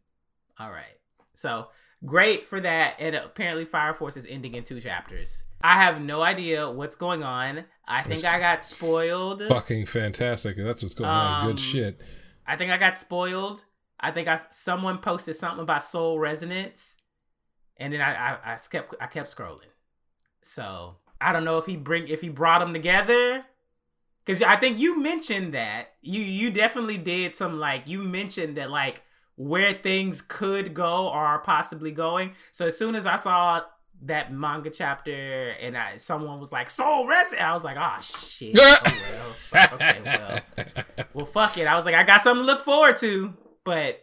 All 0.57 0.71
right. 0.71 0.97
So 1.33 1.67
great 2.05 2.47
for 2.47 2.61
that. 2.61 2.95
And 2.99 3.15
apparently, 3.15 3.65
Fire 3.65 3.93
Force 3.93 4.15
is 4.15 4.25
ending 4.29 4.55
in 4.55 4.63
two 4.63 4.79
chapters. 4.79 5.43
I 5.61 5.81
have 5.81 6.01
no 6.01 6.21
idea 6.21 6.69
what's 6.69 6.95
going 6.95 7.23
on. 7.23 7.65
I 7.87 8.03
think 8.03 8.21
That's 8.21 8.35
I 8.35 8.39
got 8.39 8.63
spoiled. 8.63 9.43
Fucking 9.47 9.85
fantastic. 9.87 10.57
That's 10.57 10.81
what's 10.81 10.95
going 10.95 11.09
on. 11.09 11.43
Um, 11.43 11.51
Good 11.51 11.59
shit. 11.59 12.01
I 12.47 12.55
think 12.55 12.71
I 12.71 12.77
got 12.77 12.97
spoiled. 12.97 13.65
I 13.99 14.11
think 14.11 14.27
I 14.27 14.39
someone 14.51 14.99
posted 14.99 15.35
something 15.35 15.61
about 15.61 15.83
Soul 15.83 16.19
Resonance, 16.19 16.95
and 17.77 17.93
then 17.93 18.01
I 18.01 18.13
I, 18.13 18.53
I 18.53 18.57
kept 18.57 18.95
I 19.01 19.07
kept 19.07 19.35
scrolling. 19.35 19.71
So 20.41 20.95
I 21.19 21.33
don't 21.33 21.43
know 21.43 21.57
if 21.57 21.65
he 21.65 21.75
bring 21.75 22.07
if 22.07 22.21
he 22.21 22.29
brought 22.29 22.59
them 22.59 22.73
together, 22.73 23.43
because 24.25 24.41
I 24.41 24.55
think 24.55 24.79
you 24.79 24.99
mentioned 24.99 25.53
that 25.53 25.95
you 26.01 26.21
you 26.21 26.49
definitely 26.49 26.97
did 26.97 27.35
some 27.35 27.59
like 27.59 27.87
you 27.87 28.01
mentioned 28.01 28.55
that 28.57 28.69
like 28.71 29.03
where 29.35 29.73
things 29.73 30.21
could 30.21 30.73
go 30.73 31.07
or 31.07 31.19
are 31.19 31.39
possibly 31.39 31.91
going. 31.91 32.33
So 32.51 32.67
as 32.67 32.77
soon 32.77 32.95
as 32.95 33.05
I 33.05 33.15
saw 33.15 33.61
that 34.03 34.31
manga 34.31 34.69
chapter 34.69 35.49
and 35.61 35.77
I 35.77 35.97
someone 35.97 36.39
was 36.39 36.51
like 36.51 36.69
Soul 36.69 37.07
Resonance, 37.07 37.41
I 37.41 37.51
was 37.51 37.63
like, 37.63 37.77
oh 37.79 38.01
shit. 38.01 38.57
Oh, 38.59 38.77
well. 38.83 39.33
Fuck, 39.51 39.73
okay, 39.73 39.99
well 40.05 40.39
well, 41.13 41.25
fuck 41.25 41.57
it. 41.57 41.67
I 41.67 41.75
was 41.75 41.85
like, 41.85 41.95
I 41.95 42.03
got 42.03 42.21
something 42.21 42.45
to 42.45 42.51
look 42.51 42.63
forward 42.63 42.95
to. 42.97 43.33
But 43.65 43.99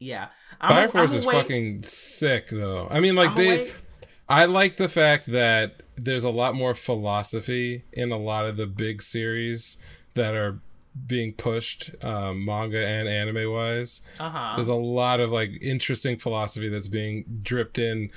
yeah, 0.00 0.28
I'm 0.60 0.70
Fire 0.70 0.84
a- 0.86 0.88
Force 0.88 1.12
I'm 1.12 1.18
is 1.18 1.24
away- 1.26 1.34
fucking 1.34 1.82
sick 1.82 2.48
though. 2.48 2.88
I 2.90 3.00
mean, 3.00 3.16
like 3.16 3.30
I'm 3.30 3.36
they, 3.36 3.60
away- 3.62 3.72
I 4.28 4.44
like 4.46 4.76
the 4.76 4.88
fact 4.88 5.26
that 5.32 5.82
there's 5.96 6.24
a 6.24 6.30
lot 6.30 6.54
more 6.54 6.74
philosophy 6.74 7.84
in 7.92 8.12
a 8.12 8.16
lot 8.18 8.44
of 8.46 8.56
the 8.56 8.66
big 8.66 9.02
series 9.02 9.78
that 10.14 10.34
are 10.34 10.60
being 11.06 11.32
pushed 11.32 11.94
um, 12.02 12.44
manga 12.44 12.84
and 12.84 13.06
anime 13.08 13.52
wise 13.52 14.00
Uh-huh. 14.18 14.54
there's 14.56 14.68
a 14.68 14.74
lot 14.74 15.20
of 15.20 15.30
like 15.30 15.50
interesting 15.62 16.16
philosophy 16.18 16.68
that's 16.68 16.88
being 16.88 17.24
dripped 17.42 17.78
in 17.78 18.10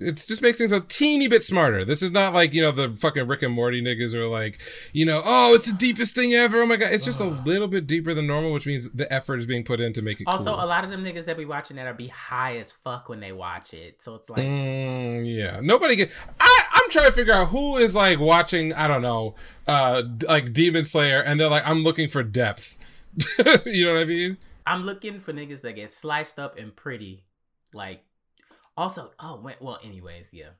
it 0.00 0.16
just 0.16 0.42
makes 0.42 0.58
things 0.58 0.72
a 0.72 0.80
teeny 0.80 1.28
bit 1.28 1.42
smarter. 1.42 1.84
This 1.84 2.02
is 2.02 2.10
not 2.10 2.34
like, 2.34 2.52
you 2.52 2.62
know, 2.62 2.72
the 2.72 2.90
fucking 2.96 3.26
Rick 3.28 3.42
and 3.42 3.54
Morty 3.54 3.80
niggas 3.82 4.12
are 4.14 4.26
like, 4.26 4.60
you 4.92 5.06
know, 5.06 5.22
oh, 5.24 5.54
it's 5.54 5.70
the 5.70 5.76
deepest 5.76 6.14
thing 6.14 6.32
ever. 6.34 6.60
Oh 6.62 6.66
my 6.66 6.76
god. 6.76 6.92
It's 6.92 7.04
just 7.04 7.20
a 7.20 7.24
little 7.24 7.68
bit 7.68 7.86
deeper 7.86 8.14
than 8.14 8.26
normal, 8.26 8.52
which 8.52 8.66
means 8.66 8.90
the 8.90 9.10
effort 9.12 9.38
is 9.38 9.46
being 9.46 9.64
put 9.64 9.80
in 9.80 9.92
to 9.92 10.02
make 10.02 10.20
it 10.20 10.26
Also, 10.26 10.52
cool. 10.54 10.64
a 10.64 10.66
lot 10.66 10.84
of 10.84 10.90
them 10.90 11.04
niggas 11.04 11.26
that 11.26 11.36
be 11.36 11.44
watching 11.44 11.76
that 11.76 11.86
are 11.86 11.94
be 11.94 12.08
high 12.08 12.56
as 12.56 12.72
fuck 12.72 13.08
when 13.08 13.20
they 13.20 13.32
watch 13.32 13.72
it. 13.72 14.02
So 14.02 14.14
it's 14.16 14.28
like, 14.28 14.40
Mm, 14.42 15.26
yeah, 15.26 15.60
nobody 15.62 15.96
get. 15.96 16.10
I 16.40 16.58
I'm 16.72 16.90
trying 16.90 17.06
to 17.06 17.12
figure 17.12 17.32
out 17.34 17.48
who 17.48 17.76
is 17.76 17.94
like 17.94 18.18
watching. 18.18 18.72
I 18.72 18.88
don't 18.88 19.02
know, 19.02 19.34
uh, 19.66 20.02
like 20.26 20.52
Demon 20.52 20.84
Slayer, 20.84 21.20
and 21.20 21.38
they're 21.38 21.48
like, 21.48 21.66
I'm 21.66 21.82
looking 21.84 22.08
for 22.08 22.22
depth. 22.22 22.76
you 23.66 23.86
know 23.86 23.94
what 23.94 24.00
I 24.00 24.04
mean? 24.04 24.36
I'm 24.66 24.82
looking 24.84 25.20
for 25.20 25.32
niggas 25.32 25.62
that 25.62 25.72
get 25.74 25.92
sliced 25.92 26.38
up 26.38 26.58
and 26.58 26.74
pretty. 26.74 27.24
Like, 27.72 28.02
also, 28.78 29.10
oh, 29.20 29.40
wait, 29.42 29.56
well, 29.60 29.78
anyways, 29.82 30.28
yeah. 30.32 30.50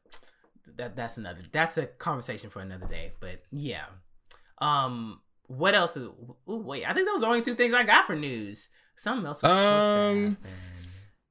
That 0.76 0.94
that's 0.96 1.16
another. 1.16 1.40
That's 1.50 1.78
a 1.78 1.86
conversation 1.86 2.50
for 2.50 2.60
another 2.60 2.86
day. 2.86 3.12
But 3.20 3.42
yeah. 3.50 3.86
Um, 4.58 5.20
what 5.46 5.74
else? 5.74 5.96
Is, 5.96 6.04
ooh, 6.06 6.36
wait, 6.46 6.84
I 6.84 6.92
think 6.92 7.06
those 7.08 7.18
are 7.18 7.20
the 7.20 7.26
only 7.28 7.42
two 7.42 7.54
things 7.54 7.72
I 7.72 7.84
got 7.84 8.04
for 8.06 8.14
news. 8.14 8.68
Something 8.96 9.24
else 9.26 9.42
was 9.42 9.50
Um. 9.52 10.36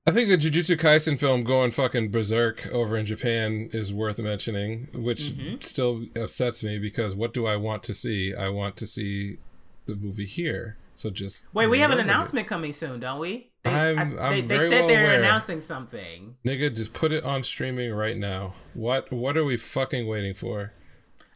I 0.07 0.11
think 0.11 0.29
the 0.29 0.38
Jujutsu 0.38 0.77
Kaisen 0.79 1.19
film 1.19 1.43
going 1.43 1.69
fucking 1.71 2.11
berserk 2.11 2.65
over 2.67 2.95
in 2.97 3.05
Japan 3.05 3.69
is 3.73 3.93
worth 3.93 4.17
mentioning, 4.19 4.88
which 4.93 5.33
Mhm. 5.33 5.61
still 5.63 6.05
upsets 6.15 6.63
me 6.63 6.79
because 6.79 7.13
what 7.13 7.33
do 7.33 7.45
I 7.45 7.57
want 7.57 7.83
to 7.83 7.93
see? 7.93 8.33
I 8.33 8.47
want 8.47 8.77
to 8.77 8.88
see 8.88 9.38
the 9.85 9.95
movie 9.97 10.25
here. 10.25 10.77
So 10.95 11.09
just 11.09 11.53
Wait, 11.53 11.67
we 11.67 11.79
have 11.79 11.91
an 11.91 11.97
remember 11.97 12.09
it. 12.11 12.15
announcement 12.15 12.47
coming 12.47 12.71
soon, 12.73 13.01
don't 13.01 13.19
we? 13.19 13.51
They, 13.70 13.76
I'm- 13.99 14.18
I- 14.20 14.22
I'm 14.28 14.47
they, 14.47 14.55
said 14.57 14.70
well 14.70 14.88
they're 14.88 15.05
aware. 15.05 15.20
announcing 15.20 15.61
something. 15.61 16.36
Nigga, 16.45 16.76
just 16.76 16.93
put 16.93 17.11
it 17.11 17.24
on 17.24 17.43
streaming 17.43 17.91
right 17.93 18.18
now. 18.18 18.53
What 18.74 19.11
what 19.11 19.38
are 19.38 19.43
we 19.45 19.57
fucking 19.57 20.07
waiting 20.07 20.34
for? 20.34 20.74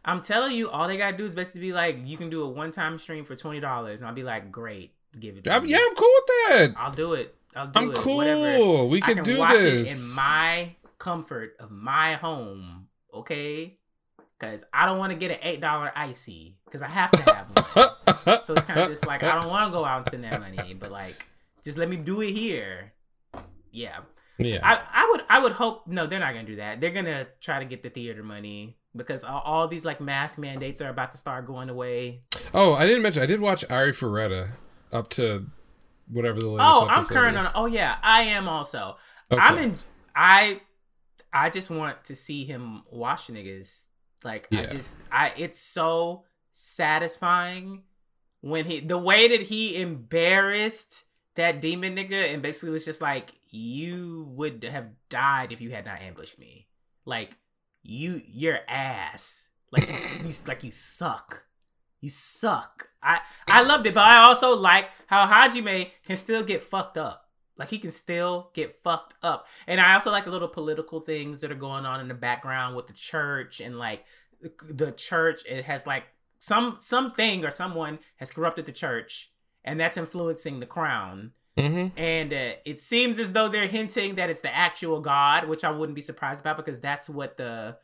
I'm 0.04 0.20
telling 0.20 0.52
you, 0.52 0.68
all 0.68 0.88
they 0.88 0.96
gotta 0.96 1.16
do 1.16 1.24
is 1.24 1.34
basically 1.34 1.60
be 1.60 1.72
like, 1.72 1.98
you 2.04 2.16
can 2.16 2.28
do 2.28 2.42
a 2.42 2.48
one-time 2.48 2.98
stream 2.98 3.24
for 3.24 3.36
twenty 3.36 3.60
dollars, 3.60 4.00
and 4.00 4.08
I'll 4.08 4.14
be 4.14 4.24
like, 4.24 4.50
great, 4.50 4.94
give 5.18 5.36
it. 5.36 5.44
To 5.44 5.52
I'm, 5.54 5.62
me. 5.64 5.70
yeah, 5.70 5.78
I'm 5.78 5.94
cool 5.94 6.10
with 6.14 6.26
that. 6.48 6.74
I'll 6.76 6.92
do 6.92 7.14
it. 7.14 7.34
I'll 7.54 7.66
do 7.68 7.78
I'm 7.78 7.90
it. 7.90 7.96
cool. 7.96 8.16
Whatever. 8.16 8.84
We 8.86 9.00
can, 9.00 9.16
can 9.16 9.24
do 9.24 9.36
this. 9.48 10.08
in 10.10 10.14
my 10.16 10.74
comfort 10.98 11.56
of 11.60 11.70
my 11.70 12.14
home, 12.14 12.88
okay? 13.14 13.78
Because 14.38 14.64
I 14.72 14.86
don't 14.86 14.98
want 14.98 15.12
to 15.12 15.18
get 15.18 15.30
an 15.30 15.38
eight 15.42 15.60
dollar 15.60 15.92
icy 15.94 16.56
because 16.64 16.82
I 16.82 16.88
have 16.88 17.10
to 17.12 17.34
have 17.34 17.46
one. 17.76 18.40
so 18.42 18.54
it's 18.54 18.64
kind 18.64 18.80
of 18.80 18.88
just 18.88 19.06
like 19.06 19.22
I 19.22 19.40
don't 19.40 19.48
want 19.50 19.70
to 19.72 19.76
go 19.78 19.84
out 19.84 19.98
and 19.98 20.06
spend 20.06 20.24
that 20.24 20.40
money, 20.40 20.74
but 20.74 20.90
like 20.90 21.26
just 21.62 21.78
let 21.78 21.88
me 21.88 21.96
do 21.96 22.20
it 22.20 22.32
here. 22.32 22.92
Yeah, 23.70 24.00
yeah. 24.38 24.60
I, 24.62 25.02
I 25.04 25.08
would 25.10 25.22
I 25.28 25.38
would 25.38 25.52
hope 25.52 25.86
no, 25.86 26.06
they're 26.06 26.20
not 26.20 26.34
gonna 26.34 26.46
do 26.46 26.56
that. 26.56 26.80
They're 26.80 26.90
gonna 26.90 27.26
try 27.40 27.58
to 27.58 27.64
get 27.64 27.82
the 27.82 27.90
theater 27.90 28.22
money 28.22 28.76
because 28.94 29.24
all, 29.24 29.40
all 29.40 29.68
these 29.68 29.84
like 29.84 30.00
mask 30.00 30.38
mandates 30.38 30.80
are 30.80 30.88
about 30.88 31.12
to 31.12 31.18
start 31.18 31.46
going 31.46 31.68
away. 31.70 32.22
oh, 32.54 32.74
I 32.74 32.86
didn't 32.86 33.02
mention. 33.02 33.22
I 33.22 33.26
did 33.26 33.40
watch 33.40 33.66
Arifureta 33.68 34.50
up 34.92 35.08
to 35.10 35.46
whatever 36.08 36.40
the 36.40 36.48
latest. 36.48 36.82
Oh, 36.82 36.88
I'm 36.88 37.04
current 37.04 37.36
is. 37.36 37.46
on. 37.46 37.52
Oh 37.54 37.66
yeah, 37.66 37.96
I 38.02 38.22
am 38.22 38.48
also. 38.48 38.96
Okay. 39.30 39.40
I'm 39.40 39.58
in. 39.58 39.78
I 40.14 40.60
I 41.32 41.50
just 41.50 41.70
want 41.70 42.04
to 42.04 42.16
see 42.16 42.44
him 42.44 42.82
wash 42.90 43.28
niggas. 43.28 43.86
Like 44.24 44.48
I 44.52 44.66
just 44.66 44.96
I. 45.10 45.32
It's 45.36 45.58
so 45.58 46.24
satisfying 46.52 47.82
when 48.40 48.66
he 48.66 48.80
the 48.80 48.98
way 48.98 49.28
that 49.28 49.42
he 49.42 49.80
embarrassed 49.80 51.04
that 51.34 51.60
demon 51.60 51.96
nigga 51.96 52.32
and 52.32 52.42
basically 52.42 52.70
was 52.70 52.84
just 52.84 53.00
like 53.00 53.32
you 53.50 54.26
would 54.30 54.64
have 54.64 54.88
died 55.08 55.52
if 55.52 55.60
you 55.60 55.70
had 55.70 55.84
not 55.84 56.00
ambushed 56.00 56.38
me. 56.38 56.68
Like 57.04 57.38
you 57.82 58.20
your 58.26 58.60
ass. 58.68 59.48
Like 59.70 59.88
you, 59.88 60.28
you 60.28 60.34
like 60.46 60.62
you 60.62 60.70
suck. 60.70 61.44
You 62.00 62.10
suck. 62.10 62.88
I 63.02 63.20
I 63.48 63.62
loved 63.62 63.86
it, 63.86 63.94
but 63.94 64.04
I 64.04 64.18
also 64.18 64.56
like 64.56 64.90
how 65.06 65.26
Hajime 65.26 65.90
can 66.04 66.16
still 66.16 66.42
get 66.42 66.62
fucked 66.62 66.98
up. 66.98 67.30
Like 67.56 67.68
he 67.68 67.78
can 67.78 67.90
still 67.92 68.50
get 68.54 68.82
fucked 68.82 69.14
up. 69.22 69.46
And 69.66 69.80
I 69.80 69.94
also 69.94 70.10
like 70.10 70.24
the 70.24 70.30
little 70.30 70.48
political 70.48 71.00
things 71.00 71.40
that 71.40 71.52
are 71.52 71.56
going 71.56 71.86
on 71.86 72.00
in 72.00 72.08
the 72.08 72.14
background 72.14 72.76
with 72.76 72.86
the 72.86 72.92
church 72.92 73.60
and 73.60 73.78
like 73.78 74.04
the- 74.40 74.52
the 74.72 74.92
church 74.92 75.42
it 75.48 75.64
has 75.64 75.86
like 75.86 76.04
some 76.38 76.76
something 76.78 77.44
or 77.44 77.50
someone 77.50 78.00
has 78.16 78.30
corrupted 78.30 78.66
the 78.66 78.72
church 78.72 79.30
and 79.64 79.78
that's 79.78 79.96
influencing 79.96 80.60
the 80.60 80.66
crown. 80.66 81.32
Mhm. 81.58 81.92
And 81.96 82.32
uh, 82.32 82.52
it 82.64 82.80
seems 82.80 83.18
as 83.18 83.32
though 83.32 83.48
they're 83.48 83.66
hinting 83.66 84.14
that 84.14 84.30
it's 84.30 84.40
the 84.40 84.54
actual 84.54 85.00
god, 85.00 85.46
which 85.48 85.64
I 85.64 85.70
wouldn't 85.70 85.94
be 85.94 86.00
surprised 86.00 86.40
about 86.40 86.56
because 86.56 86.80
that's 86.80 87.08
what 87.10 87.36
the 87.36 87.76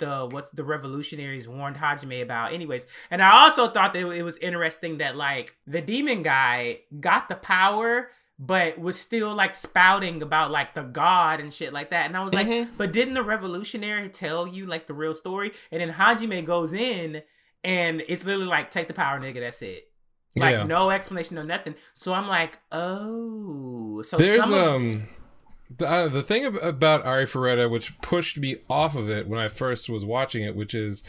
the 0.00 0.26
what's 0.30 0.50
the 0.50 0.64
revolutionaries 0.64 1.46
warned 1.46 1.76
Hajime 1.76 2.20
about 2.20 2.52
anyways. 2.52 2.86
And 3.10 3.22
I 3.22 3.30
also 3.44 3.68
thought 3.68 3.92
that 3.92 4.00
it 4.04 4.22
was 4.24 4.36
interesting 4.38 4.98
that 4.98 5.16
like 5.16 5.56
the 5.66 5.80
demon 5.80 6.22
guy 6.22 6.80
got 7.00 7.28
the 7.28 7.36
power 7.36 8.10
but 8.36 8.76
was 8.80 8.98
still 8.98 9.32
like 9.32 9.54
spouting 9.54 10.20
about 10.20 10.50
like 10.50 10.74
the 10.74 10.82
god 10.82 11.38
and 11.38 11.54
shit 11.54 11.72
like 11.72 11.90
that. 11.90 12.06
And 12.06 12.16
I 12.16 12.24
was 12.24 12.34
like, 12.34 12.48
Mhm. 12.48 12.70
but 12.76 12.90
didn't 12.92 13.14
the 13.14 13.22
revolutionary 13.22 14.08
tell 14.08 14.48
you 14.48 14.66
like 14.66 14.88
the 14.88 14.94
real 14.94 15.14
story? 15.14 15.52
And 15.70 15.80
then 15.80 15.92
Hajime 15.92 16.44
goes 16.44 16.74
in 16.74 17.22
and 17.62 18.02
it's 18.08 18.24
literally 18.24 18.48
like 18.48 18.72
take 18.72 18.88
the 18.88 18.94
power 18.94 19.20
nigga, 19.20 19.38
that's 19.38 19.62
it. 19.62 19.88
Like 20.36 20.52
Yeah. 20.52 20.64
no 20.64 20.90
explanation, 20.90 21.36
no 21.36 21.42
nothing. 21.42 21.74
So 21.94 22.12
I'm 22.12 22.28
like, 22.28 22.58
oh, 22.72 24.02
so 24.02 24.16
There's 24.16 24.46
of- 24.48 24.52
um 24.52 25.08
the, 25.76 25.88
uh, 25.88 26.08
the 26.08 26.22
thing 26.22 26.44
ab- 26.44 26.56
about 26.56 27.04
Arifureta 27.04 27.70
which 27.70 27.98
pushed 28.00 28.38
me 28.38 28.56
off 28.68 28.94
of 28.96 29.08
it 29.08 29.26
when 29.28 29.40
I 29.40 29.48
first 29.48 29.88
was 29.88 30.04
watching 30.04 30.44
it, 30.44 30.54
which 30.54 30.74
is 30.74 31.02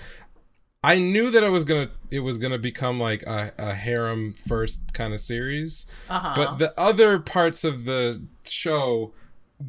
I 0.84 1.00
knew 1.00 1.32
that 1.32 1.44
I 1.44 1.50
was 1.50 1.64
gonna 1.64 1.90
it 2.12 2.20
was 2.20 2.38
gonna 2.38 2.60
become 2.60 3.00
like 3.00 3.24
a, 3.24 3.52
a 3.58 3.74
harem 3.74 4.34
first 4.34 4.94
kind 4.94 5.14
of 5.14 5.20
series, 5.20 5.86
uh-huh. 6.10 6.34
but 6.36 6.58
the 6.60 6.80
other 6.80 7.20
parts 7.20 7.64
of 7.64 7.86
the 7.86 8.22
show 8.46 9.12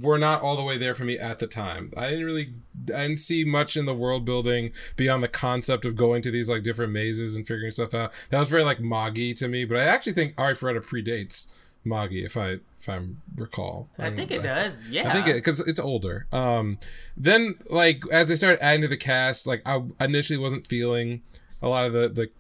were 0.01 0.19
not 0.19 0.43
all 0.43 0.57
the 0.57 0.65
way 0.65 0.77
there 0.77 0.95
for 0.95 1.05
me 1.05 1.19
at 1.19 1.39
the 1.39 1.47
time. 1.47 1.93
I 1.97 2.11
didn't 2.11 2.25
really 2.25 2.55
I 2.89 3.03
didn't 3.03 3.19
see 3.19 3.45
much 3.45 3.77
in 3.77 3.87
the 3.87 3.95
world 3.95 4.25
building 4.25 4.73
beyond 4.97 5.23
the 5.23 5.29
concept 5.29 5.85
of 5.85 5.95
going 5.95 6.23
to 6.23 6.31
these 6.31 6.49
like 6.49 6.63
different 6.63 6.93
mazes 6.93 7.35
and 7.35 7.47
figuring 7.47 7.71
stuff 7.71 7.95
out. 7.95 8.13
That 8.31 8.41
was 8.41 8.49
very 8.49 8.65
like 8.65 8.81
Magi 8.81 9.33
to 9.35 9.49
me, 9.49 9.65
but 9.65 9.79
I 9.79 9.85
actually 9.85 10.15
think 10.15 10.35
Arifureta 10.37 10.85
predates 10.85 11.47
Magi 11.85 12.17
if 12.17 12.37
I 12.37 12.59
if 12.79 12.89
I 12.89 13.01
recall. 13.37 13.89
I 13.99 14.11
think 14.11 14.31
it 14.31 14.43
does. 14.43 14.77
Yeah. 14.89 15.09
I 15.09 15.13
think 15.13 15.29
it 15.29 15.35
because 15.35 15.61
it's 15.61 15.81
older. 15.81 16.27
Um, 16.33 16.79
then 17.17 17.57
like 17.71 18.03
as 18.11 18.29
they 18.29 18.37
started 18.37 18.63
adding 18.63 18.83
to 18.83 18.89
the 18.89 18.97
cast, 18.97 19.47
like 19.47 19.63
I 19.67 19.83
initially 20.01 20.39
wasn't 20.39 20.67
feeling 20.67 21.23
a 21.63 21.69
lot 21.69 21.85
of 21.85 21.93
the 21.93 22.09
the 22.09 22.31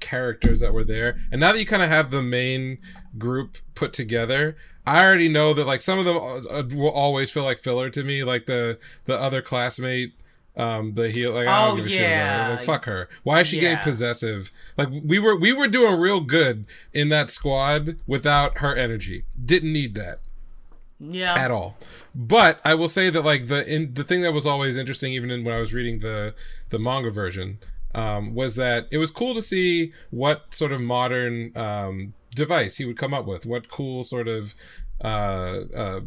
characters 0.00 0.60
that 0.60 0.72
were 0.72 0.84
there, 0.84 1.18
and 1.30 1.40
now 1.40 1.52
that 1.52 1.58
you 1.58 1.66
kind 1.66 1.82
of 1.82 1.88
have 1.88 2.10
the 2.10 2.22
main 2.22 2.78
group 3.18 3.58
put 3.74 3.92
together, 3.92 4.56
I 4.86 5.04
already 5.04 5.28
know 5.28 5.54
that 5.54 5.66
like 5.66 5.80
some 5.80 5.98
of 5.98 6.04
them 6.04 6.16
uh, 6.16 6.62
will 6.76 6.90
always 6.90 7.30
feel 7.30 7.44
like 7.44 7.58
filler 7.60 7.88
to 7.90 8.02
me, 8.02 8.24
like 8.24 8.46
the 8.46 8.78
the 9.04 9.18
other 9.18 9.42
classmate. 9.42 10.14
Um, 10.54 10.92
the 10.92 11.08
heel, 11.08 11.32
like 11.32 11.46
I 11.46 11.64
Oh, 11.64 11.68
don't 11.68 11.76
give 11.78 11.86
a 11.86 11.88
shit 11.88 12.00
about 12.00 12.10
her. 12.10 12.16
yeah. 12.50 12.56
Like, 12.56 12.66
fuck 12.66 12.84
her. 12.84 13.08
Why 13.22 13.40
is 13.40 13.46
she 13.46 13.58
getting 13.58 13.78
possessive? 13.78 14.50
Like 14.76 14.90
we 14.90 15.18
were, 15.18 15.34
we 15.34 15.50
were 15.50 15.66
doing 15.66 15.98
real 15.98 16.20
good 16.20 16.66
in 16.92 17.08
that 17.08 17.30
squad 17.30 17.96
without 18.06 18.58
her 18.58 18.76
energy. 18.76 19.24
Didn't 19.42 19.72
need 19.72 19.94
that 19.94 20.20
yeah. 21.00 21.34
at 21.34 21.50
all. 21.50 21.78
But 22.14 22.60
I 22.66 22.74
will 22.74 22.88
say 22.88 23.08
that 23.08 23.22
like 23.24 23.46
the 23.46 23.66
in, 23.66 23.94
the 23.94 24.04
thing 24.04 24.20
that 24.20 24.32
was 24.34 24.46
always 24.46 24.76
interesting, 24.76 25.14
even 25.14 25.30
in, 25.30 25.42
when 25.42 25.54
I 25.54 25.58
was 25.58 25.72
reading 25.72 26.00
the 26.00 26.34
the 26.68 26.78
manga 26.78 27.10
version, 27.10 27.58
um, 27.94 28.34
was 28.34 28.54
that 28.56 28.88
it 28.90 28.98
was 28.98 29.10
cool 29.10 29.34
to 29.34 29.40
see 29.40 29.92
what 30.10 30.54
sort 30.54 30.72
of 30.72 30.82
modern 30.82 31.56
um, 31.56 32.12
device 32.34 32.76
he 32.76 32.84
would 32.84 32.96
come 32.96 33.14
up 33.14 33.26
with, 33.26 33.46
what 33.46 33.68
cool 33.68 34.04
sort 34.04 34.28
of 34.28 34.54
uh, 35.02 35.60
uh, 35.76 36.00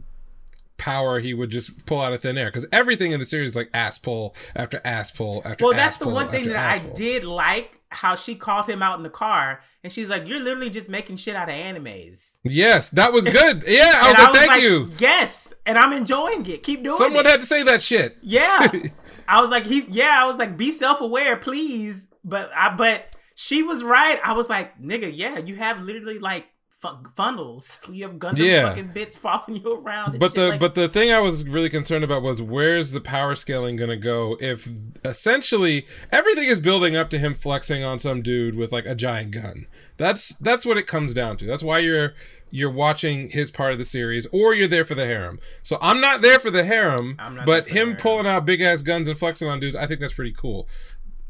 power 0.78 1.20
he 1.20 1.34
would 1.34 1.50
just 1.50 1.86
pull 1.86 2.02
out 2.02 2.14
of 2.14 2.22
thin 2.22 2.38
air. 2.38 2.48
Because 2.48 2.68
everything 2.72 3.12
in 3.12 3.20
the 3.20 3.26
series 3.26 3.52
is 3.52 3.56
like 3.56 3.70
ass 3.74 3.98
pull 3.98 4.36
after 4.56 4.82
ass 4.84 5.12
pull 5.12 5.42
after. 5.46 5.66
Well, 5.66 5.74
that's 5.74 5.98
the 5.98 6.10
one 6.10 6.30
thing 6.30 6.50
that 6.50 6.76
I 6.76 6.80
did 6.80 7.24
like 7.24 7.82
how 7.90 8.16
she 8.16 8.36
called 8.36 8.68
him 8.68 8.84
out 8.84 8.98
in 8.98 9.04
the 9.04 9.10
car 9.10 9.62
and 9.84 9.92
she's 9.92 10.10
like, 10.10 10.28
You're 10.28 10.40
literally 10.40 10.70
just 10.70 10.90
making 10.90 11.16
shit 11.16 11.36
out 11.36 11.50
of 11.50 11.56
animes. 11.56 12.38
Yes, 12.44 12.90
that 12.90 13.14
was 13.14 13.26
good. 13.26 13.64
Yeah, 13.76 13.92
I 13.96 14.12
was 14.12 14.18
like, 14.18 14.48
thank 14.48 14.64
you. 14.64 14.92
Yes. 15.00 15.54
And 15.66 15.78
I'm 15.78 15.92
enjoying 15.92 16.46
it. 16.46 16.62
Keep 16.64 16.84
doing 16.84 16.96
it. 16.96 16.98
Someone 16.98 17.26
it. 17.26 17.32
had 17.32 17.40
to 17.40 17.46
say 17.46 17.64
that 17.64 17.82
shit. 17.82 18.18
Yeah. 18.22 18.72
I 19.28 19.42
was 19.42 19.50
like, 19.50 19.66
he's 19.66 19.88
yeah, 19.88 20.22
I 20.22 20.26
was 20.26 20.36
like, 20.36 20.56
be 20.58 20.72
self-aware, 20.72 21.38
please. 21.38 22.08
But 22.24 22.52
I 22.56 22.76
but 22.76 23.15
she 23.36 23.62
was 23.62 23.84
right. 23.84 24.20
I 24.24 24.34
was 24.34 24.50
like, 24.50 24.82
nigga, 24.82 25.12
yeah, 25.16 25.38
you 25.38 25.56
have 25.58 25.82
literally 25.82 26.18
like 26.20 26.46
fu- 26.82 27.04
funnels. 27.16 27.80
You 27.92 28.04
have 28.08 28.14
Gundam 28.16 28.40
Yeah. 28.40 28.70
fucking 28.70 28.92
bits 28.94 29.18
following 29.18 29.62
you 29.62 29.74
around. 29.76 30.18
But 30.20 30.34
the 30.36 30.50
like- 30.50 30.60
but 30.60 30.74
the 30.76 30.88
thing 30.90 31.12
I 31.12 31.20
was 31.20 31.48
really 31.48 31.70
concerned 31.70 32.04
about 32.04 32.22
was 32.24 32.42
where's 32.42 32.92
the 32.92 33.02
power 33.02 33.36
scaling 33.36 33.76
gonna 33.76 33.98
go 33.98 34.38
if 34.40 34.68
essentially 35.04 35.86
everything 36.12 36.46
is 36.46 36.60
building 36.60 36.96
up 36.96 37.10
to 37.12 37.20
him 37.20 37.34
flexing 37.36 37.84
on 37.84 38.00
some 38.00 38.22
dude 38.22 38.56
with 38.56 38.72
like 38.72 38.86
a 38.86 38.96
giant 38.96 39.32
gun. 39.32 39.68
That's 39.98 40.36
that's 40.36 40.66
what 40.66 40.78
it 40.78 40.88
comes 40.88 41.14
down 41.14 41.38
to. 41.38 41.46
That's 41.46 41.64
why 41.64 41.80
you're 41.80 42.14
you're 42.52 42.72
watching 42.72 43.30
his 43.32 43.52
part 43.52 43.74
of 43.74 43.78
the 43.78 43.84
series 43.86 44.28
or 44.32 44.54
you're 44.54 44.68
there 44.68 44.86
for 44.86 44.96
the 44.96 45.06
harem. 45.06 45.40
So 45.62 45.78
I'm 45.82 46.00
not 46.00 46.22
there 46.22 46.40
for 46.40 46.52
the 46.52 46.64
harem, 46.64 47.16
but 47.18 47.46
there 47.46 47.46
for 47.46 47.46
the 47.46 47.70
him 47.80 47.88
harem. 47.88 47.98
pulling 47.98 48.28
out 48.28 48.46
big 48.46 48.62
ass 48.62 48.82
guns 48.82 49.08
and 49.10 49.18
flexing 49.18 49.48
on 49.50 49.60
dudes, 49.60 49.76
I 49.76 49.88
think 49.88 50.00
that's 50.00 50.14
pretty 50.14 50.32
cool. 50.32 50.68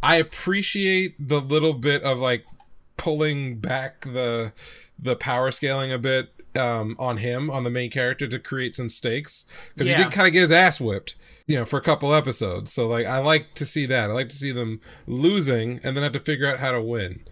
I 0.06 0.18
appreciate 0.18 1.16
the 1.28 1.42
little 1.42 1.74
bit 1.74 2.04
of 2.04 2.20
like 2.20 2.46
pulling 2.96 3.58
back 3.58 4.02
the 4.02 4.54
the 5.00 5.16
power 5.16 5.52
scaling 5.52 5.92
a 5.92 5.98
bit 5.98 6.30
um, 6.58 6.96
on 7.00 7.18
him 7.18 7.50
on 7.50 7.64
the 7.64 7.70
main 7.70 7.90
character 7.92 8.28
to 8.28 8.40
create 8.40 8.76
some 8.76 8.90
stakes. 8.90 9.46
Because 9.74 9.90
Yeah. 9.90 9.98
he 9.98 10.04
did 10.04 10.14
kind 10.14 10.28
of 10.28 10.34
get 10.34 10.42
his 10.44 10.52
ass 10.52 10.80
whipped 10.80 11.16
you 11.48 11.56
know 11.58 11.66
for 11.66 11.78
a 11.78 11.82
couple 11.82 12.14
episodes. 12.14 12.72
So 12.72 12.88
like 12.88 13.06
i 13.06 13.18
like 13.18 13.56
to 13.56 13.66
see 13.66 13.86
that. 13.88 14.10
I 14.10 14.14
like 14.14 14.30
to 14.30 14.36
see 14.36 14.52
them 14.52 14.80
losing 15.08 15.80
and 15.84 15.96
then 15.98 16.04
have 16.04 16.14
to 16.14 16.20
figure 16.20 16.48
out 16.48 16.60
how 16.60 16.72
to 16.72 16.82
win 16.82 17.26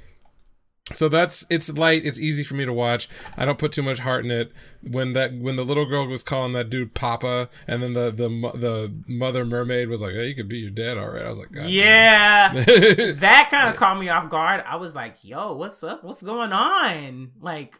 so 0.91 1.07
that's 1.07 1.45
it's 1.49 1.69
light 1.71 2.05
it's 2.05 2.19
easy 2.19 2.43
for 2.43 2.55
me 2.55 2.65
to 2.65 2.73
watch 2.73 3.07
i 3.37 3.45
don't 3.45 3.57
put 3.57 3.71
too 3.71 3.81
much 3.81 3.99
heart 3.99 4.25
in 4.25 4.31
it 4.31 4.51
when 4.81 5.13
that 5.13 5.33
when 5.33 5.55
the 5.55 5.63
little 5.63 5.85
girl 5.85 6.05
was 6.05 6.23
calling 6.23 6.51
that 6.51 6.69
dude 6.69 6.93
papa 6.93 7.47
and 7.67 7.81
then 7.81 7.93
the 7.93 8.11
the 8.11 8.27
the 8.57 8.93
mother 9.07 9.45
mermaid 9.45 9.87
was 9.87 10.01
like 10.01 10.11
hey 10.11 10.27
you 10.27 10.35
could 10.35 10.49
be 10.49 10.57
your 10.57 10.69
dad 10.69 10.97
all 10.97 11.09
right 11.09 11.25
i 11.25 11.29
was 11.29 11.39
like 11.39 11.53
God 11.53 11.67
yeah. 11.69 12.51
that 12.53 13.47
kind 13.49 13.69
of 13.69 13.77
caught 13.77 13.97
me 13.97 14.09
off 14.09 14.29
guard. 14.29 14.61
I 14.67 14.75
was 14.75 14.93
like, 14.93 15.23
"Yo, 15.23 15.53
what's 15.53 15.83
up? 15.83 16.03
What's 16.03 16.21
going 16.21 16.51
on?" 16.51 17.31
Like, 17.39 17.79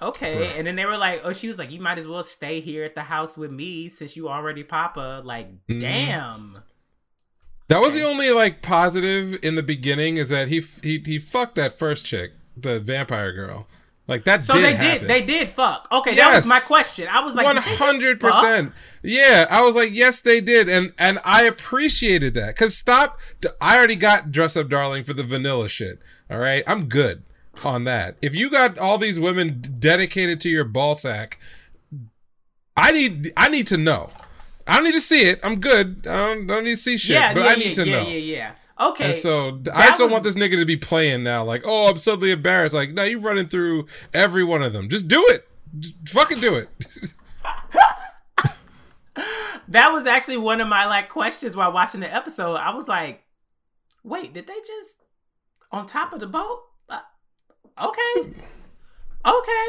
okay. 0.00 0.34
Bruh. 0.34 0.58
And 0.58 0.66
then 0.66 0.76
they 0.76 0.84
were 0.86 0.96
like, 0.98 1.22
"Oh, 1.24 1.32
she 1.32 1.46
was 1.46 1.58
like, 1.58 1.70
you 1.70 1.80
might 1.80 1.98
as 1.98 2.06
well 2.08 2.22
stay 2.22 2.60
here 2.60 2.84
at 2.84 2.94
the 2.94 3.02
house 3.02 3.36
with 3.36 3.50
me 3.50 3.88
since 3.88 4.16
you 4.16 4.28
already 4.28 4.62
Papa." 4.62 5.22
Like, 5.24 5.48
Mhm. 5.66 5.80
damn. 5.80 6.54
That 7.68 7.80
was 7.80 7.94
the 7.94 8.04
only 8.04 8.30
like 8.30 8.60
positive 8.62 9.38
in 9.42 9.54
the 9.54 9.62
beginning 9.62 10.16
is 10.16 10.28
that 10.28 10.48
he 10.48 10.60
he 10.82 11.02
he 11.04 11.18
fucked 11.18 11.54
that 11.54 11.78
first 11.78 12.04
chick, 12.04 12.32
the 12.56 12.80
vampire 12.80 13.32
girl. 13.32 13.66
Like 14.08 14.24
that 14.24 14.44
So 14.44 14.54
did 14.54 14.64
they 14.64 14.74
happen. 14.74 15.00
did. 15.02 15.08
They 15.08 15.24
did 15.24 15.48
fuck. 15.50 15.86
Okay, 15.90 16.14
that 16.16 16.34
was 16.34 16.46
my 16.46 16.58
question. 16.60 17.08
I 17.08 17.20
was 17.24 17.34
like, 17.34 17.44
One 17.46 17.54
did 17.54 17.64
they 17.64 17.68
just 17.70 17.82
hundred 17.82 18.20
percent. 18.20 18.72
Yeah, 19.02 19.46
I 19.48 19.62
was 19.62 19.76
like, 19.76 19.92
yes, 19.92 20.20
they 20.20 20.40
did, 20.40 20.68
and 20.68 20.92
and 20.98 21.18
I 21.24 21.44
appreciated 21.44 22.34
that. 22.34 22.54
Cause 22.56 22.76
stop, 22.76 23.18
I 23.60 23.76
already 23.78 23.96
got 23.96 24.32
dress 24.32 24.56
up, 24.56 24.68
darling, 24.68 25.04
for 25.04 25.12
the 25.14 25.22
vanilla 25.22 25.68
shit. 25.68 26.00
All 26.30 26.38
right, 26.40 26.64
I'm 26.66 26.86
good 26.86 27.22
on 27.64 27.84
that. 27.84 28.16
If 28.20 28.34
you 28.34 28.50
got 28.50 28.78
all 28.78 28.98
these 28.98 29.20
women 29.20 29.62
dedicated 29.78 30.40
to 30.40 30.50
your 30.50 30.64
ball 30.64 30.94
sack, 30.94 31.38
I 32.76 32.90
need 32.92 33.32
I 33.36 33.48
need 33.48 33.66
to 33.68 33.76
know. 33.76 34.10
I 34.66 34.76
don't 34.76 34.84
need 34.84 34.92
to 34.92 35.00
see 35.00 35.22
it. 35.28 35.40
I'm 35.42 35.60
good. 35.60 36.06
I 36.06 36.16
don't, 36.16 36.46
don't 36.46 36.64
need 36.64 36.70
to 36.70 36.76
see 36.76 36.96
shit. 36.96 37.14
Yeah, 37.14 37.34
but 37.34 37.40
yeah, 37.44 37.46
I 37.46 37.54
need 37.56 37.66
yeah, 37.66 37.72
to 37.72 37.86
yeah, 37.86 38.02
know. 38.02 38.08
yeah, 38.08 38.16
yeah. 38.16 38.52
Okay. 38.80 39.04
And 39.06 39.14
so 39.14 39.48
I 39.72 39.86
that 39.86 39.98
was- 40.00 40.10
want 40.10 40.24
this 40.24 40.34
nigga 40.34 40.56
to 40.56 40.64
be 40.64 40.76
playing 40.76 41.22
now. 41.22 41.44
Like, 41.44 41.62
oh, 41.64 41.90
I'm 41.90 41.98
suddenly 41.98 42.30
embarrassed. 42.30 42.74
Like, 42.74 42.90
no, 42.90 43.04
you 43.04 43.20
running 43.20 43.46
through 43.46 43.86
every 44.12 44.44
one 44.44 44.62
of 44.62 44.72
them. 44.72 44.88
Just 44.88 45.08
do 45.08 45.24
it. 45.28 45.48
Just 45.78 45.94
fucking 46.08 46.38
do 46.40 46.54
it. 46.54 46.68
that 49.68 49.88
was 49.90 50.06
actually 50.06 50.36
one 50.36 50.60
of 50.60 50.68
my 50.68 50.86
like 50.86 51.08
questions 51.08 51.56
while 51.56 51.72
watching 51.72 52.00
the 52.00 52.12
episode. 52.12 52.54
I 52.56 52.74
was 52.74 52.88
like, 52.88 53.22
wait, 54.02 54.34
did 54.34 54.46
they 54.46 54.58
just 54.66 54.96
on 55.70 55.86
top 55.86 56.12
of 56.12 56.20
the 56.20 56.26
boat? 56.26 56.62
Uh, 56.88 57.00
okay. 57.80 58.32
Okay. 59.24 59.66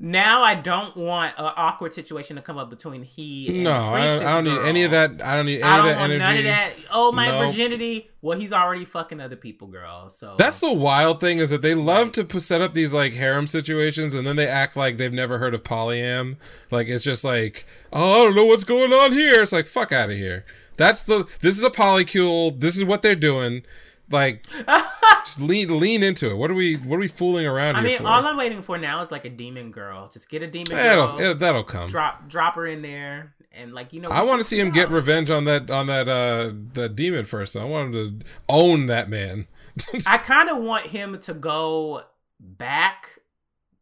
Now 0.00 0.44
I 0.44 0.54
don't 0.54 0.96
want 0.96 1.34
an 1.38 1.50
awkward 1.56 1.92
situation 1.92 2.36
to 2.36 2.42
come 2.42 2.56
up 2.56 2.70
between 2.70 3.02
he 3.02 3.48
and 3.48 3.64
no, 3.64 3.72
I 3.72 4.06
don't, 4.06 4.22
I 4.24 4.34
don't 4.34 4.44
need 4.44 4.60
any 4.60 4.84
of 4.84 4.92
that. 4.92 5.20
I 5.24 5.34
don't 5.34 5.46
need 5.46 5.60
any 5.60 5.64
I 5.64 5.78
of 5.78 5.84
don't 5.84 5.86
that 5.92 5.98
want 5.98 6.12
energy. 6.12 6.24
none 6.24 6.38
of 6.38 6.44
that. 6.44 6.72
Oh, 6.92 7.10
my 7.10 7.30
virginity. 7.32 8.08
Well, 8.22 8.38
he's 8.38 8.52
already 8.52 8.84
fucking 8.84 9.20
other 9.20 9.34
people, 9.34 9.66
girl. 9.66 10.08
So 10.08 10.36
That's 10.38 10.60
the 10.60 10.72
wild 10.72 11.18
thing 11.20 11.38
is 11.38 11.50
that 11.50 11.62
they 11.62 11.74
love 11.74 12.12
to 12.12 12.40
set 12.40 12.62
up 12.62 12.74
these 12.74 12.94
like 12.94 13.14
harem 13.14 13.48
situations 13.48 14.14
and 14.14 14.24
then 14.24 14.36
they 14.36 14.46
act 14.46 14.76
like 14.76 14.98
they've 14.98 15.12
never 15.12 15.38
heard 15.38 15.52
of 15.54 15.64
polyam. 15.64 16.36
Like 16.70 16.86
it's 16.86 17.02
just 17.02 17.24
like, 17.24 17.66
oh, 17.92 18.20
I 18.20 18.24
don't 18.24 18.36
know 18.36 18.44
what's 18.44 18.64
going 18.64 18.92
on 18.92 19.12
here. 19.12 19.42
It's 19.42 19.52
like 19.52 19.66
fuck 19.66 19.90
out 19.90 20.10
of 20.10 20.16
here. 20.16 20.44
That's 20.76 21.02
the. 21.02 21.26
This 21.40 21.58
is 21.58 21.64
a 21.64 21.70
polycule. 21.70 22.60
This 22.60 22.76
is 22.76 22.84
what 22.84 23.02
they're 23.02 23.16
doing. 23.16 23.62
Like, 24.10 24.44
just 25.24 25.40
lean 25.40 25.78
lean 25.78 26.02
into 26.02 26.30
it. 26.30 26.36
What 26.36 26.50
are 26.50 26.54
we 26.54 26.76
What 26.76 26.96
are 26.96 27.00
we 27.00 27.08
fooling 27.08 27.46
around 27.46 27.76
I 27.76 27.82
mean, 27.82 27.98
for? 27.98 28.06
all 28.06 28.26
I'm 28.26 28.36
waiting 28.36 28.62
for 28.62 28.78
now 28.78 29.00
is 29.02 29.10
like 29.10 29.24
a 29.24 29.30
demon 29.30 29.70
girl. 29.70 30.08
Just 30.08 30.28
get 30.28 30.42
a 30.42 30.46
demon 30.46 30.76
that'll 30.76 31.16
girl, 31.16 31.30
eh, 31.30 31.34
that'll 31.34 31.64
come. 31.64 31.88
drop 31.88 32.28
drop 32.28 32.54
her 32.54 32.66
in 32.66 32.82
there, 32.82 33.34
and 33.52 33.72
like 33.72 33.92
you 33.92 34.00
know. 34.00 34.08
I 34.08 34.22
want 34.22 34.40
to 34.40 34.44
see 34.44 34.58
him 34.58 34.70
get 34.70 34.90
revenge 34.90 35.30
on 35.30 35.44
that 35.44 35.70
on 35.70 35.86
that 35.86 36.08
uh 36.08 36.52
that 36.74 36.96
demon 36.96 37.24
first. 37.24 37.56
I 37.56 37.64
want 37.64 37.94
him 37.94 38.20
to 38.20 38.26
own 38.48 38.86
that 38.86 39.10
man. 39.10 39.46
I 40.06 40.18
kind 40.18 40.48
of 40.48 40.58
want 40.58 40.86
him 40.86 41.18
to 41.20 41.34
go 41.34 42.02
back 42.40 43.20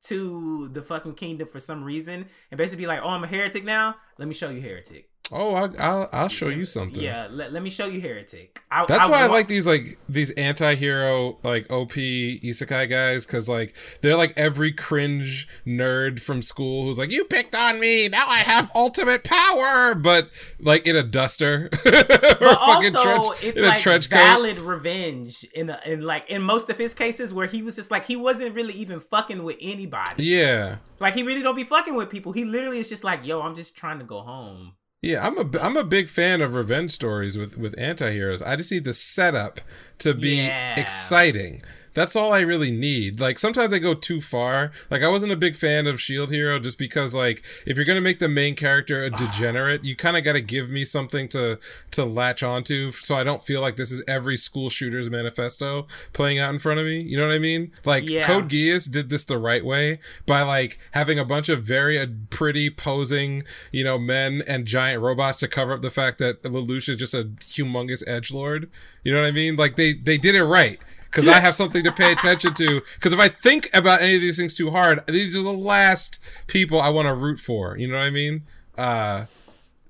to 0.02 0.68
the 0.68 0.82
fucking 0.82 1.14
kingdom 1.14 1.48
for 1.48 1.58
some 1.58 1.82
reason 1.82 2.26
and 2.50 2.58
basically 2.58 2.84
be 2.84 2.86
like, 2.86 3.00
"Oh, 3.02 3.08
I'm 3.08 3.24
a 3.24 3.26
heretic 3.26 3.64
now. 3.64 3.96
Let 4.18 4.28
me 4.28 4.34
show 4.34 4.50
you 4.50 4.60
heretic." 4.60 5.10
Oh, 5.32 5.54
I, 5.54 5.68
I'll 5.78 6.08
I'll 6.12 6.28
show 6.28 6.48
you 6.48 6.64
something. 6.64 7.02
Yeah, 7.02 7.28
let, 7.30 7.52
let 7.52 7.62
me 7.62 7.70
show 7.70 7.86
you 7.86 8.00
heretic. 8.00 8.60
I, 8.70 8.84
That's 8.86 9.08
why 9.08 9.22
I 9.22 9.26
like 9.26 9.48
these 9.48 9.66
like 9.66 9.98
these 10.08 10.30
anti-hero 10.32 11.38
like 11.42 11.70
OP 11.72 11.92
isekai 11.92 12.88
guys 12.88 13.26
cuz 13.26 13.48
like 13.48 13.74
they're 14.02 14.16
like 14.16 14.32
every 14.36 14.72
cringe 14.72 15.48
nerd 15.66 16.20
from 16.20 16.42
school 16.42 16.84
who's 16.84 16.98
like 16.98 17.10
you 17.10 17.24
picked 17.24 17.54
on 17.54 17.80
me 17.80 18.08
now 18.08 18.28
I 18.28 18.38
have 18.38 18.70
ultimate 18.74 19.24
power 19.24 19.94
but 19.94 20.30
like 20.60 20.86
in 20.86 20.96
a 20.96 21.02
duster 21.02 21.70
or 21.86 21.90
But 21.92 22.42
a 22.42 22.56
fucking 22.56 22.96
also, 22.96 23.02
trench 23.32 23.44
it's 23.44 23.58
in 23.58 23.64
a 23.64 23.68
like 23.68 23.80
trench 23.80 24.10
coat. 24.10 24.16
valid 24.16 24.58
revenge 24.58 25.44
in 25.54 25.70
a, 25.70 25.80
in 25.86 26.02
like 26.02 26.28
in 26.28 26.42
most 26.42 26.70
of 26.70 26.76
his 26.78 26.94
cases 26.94 27.32
where 27.32 27.46
he 27.46 27.62
was 27.62 27.76
just 27.76 27.90
like 27.90 28.04
he 28.04 28.16
wasn't 28.16 28.54
really 28.54 28.74
even 28.74 29.00
fucking 29.00 29.42
with 29.42 29.56
anybody. 29.60 30.24
Yeah. 30.24 30.76
Like 31.00 31.14
he 31.14 31.22
really 31.22 31.42
don't 31.42 31.56
be 31.56 31.64
fucking 31.64 31.94
with 31.94 32.10
people. 32.10 32.32
He 32.32 32.44
literally 32.44 32.78
is 32.78 32.88
just 32.88 33.04
like, 33.04 33.24
"Yo, 33.26 33.40
I'm 33.42 33.54
just 33.54 33.76
trying 33.76 33.98
to 33.98 34.04
go 34.04 34.20
home." 34.22 34.72
Yeah, 35.06 35.24
I'm 35.26 35.38
a 35.38 35.58
I'm 35.60 35.76
a 35.76 35.84
big 35.84 36.08
fan 36.08 36.40
of 36.40 36.54
revenge 36.54 36.90
stories 36.90 37.38
with 37.38 37.56
with 37.56 37.78
anti-heroes. 37.78 38.42
I 38.42 38.56
just 38.56 38.72
need 38.72 38.84
the 38.84 38.94
setup 38.94 39.60
to 39.98 40.12
be 40.14 40.36
Yeah. 40.36 40.78
exciting. 40.80 41.62
That's 41.96 42.14
all 42.14 42.30
I 42.30 42.40
really 42.40 42.70
need. 42.70 43.20
Like 43.20 43.38
sometimes 43.38 43.72
I 43.72 43.78
go 43.78 43.94
too 43.94 44.20
far. 44.20 44.70
Like 44.90 45.02
I 45.02 45.08
wasn't 45.08 45.32
a 45.32 45.36
big 45.36 45.56
fan 45.56 45.86
of 45.86 45.98
Shield 45.98 46.30
Hero 46.30 46.58
just 46.58 46.76
because 46.78 47.14
like 47.14 47.42
if 47.64 47.78
you're 47.78 47.86
going 47.86 47.96
to 47.96 48.02
make 48.02 48.18
the 48.18 48.28
main 48.28 48.54
character 48.54 49.02
a 49.02 49.08
degenerate, 49.08 49.82
you 49.82 49.96
kind 49.96 50.14
of 50.14 50.22
got 50.22 50.34
to 50.34 50.42
give 50.42 50.68
me 50.68 50.84
something 50.84 51.26
to 51.30 51.58
to 51.92 52.04
latch 52.04 52.42
onto 52.42 52.92
so 52.92 53.14
I 53.14 53.24
don't 53.24 53.42
feel 53.42 53.62
like 53.62 53.76
this 53.76 53.90
is 53.90 54.04
every 54.06 54.36
school 54.36 54.68
shooter's 54.68 55.08
manifesto 55.08 55.86
playing 56.12 56.38
out 56.38 56.52
in 56.52 56.58
front 56.58 56.80
of 56.80 56.84
me. 56.84 57.00
You 57.00 57.16
know 57.16 57.26
what 57.28 57.34
I 57.34 57.38
mean? 57.38 57.72
Like 57.86 58.06
Yeah. 58.06 58.24
Code 58.24 58.50
Geass 58.50 58.90
did 58.90 59.08
this 59.08 59.24
the 59.24 59.38
right 59.38 59.64
way 59.64 59.98
by 60.26 60.42
like 60.42 60.78
having 60.90 61.18
a 61.18 61.24
bunch 61.24 61.48
of 61.48 61.62
very 61.62 61.98
uh, 61.98 62.08
pretty 62.28 62.68
posing, 62.68 63.42
you 63.72 63.84
know, 63.84 63.96
men 63.96 64.42
and 64.46 64.66
giant 64.66 65.02
robots 65.02 65.38
to 65.38 65.48
cover 65.48 65.72
up 65.72 65.80
the 65.80 65.88
fact 65.88 66.18
that 66.18 66.42
Lelouch 66.42 66.90
is 66.90 66.98
just 66.98 67.14
a 67.14 67.24
humongous 67.40 68.02
edge 68.06 68.30
lord. 68.30 68.70
You 69.02 69.14
know 69.14 69.22
what 69.22 69.28
I 69.28 69.32
mean? 69.32 69.56
Like 69.56 69.76
they 69.76 69.94
they 69.94 70.18
did 70.18 70.34
it 70.34 70.44
right. 70.44 70.78
Because 71.16 71.28
I 71.28 71.40
have 71.40 71.54
something 71.54 71.82
to 71.82 71.92
pay 71.92 72.12
attention 72.12 72.52
to. 72.54 72.82
Because 72.94 73.14
if 73.14 73.18
I 73.18 73.28
think 73.28 73.70
about 73.72 74.02
any 74.02 74.16
of 74.16 74.20
these 74.20 74.36
things 74.36 74.54
too 74.54 74.70
hard, 74.70 75.02
these 75.06 75.34
are 75.34 75.42
the 75.42 75.52
last 75.52 76.22
people 76.46 76.78
I 76.80 76.90
want 76.90 77.06
to 77.06 77.14
root 77.14 77.40
for. 77.40 77.76
You 77.78 77.88
know 77.88 77.96
what 77.96 78.04
I 78.04 78.10
mean? 78.10 78.42
Uh, 78.76 79.24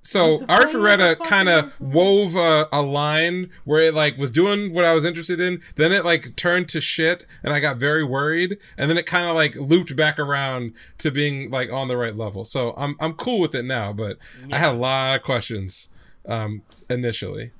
so 0.02 0.34
It's 0.34 0.42
a 0.42 0.46
Arifureta 0.46 1.18
kind 1.24 1.48
of 1.48 1.80
wove 1.80 2.36
a, 2.36 2.68
a 2.70 2.80
line 2.80 3.50
where 3.64 3.82
it 3.82 3.92
like 3.92 4.16
was 4.18 4.30
doing 4.30 4.72
what 4.72 4.84
I 4.84 4.94
was 4.94 5.04
interested 5.04 5.40
in. 5.40 5.60
Then 5.74 5.92
it 5.92 6.04
like 6.04 6.36
turned 6.36 6.68
to 6.68 6.80
shit, 6.80 7.26
and 7.42 7.52
I 7.52 7.58
got 7.58 7.78
very 7.78 8.04
worried. 8.04 8.58
And 8.78 8.88
then 8.88 8.96
it 8.96 9.06
kind 9.06 9.26
of 9.26 9.34
like 9.34 9.56
looped 9.56 9.96
back 9.96 10.20
around 10.20 10.74
to 10.98 11.10
being 11.10 11.50
like 11.50 11.72
on 11.72 11.88
the 11.88 11.96
right 11.96 12.14
level. 12.14 12.44
So 12.44 12.72
I'm 12.76 12.94
I'm 13.00 13.14
cool 13.14 13.40
with 13.40 13.54
it 13.56 13.64
now. 13.64 13.92
But 13.92 14.18
I 14.52 14.58
had 14.58 14.70
a 14.70 14.78
lot 14.78 15.16
of 15.16 15.22
questions 15.24 15.88
um, 16.28 16.62
initially. 16.88 17.50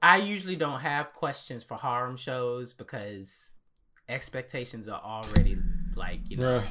I 0.00 0.18
usually 0.18 0.56
don't 0.56 0.80
have 0.80 1.12
questions 1.14 1.64
for 1.64 1.76
harem 1.76 2.16
shows 2.16 2.72
because 2.72 3.56
expectations 4.08 4.88
are 4.88 5.00
already 5.02 5.56
like, 5.96 6.30
you 6.30 6.36
know. 6.36 6.62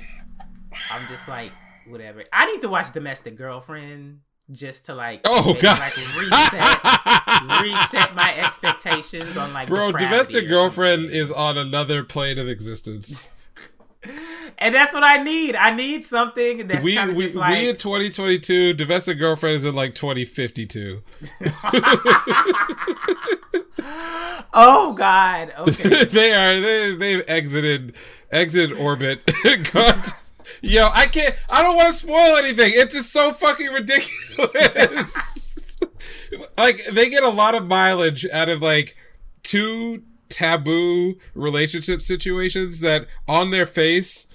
I'm 0.91 1.07
just 1.07 1.27
like 1.27 1.51
whatever. 1.87 2.23
I 2.31 2.45
need 2.45 2.61
to 2.61 2.69
watch 2.69 2.91
Domestic 2.91 3.37
Girlfriend 3.37 4.19
just 4.51 4.85
to 4.85 4.95
like 4.95 5.21
Oh 5.25 5.47
maybe, 5.47 5.59
god, 5.59 5.79
like 5.79 5.97
reset 5.97 7.61
reset 7.61 8.15
my 8.15 8.33
expectations 8.37 9.35
on 9.35 9.51
like 9.51 9.67
bro! 9.67 9.91
Domestic 9.91 10.47
girlfriend 10.47 11.01
something. 11.01 11.17
is 11.17 11.31
on 11.31 11.57
another 11.57 12.03
plane 12.03 12.37
of 12.37 12.47
existence. 12.47 13.29
and 14.59 14.73
that's 14.73 14.93
what 14.93 15.03
I 15.03 15.21
need. 15.23 15.55
I 15.55 15.75
need 15.75 16.05
something 16.05 16.67
that's 16.67 16.83
we 16.83 16.95
kind 16.95 17.11
of 17.11 17.17
we, 17.17 17.25
just 17.25 17.35
like 17.35 17.59
we 17.59 17.69
in 17.69 17.77
2022 17.77 18.73
domestic 18.73 19.19
girlfriend 19.19 19.57
is 19.57 19.65
in 19.65 19.75
like 19.75 19.93
2052 19.93 21.01
oh 24.53 24.93
god. 24.97 25.53
Okay. 25.57 26.03
they 26.05 26.33
are 26.33 26.59
they 26.59 26.95
they've 26.95 27.23
exited 27.27 27.95
exited 28.31 28.77
orbit 28.77 29.21
God. 29.73 30.03
yo 30.61 30.89
i 30.93 31.05
can't 31.05 31.35
i 31.49 31.61
don't 31.61 31.75
want 31.75 31.87
to 31.87 31.93
spoil 31.93 32.35
anything 32.37 32.73
it's 32.75 32.95
just 32.95 33.13
so 33.13 33.31
fucking 33.31 33.67
ridiculous 33.67 35.15
like 36.57 36.83
they 36.91 37.09
get 37.09 37.23
a 37.23 37.29
lot 37.29 37.55
of 37.55 37.67
mileage 37.67 38.27
out 38.33 38.49
of 38.49 38.61
like 38.61 38.97
two 39.43 40.03
taboo 40.27 41.15
relationship 41.33 42.01
situations 42.01 42.81
that 42.81 43.07
on 43.27 43.51
their 43.51 43.65
face 43.65 44.27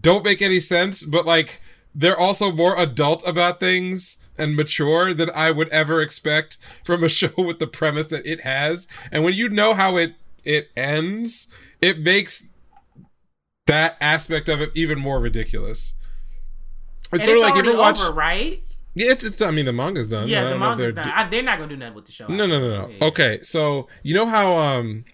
don't 0.00 0.24
make 0.24 0.40
any 0.42 0.60
sense 0.60 1.02
but 1.04 1.26
like 1.26 1.60
they're 1.94 2.18
also 2.18 2.50
more 2.52 2.76
adult 2.78 3.26
about 3.26 3.60
things 3.60 4.16
and 4.38 4.56
mature 4.56 5.12
than 5.12 5.28
I 5.34 5.50
would 5.50 5.68
ever 5.68 6.00
expect 6.00 6.56
from 6.84 7.04
a 7.04 7.08
show 7.10 7.30
with 7.36 7.58
the 7.58 7.66
premise 7.66 8.06
that 8.08 8.24
it 8.26 8.40
has. 8.40 8.88
And 9.10 9.22
when 9.24 9.34
you 9.34 9.50
know 9.50 9.74
how 9.74 9.98
it 9.98 10.14
it 10.42 10.70
ends, 10.74 11.48
it 11.82 11.98
makes 12.00 12.46
that 13.66 13.96
aspect 14.00 14.48
of 14.48 14.60
it 14.60 14.70
even 14.74 14.98
more 14.98 15.20
ridiculous. 15.20 15.94
It's 17.12 17.12
And 17.12 17.22
sort 17.22 17.38
of 17.38 17.42
it's 17.44 17.50
like 17.56 17.64
you 17.64 17.70
ever 17.70 17.78
watch. 17.78 18.00
over, 18.00 18.12
right? 18.12 18.62
Yeah, 18.94 19.12
it's, 19.12 19.24
it's. 19.24 19.40
I 19.42 19.50
mean, 19.50 19.64
the 19.66 19.72
manga's 19.72 20.08
done. 20.08 20.28
Yeah, 20.28 20.44
the 20.44 20.50
don't 20.50 20.60
know 20.60 20.72
if 20.72 20.78
manga's 20.78 20.94
they're 20.94 21.04
done. 21.04 21.12
I, 21.14 21.28
they're 21.28 21.42
not 21.42 21.58
gonna 21.58 21.70
do 21.70 21.76
nothing 21.76 21.94
with 21.94 22.06
the 22.06 22.12
show. 22.12 22.26
no, 22.28 22.46
no, 22.46 22.58
no, 22.58 22.68
no. 22.68 22.88
Yeah. 22.88 23.04
Okay, 23.04 23.40
so 23.42 23.88
you 24.02 24.14
know 24.14 24.26
how 24.26 24.56
um 24.56 25.04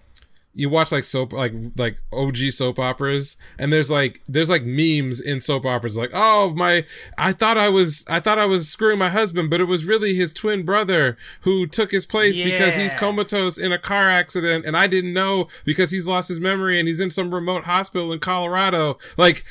you 0.58 0.68
watch 0.68 0.90
like 0.90 1.04
soap 1.04 1.32
like 1.32 1.52
like 1.76 2.00
OG 2.12 2.36
soap 2.50 2.80
operas 2.80 3.36
and 3.60 3.72
there's 3.72 3.92
like 3.92 4.20
there's 4.28 4.50
like 4.50 4.64
memes 4.64 5.20
in 5.20 5.38
soap 5.38 5.64
operas 5.64 5.96
like 5.96 6.10
oh 6.12 6.50
my 6.50 6.84
I 7.16 7.32
thought 7.32 7.56
I 7.56 7.68
was 7.68 8.04
I 8.10 8.18
thought 8.18 8.40
I 8.40 8.44
was 8.44 8.68
screwing 8.68 8.98
my 8.98 9.08
husband 9.08 9.50
but 9.50 9.60
it 9.60 9.66
was 9.66 9.84
really 9.84 10.14
his 10.14 10.32
twin 10.32 10.64
brother 10.64 11.16
who 11.42 11.64
took 11.68 11.92
his 11.92 12.04
place 12.06 12.40
because 12.40 12.74
he's 12.74 12.92
comatose 12.92 13.56
in 13.56 13.70
a 13.70 13.78
car 13.78 14.08
accident 14.08 14.66
and 14.66 14.76
I 14.76 14.88
didn't 14.88 15.12
know 15.12 15.46
because 15.64 15.92
he's 15.92 16.08
lost 16.08 16.28
his 16.28 16.40
memory 16.40 16.80
and 16.80 16.88
he's 16.88 16.98
in 16.98 17.10
some 17.10 17.32
remote 17.32 17.62
hospital 17.62 18.12
in 18.12 18.18
Colorado 18.18 18.98
like 19.16 19.44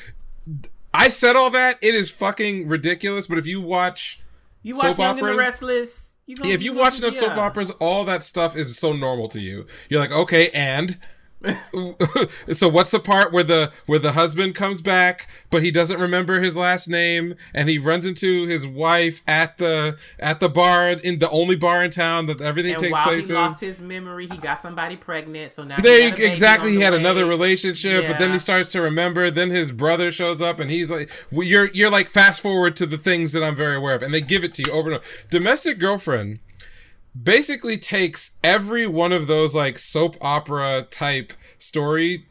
I 0.92 1.08
said 1.08 1.36
all 1.36 1.48
that 1.50 1.78
it 1.80 1.94
is 1.94 2.10
fucking 2.10 2.68
ridiculous 2.68 3.26
but 3.26 3.38
if 3.38 3.46
you 3.46 3.62
watch 3.62 4.20
You 4.62 4.76
watch 4.76 4.98
Young 4.98 5.18
and 5.18 5.28
the? 5.28 5.34
Restless. 5.34 6.07
You 6.28 6.36
gonna, 6.36 6.50
if 6.50 6.62
you 6.62 6.74
watch 6.74 6.98
enough 6.98 7.14
soap 7.14 7.38
operas, 7.38 7.70
all 7.80 8.04
that 8.04 8.22
stuff 8.22 8.54
is 8.54 8.76
so 8.76 8.92
normal 8.92 9.28
to 9.30 9.40
you. 9.40 9.64
You're 9.88 9.98
like, 9.98 10.12
okay, 10.12 10.50
and 10.50 10.98
so 12.52 12.68
what's 12.68 12.90
the 12.90 12.98
part 12.98 13.32
where 13.32 13.44
the 13.44 13.70
where 13.86 13.98
the 13.98 14.12
husband 14.12 14.54
comes 14.54 14.82
back, 14.82 15.28
but 15.50 15.62
he 15.62 15.70
doesn't 15.70 16.00
remember 16.00 16.40
his 16.40 16.56
last 16.56 16.88
name, 16.88 17.34
and 17.54 17.68
he 17.68 17.78
runs 17.78 18.04
into 18.04 18.46
his 18.46 18.66
wife 18.66 19.22
at 19.26 19.58
the 19.58 19.96
at 20.18 20.40
the 20.40 20.48
bar 20.48 20.90
in 20.90 21.20
the 21.20 21.30
only 21.30 21.54
bar 21.56 21.84
in 21.84 21.90
town 21.90 22.26
that 22.26 22.40
everything 22.40 22.72
And 22.72 22.80
takes 22.80 22.92
while 22.92 23.04
place 23.04 23.28
he 23.28 23.34
in. 23.34 23.40
lost 23.40 23.60
his 23.60 23.80
memory, 23.80 24.26
he 24.30 24.36
got 24.38 24.58
somebody 24.58 24.96
pregnant. 24.96 25.52
So 25.52 25.62
now 25.62 25.76
They 25.80 26.10
baby 26.10 26.24
exactly 26.24 26.72
he 26.72 26.80
had 26.80 26.92
way. 26.92 26.98
another 26.98 27.24
relationship, 27.26 28.06
but 28.08 28.18
then 28.18 28.32
he 28.32 28.38
starts 28.38 28.70
to 28.70 28.80
remember. 28.80 29.30
Then 29.30 29.50
his 29.50 29.70
brother 29.70 30.10
shows 30.10 30.42
up, 30.42 30.58
and 30.58 30.70
he's 30.70 30.90
like, 30.90 31.10
well, 31.30 31.46
"You're 31.46 31.70
you're 31.72 31.90
like 31.90 32.08
fast 32.08 32.40
forward 32.40 32.74
to 32.76 32.86
the 32.86 32.98
things 32.98 33.32
that 33.32 33.44
I'm 33.44 33.54
very 33.56 33.76
aware 33.76 33.94
of," 33.94 34.02
and 34.02 34.12
they 34.12 34.20
give 34.20 34.42
it 34.42 34.54
to 34.54 34.62
you 34.66 34.72
over 34.72 34.88
and 34.88 34.96
over. 34.96 35.04
Domestic 35.30 35.78
girlfriend 35.78 36.40
basically 37.20 37.78
takes 37.78 38.32
every 38.44 38.86
one 38.86 39.12
of 39.12 39.26
those 39.26 39.54
like 39.54 39.78
soap 39.78 40.16
opera 40.20 40.86
type 40.90 41.32
story 41.58 42.26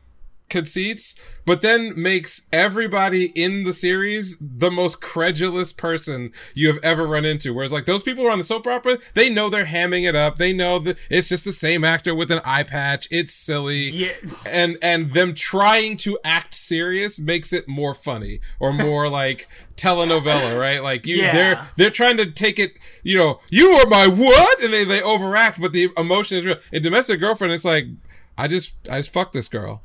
conceits, 0.50 1.16
but 1.48 1.62
then 1.62 1.94
makes 2.00 2.44
everybody 2.52 3.28
in 3.28 3.64
the 3.64 3.72
series 3.74 4.38
the 4.40 4.70
most 4.70 5.02
credulous 5.02 5.72
person 5.72 6.32
you 6.54 6.68
have 6.68 6.78
ever 6.84 7.08
run 7.08 7.24
into. 7.26 7.54
Whereas, 7.54 7.72
like, 7.72 7.86
those 7.86 8.04
people 8.04 8.24
who 8.24 8.28
are 8.30 8.34
on 8.34 8.38
the 8.38 8.44
soap 8.44 8.68
opera, 8.68 9.00
they 9.16 9.30
know 9.30 9.50
they're 9.50 9.66
hamming 9.66 10.08
it 10.08 10.14
up. 10.16 10.38
They 10.38 10.52
know 10.52 10.78
that 10.80 10.98
it's 11.10 11.30
just 11.30 11.46
the 11.46 11.54
same 11.54 11.84
actor 11.86 12.14
with 12.14 12.30
an 12.32 12.42
eye 12.44 12.64
patch. 12.64 13.08
It's 13.10 13.34
silly. 13.34 13.90
Yeah. 13.90 14.12
And 14.46 14.78
and 14.82 15.14
them 15.14 15.34
trying 15.34 15.96
to 15.98 16.20
act 16.24 16.54
serious 16.54 17.18
makes 17.18 17.54
it 17.54 17.66
more 17.68 17.94
funny 17.94 18.42
or 18.60 18.74
more 18.74 19.08
like 19.22 19.48
telenovela, 19.78 20.60
right? 20.60 20.84
Like 20.84 21.06
you 21.08 21.16
Yeah. 21.16 21.32
they're 21.34 21.68
they're 21.78 21.90
trying 21.90 22.18
to 22.18 22.30
take 22.30 22.60
it, 22.60 22.74
you 23.04 23.18
know, 23.18 23.40
you 23.50 23.70
are 23.72 23.88
my 23.88 24.06
what? 24.08 24.62
And 24.62 24.74
they, 24.74 24.84
they 24.84 25.02
overact, 25.02 25.62
but 25.62 25.72
the 25.72 25.90
emotion 25.96 26.38
is 26.40 26.46
real. 26.46 26.58
In 26.74 26.84
domestic 26.84 27.22
girlfriend, 27.22 27.54
it's 27.54 27.64
like, 27.64 27.86
I 28.38 28.48
just 28.50 28.76
I 28.92 28.98
just 28.98 29.14
fucked 29.14 29.32
this 29.34 29.48
girl. 29.48 29.82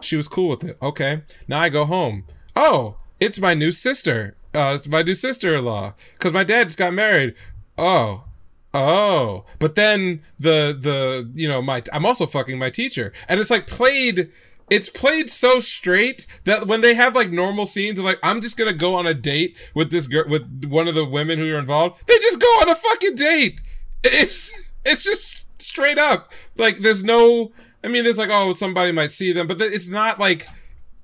She 0.00 0.16
was 0.16 0.28
cool 0.28 0.48
with 0.48 0.64
it. 0.64 0.78
Okay. 0.80 1.22
Now 1.48 1.60
I 1.60 1.68
go 1.68 1.84
home. 1.84 2.24
Oh, 2.54 2.96
it's 3.20 3.38
my 3.38 3.54
new 3.54 3.72
sister. 3.72 4.36
Uh, 4.54 4.72
it's 4.74 4.88
my 4.88 5.02
new 5.02 5.14
sister-in-law. 5.14 5.94
Cause 6.18 6.32
my 6.32 6.44
dad 6.44 6.64
just 6.64 6.78
got 6.78 6.94
married. 6.94 7.34
Oh. 7.76 8.24
Oh. 8.72 9.44
But 9.58 9.74
then 9.74 10.22
the 10.38 10.76
the 10.78 11.30
you 11.34 11.48
know, 11.48 11.62
my 11.62 11.82
I'm 11.92 12.06
also 12.06 12.26
fucking 12.26 12.58
my 12.58 12.70
teacher. 12.70 13.12
And 13.28 13.40
it's 13.40 13.50
like 13.50 13.66
played 13.66 14.30
it's 14.68 14.88
played 14.88 15.30
so 15.30 15.58
straight 15.60 16.26
that 16.44 16.66
when 16.66 16.80
they 16.80 16.94
have 16.94 17.14
like 17.14 17.30
normal 17.30 17.66
scenes 17.66 17.98
of 17.98 18.04
like 18.04 18.18
I'm 18.22 18.40
just 18.40 18.56
gonna 18.56 18.72
go 18.72 18.94
on 18.94 19.06
a 19.06 19.14
date 19.14 19.56
with 19.74 19.90
this 19.90 20.06
girl 20.06 20.24
with 20.28 20.64
one 20.66 20.88
of 20.88 20.94
the 20.94 21.04
women 21.04 21.38
who 21.38 21.52
are 21.54 21.58
involved, 21.58 22.06
they 22.06 22.18
just 22.18 22.40
go 22.40 22.46
on 22.46 22.68
a 22.68 22.74
fucking 22.74 23.14
date. 23.14 23.60
It's 24.02 24.52
it's 24.84 25.04
just 25.04 25.44
straight 25.58 25.98
up. 25.98 26.32
Like 26.56 26.78
there's 26.78 27.04
no 27.04 27.52
I 27.84 27.88
mean 27.88 28.04
there's 28.04 28.18
like 28.18 28.30
oh 28.30 28.52
somebody 28.54 28.92
might 28.92 29.12
see 29.12 29.32
them, 29.32 29.46
but 29.46 29.60
it's 29.60 29.88
not 29.88 30.18
like 30.18 30.46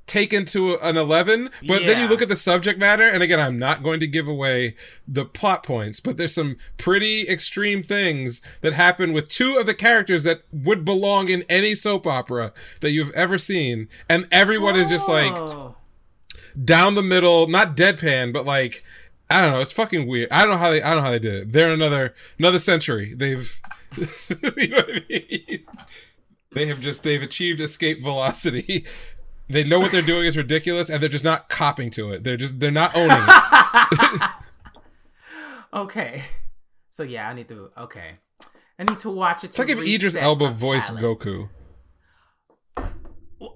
taken 0.05 0.45
to 0.45 0.75
an 0.83 0.97
11 0.97 1.49
but 1.69 1.87
then 1.87 1.99
you 1.99 2.09
look 2.09 2.21
at 2.21 2.29
the 2.29 2.37
subject 2.37 2.79
matter 2.79 3.05
and 3.09 3.23
again 3.23 3.39
i'm 3.39 3.57
not 3.57 3.85
going 3.85 4.01
to 4.01 4.07
give 4.07 4.27
away 4.27 4.75
the 5.07 5.25
plot 5.25 5.63
points 5.63 6.01
but 6.01 6.17
there's 6.17 6.35
some 6.35 6.57
pretty 6.77 7.27
extreme 7.29 7.85
things 7.85 8.43
that 8.63 8.73
happen 8.73 9.13
with 9.13 9.29
two 9.29 9.57
of 9.57 9.65
the 9.65 9.73
characters 9.73 10.25
that 10.25 10.43
would 10.53 10.85
belong 10.85 11.29
in 11.29 11.45
any 11.49 11.73
soap 11.73 12.05
opera 12.05 12.53
that 12.81 12.91
you've 12.91 13.13
ever 13.13 13.39
seen 13.39 13.89
and 14.09 14.27
everyone 14.33 14.75
is 14.75 14.89
just 14.91 15.09
like 15.09 15.35
down 16.63 16.95
the 16.95 17.03
middle, 17.03 17.47
not 17.47 17.77
deadpan, 17.77 18.33
but 18.33 18.45
like 18.45 18.85
I 19.31 19.41
don't 19.41 19.53
know. 19.53 19.61
It's 19.61 19.73
fucking 19.73 20.07
weird. 20.07 20.29
I 20.31 20.43
don't 20.43 20.51
know 20.51 20.59
how 20.59 20.71
they. 20.71 20.83
I 20.83 20.91
don't 20.91 20.99
know 20.99 21.05
how 21.05 21.11
they 21.11 21.19
did 21.19 21.35
it. 21.35 21.53
They're 21.53 21.69
in 21.69 21.81
another 21.81 22.15
another 22.39 22.59
century. 22.59 23.15
They've, 23.15 23.61
you 23.97 24.69
know 24.69 24.77
what 24.77 24.91
I 24.91 25.03
mean. 25.09 25.67
They 26.55 26.67
have 26.67 26.81
just 26.81 27.03
they've 27.03 27.23
achieved 27.23 27.61
escape 27.61 28.03
velocity. 28.03 28.87
They 29.49 29.65
know 29.65 29.81
what 29.81 29.93
they're 29.93 30.01
doing 30.01 30.25
is 30.25 30.37
ridiculous, 30.37 30.89
and 30.89 31.03
they're 31.03 31.11
just 31.11 31.25
not 31.25 31.51
copping 31.51 31.91
to 31.91 32.13
it. 32.13 32.25
They're 32.25 32.39
just 32.39 32.59
they're 32.59 32.71
not 32.71 32.95
owning 32.95 33.19
it. 33.19 34.31
okay. 35.75 36.23
So 36.89 37.03
yeah, 37.03 37.29
I 37.29 37.35
need 37.35 37.49
to. 37.49 37.71
Okay, 37.77 38.13
I 38.79 38.85
need 38.85 38.99
to 39.01 39.11
watch 39.11 39.45
it. 39.45 39.49
It's 39.49 39.59
like 39.59 39.69
if 39.69 39.83
Idris 39.83 40.17
Elba 40.17 40.49
voiced 40.49 40.95
Goku. 40.95 41.51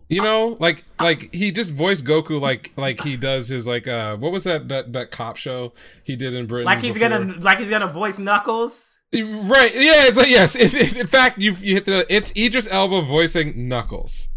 You 0.08 0.22
know, 0.22 0.56
like 0.60 0.84
like 1.00 1.34
he 1.34 1.50
just 1.50 1.70
voiced 1.70 2.04
Goku 2.04 2.40
like 2.40 2.72
like 2.76 3.00
he 3.02 3.16
does 3.16 3.48
his 3.48 3.66
like 3.66 3.88
uh 3.88 4.16
what 4.16 4.32
was 4.32 4.44
that 4.44 4.68
that 4.68 4.92
that 4.92 5.10
cop 5.10 5.36
show 5.36 5.72
he 6.04 6.14
did 6.16 6.34
in 6.34 6.46
Britain? 6.46 6.66
Like 6.66 6.80
he's 6.80 6.94
before? 6.94 7.08
gonna, 7.08 7.38
like 7.40 7.58
he's 7.58 7.70
gonna 7.70 7.86
voice 7.86 8.18
Knuckles. 8.18 8.95
Right. 9.12 9.72
Yeah. 9.74 10.06
It's 10.08 10.16
like 10.18 10.28
yes. 10.28 10.56
It's, 10.56 10.74
it's, 10.74 10.92
in 10.94 11.06
fact, 11.06 11.38
you 11.38 11.52
you 11.52 11.74
hit 11.74 11.86
the. 11.86 12.06
It's 12.14 12.32
Idris 12.36 12.68
Elba 12.70 13.02
voicing 13.02 13.68
Knuckles. 13.68 14.28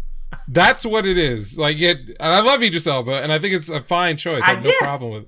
That's 0.46 0.86
what 0.86 1.06
it 1.06 1.18
is. 1.18 1.58
Like 1.58 1.80
it. 1.80 1.98
And 2.20 2.32
I 2.34 2.40
love 2.40 2.62
Idris 2.62 2.86
Elba, 2.86 3.22
and 3.22 3.32
I 3.32 3.38
think 3.38 3.54
it's 3.54 3.68
a 3.68 3.82
fine 3.82 4.16
choice. 4.16 4.42
I 4.42 4.46
have 4.50 4.58
I 4.58 4.62
no 4.62 4.70
guess. 4.70 4.78
problem 4.80 5.12
with. 5.12 5.26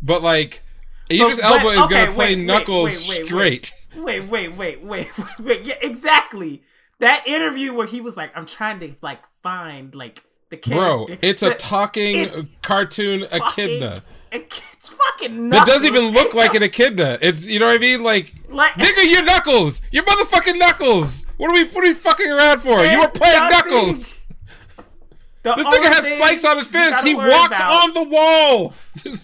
But 0.00 0.22
like, 0.22 0.62
Idris 1.10 1.40
but- 1.40 1.50
Elba 1.64 1.68
is 1.70 1.78
okay, 1.86 2.04
gonna 2.06 2.12
play 2.12 2.34
wait, 2.36 2.44
Knuckles 2.44 3.08
wait, 3.08 3.18
wait, 3.20 3.26
straight. 3.26 3.72
Wait, 3.96 4.24
wait, 4.24 4.54
wait, 4.56 4.82
wait, 4.82 5.18
wait, 5.18 5.40
wait. 5.40 5.64
Yeah, 5.64 5.74
exactly. 5.82 6.62
That 7.00 7.26
interview 7.26 7.74
where 7.74 7.86
he 7.86 8.00
was 8.00 8.16
like, 8.16 8.36
"I'm 8.36 8.46
trying 8.46 8.80
to 8.80 8.94
like 9.02 9.22
find 9.42 9.94
like 9.94 10.22
the 10.50 10.56
character." 10.56 11.06
Bro, 11.06 11.18
it's 11.20 11.42
a 11.42 11.54
talking 11.54 12.16
it's 12.16 12.48
cartoon 12.62 13.26
fucking- 13.26 13.42
echidna. 13.64 14.02
It's 14.34 14.88
fucking. 14.88 15.50
That 15.50 15.66
doesn't 15.66 15.86
even 15.86 16.08
look 16.12 16.34
like 16.34 16.54
an 16.54 16.62
echidna. 16.62 17.18
It's 17.22 17.46
you 17.46 17.58
know 17.58 17.66
what 17.68 17.76
I 17.76 17.78
mean. 17.78 18.02
Like, 18.02 18.34
Like- 18.48 18.74
nigga, 18.74 19.10
you're 19.10 19.22
Knuckles. 19.24 19.80
You're 19.92 20.04
motherfucking 20.04 20.58
Knuckles. 20.58 21.24
What 21.36 21.50
are 21.50 21.54
we? 21.54 21.64
What 21.68 21.84
are 21.84 21.88
we 21.88 21.94
fucking 21.94 22.30
around 22.30 22.60
for? 22.60 22.84
You 22.84 23.00
were 23.00 23.08
playing 23.08 23.38
nothing. 23.50 23.72
Knuckles. 23.72 24.14
The 25.44 25.54
This 25.56 25.66
nigga 25.66 25.92
has 25.92 26.06
spikes 26.06 26.44
on 26.46 26.56
his 26.56 26.66
fist. 26.66 27.04
He 27.06 27.14
walks 27.14 27.48
about- 27.58 27.84
on 27.84 27.92
the 27.92 28.02
wall. 28.04 28.72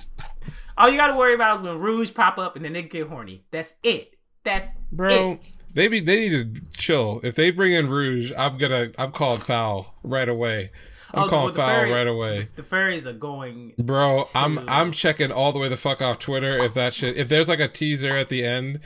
All 0.77 0.89
you 0.91 0.97
gotta 0.99 1.17
worry 1.17 1.35
about 1.35 1.57
is 1.57 1.63
when 1.63 1.79
Rouge 1.79 2.13
pop 2.13 2.37
up 2.37 2.57
and 2.57 2.65
then 2.65 2.75
they 2.75 2.83
get 2.83 3.09
horny. 3.09 3.43
That's 3.51 3.75
it. 3.83 4.17
That's 4.45 4.69
Bro, 4.93 5.33
it. 5.33 5.41
they 5.73 5.89
be 5.89 6.01
they 6.01 6.29
need 6.29 6.55
to 6.55 6.61
chill. 6.77 7.21
If 7.23 7.35
they 7.37 7.51
bring 7.51 7.73
in 7.73 7.89
Rouge, 7.89 8.33
I'm 8.37 8.59
gonna 8.59 8.91
I'm 8.99 9.13
called 9.13 9.43
foul 9.45 9.95
right 10.03 10.29
away. 10.29 10.73
I'm 11.15 11.29
calling 11.29 11.55
foul 11.55 11.83
right 11.85 12.07
away. 12.07 12.49
The 12.57 12.63
furries 12.63 13.07
are 13.07 13.13
going. 13.13 13.75
Bro, 13.79 14.25
I'm 14.35 14.61
I'm 14.69 14.93
checking 14.93 15.33
all 15.33 15.53
the 15.53 15.59
way 15.59 15.69
the 15.69 15.77
fuck 15.77 16.01
off 16.03 16.19
Twitter 16.19 16.63
if 16.65 16.75
that 16.75 16.95
shit 16.95 17.17
if 17.17 17.29
there's 17.29 17.49
like 17.49 17.61
a 17.61 17.69
teaser 17.69 18.17
at 18.17 18.29
the 18.29 18.45
end 18.45 18.81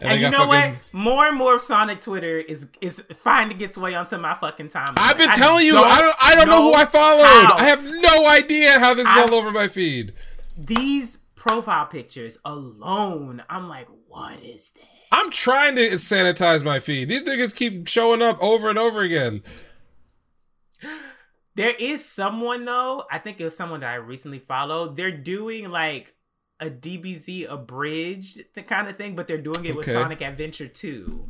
and, 0.00 0.12
And, 0.12 0.20
you 0.20 0.30
know 0.30 0.46
fucking 0.46 0.72
what? 0.72 0.94
More 0.94 1.26
and 1.26 1.36
more 1.36 1.58
Sonic 1.58 2.00
Twitter 2.00 2.38
is 2.38 2.66
is 2.80 3.02
finally 3.22 3.54
gets 3.54 3.76
way 3.76 3.94
onto 3.94 4.16
my 4.18 4.34
fucking 4.34 4.68
timeline. 4.68 4.94
I've 4.96 5.18
been 5.18 5.30
I 5.30 5.34
telling 5.36 5.66
you, 5.66 5.76
I 5.78 6.00
don't 6.00 6.16
I 6.20 6.34
don't 6.34 6.48
know, 6.48 6.62
who 6.62 6.74
I 6.74 6.84
followed. 6.86 7.22
how. 7.44 7.54
I 7.56 7.64
have 7.64 7.84
no 7.84 8.26
idea 8.26 8.78
how 8.78 8.94
this 8.94 9.06
is 9.06 9.16
I- 9.16 9.22
all 9.22 9.34
over 9.34 9.50
my 9.50 9.68
feed. 9.68 10.12
These 10.56 11.18
profile 11.34 11.86
pictures 11.86 12.38
alone, 12.44 13.42
I'm 13.48 13.68
like, 13.68 13.88
what 14.08 14.42
is 14.42 14.70
this? 14.70 14.84
I'm 15.12 15.30
trying 15.30 15.74
to 15.76 15.88
sanitize 15.92 16.62
my 16.62 16.78
feed. 16.78 17.08
These 17.08 17.22
niggas 17.22 17.54
keep 17.54 17.86
showing 17.88 18.22
up 18.22 18.40
over 18.42 18.68
and 18.68 18.78
over 18.78 19.00
again. 19.00 19.42
There 21.56 21.74
is 21.78 22.04
someone 22.04 22.64
though. 22.64 23.04
I 23.10 23.18
think 23.18 23.40
it 23.40 23.44
was 23.44 23.56
someone 23.56 23.80
that 23.80 23.90
I 23.90 23.96
recently 23.96 24.38
followed. 24.38 24.96
They're 24.96 25.10
doing 25.16 25.70
like 25.70 26.14
a 26.60 26.70
DBZ 26.70 27.50
abridged 27.50 28.42
kind 28.66 28.88
of 28.88 28.96
thing, 28.96 29.16
but 29.16 29.26
they're 29.26 29.38
doing 29.38 29.64
it 29.64 29.74
with 29.74 29.88
Okay. 29.88 29.94
Sonic 30.00 30.20
Adventure 30.20 30.68
2. 30.68 31.26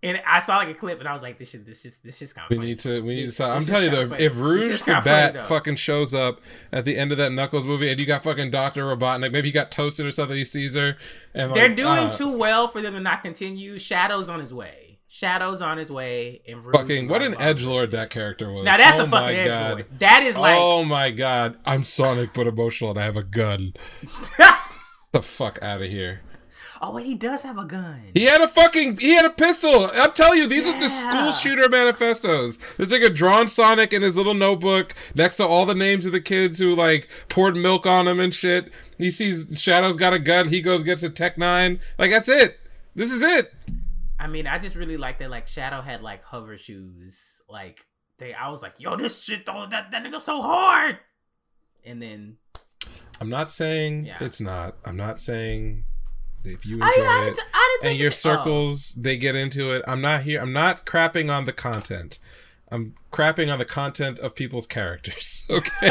And 0.00 0.20
I 0.24 0.38
saw 0.38 0.58
like 0.58 0.68
a 0.68 0.74
clip, 0.74 1.00
and 1.00 1.08
I 1.08 1.12
was 1.12 1.24
like, 1.24 1.38
"This 1.38 1.50
shit, 1.50 1.66
this 1.66 1.84
is 1.84 1.98
this 1.98 2.22
is 2.22 2.32
kind 2.32 2.44
of 2.44 2.50
We 2.50 2.56
funny." 2.56 2.68
need 2.68 2.78
to 2.80 3.02
we 3.02 3.16
need 3.16 3.24
to 3.24 3.32
stop. 3.32 3.56
I'm 3.56 3.64
telling 3.64 3.86
you 3.86 3.90
though, 3.90 4.14
if, 4.14 4.20
if 4.20 4.36
Rouge 4.36 4.80
the 4.82 5.00
Bat 5.04 5.40
fucking 5.48 5.74
shows 5.74 6.14
up 6.14 6.40
at 6.70 6.84
the 6.84 6.96
end 6.96 7.10
of 7.10 7.18
that 7.18 7.32
Knuckles 7.32 7.64
movie, 7.64 7.90
and 7.90 7.98
you 7.98 8.06
got 8.06 8.22
fucking 8.22 8.52
Doctor 8.52 8.84
Robotnik, 8.84 9.32
maybe 9.32 9.48
he 9.48 9.52
got 9.52 9.72
toasted 9.72 10.06
or 10.06 10.12
something. 10.12 10.36
He 10.36 10.44
sees 10.44 10.76
her, 10.76 10.96
and 11.34 11.52
They're 11.52 11.66
like, 11.66 11.76
doing 11.76 11.88
uh, 11.88 12.12
too 12.12 12.32
well 12.36 12.68
for 12.68 12.80
them 12.80 12.92
to 12.94 13.00
not 13.00 13.22
continue. 13.22 13.76
Shadow's 13.76 14.28
on 14.28 14.38
his 14.38 14.54
way. 14.54 14.87
Shadow's 15.18 15.60
on 15.60 15.78
his 15.78 15.90
way, 15.90 16.42
and 16.46 16.64
Rouge 16.64 16.76
Fucking 16.76 17.08
what 17.08 17.22
an 17.24 17.34
edge 17.40 17.64
lord 17.64 17.90
that 17.90 18.08
character 18.08 18.52
was. 18.52 18.64
Now 18.64 18.76
that's 18.76 19.00
oh 19.00 19.04
a 19.04 19.08
fucking 19.08 19.36
edge 19.36 19.70
lord. 19.70 19.86
That 19.98 20.22
is 20.22 20.36
like 20.36 20.56
oh 20.56 20.84
my 20.84 21.10
god, 21.10 21.58
I'm 21.66 21.82
Sonic 21.82 22.32
but 22.32 22.46
emotional, 22.46 22.90
and 22.90 23.00
I 23.00 23.02
have 23.02 23.16
a 23.16 23.24
gun. 23.24 23.72
the 25.12 25.20
fuck 25.20 25.60
out 25.60 25.82
of 25.82 25.88
here. 25.90 26.20
oh, 26.80 26.92
wait, 26.94 27.06
he 27.06 27.16
does 27.16 27.42
have 27.42 27.58
a 27.58 27.64
gun. 27.64 28.10
He 28.14 28.26
had 28.26 28.42
a 28.42 28.46
fucking 28.46 28.98
he 28.98 29.14
had 29.14 29.24
a 29.24 29.30
pistol. 29.30 29.90
I'm 29.92 30.12
telling 30.12 30.38
you, 30.38 30.46
these 30.46 30.68
are 30.68 30.78
just 30.78 31.04
Yeah. 31.04 31.10
school 31.10 31.32
shooter 31.32 31.68
manifestos. 31.68 32.56
This 32.76 32.86
nigga 32.86 33.12
drawn 33.12 33.48
Sonic 33.48 33.92
in 33.92 34.02
his 34.02 34.16
little 34.16 34.34
notebook 34.34 34.94
next 35.16 35.34
to 35.38 35.46
all 35.48 35.66
the 35.66 35.74
names 35.74 36.06
of 36.06 36.12
the 36.12 36.20
kids 36.20 36.60
who 36.60 36.76
like 36.76 37.08
poured 37.28 37.56
milk 37.56 37.86
on 37.88 38.06
him 38.06 38.20
and 38.20 38.32
shit. 38.32 38.70
He 38.98 39.10
sees 39.10 39.60
Shadow's 39.60 39.96
got 39.96 40.12
a 40.12 40.20
gun. 40.20 40.46
He 40.46 40.62
goes 40.62 40.84
gets 40.84 41.02
a 41.02 41.10
Tech 41.10 41.36
Nine. 41.38 41.80
Like 41.98 42.12
that's 42.12 42.28
it. 42.28 42.60
This 42.94 43.10
is 43.10 43.22
it. 43.22 43.52
I 44.18 44.26
mean, 44.26 44.46
I 44.46 44.58
just 44.58 44.74
really 44.76 44.96
like 44.96 45.18
that. 45.20 45.30
Like 45.30 45.46
Shadow 45.46 45.80
had 45.80 46.02
like 46.02 46.24
hover 46.24 46.56
shoes. 46.58 47.40
Like 47.48 47.86
they, 48.18 48.34
I 48.34 48.48
was 48.48 48.62
like, 48.62 48.74
yo, 48.78 48.96
this 48.96 49.22
shit, 49.22 49.46
though, 49.46 49.66
that 49.70 49.90
that 49.90 50.04
nigga 50.04 50.20
so 50.20 50.42
hard. 50.42 50.98
And 51.84 52.02
then 52.02 52.36
I'm 53.20 53.28
not 53.30 53.48
saying 53.48 54.06
Yeah. 54.06 54.18
it's 54.20 54.40
not. 54.40 54.76
I'm 54.84 54.96
not 54.96 55.20
saying 55.20 55.84
if 56.44 56.64
you 56.66 56.76
enjoy 56.76 56.86
I, 56.86 57.22
I, 57.24 57.28
it 57.28 57.38
I 57.52 57.78
and 57.84 57.98
your 57.98 58.08
it- 58.08 58.12
oh. 58.14 58.16
circles 58.16 58.94
they 58.94 59.16
get 59.16 59.34
into 59.34 59.72
it. 59.72 59.82
I'm 59.86 60.00
not 60.00 60.22
here. 60.22 60.40
I'm 60.40 60.52
not 60.52 60.84
crapping 60.86 61.32
on 61.32 61.44
the 61.44 61.52
content. 61.52 62.18
I'm 62.70 62.94
crapping 63.12 63.50
on 63.50 63.58
the 63.58 63.64
content 63.64 64.18
of 64.18 64.34
people's 64.34 64.66
characters. 64.66 65.46
Okay. 65.50 65.90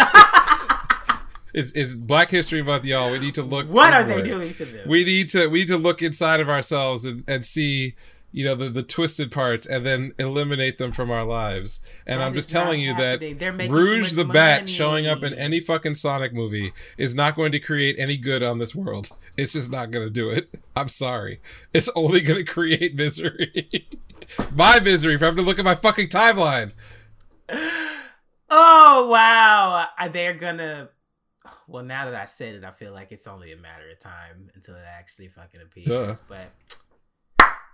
is 1.54 1.72
is 1.72 1.96
Black 1.96 2.30
History 2.30 2.62
Month, 2.62 2.86
y'all? 2.86 3.12
We 3.12 3.20
need 3.20 3.34
to 3.36 3.42
look. 3.44 3.68
what 3.68 3.94
are 3.94 4.04
they 4.04 4.22
doing 4.22 4.54
to 4.54 4.66
them? 4.66 4.88
We 4.88 5.04
need 5.04 5.30
to 5.30 5.48
we 5.48 5.60
need 5.60 5.70
to 5.70 5.78
look 5.78 6.02
inside 6.02 6.40
of 6.40 6.50
ourselves 6.50 7.06
and, 7.06 7.24
and 7.28 7.44
see 7.46 7.96
you 8.38 8.46
know 8.46 8.54
the, 8.54 8.70
the 8.70 8.84
twisted 8.84 9.32
parts 9.32 9.66
and 9.66 9.84
then 9.84 10.14
eliminate 10.20 10.78
them 10.78 10.92
from 10.92 11.10
our 11.10 11.26
lives. 11.26 11.82
And 12.06 12.20
That 12.20 12.26
I'm 12.28 12.36
just 12.36 12.52
telling 12.52 12.80
you 12.80 12.94
that 12.94 13.20
happening. 13.20 13.68
Too 13.68 13.74
Rouge 13.74 14.12
the 14.12 14.26
Bat 14.26 14.70
showing 14.70 15.08
up 15.08 15.24
in 15.24 15.34
any 15.34 15.60
fucking 15.60 15.96
Sonic 15.96 16.36
movie 16.36 16.72
is 17.00 17.16
not 17.16 17.36
going 17.36 17.52
to 17.54 17.60
create 17.60 17.96
any 17.98 18.16
good 18.16 18.44
on 18.44 18.60
this 18.60 18.76
world. 18.76 19.10
It's 19.38 19.54
just 19.54 19.72
not 19.72 19.90
going 19.90 20.06
to 20.06 20.12
do 20.12 20.30
it. 20.30 20.52
I'm 20.76 20.88
sorry. 20.88 21.42
It's 21.74 21.90
only 21.96 22.22
going 22.22 22.46
to 22.46 22.52
create 22.52 22.94
misery. 22.94 23.88
my 24.54 24.80
misery 24.82 25.18
for 25.18 25.26
having 25.26 25.38
to 25.38 25.42
look 25.44 25.58
at 25.58 25.66
my 25.66 25.76
fucking 25.76 26.10
timeline. 26.10 26.74
Oh 28.50 29.10
wow, 29.10 29.88
they're 30.14 30.34
gonna. 30.34 30.88
Well, 31.68 31.84
now 31.84 32.06
that 32.06 32.16
I 32.16 32.24
said 32.24 32.56
it, 32.56 32.64
I 32.64 32.72
feel 32.72 32.94
like 32.94 33.12
it's 33.12 33.28
only 33.28 33.52
a 33.52 33.58
matter 33.58 33.90
of 33.92 34.00
time 34.00 34.50
until 34.56 34.76
it 34.76 34.86
actually 34.88 35.28
fucking 35.28 35.60
appears. 35.60 35.90
Duh. 35.90 36.14
But 36.30 36.77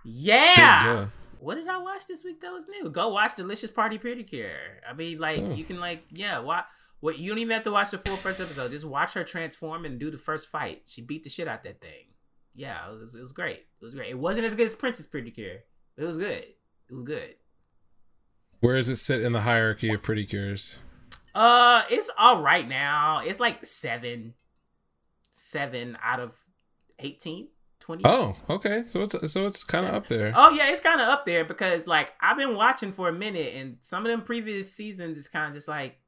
yeah. 0.04 0.84
Duh. 0.84 1.06
What 1.40 1.56
did 1.56 1.68
I 1.68 1.76
watch 1.78 2.06
this 2.06 2.24
week 2.24 2.40
that 2.40 2.52
was 2.52 2.66
new? 2.68 2.88
Go 2.88 3.08
watch 3.08 3.34
Delicious 3.36 3.70
Party 3.70 3.98
Precure. 3.98 4.50
I 4.88 4.94
mean, 4.94 5.18
like 5.18 5.40
Oh. 5.40 5.52
you 5.52 5.64
can 5.64 5.78
like 5.78 6.02
yeah, 6.10 6.38
what 6.38 6.66
what 7.00 7.18
you 7.18 7.28
don't 7.30 7.38
even 7.38 7.52
have 7.52 7.64
to 7.64 7.70
watch 7.70 7.90
the 7.90 7.98
full 7.98 8.16
first 8.16 8.40
episode. 8.40 8.70
Just 8.70 8.84
watch 8.86 9.12
her 9.12 9.24
transform 9.24 9.84
and 9.84 9.98
do 9.98 10.10
the 10.10 10.16
first 10.18 10.48
fight. 10.48 10.82
She 10.86 11.02
beat 11.02 11.22
the 11.24 11.28
shit 11.30 11.46
out 11.48 11.62
that 11.64 11.80
thing. 11.82 12.06
Yeah, 12.54 12.88
it 12.90 12.98
was, 12.98 13.14
it 13.14 13.20
was 13.20 13.32
great. 13.32 13.66
It 13.80 13.84
was 13.84 13.94
great. 13.94 14.10
It 14.10 14.18
wasn't 14.18 14.46
as 14.46 14.54
good 14.54 14.68
as 14.68 14.74
Princess 14.74 15.06
Precure, 15.06 15.56
but 15.96 16.04
it 16.04 16.06
was 16.06 16.16
good. 16.16 16.44
It 16.88 16.94
was 16.94 17.02
good. 17.04 17.34
Where 18.60 18.76
does 18.76 18.88
it 18.88 18.96
sit 18.96 19.20
in 19.22 19.32
the 19.32 19.42
hierarchy 19.42 19.92
of 19.92 20.02
pretty 20.02 20.24
cures? 20.24 20.78
Uh, 21.34 21.82
it's 21.90 22.08
all 22.16 22.40
right 22.40 22.66
now. 22.66 23.20
It's 23.22 23.40
like 23.40 23.66
seven, 23.66 24.32
seven 25.30 25.98
out 26.02 26.20
of 26.20 26.32
18, 27.00 27.48
20. 27.84 28.02
Oh, 28.06 28.34
okay. 28.48 28.84
So 28.86 29.02
it's 29.02 29.30
so 29.30 29.46
it's 29.46 29.62
kind 29.62 29.84
of 29.86 29.94
up 29.94 30.08
there. 30.08 30.32
Oh 30.34 30.48
yeah, 30.50 30.70
it's 30.70 30.80
kind 30.80 31.02
of 31.02 31.08
up 31.08 31.26
there 31.26 31.44
because 31.44 31.86
like 31.86 32.14
I've 32.18 32.38
been 32.38 32.56
watching 32.56 32.92
for 32.92 33.10
a 33.10 33.12
minute, 33.12 33.54
and 33.54 33.76
some 33.82 34.06
of 34.06 34.10
them 34.10 34.22
previous 34.22 34.72
seasons 34.72 35.18
is 35.18 35.28
kind 35.28 35.48
of 35.48 35.52
just 35.52 35.68
like 35.68 35.98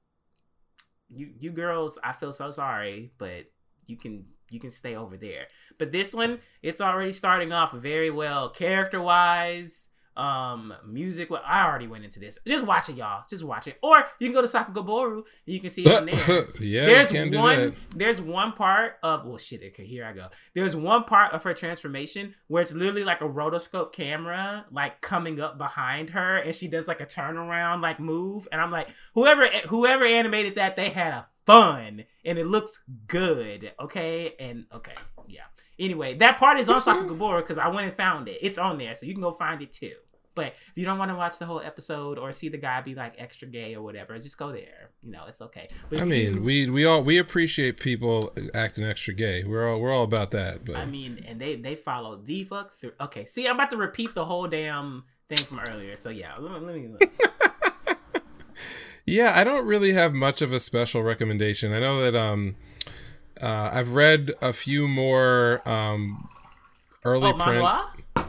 you 1.15 1.31
you 1.39 1.51
girls. 1.51 1.99
I 2.03 2.13
feel 2.13 2.33
so 2.33 2.51
sorry, 2.51 3.13
but 3.19 3.45
you 3.85 3.99
can 3.99 4.25
you 4.49 4.59
can 4.59 4.71
stay 4.71 4.97
over 4.97 5.19
there. 5.19 5.49
But 5.79 5.93
this 5.93 6.15
one, 6.15 6.39
it's 6.63 6.81
already 6.81 7.13
starting 7.13 7.53
off 7.53 7.73
very 7.73 8.11
well, 8.11 8.49
character 8.49 9.03
wise, 9.03 9.86
um, 10.17 10.73
music. 10.87 11.31
Well, 11.31 11.43
I 11.47 11.65
already 11.65 11.87
went 11.87 12.05
into 12.05 12.19
this. 12.21 12.39
Just 12.47 12.65
watch 12.67 12.89
it, 12.89 12.97
y'all. 12.97 13.25
Just 13.29 13.45
watch 13.45 13.67
it, 13.67 13.79
or 13.83 14.05
you 14.19 14.29
can 14.29 14.35
go 14.35 14.43
to 14.43 14.49
Sakugabooru 14.49 15.17
and 15.17 15.25
you 15.45 15.61
can 15.61 15.71
see 15.71 15.85
it 15.85 15.99
in 15.99 16.07
there. 16.27 16.47
yeah, 16.61 16.87
there's 16.87 17.13
you 17.13 17.19
can 17.19 17.31
do 17.31 17.39
one 17.39 17.59
that. 17.59 17.75
there's 17.97 18.21
one 18.21 18.53
part 18.53 18.95
of 19.03 19.25
well 19.27 19.39
shit 19.39 19.63
okay 19.63 19.85
here 19.87 20.05
i 20.05 20.13
go 20.13 20.29
there's 20.55 20.75
one 20.77 21.05
part 21.05 21.33
of 21.33 21.43
her 21.43 21.55
transformation 21.55 22.35
where 22.49 22.63
it's 22.63 22.73
literally 22.73 23.05
like 23.05 23.21
a 23.21 23.29
rotoscope 23.29 23.93
camera 23.93 24.65
like 24.71 25.01
coming 25.01 25.41
up 25.41 25.59
behind 25.59 26.11
her 26.11 26.37
and 26.39 26.55
she 26.55 26.69
does 26.69 26.87
like 26.89 27.01
a 27.01 27.07
turnaround 27.07 27.81
like 27.83 27.99
move 28.01 28.47
and 28.53 28.61
i'm 28.61 28.71
like 28.71 28.89
whoever 29.15 29.47
whoever 29.69 30.05
animated 30.05 30.55
that 30.55 30.77
they 30.77 30.91
had 30.91 31.13
a 31.13 31.27
fun 31.47 32.05
and 32.25 32.39
it 32.39 32.47
looks 32.47 32.81
good 33.07 33.73
okay 33.81 34.35
and 34.39 34.65
okay 34.73 34.95
yeah 35.29 35.43
anyway 35.79 36.15
that 36.15 36.39
part 36.39 36.59
is 36.59 36.69
on 36.69 36.81
Sakugabooru 36.81 37.41
because 37.41 37.59
i 37.59 37.69
went 37.69 37.87
and 37.87 37.97
found 37.97 38.29
it 38.29 38.39
it's 38.43 38.59
on 38.59 38.79
there 38.79 38.95
so 38.95 39.07
you 39.07 39.13
can 39.13 39.23
go 39.23 39.33
find 39.33 39.63
it 39.63 39.73
too 39.73 39.93
but 40.37 40.49
if 40.49 40.73
you 40.77 40.85
don't 40.85 40.99
want 40.99 41.11
to 41.11 41.17
watch 41.17 41.39
the 41.39 41.47
whole 41.47 41.61
episode 41.61 42.19
or 42.19 42.31
see 42.31 42.49
the 42.49 42.59
guy 42.59 42.81
be 42.83 42.95
like 42.95 43.15
extra 43.19 43.49
gay 43.49 43.75
or 43.75 43.83
whatever, 43.83 44.17
just 44.19 44.39
go 44.39 44.53
there. 44.53 44.91
You 45.03 45.11
know, 45.11 45.25
it's 45.27 45.43
okay. 45.43 45.67
But 45.91 46.01
I 46.01 46.05
mean, 46.05 46.35
you- 46.35 46.43
we 46.43 46.71
we 46.71 46.85
all 46.85 47.03
we 47.03 47.19
appreciate 47.19 47.81
people 47.81 48.33
acting 48.55 48.85
extra 48.85 49.15
gay. 49.15 49.43
We're 49.43 49.69
all 49.69 49.81
we're 49.81 49.93
all 49.93 50.05
about 50.05 50.31
that. 50.31 50.65
But 50.65 50.77
I 50.77 50.87
mean, 50.87 51.25
and 51.27 51.41
they 51.41 51.57
they 51.57 51.75
follow 51.75 52.17
the 52.17 52.45
fuck 52.45 52.79
through. 52.79 52.93
Okay, 53.01 53.25
see, 53.25 53.49
I'm 53.49 53.57
about 53.57 53.71
to 53.71 53.77
repeat 53.77 54.15
the 54.15 54.27
whole 54.27 54.47
damn 54.47 55.05
thing 55.29 55.39
from 55.39 55.61
earlier. 55.69 55.97
So 55.97 56.11
yeah, 56.11 56.35
let 56.39 56.53
me. 56.53 56.67
Let 56.67 56.77
me 56.77 56.89
look. 56.89 58.23
yeah, 59.07 59.33
I 59.35 59.43
don't 59.43 59.67
really 59.67 59.93
have 59.95 60.13
much 60.13 60.43
of 60.43 60.53
a 60.53 60.61
special 60.61 61.03
recommendation. 61.03 61.73
I 61.73 61.81
know 61.81 62.03
that 62.03 62.15
um, 62.15 62.57
uh, 63.41 63.71
I've 63.73 63.95
read 63.95 64.33
a 64.43 64.53
few 64.53 64.87
more 64.87 65.67
um, 65.69 66.29
early 67.05 67.29
oh, 67.29 67.33
print. 67.33 67.63
manhwa? 67.63 67.87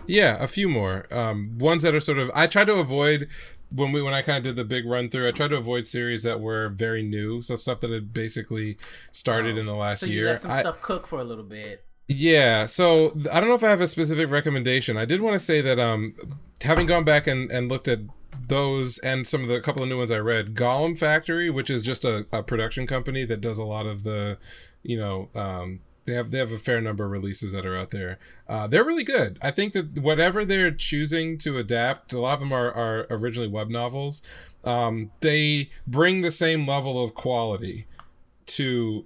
Yeah, 0.08 0.38
a 0.42 0.48
few 0.48 0.68
more. 0.70 1.06
Um, 1.14 1.58
ones 1.58 1.84
that 1.84 1.94
are 1.94 2.00
sort 2.00 2.18
of. 2.18 2.32
I 2.34 2.48
try 2.48 2.64
to 2.66 2.74
avoid 2.74 3.28
when 3.74 3.92
we 3.92 4.02
when 4.02 4.14
I 4.14 4.22
kind 4.22 4.38
of 4.38 4.44
did 4.44 4.56
the 4.56 4.64
big 4.66 4.86
run 4.86 5.10
through. 5.10 5.28
I 5.28 5.32
tried 5.32 5.50
to 5.50 5.58
avoid 5.58 5.86
series 5.86 6.24
that 6.24 6.40
were 6.40 6.70
very 6.70 7.04
new, 7.04 7.42
so 7.42 7.56
stuff 7.56 7.82
that 7.82 7.92
had 7.92 8.14
basically 8.14 8.78
started 9.12 9.58
Oh, 9.58 9.60
in 9.60 9.66
the 9.66 9.76
last 9.76 10.00
So 10.02 10.06
you 10.08 10.14
year. 10.20 10.28
let 10.32 10.42
some 10.42 10.52
I- 10.52 10.62
stuff 10.62 10.82
cook 10.82 11.06
for 11.08 11.20
a 11.20 11.24
little 11.24 11.44
bit. 11.44 11.84
Yeah, 12.10 12.68
so 12.68 13.08
I 13.34 13.42
don't 13.42 13.50
know 13.50 13.56
if 13.56 13.66
I 13.66 13.70
have 13.70 13.82
a 13.82 13.88
specific 13.88 14.30
recommendation. 14.32 14.96
I 14.96 15.04
did 15.04 15.20
want 15.20 15.34
to 15.34 15.40
say 15.40 15.60
that 15.60 15.78
um 15.78 16.16
having 16.64 16.86
gone 16.88 17.04
back 17.04 17.28
and, 17.28 17.52
and 17.52 17.68
looked 17.70 17.90
at 17.90 18.00
those 18.48 18.98
and 19.00 19.28
some 19.28 19.42
of 19.42 19.50
the 19.50 19.60
couple 19.60 19.84
of 19.84 19.90
new 19.90 19.98
ones 19.98 20.10
I 20.12 20.20
read, 20.20 20.56
Gollum 20.56 20.98
Factory, 20.98 21.50
which 21.50 21.70
is 21.70 21.82
just 21.82 22.06
a, 22.06 22.26
a 22.32 22.42
production 22.44 22.88
company 22.88 23.26
that 23.26 23.42
does 23.42 23.58
a 23.58 23.66
lot 23.66 23.86
of 23.86 24.04
the, 24.04 24.38
you 24.84 24.98
know, 24.98 25.28
um 25.36 25.82
they 26.08 26.14
have 26.14 26.32
they 26.32 26.40
have 26.40 26.52
a 26.52 26.58
fair 26.58 26.82
number 26.82 27.06
of 27.06 27.12
releases 27.12 27.52
that 27.52 27.66
are 27.66 27.78
out 27.78 27.92
there. 27.92 28.18
Uh, 28.48 28.66
they're 28.66 28.86
really 28.86 29.04
good. 29.04 29.38
I 29.42 29.52
think 29.52 29.74
that 29.74 30.00
whatever 30.00 30.44
they're 30.44 30.72
choosing 30.72 31.38
to 31.40 31.60
adapt, 31.60 32.14
a 32.14 32.20
lot 32.20 32.36
of 32.36 32.40
them 32.40 32.54
are, 32.54 32.72
are 32.72 33.06
originally 33.12 33.50
web 33.50 33.70
novels. 33.70 34.24
Um, 34.64 35.12
they 35.20 35.70
bring 35.86 36.22
the 36.22 36.32
same 36.32 36.66
level 36.66 37.04
of 37.04 37.14
quality 37.14 37.86
to 38.48 39.06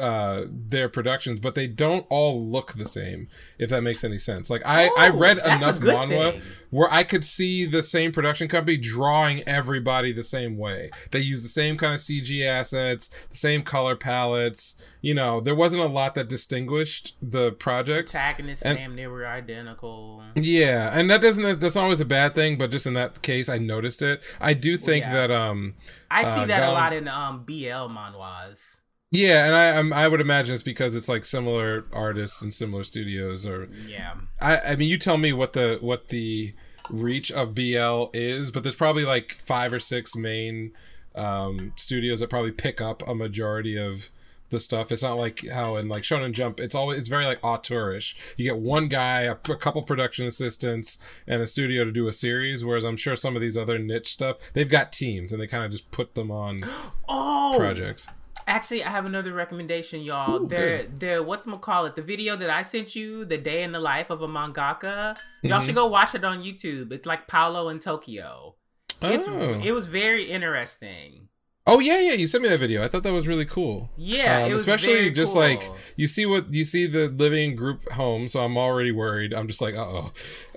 uh 0.00 0.42
their 0.50 0.88
productions 0.88 1.38
but 1.38 1.54
they 1.54 1.66
don't 1.66 2.04
all 2.10 2.44
look 2.50 2.72
the 2.74 2.86
same 2.86 3.28
if 3.58 3.70
that 3.70 3.80
makes 3.82 4.02
any 4.02 4.18
sense 4.18 4.50
like 4.50 4.62
i 4.66 4.86
i 4.96 5.08
Oh, 5.08 5.16
read 5.16 5.38
enough 5.38 5.78
manhwa 5.78 6.32
thing. 6.32 6.42
where 6.70 6.92
i 6.92 7.04
could 7.04 7.24
see 7.24 7.64
the 7.64 7.82
same 7.82 8.10
production 8.10 8.48
company 8.48 8.76
drawing 8.76 9.46
everybody 9.48 10.12
the 10.12 10.22
same 10.24 10.56
way 10.58 10.90
they 11.12 11.20
use 11.20 11.42
the 11.42 11.48
same 11.48 11.76
kind 11.76 11.94
of 11.94 12.00
cg 12.00 12.44
assets 12.44 13.08
the 13.30 13.36
same 13.36 13.62
color 13.62 13.94
palettes 13.94 14.74
you 15.00 15.14
know 15.14 15.40
there 15.40 15.54
wasn't 15.54 15.80
a 15.82 15.86
lot 15.86 16.14
that 16.16 16.28
distinguished 16.28 17.14
the 17.22 17.52
projects 17.52 18.10
Protagonists 18.12 18.62
And- 18.64 18.78
damn 18.78 18.94
near 18.96 19.10
were 19.10 19.26
identical. 19.26 20.22
yeah, 20.34 20.90
and 20.92 21.10
that 21.10 21.20
doesn't 21.20 21.60
that's 21.60 21.74
not 21.74 21.84
always 21.84 22.00
a 22.00 22.04
bad 22.04 22.34
thing, 22.34 22.56
but 22.58 22.70
just 22.70 22.86
in 22.86 22.94
that 22.94 23.22
case 23.22 23.48
I 23.48 23.58
noticed 23.58 24.02
it. 24.02 24.22
I 24.40 24.54
do 24.54 24.76
think 24.76 25.04
yeah. 25.04 25.12
that 25.12 25.30
um 25.30 25.74
I 26.10 26.24
see 26.24 26.40
Uh, 26.42 26.46
that 26.46 26.68
a 26.68 26.72
lot 26.72 26.92
in 26.92 27.06
um 27.08 27.44
BL 27.44 27.88
manhwas. 27.90 28.76
Yeah, 29.14 29.46
and 29.46 29.54
I 29.54 29.78
I'm, 29.78 29.92
I 29.92 30.08
would 30.08 30.20
imagine 30.20 30.54
it's 30.54 30.62
because 30.62 30.94
it's 30.94 31.08
like 31.08 31.24
similar 31.24 31.84
artists 31.92 32.42
and 32.42 32.52
similar 32.52 32.82
studios 32.82 33.46
or 33.46 33.68
Yeah. 33.86 34.14
I 34.40 34.58
I 34.58 34.76
mean 34.76 34.88
you 34.88 34.98
tell 34.98 35.16
me 35.16 35.32
what 35.32 35.52
the 35.52 35.78
what 35.80 36.08
the 36.08 36.54
reach 36.90 37.30
of 37.32 37.54
BL 37.54 38.06
is, 38.12 38.50
but 38.50 38.62
there's 38.62 38.74
probably 38.76 39.04
like 39.04 39.32
five 39.34 39.72
or 39.72 39.80
six 39.80 40.14
main 40.16 40.72
um 41.14 41.72
studios 41.76 42.20
that 42.20 42.28
probably 42.28 42.50
pick 42.50 42.80
up 42.80 43.06
a 43.06 43.14
majority 43.14 43.76
of 43.78 44.10
the 44.50 44.60
stuff. 44.60 44.90
It's 44.90 45.02
not 45.02 45.16
like 45.16 45.46
how 45.48 45.76
in 45.76 45.88
like 45.88 46.02
Shonen 46.02 46.32
Jump, 46.32 46.58
it's 46.60 46.74
always 46.74 46.98
it's 46.98 47.08
very 47.08 47.26
like 47.26 47.40
auteurish. 47.42 48.14
You 48.36 48.44
get 48.44 48.58
one 48.58 48.88
guy, 48.88 49.22
a, 49.22 49.32
a 49.32 49.56
couple 49.56 49.82
production 49.82 50.26
assistants, 50.26 50.98
and 51.26 51.40
a 51.40 51.46
studio 51.46 51.84
to 51.84 51.92
do 51.92 52.08
a 52.08 52.12
series. 52.12 52.64
Whereas 52.64 52.84
I'm 52.84 52.96
sure 52.96 53.16
some 53.16 53.36
of 53.36 53.42
these 53.42 53.56
other 53.56 53.78
niche 53.78 54.12
stuff, 54.12 54.38
they've 54.54 54.68
got 54.68 54.92
teams 54.92 55.32
and 55.32 55.40
they 55.40 55.46
kind 55.46 55.64
of 55.64 55.70
just 55.70 55.90
put 55.90 56.14
them 56.14 56.30
on 56.30 56.60
Oh, 57.08 57.54
projects. 57.56 58.08
Actually, 58.46 58.84
I 58.84 58.90
have 58.90 59.04
another 59.06 59.32
recommendation, 59.32 60.00
y'all. 60.02 60.42
Ooh, 60.42 60.46
there, 60.46 60.84
there. 60.84 61.22
What's 61.22 61.46
call 61.60 61.86
it? 61.86 61.96
The 61.96 62.02
video 62.02 62.36
that 62.36 62.50
I 62.50 62.62
sent 62.62 62.94
you, 62.96 63.24
the 63.24 63.38
day 63.38 63.62
in 63.62 63.72
the 63.72 63.80
life 63.80 64.10
of 64.10 64.22
a 64.22 64.28
mangaka. 64.28 65.16
Y'all 65.42 65.60
Mhm. 65.60 65.66
should 65.66 65.74
go 65.74 65.86
watch 65.86 66.14
it 66.14 66.24
on 66.24 66.42
YouTube. 66.42 66.92
It's 66.92 67.06
like 67.06 67.26
Paolo 67.28 67.68
in 67.68 67.80
Tokyo. 67.80 68.54
It's 69.02 69.26
Oh. 69.28 69.60
it 69.62 69.72
was 69.72 69.86
very 69.86 70.30
interesting. 70.30 71.28
Oh 71.66 71.78
yeah, 71.80 71.98
yeah. 71.98 72.12
You 72.12 72.28
sent 72.28 72.42
me 72.42 72.50
that 72.50 72.60
video. 72.60 72.82
I 72.84 72.88
thought 72.88 73.04
that 73.04 73.12
was 73.14 73.26
really 73.26 73.46
cool. 73.46 73.90
Yeah, 73.96 74.44
Um, 74.44 74.50
it 74.50 74.52
was 74.52 74.62
especially 74.62 75.10
just 75.10 75.32
cool. 75.32 75.40
like 75.42 75.62
you 75.96 76.06
see 76.06 76.26
what 76.26 76.52
you 76.52 76.62
see 76.64 76.86
the 76.86 77.08
living 77.08 77.56
group 77.56 77.88
home. 77.92 78.28
So 78.28 78.40
I'm 78.40 78.58
already 78.58 78.92
worried. 78.92 79.32
I'm 79.32 79.48
just 79.48 79.62
like, 79.62 79.74
uh 79.74 79.80
oh. 79.80 80.12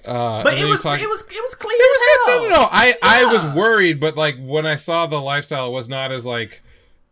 Uh, 0.05 0.43
But 0.43 0.57
it 0.57 0.65
was, 0.65 0.83
it 0.85 0.89
was 1.07 1.21
it 1.21 1.41
was 1.41 1.55
clean. 1.55 1.77
It 1.79 1.89
was 1.91 2.01
as 2.01 2.25
good. 2.25 2.49
No, 2.49 2.49
no, 2.49 2.61
no. 2.63 2.67
I 2.71 2.95
I 3.01 3.25
was 3.31 3.45
worried, 3.55 4.01
but 4.01 4.17
like 4.17 4.35
when 4.37 4.65
I 4.65 4.75
saw 4.75 5.07
the 5.07 5.21
lifestyle, 5.21 5.67
it 5.67 5.71
was 5.71 5.87
not 5.87 6.11
as 6.11 6.25
like 6.25 6.61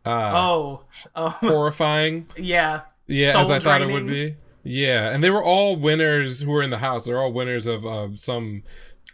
uh 0.05 0.31
Oh, 0.35 0.83
oh, 1.15 1.29
horrifying. 1.41 2.27
yeah. 2.37 2.81
Yeah, 3.07 3.33
Soul 3.33 3.41
as 3.41 3.51
I 3.51 3.59
thought 3.59 3.81
it 3.81 3.91
would 3.91 4.07
be. 4.07 4.35
Yeah, 4.63 5.11
and 5.11 5.23
they 5.23 5.29
were 5.29 5.43
all 5.43 5.75
winners 5.75 6.41
who 6.41 6.49
were 6.49 6.63
in 6.63 6.71
the 6.71 6.79
house. 6.79 7.05
They're 7.05 7.21
all 7.21 7.31
winners 7.31 7.67
of 7.67 7.85
uh, 7.85 8.15
some 8.15 8.63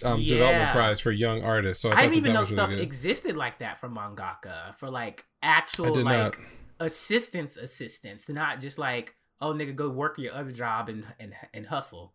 um, 0.03 0.23
development 0.23 0.71
prize 0.71 0.99
for 0.99 1.11
young 1.11 1.43
artists. 1.43 1.81
So 1.81 1.89
I, 1.89 1.93
I, 1.93 2.01
didn't 2.03 2.15
even 2.15 2.33
know 2.33 2.43
stuff 2.43 2.69
really 2.69 2.81
existed 2.81 3.35
like 3.35 3.59
that 3.59 3.79
for 3.79 3.89
mangaka 3.89 4.75
for 4.77 4.89
like 4.89 5.25
actual 5.41 5.93
like 5.95 6.05
not. 6.05 6.37
assistance 6.79 7.57
assistants, 7.57 8.29
not 8.29 8.61
just 8.61 8.77
like 8.77 9.15
oh 9.41 9.53
nigga 9.53 9.75
go 9.75 9.89
work 9.89 10.17
your 10.17 10.33
other 10.33 10.51
job 10.51 10.89
and 10.89 11.05
and 11.19 11.33
and 11.53 11.67
hustle. 11.67 12.13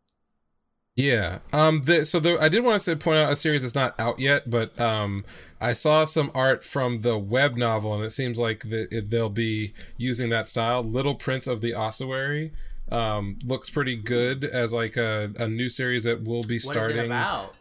Yeah. 0.97 1.39
Um. 1.53 1.83
The, 1.83 2.05
so 2.05 2.19
the, 2.19 2.39
I 2.41 2.49
did 2.49 2.65
want 2.65 2.75
to 2.77 2.81
say, 2.81 2.95
point 2.95 3.19
out 3.19 3.31
a 3.31 3.37
series 3.37 3.63
that's 3.63 3.75
not 3.75 3.95
out 4.01 4.19
yet, 4.19 4.51
but 4.51 4.81
um, 4.81 5.25
I 5.61 5.75
saw 5.75 6.05
some 6.05 6.31
art 6.35 6.65
from 6.65 7.03
the 7.03 7.19
web 7.19 7.57
novel, 7.57 7.95
and 7.95 8.03
it 8.03 8.11
seems 8.11 8.39
like 8.39 8.71
the, 8.71 8.89
it, 8.91 9.11
they'll 9.11 9.29
be 9.29 9.75
using 9.99 10.31
that 10.31 10.49
style. 10.49 10.83
Little 10.83 11.15
Prince 11.15 11.47
of 11.47 11.61
the 11.61 11.75
Ossuary 11.75 12.53
um 12.93 13.37
looks 13.45 13.69
pretty 13.69 13.97
good 13.97 14.45
as 14.45 14.73
like 14.73 14.97
a, 14.97 15.33
a 15.41 15.49
new 15.49 15.69
series 15.69 16.05
that 16.05 16.23
will 16.23 16.45
be 16.45 16.59
starting. 16.59 16.97
What 16.97 17.05
is 17.05 17.11
it 17.11 17.13
about? 17.13 17.55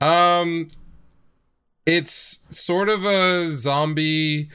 Um, 0.00 0.68
it's 1.86 2.40
sort 2.50 2.88
of 2.88 3.06
a 3.06 3.50
zombie, 3.52 4.50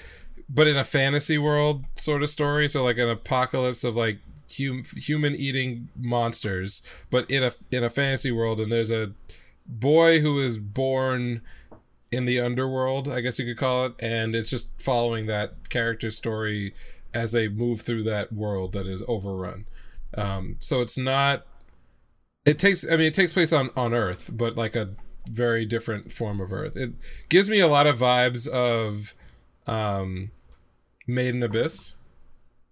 but 0.48 0.68
in 0.68 0.78
a 0.78 0.84
fantasy 0.84 1.38
world 1.38 1.86
sort 1.96 2.22
of 2.22 2.30
story. 2.30 2.70
So 2.70 2.84
like 2.84 2.98
an 2.98 3.10
apocalypse 3.10 3.84
of 3.84 3.96
like 3.96 4.20
hum- 4.58 4.84
human 4.96 5.36
eating 5.36 5.90
monsters, 5.98 6.82
but 7.10 7.30
in 7.30 7.44
a 7.44 7.52
in 7.72 7.84
a 7.84 7.90
fantasy 7.90 8.32
world. 8.32 8.60
And 8.60 8.72
there's 8.72 8.92
a 8.92 9.14
boy 9.66 10.20
who 10.20 10.40
is 10.40 10.58
born 10.58 11.42
in 12.12 12.26
the 12.26 12.40
underworld, 12.40 13.08
I 13.08 13.22
guess 13.22 13.40
you 13.40 13.46
could 13.46 13.58
call 13.58 13.86
it, 13.86 13.94
and 14.00 14.36
it's 14.36 14.50
just 14.50 14.70
following 14.82 15.28
that 15.28 15.70
character 15.70 16.12
story 16.12 16.74
as 17.14 17.32
they 17.32 17.48
move 17.48 17.82
through 17.82 18.04
that 18.04 18.34
world 18.34 18.74
that 18.74 18.88
is 18.88 19.04
overrun. 19.08 19.66
Um, 20.18 20.58
so 20.60 20.82
it's 20.82 20.98
not. 20.98 21.46
It 22.46 22.60
takes. 22.60 22.84
I 22.86 22.92
mean, 22.92 23.02
it 23.02 23.14
takes 23.14 23.34
place 23.34 23.54
on 23.54 23.70
on 23.76 23.94
Earth, 23.94 24.30
but 24.34 24.56
like 24.56 24.76
a 24.76 24.96
very 25.30 25.66
different 25.66 26.12
form 26.12 26.42
of 26.42 26.52
Earth. 26.52 26.76
It 26.76 26.94
gives 27.30 27.50
me 27.50 27.60
a 27.60 27.68
lot 27.68 27.88
of 27.88 28.00
vibes 28.00 28.48
of 28.48 29.14
um, 29.68 30.32
Made 31.08 31.36
in 31.36 31.44
Abyss. 31.44 31.96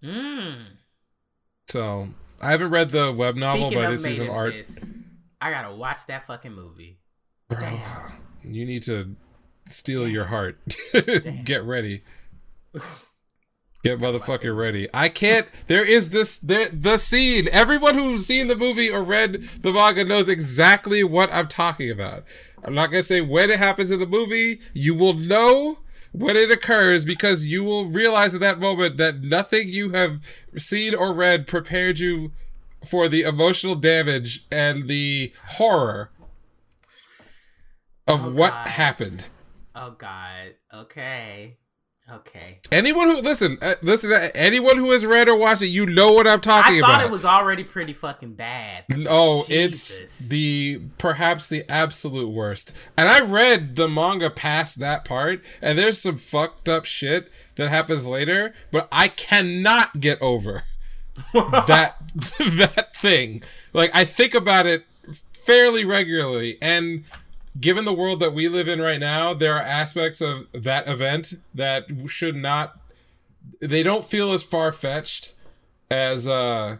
Mm. 0.02 0.66
So 1.70 2.08
I 2.40 2.50
haven't 2.50 2.70
read 2.70 2.90
the 2.90 3.14
web 3.16 3.36
novel, 3.36 3.68
Speaking 3.68 3.78
but 3.78 3.88
I 3.88 3.92
of 3.92 4.02
did 4.02 4.04
see 4.04 4.14
some 4.14 4.28
art. 4.30 4.54
I 5.40 5.50
gotta 5.52 5.72
watch 5.72 5.98
that 6.08 6.26
fucking 6.26 6.52
movie. 6.52 6.98
Bro, 7.48 7.78
you 8.42 8.66
need 8.66 8.82
to 8.84 9.14
steal 9.66 10.08
your 10.08 10.24
heart. 10.24 10.58
Get 11.44 11.62
ready. 11.62 12.02
Get 13.84 13.98
motherfucking 13.98 14.54
ready. 14.54 14.88
I 14.92 15.08
can't. 15.08 15.46
There 15.68 15.84
is 15.84 16.10
this. 16.10 16.38
There 16.38 16.68
the 16.68 16.98
scene. 16.98 17.48
Everyone 17.52 17.94
who's 17.94 18.26
seen 18.26 18.48
the 18.48 18.56
movie 18.56 18.90
or 18.90 19.02
read 19.04 19.48
the 19.60 19.72
manga 19.72 20.04
knows 20.04 20.28
exactly 20.28 21.04
what 21.04 21.32
I'm 21.32 21.46
talking 21.46 21.88
about. 21.88 22.24
I'm 22.64 22.74
not 22.74 22.88
gonna 22.88 23.04
say 23.04 23.20
when 23.20 23.48
it 23.48 23.58
happens 23.58 23.92
in 23.92 24.00
the 24.00 24.06
movie. 24.06 24.60
You 24.74 24.96
will 24.96 25.14
know 25.14 25.78
when 26.12 26.36
it 26.36 26.50
occurs 26.50 27.04
because 27.04 27.46
you 27.46 27.62
will 27.62 27.86
realize 27.86 28.34
at 28.34 28.40
that 28.40 28.58
moment 28.58 28.96
that 28.96 29.20
nothing 29.22 29.68
you 29.68 29.90
have 29.90 30.20
seen 30.56 30.94
or 30.94 31.12
read 31.12 31.46
prepared 31.46 31.98
you 31.98 32.32
for 32.84 33.08
the 33.08 33.22
emotional 33.22 33.74
damage 33.74 34.46
and 34.50 34.88
the 34.88 35.32
horror 35.50 36.10
of 38.06 38.26
Oh, 38.26 38.30
what 38.32 38.50
God. 38.52 38.68
happened. 38.68 39.28
Oh 39.74 39.90
God. 39.92 40.54
Okay. 40.74 41.56
Okay. 42.12 42.58
Anyone 42.72 43.08
who 43.08 43.20
listen, 43.20 43.56
uh, 43.62 43.74
listen. 43.82 44.12
Uh, 44.12 44.30
anyone 44.34 44.76
who 44.76 44.90
has 44.90 45.06
read 45.06 45.28
or 45.28 45.36
watched 45.36 45.62
it, 45.62 45.68
you 45.68 45.86
know 45.86 46.10
what 46.10 46.26
I'm 46.26 46.40
talking 46.40 46.78
about. 46.78 46.88
I 46.88 46.92
thought 46.92 47.00
about. 47.00 47.06
it 47.06 47.12
was 47.12 47.24
already 47.24 47.62
pretty 47.62 47.92
fucking 47.92 48.34
bad. 48.34 48.84
Oh, 49.08 49.44
Jesus. 49.44 50.00
it's 50.10 50.28
the 50.28 50.80
perhaps 50.98 51.48
the 51.48 51.64
absolute 51.70 52.28
worst. 52.28 52.72
And 52.96 53.08
I 53.08 53.20
read 53.20 53.76
the 53.76 53.88
manga 53.88 54.28
past 54.28 54.80
that 54.80 55.04
part, 55.04 55.42
and 55.62 55.78
there's 55.78 56.00
some 56.00 56.18
fucked 56.18 56.68
up 56.68 56.84
shit 56.84 57.30
that 57.54 57.68
happens 57.68 58.06
later, 58.06 58.54
but 58.72 58.88
I 58.90 59.08
cannot 59.08 60.00
get 60.00 60.20
over 60.20 60.64
that 61.32 61.96
that 62.38 62.96
thing. 62.96 63.42
Like 63.72 63.90
I 63.94 64.04
think 64.04 64.34
about 64.34 64.66
it 64.66 64.84
fairly 65.32 65.84
regularly, 65.84 66.58
and 66.60 67.04
given 67.58 67.84
the 67.84 67.92
world 67.92 68.20
that 68.20 68.32
we 68.34 68.48
live 68.48 68.68
in 68.68 68.80
right 68.80 69.00
now, 69.00 69.34
there 69.34 69.54
are 69.56 69.62
aspects 69.62 70.20
of 70.20 70.46
that 70.52 70.86
event 70.88 71.34
that 71.54 71.84
should 72.08 72.36
not. 72.36 72.78
They 73.60 73.82
don't 73.82 74.04
feel 74.04 74.32
as 74.32 74.42
far 74.42 74.70
fetched 74.72 75.34
as 75.90 76.28
uh 76.28 76.76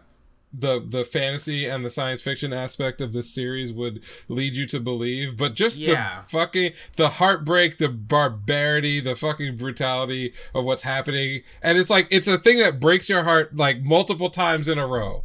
the 0.53 0.83
the 0.85 1.03
fantasy 1.03 1.65
and 1.65 1.83
the 1.85 1.89
science 1.89 2.21
fiction 2.21 2.51
aspect 2.53 3.01
of 3.01 3.13
this 3.13 3.33
series 3.33 3.71
would 3.73 4.03
lead 4.27 4.53
you 4.55 4.65
to 4.65 4.79
believe 4.81 5.37
but 5.37 5.53
just 5.53 5.79
Yeah. 5.79 6.21
the 6.23 6.29
fucking 6.29 6.73
the 6.97 7.07
heartbreak 7.09 7.77
the 7.77 7.87
barbarity 7.87 8.99
the 8.99 9.15
fucking 9.15 9.55
brutality 9.57 10.33
of 10.53 10.65
what's 10.65 10.83
happening 10.83 11.43
and 11.61 11.77
it's 11.77 11.89
like 11.89 12.07
it's 12.11 12.27
a 12.27 12.37
thing 12.37 12.57
that 12.59 12.81
breaks 12.81 13.07
your 13.07 13.23
heart 13.23 13.55
like 13.55 13.81
multiple 13.81 14.29
times 14.29 14.67
in 14.67 14.77
a 14.77 14.85
row 14.85 15.23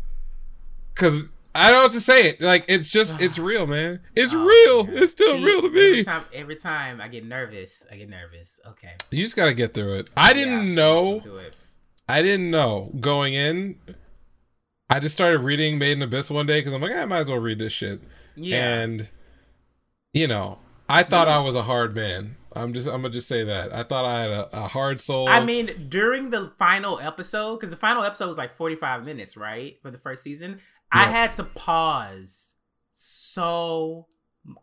because 0.94 1.31
i 1.57 1.69
don't 1.69 1.78
know 1.78 1.83
what 1.85 1.93
to 1.93 2.01
say 2.01 2.28
it 2.28 2.41
like 2.41 2.65
it's 2.69 2.91
just 2.91 3.20
it's 3.20 3.39
real 3.39 3.66
man 3.66 4.01
it's 4.15 4.33
Oh, 4.35 4.45
real 4.87 4.97
it's 5.03 5.12
still 5.12 5.35
See, 5.37 5.45
real 5.45 5.61
to 5.62 5.66
Every 5.69 5.93
me 5.97 6.05
time, 6.05 6.24
every 6.33 6.57
time 6.57 7.01
I 7.01 7.09
get 7.09 7.24
nervous, 7.24 7.85
I 7.91 7.97
get 7.97 8.09
nervous. 8.09 8.61
Okay. 8.66 8.93
you 9.11 9.23
just 9.23 9.37
gotta 9.37 9.55
get 9.55 9.74
through 9.74 9.95
it 9.95 10.11
i 10.16 10.33
didn't 10.33 10.69
Yeah, 10.69 10.74
know 10.74 11.20
it. 11.39 11.57
I 12.09 12.23
didn't 12.23 12.53
know 12.53 12.93
going 13.01 13.35
in. 13.35 13.81
I 14.89 15.01
just 15.01 15.15
started 15.15 15.41
reading 15.41 15.77
Made 15.78 15.93
in 15.97 16.03
Abyss 16.03 16.31
one 16.31 16.47
day 16.47 16.61
because 16.61 16.73
I'm 16.73 16.81
like, 16.81 16.93
ah, 16.95 17.01
I 17.01 17.05
might 17.05 17.19
as 17.23 17.28
well 17.28 17.41
read 17.41 17.59
this 17.59 17.73
shit. 17.73 18.01
Yeah. 18.37 18.74
And 18.74 19.09
you 20.12 20.28
know, 20.28 20.61
I 20.89 21.03
thought 21.03 21.27
I 21.27 21.41
was 21.41 21.57
a 21.57 21.62
hard 21.65 21.97
man. 21.97 22.37
I'm 22.53 22.73
just 22.73 22.87
I'm 22.87 23.03
gonna 23.03 23.11
just 23.12 23.27
say 23.27 23.43
that. 23.43 23.74
I 23.74 23.83
thought 23.83 24.05
I 24.05 24.20
had 24.20 24.31
a, 24.31 24.65
a 24.65 24.69
hard 24.69 25.01
soul. 25.01 25.28
I 25.28 25.45
mean, 25.45 25.87
during 25.89 26.31
the 26.31 26.53
final 26.59 27.01
episode, 27.01 27.57
because 27.57 27.70
the 27.70 27.77
final 27.77 28.05
episode 28.05 28.28
was 28.28 28.39
like 28.39 28.55
45 28.57 29.05
minutes, 29.05 29.37
right? 29.37 29.77
For 29.83 29.91
the 29.91 29.99
first 29.99 30.23
season, 30.23 30.61
I 30.93 31.05
had 31.05 31.35
to 31.37 31.45
pause. 31.45 32.53
So 32.95 34.07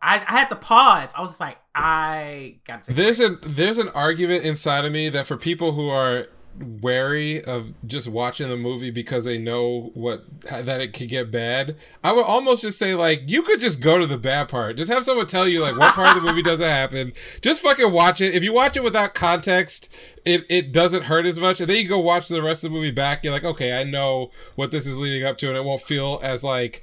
I, 0.00 0.16
I 0.26 0.32
had 0.32 0.48
to 0.48 0.56
pause. 0.56 1.12
I 1.14 1.20
was 1.20 1.30
just 1.30 1.40
like, 1.40 1.58
I 1.74 2.60
got 2.66 2.84
to 2.84 2.92
there's 2.92 3.20
an 3.20 3.38
there's 3.42 3.78
an 3.78 3.88
argument 3.90 4.44
inside 4.44 4.84
of 4.84 4.92
me 4.92 5.08
that 5.10 5.26
for 5.26 5.36
people 5.36 5.72
who 5.72 5.88
are 5.88 6.28
wary 6.58 7.42
of 7.42 7.74
just 7.86 8.06
watching 8.06 8.48
the 8.48 8.56
movie 8.56 8.90
because 8.90 9.24
they 9.24 9.38
know 9.38 9.90
what 9.94 10.24
that 10.44 10.80
it 10.80 10.92
could 10.92 11.08
get 11.08 11.30
bad. 11.30 11.76
I 12.02 12.12
would 12.12 12.24
almost 12.24 12.62
just 12.62 12.78
say 12.78 12.94
like 12.94 13.22
you 13.26 13.42
could 13.42 13.60
just 13.60 13.80
go 13.80 13.98
to 13.98 14.06
the 14.06 14.18
bad 14.18 14.48
part. 14.48 14.76
Just 14.76 14.90
have 14.92 15.04
someone 15.04 15.26
tell 15.26 15.48
you 15.48 15.60
like 15.62 15.76
what 15.76 15.94
part 15.94 16.16
of 16.16 16.22
the 16.22 16.28
movie 16.28 16.42
doesn't 16.42 16.66
happen. 16.68 17.12
Just 17.42 17.62
fucking 17.62 17.90
watch 17.92 18.20
it. 18.20 18.34
If 18.34 18.42
you 18.42 18.52
watch 18.52 18.76
it 18.76 18.84
without 18.84 19.14
context, 19.14 19.92
it 20.24 20.44
it 20.48 20.72
doesn't 20.72 21.04
hurt 21.04 21.26
as 21.26 21.40
much. 21.40 21.60
And 21.60 21.68
then 21.68 21.76
you 21.76 21.88
go 21.88 21.98
watch 21.98 22.28
the 22.28 22.42
rest 22.42 22.62
of 22.64 22.70
the 22.70 22.76
movie 22.76 22.90
back. 22.90 23.24
You're 23.24 23.32
like, 23.32 23.44
okay, 23.44 23.78
I 23.78 23.84
know 23.84 24.30
what 24.54 24.70
this 24.70 24.86
is 24.86 24.98
leading 24.98 25.24
up 25.24 25.38
to, 25.38 25.48
and 25.48 25.56
it 25.56 25.64
won't 25.64 25.82
feel 25.82 26.20
as 26.22 26.44
like 26.44 26.82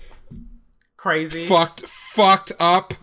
Crazy. 0.97 1.45
fucked 1.45 1.87
fucked 1.87 2.51
up 2.59 2.93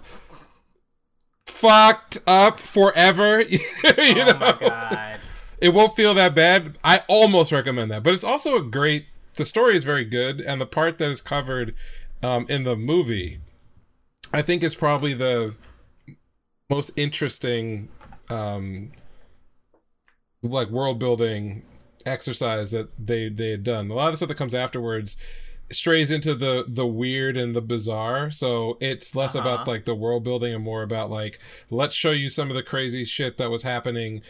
fucked 1.47 2.19
up 2.27 2.61
forever 2.61 3.41
you 3.43 3.59
oh 3.83 4.25
know 4.25 4.39
my 4.39 4.57
god. 4.61 5.21
It 5.61 5.71
won't 5.71 5.95
feel 5.97 6.15
that 6.15 6.35
bad 6.35 6.79
i 6.85 7.03
almost 7.09 7.53
recommend 7.53 7.91
that 7.91 8.03
but 8.03 8.15
it's 8.15 8.25
also 8.25 8.57
a 8.57 8.63
great 8.63 9.07
the 9.37 9.45
story 9.45 9.77
is 9.77 9.85
very 9.85 10.05
good 10.05 10.41
and 10.41 10.61
the 10.61 10.67
part 10.67 10.99
that 10.99 11.11
is 11.11 11.21
covered 11.21 11.75
um, 12.23 12.47
in 12.49 12.65
the 12.65 12.77
movie 12.77 13.39
i 14.33 14.43
think 14.43 14.63
is 14.63 14.75
probably 14.75 15.15
the 15.15 15.55
most 16.71 16.91
interesting 16.97 17.89
um 18.31 18.91
like 20.43 20.69
world 20.69 20.99
building 20.99 21.63
exercise 22.07 22.71
that 22.71 22.89
they 22.99 23.29
they 23.29 23.51
had 23.51 23.65
done 23.65 23.91
a 23.91 23.95
lot 23.95 24.07
of 24.07 24.13
the 24.13 24.17
stuff 24.19 24.29
that 24.29 24.37
comes 24.37 24.55
afterwards 24.55 25.17
strays 25.71 26.11
into 26.11 26.35
the 26.35 26.65
the 26.67 26.87
weird 26.87 27.37
and 27.37 27.55
the 27.55 27.61
bizarre 27.61 28.31
so 28.31 28.79
it's 28.81 29.15
less 29.15 29.35
Uh-huh. 29.37 29.49
about 29.49 29.67
like 29.69 29.85
the 29.85 29.95
world 29.95 30.25
building 30.25 30.55
and 30.55 30.65
more 30.65 30.83
about 30.83 31.11
like 31.11 31.39
let's 31.71 31.95
show 31.95 32.11
you 32.13 32.31
some 32.31 32.49
of 32.51 32.55
the 32.57 32.63
crazy 32.63 33.05
shit 33.05 33.37
that 33.37 33.51
was 33.51 33.63
happening 33.65 34.23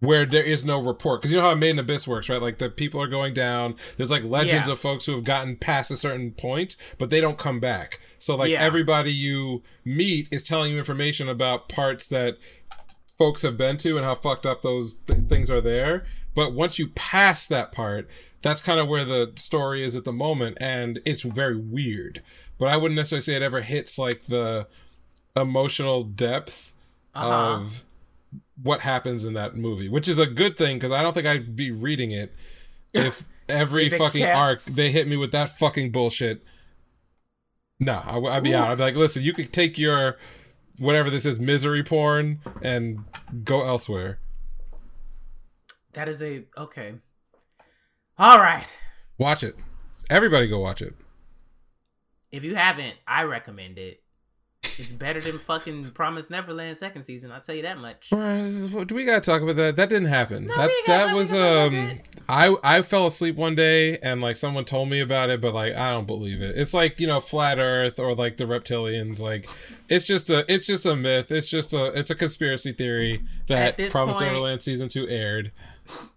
where 0.00 0.26
there 0.26 0.42
is 0.42 0.64
no 0.64 0.78
report 0.80 1.20
because 1.22 1.32
you 1.32 1.40
know 1.40 1.46
how 1.48 1.54
made 1.54 1.70
in 1.70 1.78
abyss 1.78 2.06
works 2.06 2.28
right 2.28 2.42
like 2.42 2.58
the 2.58 2.68
people 2.68 3.00
are 3.00 3.06
going 3.06 3.32
down 3.32 3.74
there's 3.96 4.10
like 4.10 4.24
legends 4.24 4.66
Yeah. 4.68 4.72
of 4.72 4.80
folks 4.80 5.06
who 5.06 5.12
have 5.12 5.24
gotten 5.24 5.56
past 5.56 5.90
a 5.90 5.96
certain 5.96 6.32
point 6.32 6.76
but 6.98 7.10
they 7.10 7.20
don't 7.20 7.38
come 7.38 7.60
back 7.60 8.00
so 8.18 8.34
like 8.34 8.50
Yeah. 8.50 8.60
everybody 8.60 9.12
you 9.12 9.62
meet 9.84 10.28
is 10.30 10.42
telling 10.42 10.72
you 10.72 10.78
information 10.78 11.28
about 11.28 11.68
parts 11.68 12.06
that 12.08 12.36
folks 13.16 13.42
have 13.42 13.56
been 13.56 13.76
to 13.78 13.96
and 13.96 14.04
how 14.04 14.14
fucked 14.16 14.44
up 14.46 14.62
those 14.62 14.96
th- 15.06 15.28
things 15.28 15.50
are 15.50 15.60
there 15.60 16.04
but 16.34 16.52
once 16.52 16.78
you 16.78 16.88
pass 16.88 17.46
that 17.46 17.70
part 17.72 18.08
that's 18.42 18.60
kind 18.60 18.80
of 18.80 18.88
where 18.88 19.04
the 19.04 19.32
story 19.36 19.82
is 19.84 19.94
at 19.96 20.04
the 20.04 20.12
moment 20.12 20.58
and 20.60 21.00
it's 21.06 21.22
very 21.22 21.56
weird 21.56 22.20
but 22.58 22.66
i 22.66 22.76
wouldn't 22.76 22.96
necessarily 22.96 23.22
say 23.22 23.34
it 23.36 23.42
ever 23.42 23.62
hits 23.62 23.96
like 23.96 24.24
the 24.24 24.66
emotional 25.36 26.02
depth 26.02 26.72
Uh-huh. 27.14 27.28
of 27.54 27.83
what 28.62 28.80
happens 28.80 29.24
in 29.24 29.32
that 29.34 29.56
movie 29.56 29.88
which 29.88 30.08
is 30.08 30.18
a 30.18 30.26
good 30.26 30.56
thing 30.56 30.76
because 30.76 30.92
i 30.92 31.02
don't 31.02 31.12
think 31.12 31.26
i'd 31.26 31.54
be 31.56 31.70
reading 31.70 32.10
it 32.10 32.32
if 32.92 33.24
every 33.48 33.86
If 33.86 33.96
fucking 33.98 34.22
kept- 34.22 34.36
arc 34.36 34.60
they 34.62 34.90
hit 34.90 35.06
me 35.08 35.16
with 35.16 35.32
that 35.32 35.58
fucking 35.58 35.90
bullshit 35.92 36.42
no 37.80 38.00
I, 38.04 38.16
would 38.18 38.42
be 38.44 38.54
out 38.54 38.68
i'd 38.68 38.76
be 38.78 38.82
like 38.84 38.94
listen 38.96 39.22
you 39.22 39.32
could 39.32 39.52
take 39.52 39.76
your 39.78 40.16
whatever 40.78 41.10
this 41.10 41.26
is 41.26 41.38
misery 41.38 41.82
porn 41.82 42.40
and 42.62 43.04
go 43.44 43.64
elsewhere 43.64 44.18
That 45.92 46.08
is 46.08 46.22
a 46.22 46.44
okay. 46.56 46.94
All 48.18 48.38
right. 48.38 48.66
watch 49.18 49.42
it 49.42 49.56
everybody 50.10 50.46
go 50.48 50.60
watch 50.60 50.80
it 50.82 50.94
If 52.32 52.42
you 52.44 52.54
haven't, 52.54 52.94
I 53.06 53.22
recommend 53.24 53.78
it. 53.78 54.02
It's 54.78 54.92
better 54.92 55.20
than 55.20 55.38
fucking 55.38 55.90
Promise 55.92 56.30
Neverland 56.30 56.76
second 56.76 57.04
season. 57.04 57.30
I'll 57.30 57.40
tell 57.40 57.54
you 57.54 57.62
that 57.62 57.78
much. 57.78 58.10
Do 58.10 58.94
we 58.94 59.04
gotta 59.04 59.20
talk 59.20 59.42
about 59.42 59.56
that? 59.56 59.76
That 59.76 59.88
didn't 59.88 60.08
happen. 60.08 60.46
No, 60.46 60.56
that 60.56 60.70
that 60.86 61.14
was 61.14 61.32
gotta 61.32 61.70
talk 61.70 61.72
about 61.72 61.90
um. 61.92 61.98
I 62.28 62.56
I 62.78 62.82
fell 62.82 63.06
asleep 63.06 63.36
one 63.36 63.54
day 63.54 63.98
and 63.98 64.20
like 64.20 64.36
someone 64.36 64.64
told 64.64 64.88
me 64.88 65.00
about 65.00 65.30
it, 65.30 65.40
but 65.40 65.54
like 65.54 65.74
I 65.74 65.90
don't 65.90 66.06
believe 66.06 66.42
it. 66.42 66.56
It's 66.56 66.74
like 66.74 66.98
you 67.00 67.06
know 67.06 67.20
flat 67.20 67.58
Earth 67.58 67.98
or 67.98 68.14
like 68.14 68.36
the 68.36 68.44
reptilians. 68.44 69.20
Like 69.20 69.48
it's 69.88 70.06
just 70.06 70.30
a 70.30 70.50
it's 70.52 70.66
just 70.66 70.86
a 70.86 70.96
myth. 70.96 71.30
It's 71.30 71.48
just 71.48 71.72
a 71.74 71.86
it's 71.96 72.10
a 72.10 72.14
conspiracy 72.14 72.72
theory 72.72 73.22
that 73.48 73.76
Promise 73.90 74.16
point- 74.16 74.26
Neverland 74.26 74.62
season 74.62 74.88
two 74.88 75.08
aired. 75.08 75.52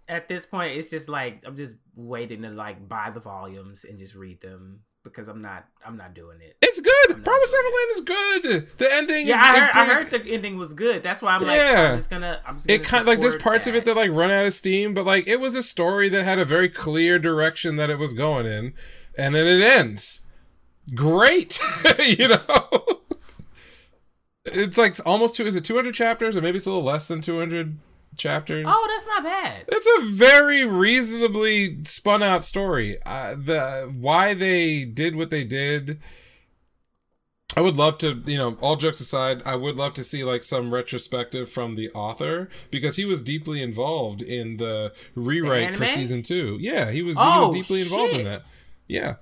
At 0.09 0.29
this 0.29 0.45
point, 0.45 0.77
it's 0.77 0.89
just 0.89 1.09
like 1.09 1.43
I'm 1.45 1.57
just 1.57 1.75
waiting 1.95 2.41
to 2.43 2.49
like 2.49 2.87
buy 2.87 3.09
the 3.09 3.19
volumes 3.19 3.83
and 3.83 3.97
just 3.97 4.15
read 4.15 4.39
them 4.39 4.79
because 5.09 5.27
I'm 5.27 5.41
not 5.41 5.65
I'm 5.85 5.97
not 5.97 6.13
doing 6.13 6.39
it. 6.41 6.57
It's 6.61 6.79
good. 6.79 7.09
not 7.09 7.23
Promised 7.23 7.55
Neverland 7.55 7.91
is 7.91 8.01
good. 8.01 8.77
The 8.77 8.93
ending 8.93 9.27
Yeah, 9.27 9.35
is, 9.35 9.41
I 9.41 9.59
heard, 9.59 9.69
I 9.75 9.85
heard 9.93 10.09
the 10.09 10.31
ending 10.31 10.57
was 10.57 10.73
good. 10.73 11.03
That's 11.03 11.21
why 11.21 11.35
I'm 11.35 11.41
like, 11.41 11.57
Yeah. 11.59 11.91
I'm 11.91 11.97
just 11.97 12.09
gonna. 12.09 12.41
I'm 12.45 12.55
just 12.55 12.67
gonna 12.67 12.79
it 12.79 12.83
kind 12.83 13.01
of 13.01 13.07
like 13.07 13.19
there's 13.19 13.35
parts 13.35 13.67
of 13.67 13.75
it 13.75 13.85
that 13.85 13.95
like 13.95 14.11
run 14.11 14.31
out 14.31 14.45
of 14.45 14.53
steam, 14.53 14.93
but 14.93 15.05
like 15.05 15.27
it 15.27 15.39
was 15.39 15.55
a 15.55 15.63
story 15.63 16.09
that 16.09 16.23
had 16.23 16.39
a 16.39 16.45
very 16.45 16.69
clear 16.69 17.19
direction 17.19 17.75
that 17.77 17.89
it 17.89 17.97
was 17.99 18.13
going 18.13 18.45
in, 18.45 18.73
and 19.17 19.35
then 19.35 19.47
it 19.47 19.61
ends. 19.61 20.21
Great, 20.95 21.59
you 21.99 22.29
know. 22.29 22.69
It's 24.45 24.77
like 24.77 24.95
almost 25.05 25.35
two. 25.35 25.45
Is 25.45 25.55
it 25.55 25.65
200 25.65 25.93
chapters, 25.93 26.37
or 26.37 26.41
maybe 26.41 26.57
it's 26.57 26.65
a 26.65 26.69
little 26.69 26.83
less 26.85 27.07
than 27.07 27.21
200 27.21 27.77
chapters? 28.17 28.65
Oh, 28.67 28.87
that's 28.89 29.05
not 29.05 29.23
bad. 29.23 29.65
It's 29.67 29.87
a 29.99 30.07
very 30.09 30.65
reasonably 30.65 31.83
spun 31.85 32.23
out 32.23 32.43
story. 32.43 32.97
Uh, 33.05 33.35
the 33.35 33.91
why 33.97 34.33
they 34.33 34.85
did 34.85 35.15
what 35.15 35.29
they 35.29 35.43
did. 35.43 35.99
I 37.55 37.61
would 37.61 37.77
love 37.77 37.97
to, 37.99 38.21
you 38.27 38.37
know, 38.37 38.55
all 38.61 38.75
jokes 38.75 38.99
aside, 38.99 39.41
I 39.43 39.55
would 39.55 39.77
love 39.77 39.95
to 39.95 40.03
see 40.03 40.23
like 40.23 40.43
some 40.43 40.71
retrospective 40.71 41.49
from 41.49 41.73
the 41.73 41.89
author 41.91 42.49
because 42.69 42.97
he 42.97 43.05
was 43.05 43.23
deeply 43.23 43.63
involved 43.63 44.21
in 44.21 44.57
the 44.57 44.93
rewrite 45.15 45.75
for 45.75 45.87
season 45.87 46.21
two. 46.21 46.57
Yeah, 46.59 46.91
he 46.91 47.01
was, 47.01 47.15
he 47.15 47.21
Oh, 47.25 47.47
was 47.47 47.55
deeply 47.55 47.81
involved 47.81 48.13
in 48.13 48.25
that. 48.25 48.43
Yeah. 48.87 49.15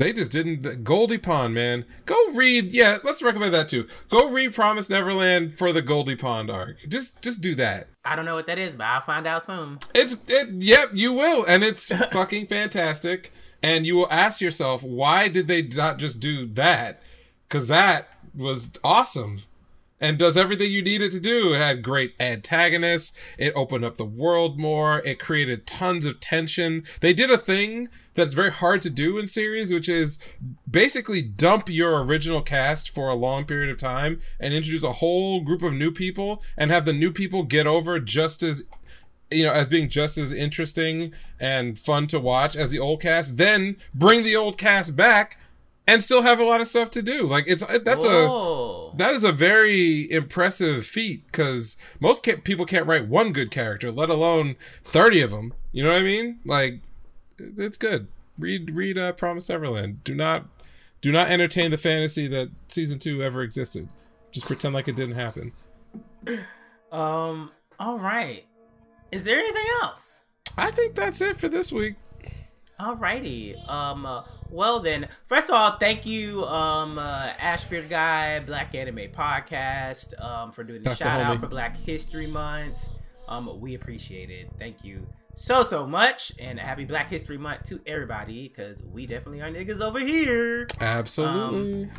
They 0.00 0.14
just 0.14 0.32
didn't. 0.32 0.82
Goldie 0.82 1.18
Pond, 1.18 1.52
man. 1.52 1.84
Go 2.06 2.16
read. 2.32 2.72
Yeah, 2.72 3.00
let's 3.04 3.22
recommend 3.22 3.52
that 3.52 3.68
too. 3.68 3.86
Go 4.08 4.30
read 4.30 4.54
Promise 4.54 4.88
Neverland 4.88 5.58
for 5.58 5.74
the 5.74 5.82
Goldie 5.82 6.16
Pond 6.16 6.50
arc. 6.50 6.78
Just, 6.88 7.20
just 7.20 7.42
do 7.42 7.54
that. 7.56 7.88
I 8.02 8.16
don't 8.16 8.24
know 8.24 8.34
what 8.34 8.46
that 8.46 8.58
is, 8.58 8.74
but 8.74 8.84
I'll 8.84 9.02
find 9.02 9.26
out 9.26 9.44
soon. 9.44 9.78
It's 9.94 10.16
it, 10.26 10.48
yep, 10.62 10.92
you 10.94 11.12
will, 11.12 11.44
and 11.44 11.62
it's 11.62 11.88
fucking 12.12 12.46
fantastic. 12.46 13.30
And 13.62 13.84
you 13.84 13.94
will 13.94 14.10
ask 14.10 14.40
yourself, 14.40 14.82
why 14.82 15.28
did 15.28 15.48
they 15.48 15.60
not 15.60 15.98
just 15.98 16.18
do 16.18 16.46
that? 16.46 17.02
Because 17.46 17.68
that 17.68 18.08
was 18.34 18.70
awesome, 18.82 19.42
and 20.00 20.18
does 20.18 20.36
everything 20.36 20.70
you 20.70 20.82
needed 20.82 21.12
to 21.12 21.20
do. 21.20 21.54
It 21.54 21.58
had 21.58 21.82
great 21.82 22.14
antagonists. 22.18 23.16
It 23.36 23.52
opened 23.54 23.84
up 23.84 23.96
the 23.96 24.04
world 24.04 24.58
more. 24.58 25.00
It 25.00 25.20
created 25.20 25.66
tons 25.66 26.04
of 26.04 26.20
tension. 26.20 26.84
They 27.00 27.12
did 27.12 27.30
a 27.30 27.38
thing 27.38 27.88
that's 28.14 28.34
very 28.34 28.50
hard 28.50 28.82
to 28.82 28.90
do 28.90 29.18
in 29.18 29.26
series, 29.26 29.72
which 29.72 29.88
is 29.88 30.18
basically 30.68 31.22
dump 31.22 31.68
your 31.68 32.02
original 32.02 32.40
cast 32.40 32.90
for 32.90 33.08
a 33.08 33.14
long 33.14 33.44
period 33.44 33.70
of 33.70 33.78
time 33.78 34.20
and 34.38 34.54
introduce 34.54 34.84
a 34.84 34.94
whole 34.94 35.42
group 35.42 35.62
of 35.62 35.74
new 35.74 35.90
people 35.90 36.42
and 36.56 36.70
have 36.70 36.86
the 36.86 36.92
new 36.92 37.12
people 37.12 37.42
get 37.42 37.66
over 37.66 38.00
just 38.00 38.42
as 38.42 38.64
you 39.30 39.44
know 39.44 39.52
as 39.52 39.68
being 39.68 39.88
just 39.88 40.18
as 40.18 40.32
interesting 40.32 41.12
and 41.38 41.78
fun 41.78 42.06
to 42.08 42.18
watch 42.18 42.56
as 42.56 42.70
the 42.70 42.80
old 42.80 43.00
cast 43.00 43.36
then 43.36 43.76
bring 43.94 44.24
the 44.24 44.34
old 44.34 44.58
cast 44.58 44.96
back 44.96 45.38
and 45.90 46.02
still 46.02 46.22
have 46.22 46.38
a 46.38 46.44
lot 46.44 46.60
of 46.60 46.68
stuff 46.68 46.90
to 46.92 47.02
do. 47.02 47.26
Like 47.26 47.44
it's 47.46 47.64
that's 47.64 48.04
a 48.04 48.90
that 48.96 49.14
is 49.14 49.24
a 49.24 49.32
very 49.32 50.10
impressive 50.10 50.86
feat 50.86 51.26
because 51.26 51.76
most 52.00 52.24
ca- 52.24 52.36
people 52.36 52.66
can't 52.66 52.86
write 52.86 53.08
one 53.08 53.32
good 53.32 53.50
character 53.50 53.90
let 53.92 54.10
alone 54.10 54.56
30 54.84 55.20
of 55.22 55.30
them 55.30 55.54
you 55.72 55.84
know 55.84 55.90
what 55.90 56.00
i 56.00 56.02
mean? 56.02 56.40
Like 56.44 56.80
it's 57.38 57.76
good. 57.76 58.08
Read 58.38 58.70
read 58.74 58.98
uh, 58.98 59.12
promise 59.12 59.48
neverland. 59.48 60.02
Do 60.04 60.14
not 60.14 60.46
do 61.00 61.12
not 61.12 61.30
entertain 61.30 61.70
the 61.70 61.76
fantasy 61.76 62.26
that 62.28 62.50
season 62.68 62.98
two 62.98 63.22
ever 63.22 63.42
existed. 63.42 63.88
Just 64.32 64.46
pretend 64.46 64.74
like 64.74 64.88
it 64.88 64.96
didn't 64.96 65.16
happen. 65.16 65.52
Um. 66.92 67.50
All 67.78 67.98
right. 67.98 68.44
Is 69.12 69.24
there 69.24 69.38
anything 69.38 69.66
else? 69.82 70.20
i 70.58 70.70
think 70.70 70.94
that's 70.94 71.20
it 71.20 71.38
for 71.38 71.48
this 71.48 71.72
week 71.72 71.94
Alrighty. 72.80 73.68
Um. 73.68 74.06
Uh, 74.06 74.22
well 74.48 74.80
then, 74.80 75.08
first 75.26 75.48
of 75.48 75.54
all, 75.54 75.76
thank 75.78 76.06
you, 76.06 76.44
um, 76.44 76.98
uh, 76.98 77.28
Ashbeard 77.34 77.88
Guy, 77.88 78.40
Black 78.40 78.74
Anime 78.74 79.12
Podcast, 79.12 80.20
um, 80.20 80.50
for 80.50 80.64
doing 80.64 80.82
the 80.82 80.88
That's 80.88 80.98
the 80.98 81.04
shout 81.04 81.20
out 81.20 81.40
for 81.40 81.46
Black 81.46 81.76
History 81.76 82.26
Month. 82.26 82.82
Um, 83.28 83.60
we 83.60 83.74
appreciate 83.74 84.30
it. 84.30 84.50
Thank 84.58 84.82
you 84.82 85.06
so 85.36 85.62
so 85.62 85.86
much, 85.86 86.32
and 86.38 86.58
happy 86.58 86.84
Black 86.84 87.10
History 87.10 87.38
Month 87.38 87.64
to 87.66 87.80
everybody, 87.86 88.48
because 88.48 88.82
we 88.82 89.06
definitely 89.06 89.40
are 89.42 89.50
niggas 89.50 89.80
over 89.80 90.00
here. 90.00 90.66
absolutely 90.80 91.90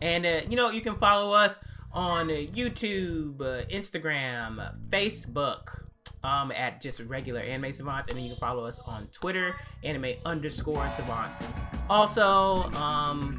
And 0.00 0.24
uh, 0.24 0.40
you 0.48 0.56
know, 0.56 0.70
you 0.70 0.80
can 0.80 0.94
follow 0.96 1.34
us 1.34 1.58
on 1.92 2.28
YouTube, 2.28 3.40
uh, 3.40 3.64
Instagram, 3.66 4.74
Facebook, 4.88 5.84
um, 6.24 6.52
at 6.52 6.80
just 6.80 7.00
regular 7.00 7.40
anime 7.40 7.72
savants, 7.72 8.08
and 8.08 8.16
then 8.16 8.24
you 8.24 8.30
can 8.30 8.38
follow 8.38 8.64
us 8.64 8.78
on 8.80 9.06
Twitter, 9.12 9.54
anime 9.84 10.14
underscore 10.24 10.88
savants. 10.88 11.44
Also, 11.88 12.70
um, 12.72 13.36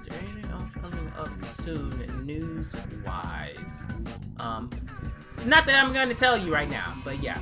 is 0.00 0.06
there 0.08 0.18
anything 0.18 0.50
else 0.52 0.74
coming 0.74 1.12
up 1.18 1.44
soon, 1.44 2.26
news 2.26 2.74
wise? 3.04 3.82
Um, 4.40 4.70
not 5.46 5.66
that 5.66 5.84
I'm 5.84 5.92
going 5.92 6.08
to 6.08 6.14
tell 6.14 6.38
you 6.38 6.52
right 6.52 6.70
now, 6.70 6.96
but 7.04 7.22
yeah, 7.22 7.38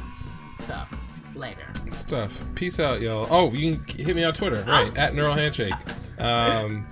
stuff. 0.60 0.92
later. 1.34 1.66
stuff. 1.92 2.40
Peace 2.54 2.80
out, 2.80 3.00
y'all. 3.00 3.26
Oh, 3.30 3.52
you 3.52 3.76
can 3.76 4.04
hit 4.04 4.16
me 4.16 4.24
on 4.24 4.34
Twitter, 4.34 4.62
right? 4.66 4.96
At 4.96 5.14
Neural 5.14 5.34
Handshake. 5.34 5.74
Um, 6.18 6.86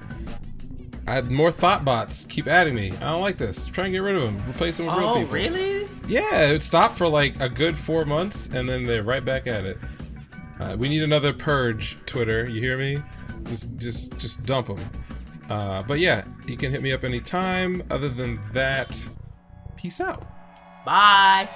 I 1.10 1.14
had 1.14 1.28
more 1.28 1.50
thought 1.50 1.84
bots. 1.84 2.24
Keep 2.26 2.46
adding 2.46 2.76
me. 2.76 2.92
I 3.00 3.06
don't 3.06 3.20
like 3.20 3.36
this. 3.36 3.66
Try 3.66 3.84
and 3.86 3.92
get 3.92 3.98
rid 3.98 4.14
of 4.14 4.22
them. 4.22 4.48
Replace 4.48 4.76
them 4.76 4.86
with 4.86 4.94
real 4.94 5.08
Oh, 5.08 5.14
people. 5.14 5.32
really? 5.34 5.88
Yeah, 6.06 6.42
it 6.50 6.62
stopped 6.62 6.96
for 6.96 7.08
like 7.08 7.40
a 7.40 7.48
good 7.48 7.76
four 7.76 8.04
months, 8.04 8.46
and 8.54 8.68
then 8.68 8.84
they're 8.86 9.02
right 9.02 9.24
back 9.24 9.48
at 9.48 9.64
it. 9.64 9.76
Uh, 10.60 10.76
we 10.78 10.88
need 10.88 11.02
another 11.02 11.32
purge, 11.32 11.96
Twitter. 12.06 12.48
You 12.48 12.60
hear 12.60 12.78
me? 12.78 12.98
Just, 13.44 13.76
just, 13.76 14.18
just 14.18 14.44
dump 14.44 14.68
them. 14.68 14.78
Uh, 15.48 15.82
but 15.82 15.98
yeah, 15.98 16.24
you 16.46 16.56
can 16.56 16.70
hit 16.70 16.80
me 16.80 16.92
up 16.92 17.02
anytime. 17.02 17.82
Other 17.90 18.08
than 18.08 18.38
that, 18.52 19.02
peace 19.76 20.00
out. 20.00 20.24
Bye. 20.84 21.48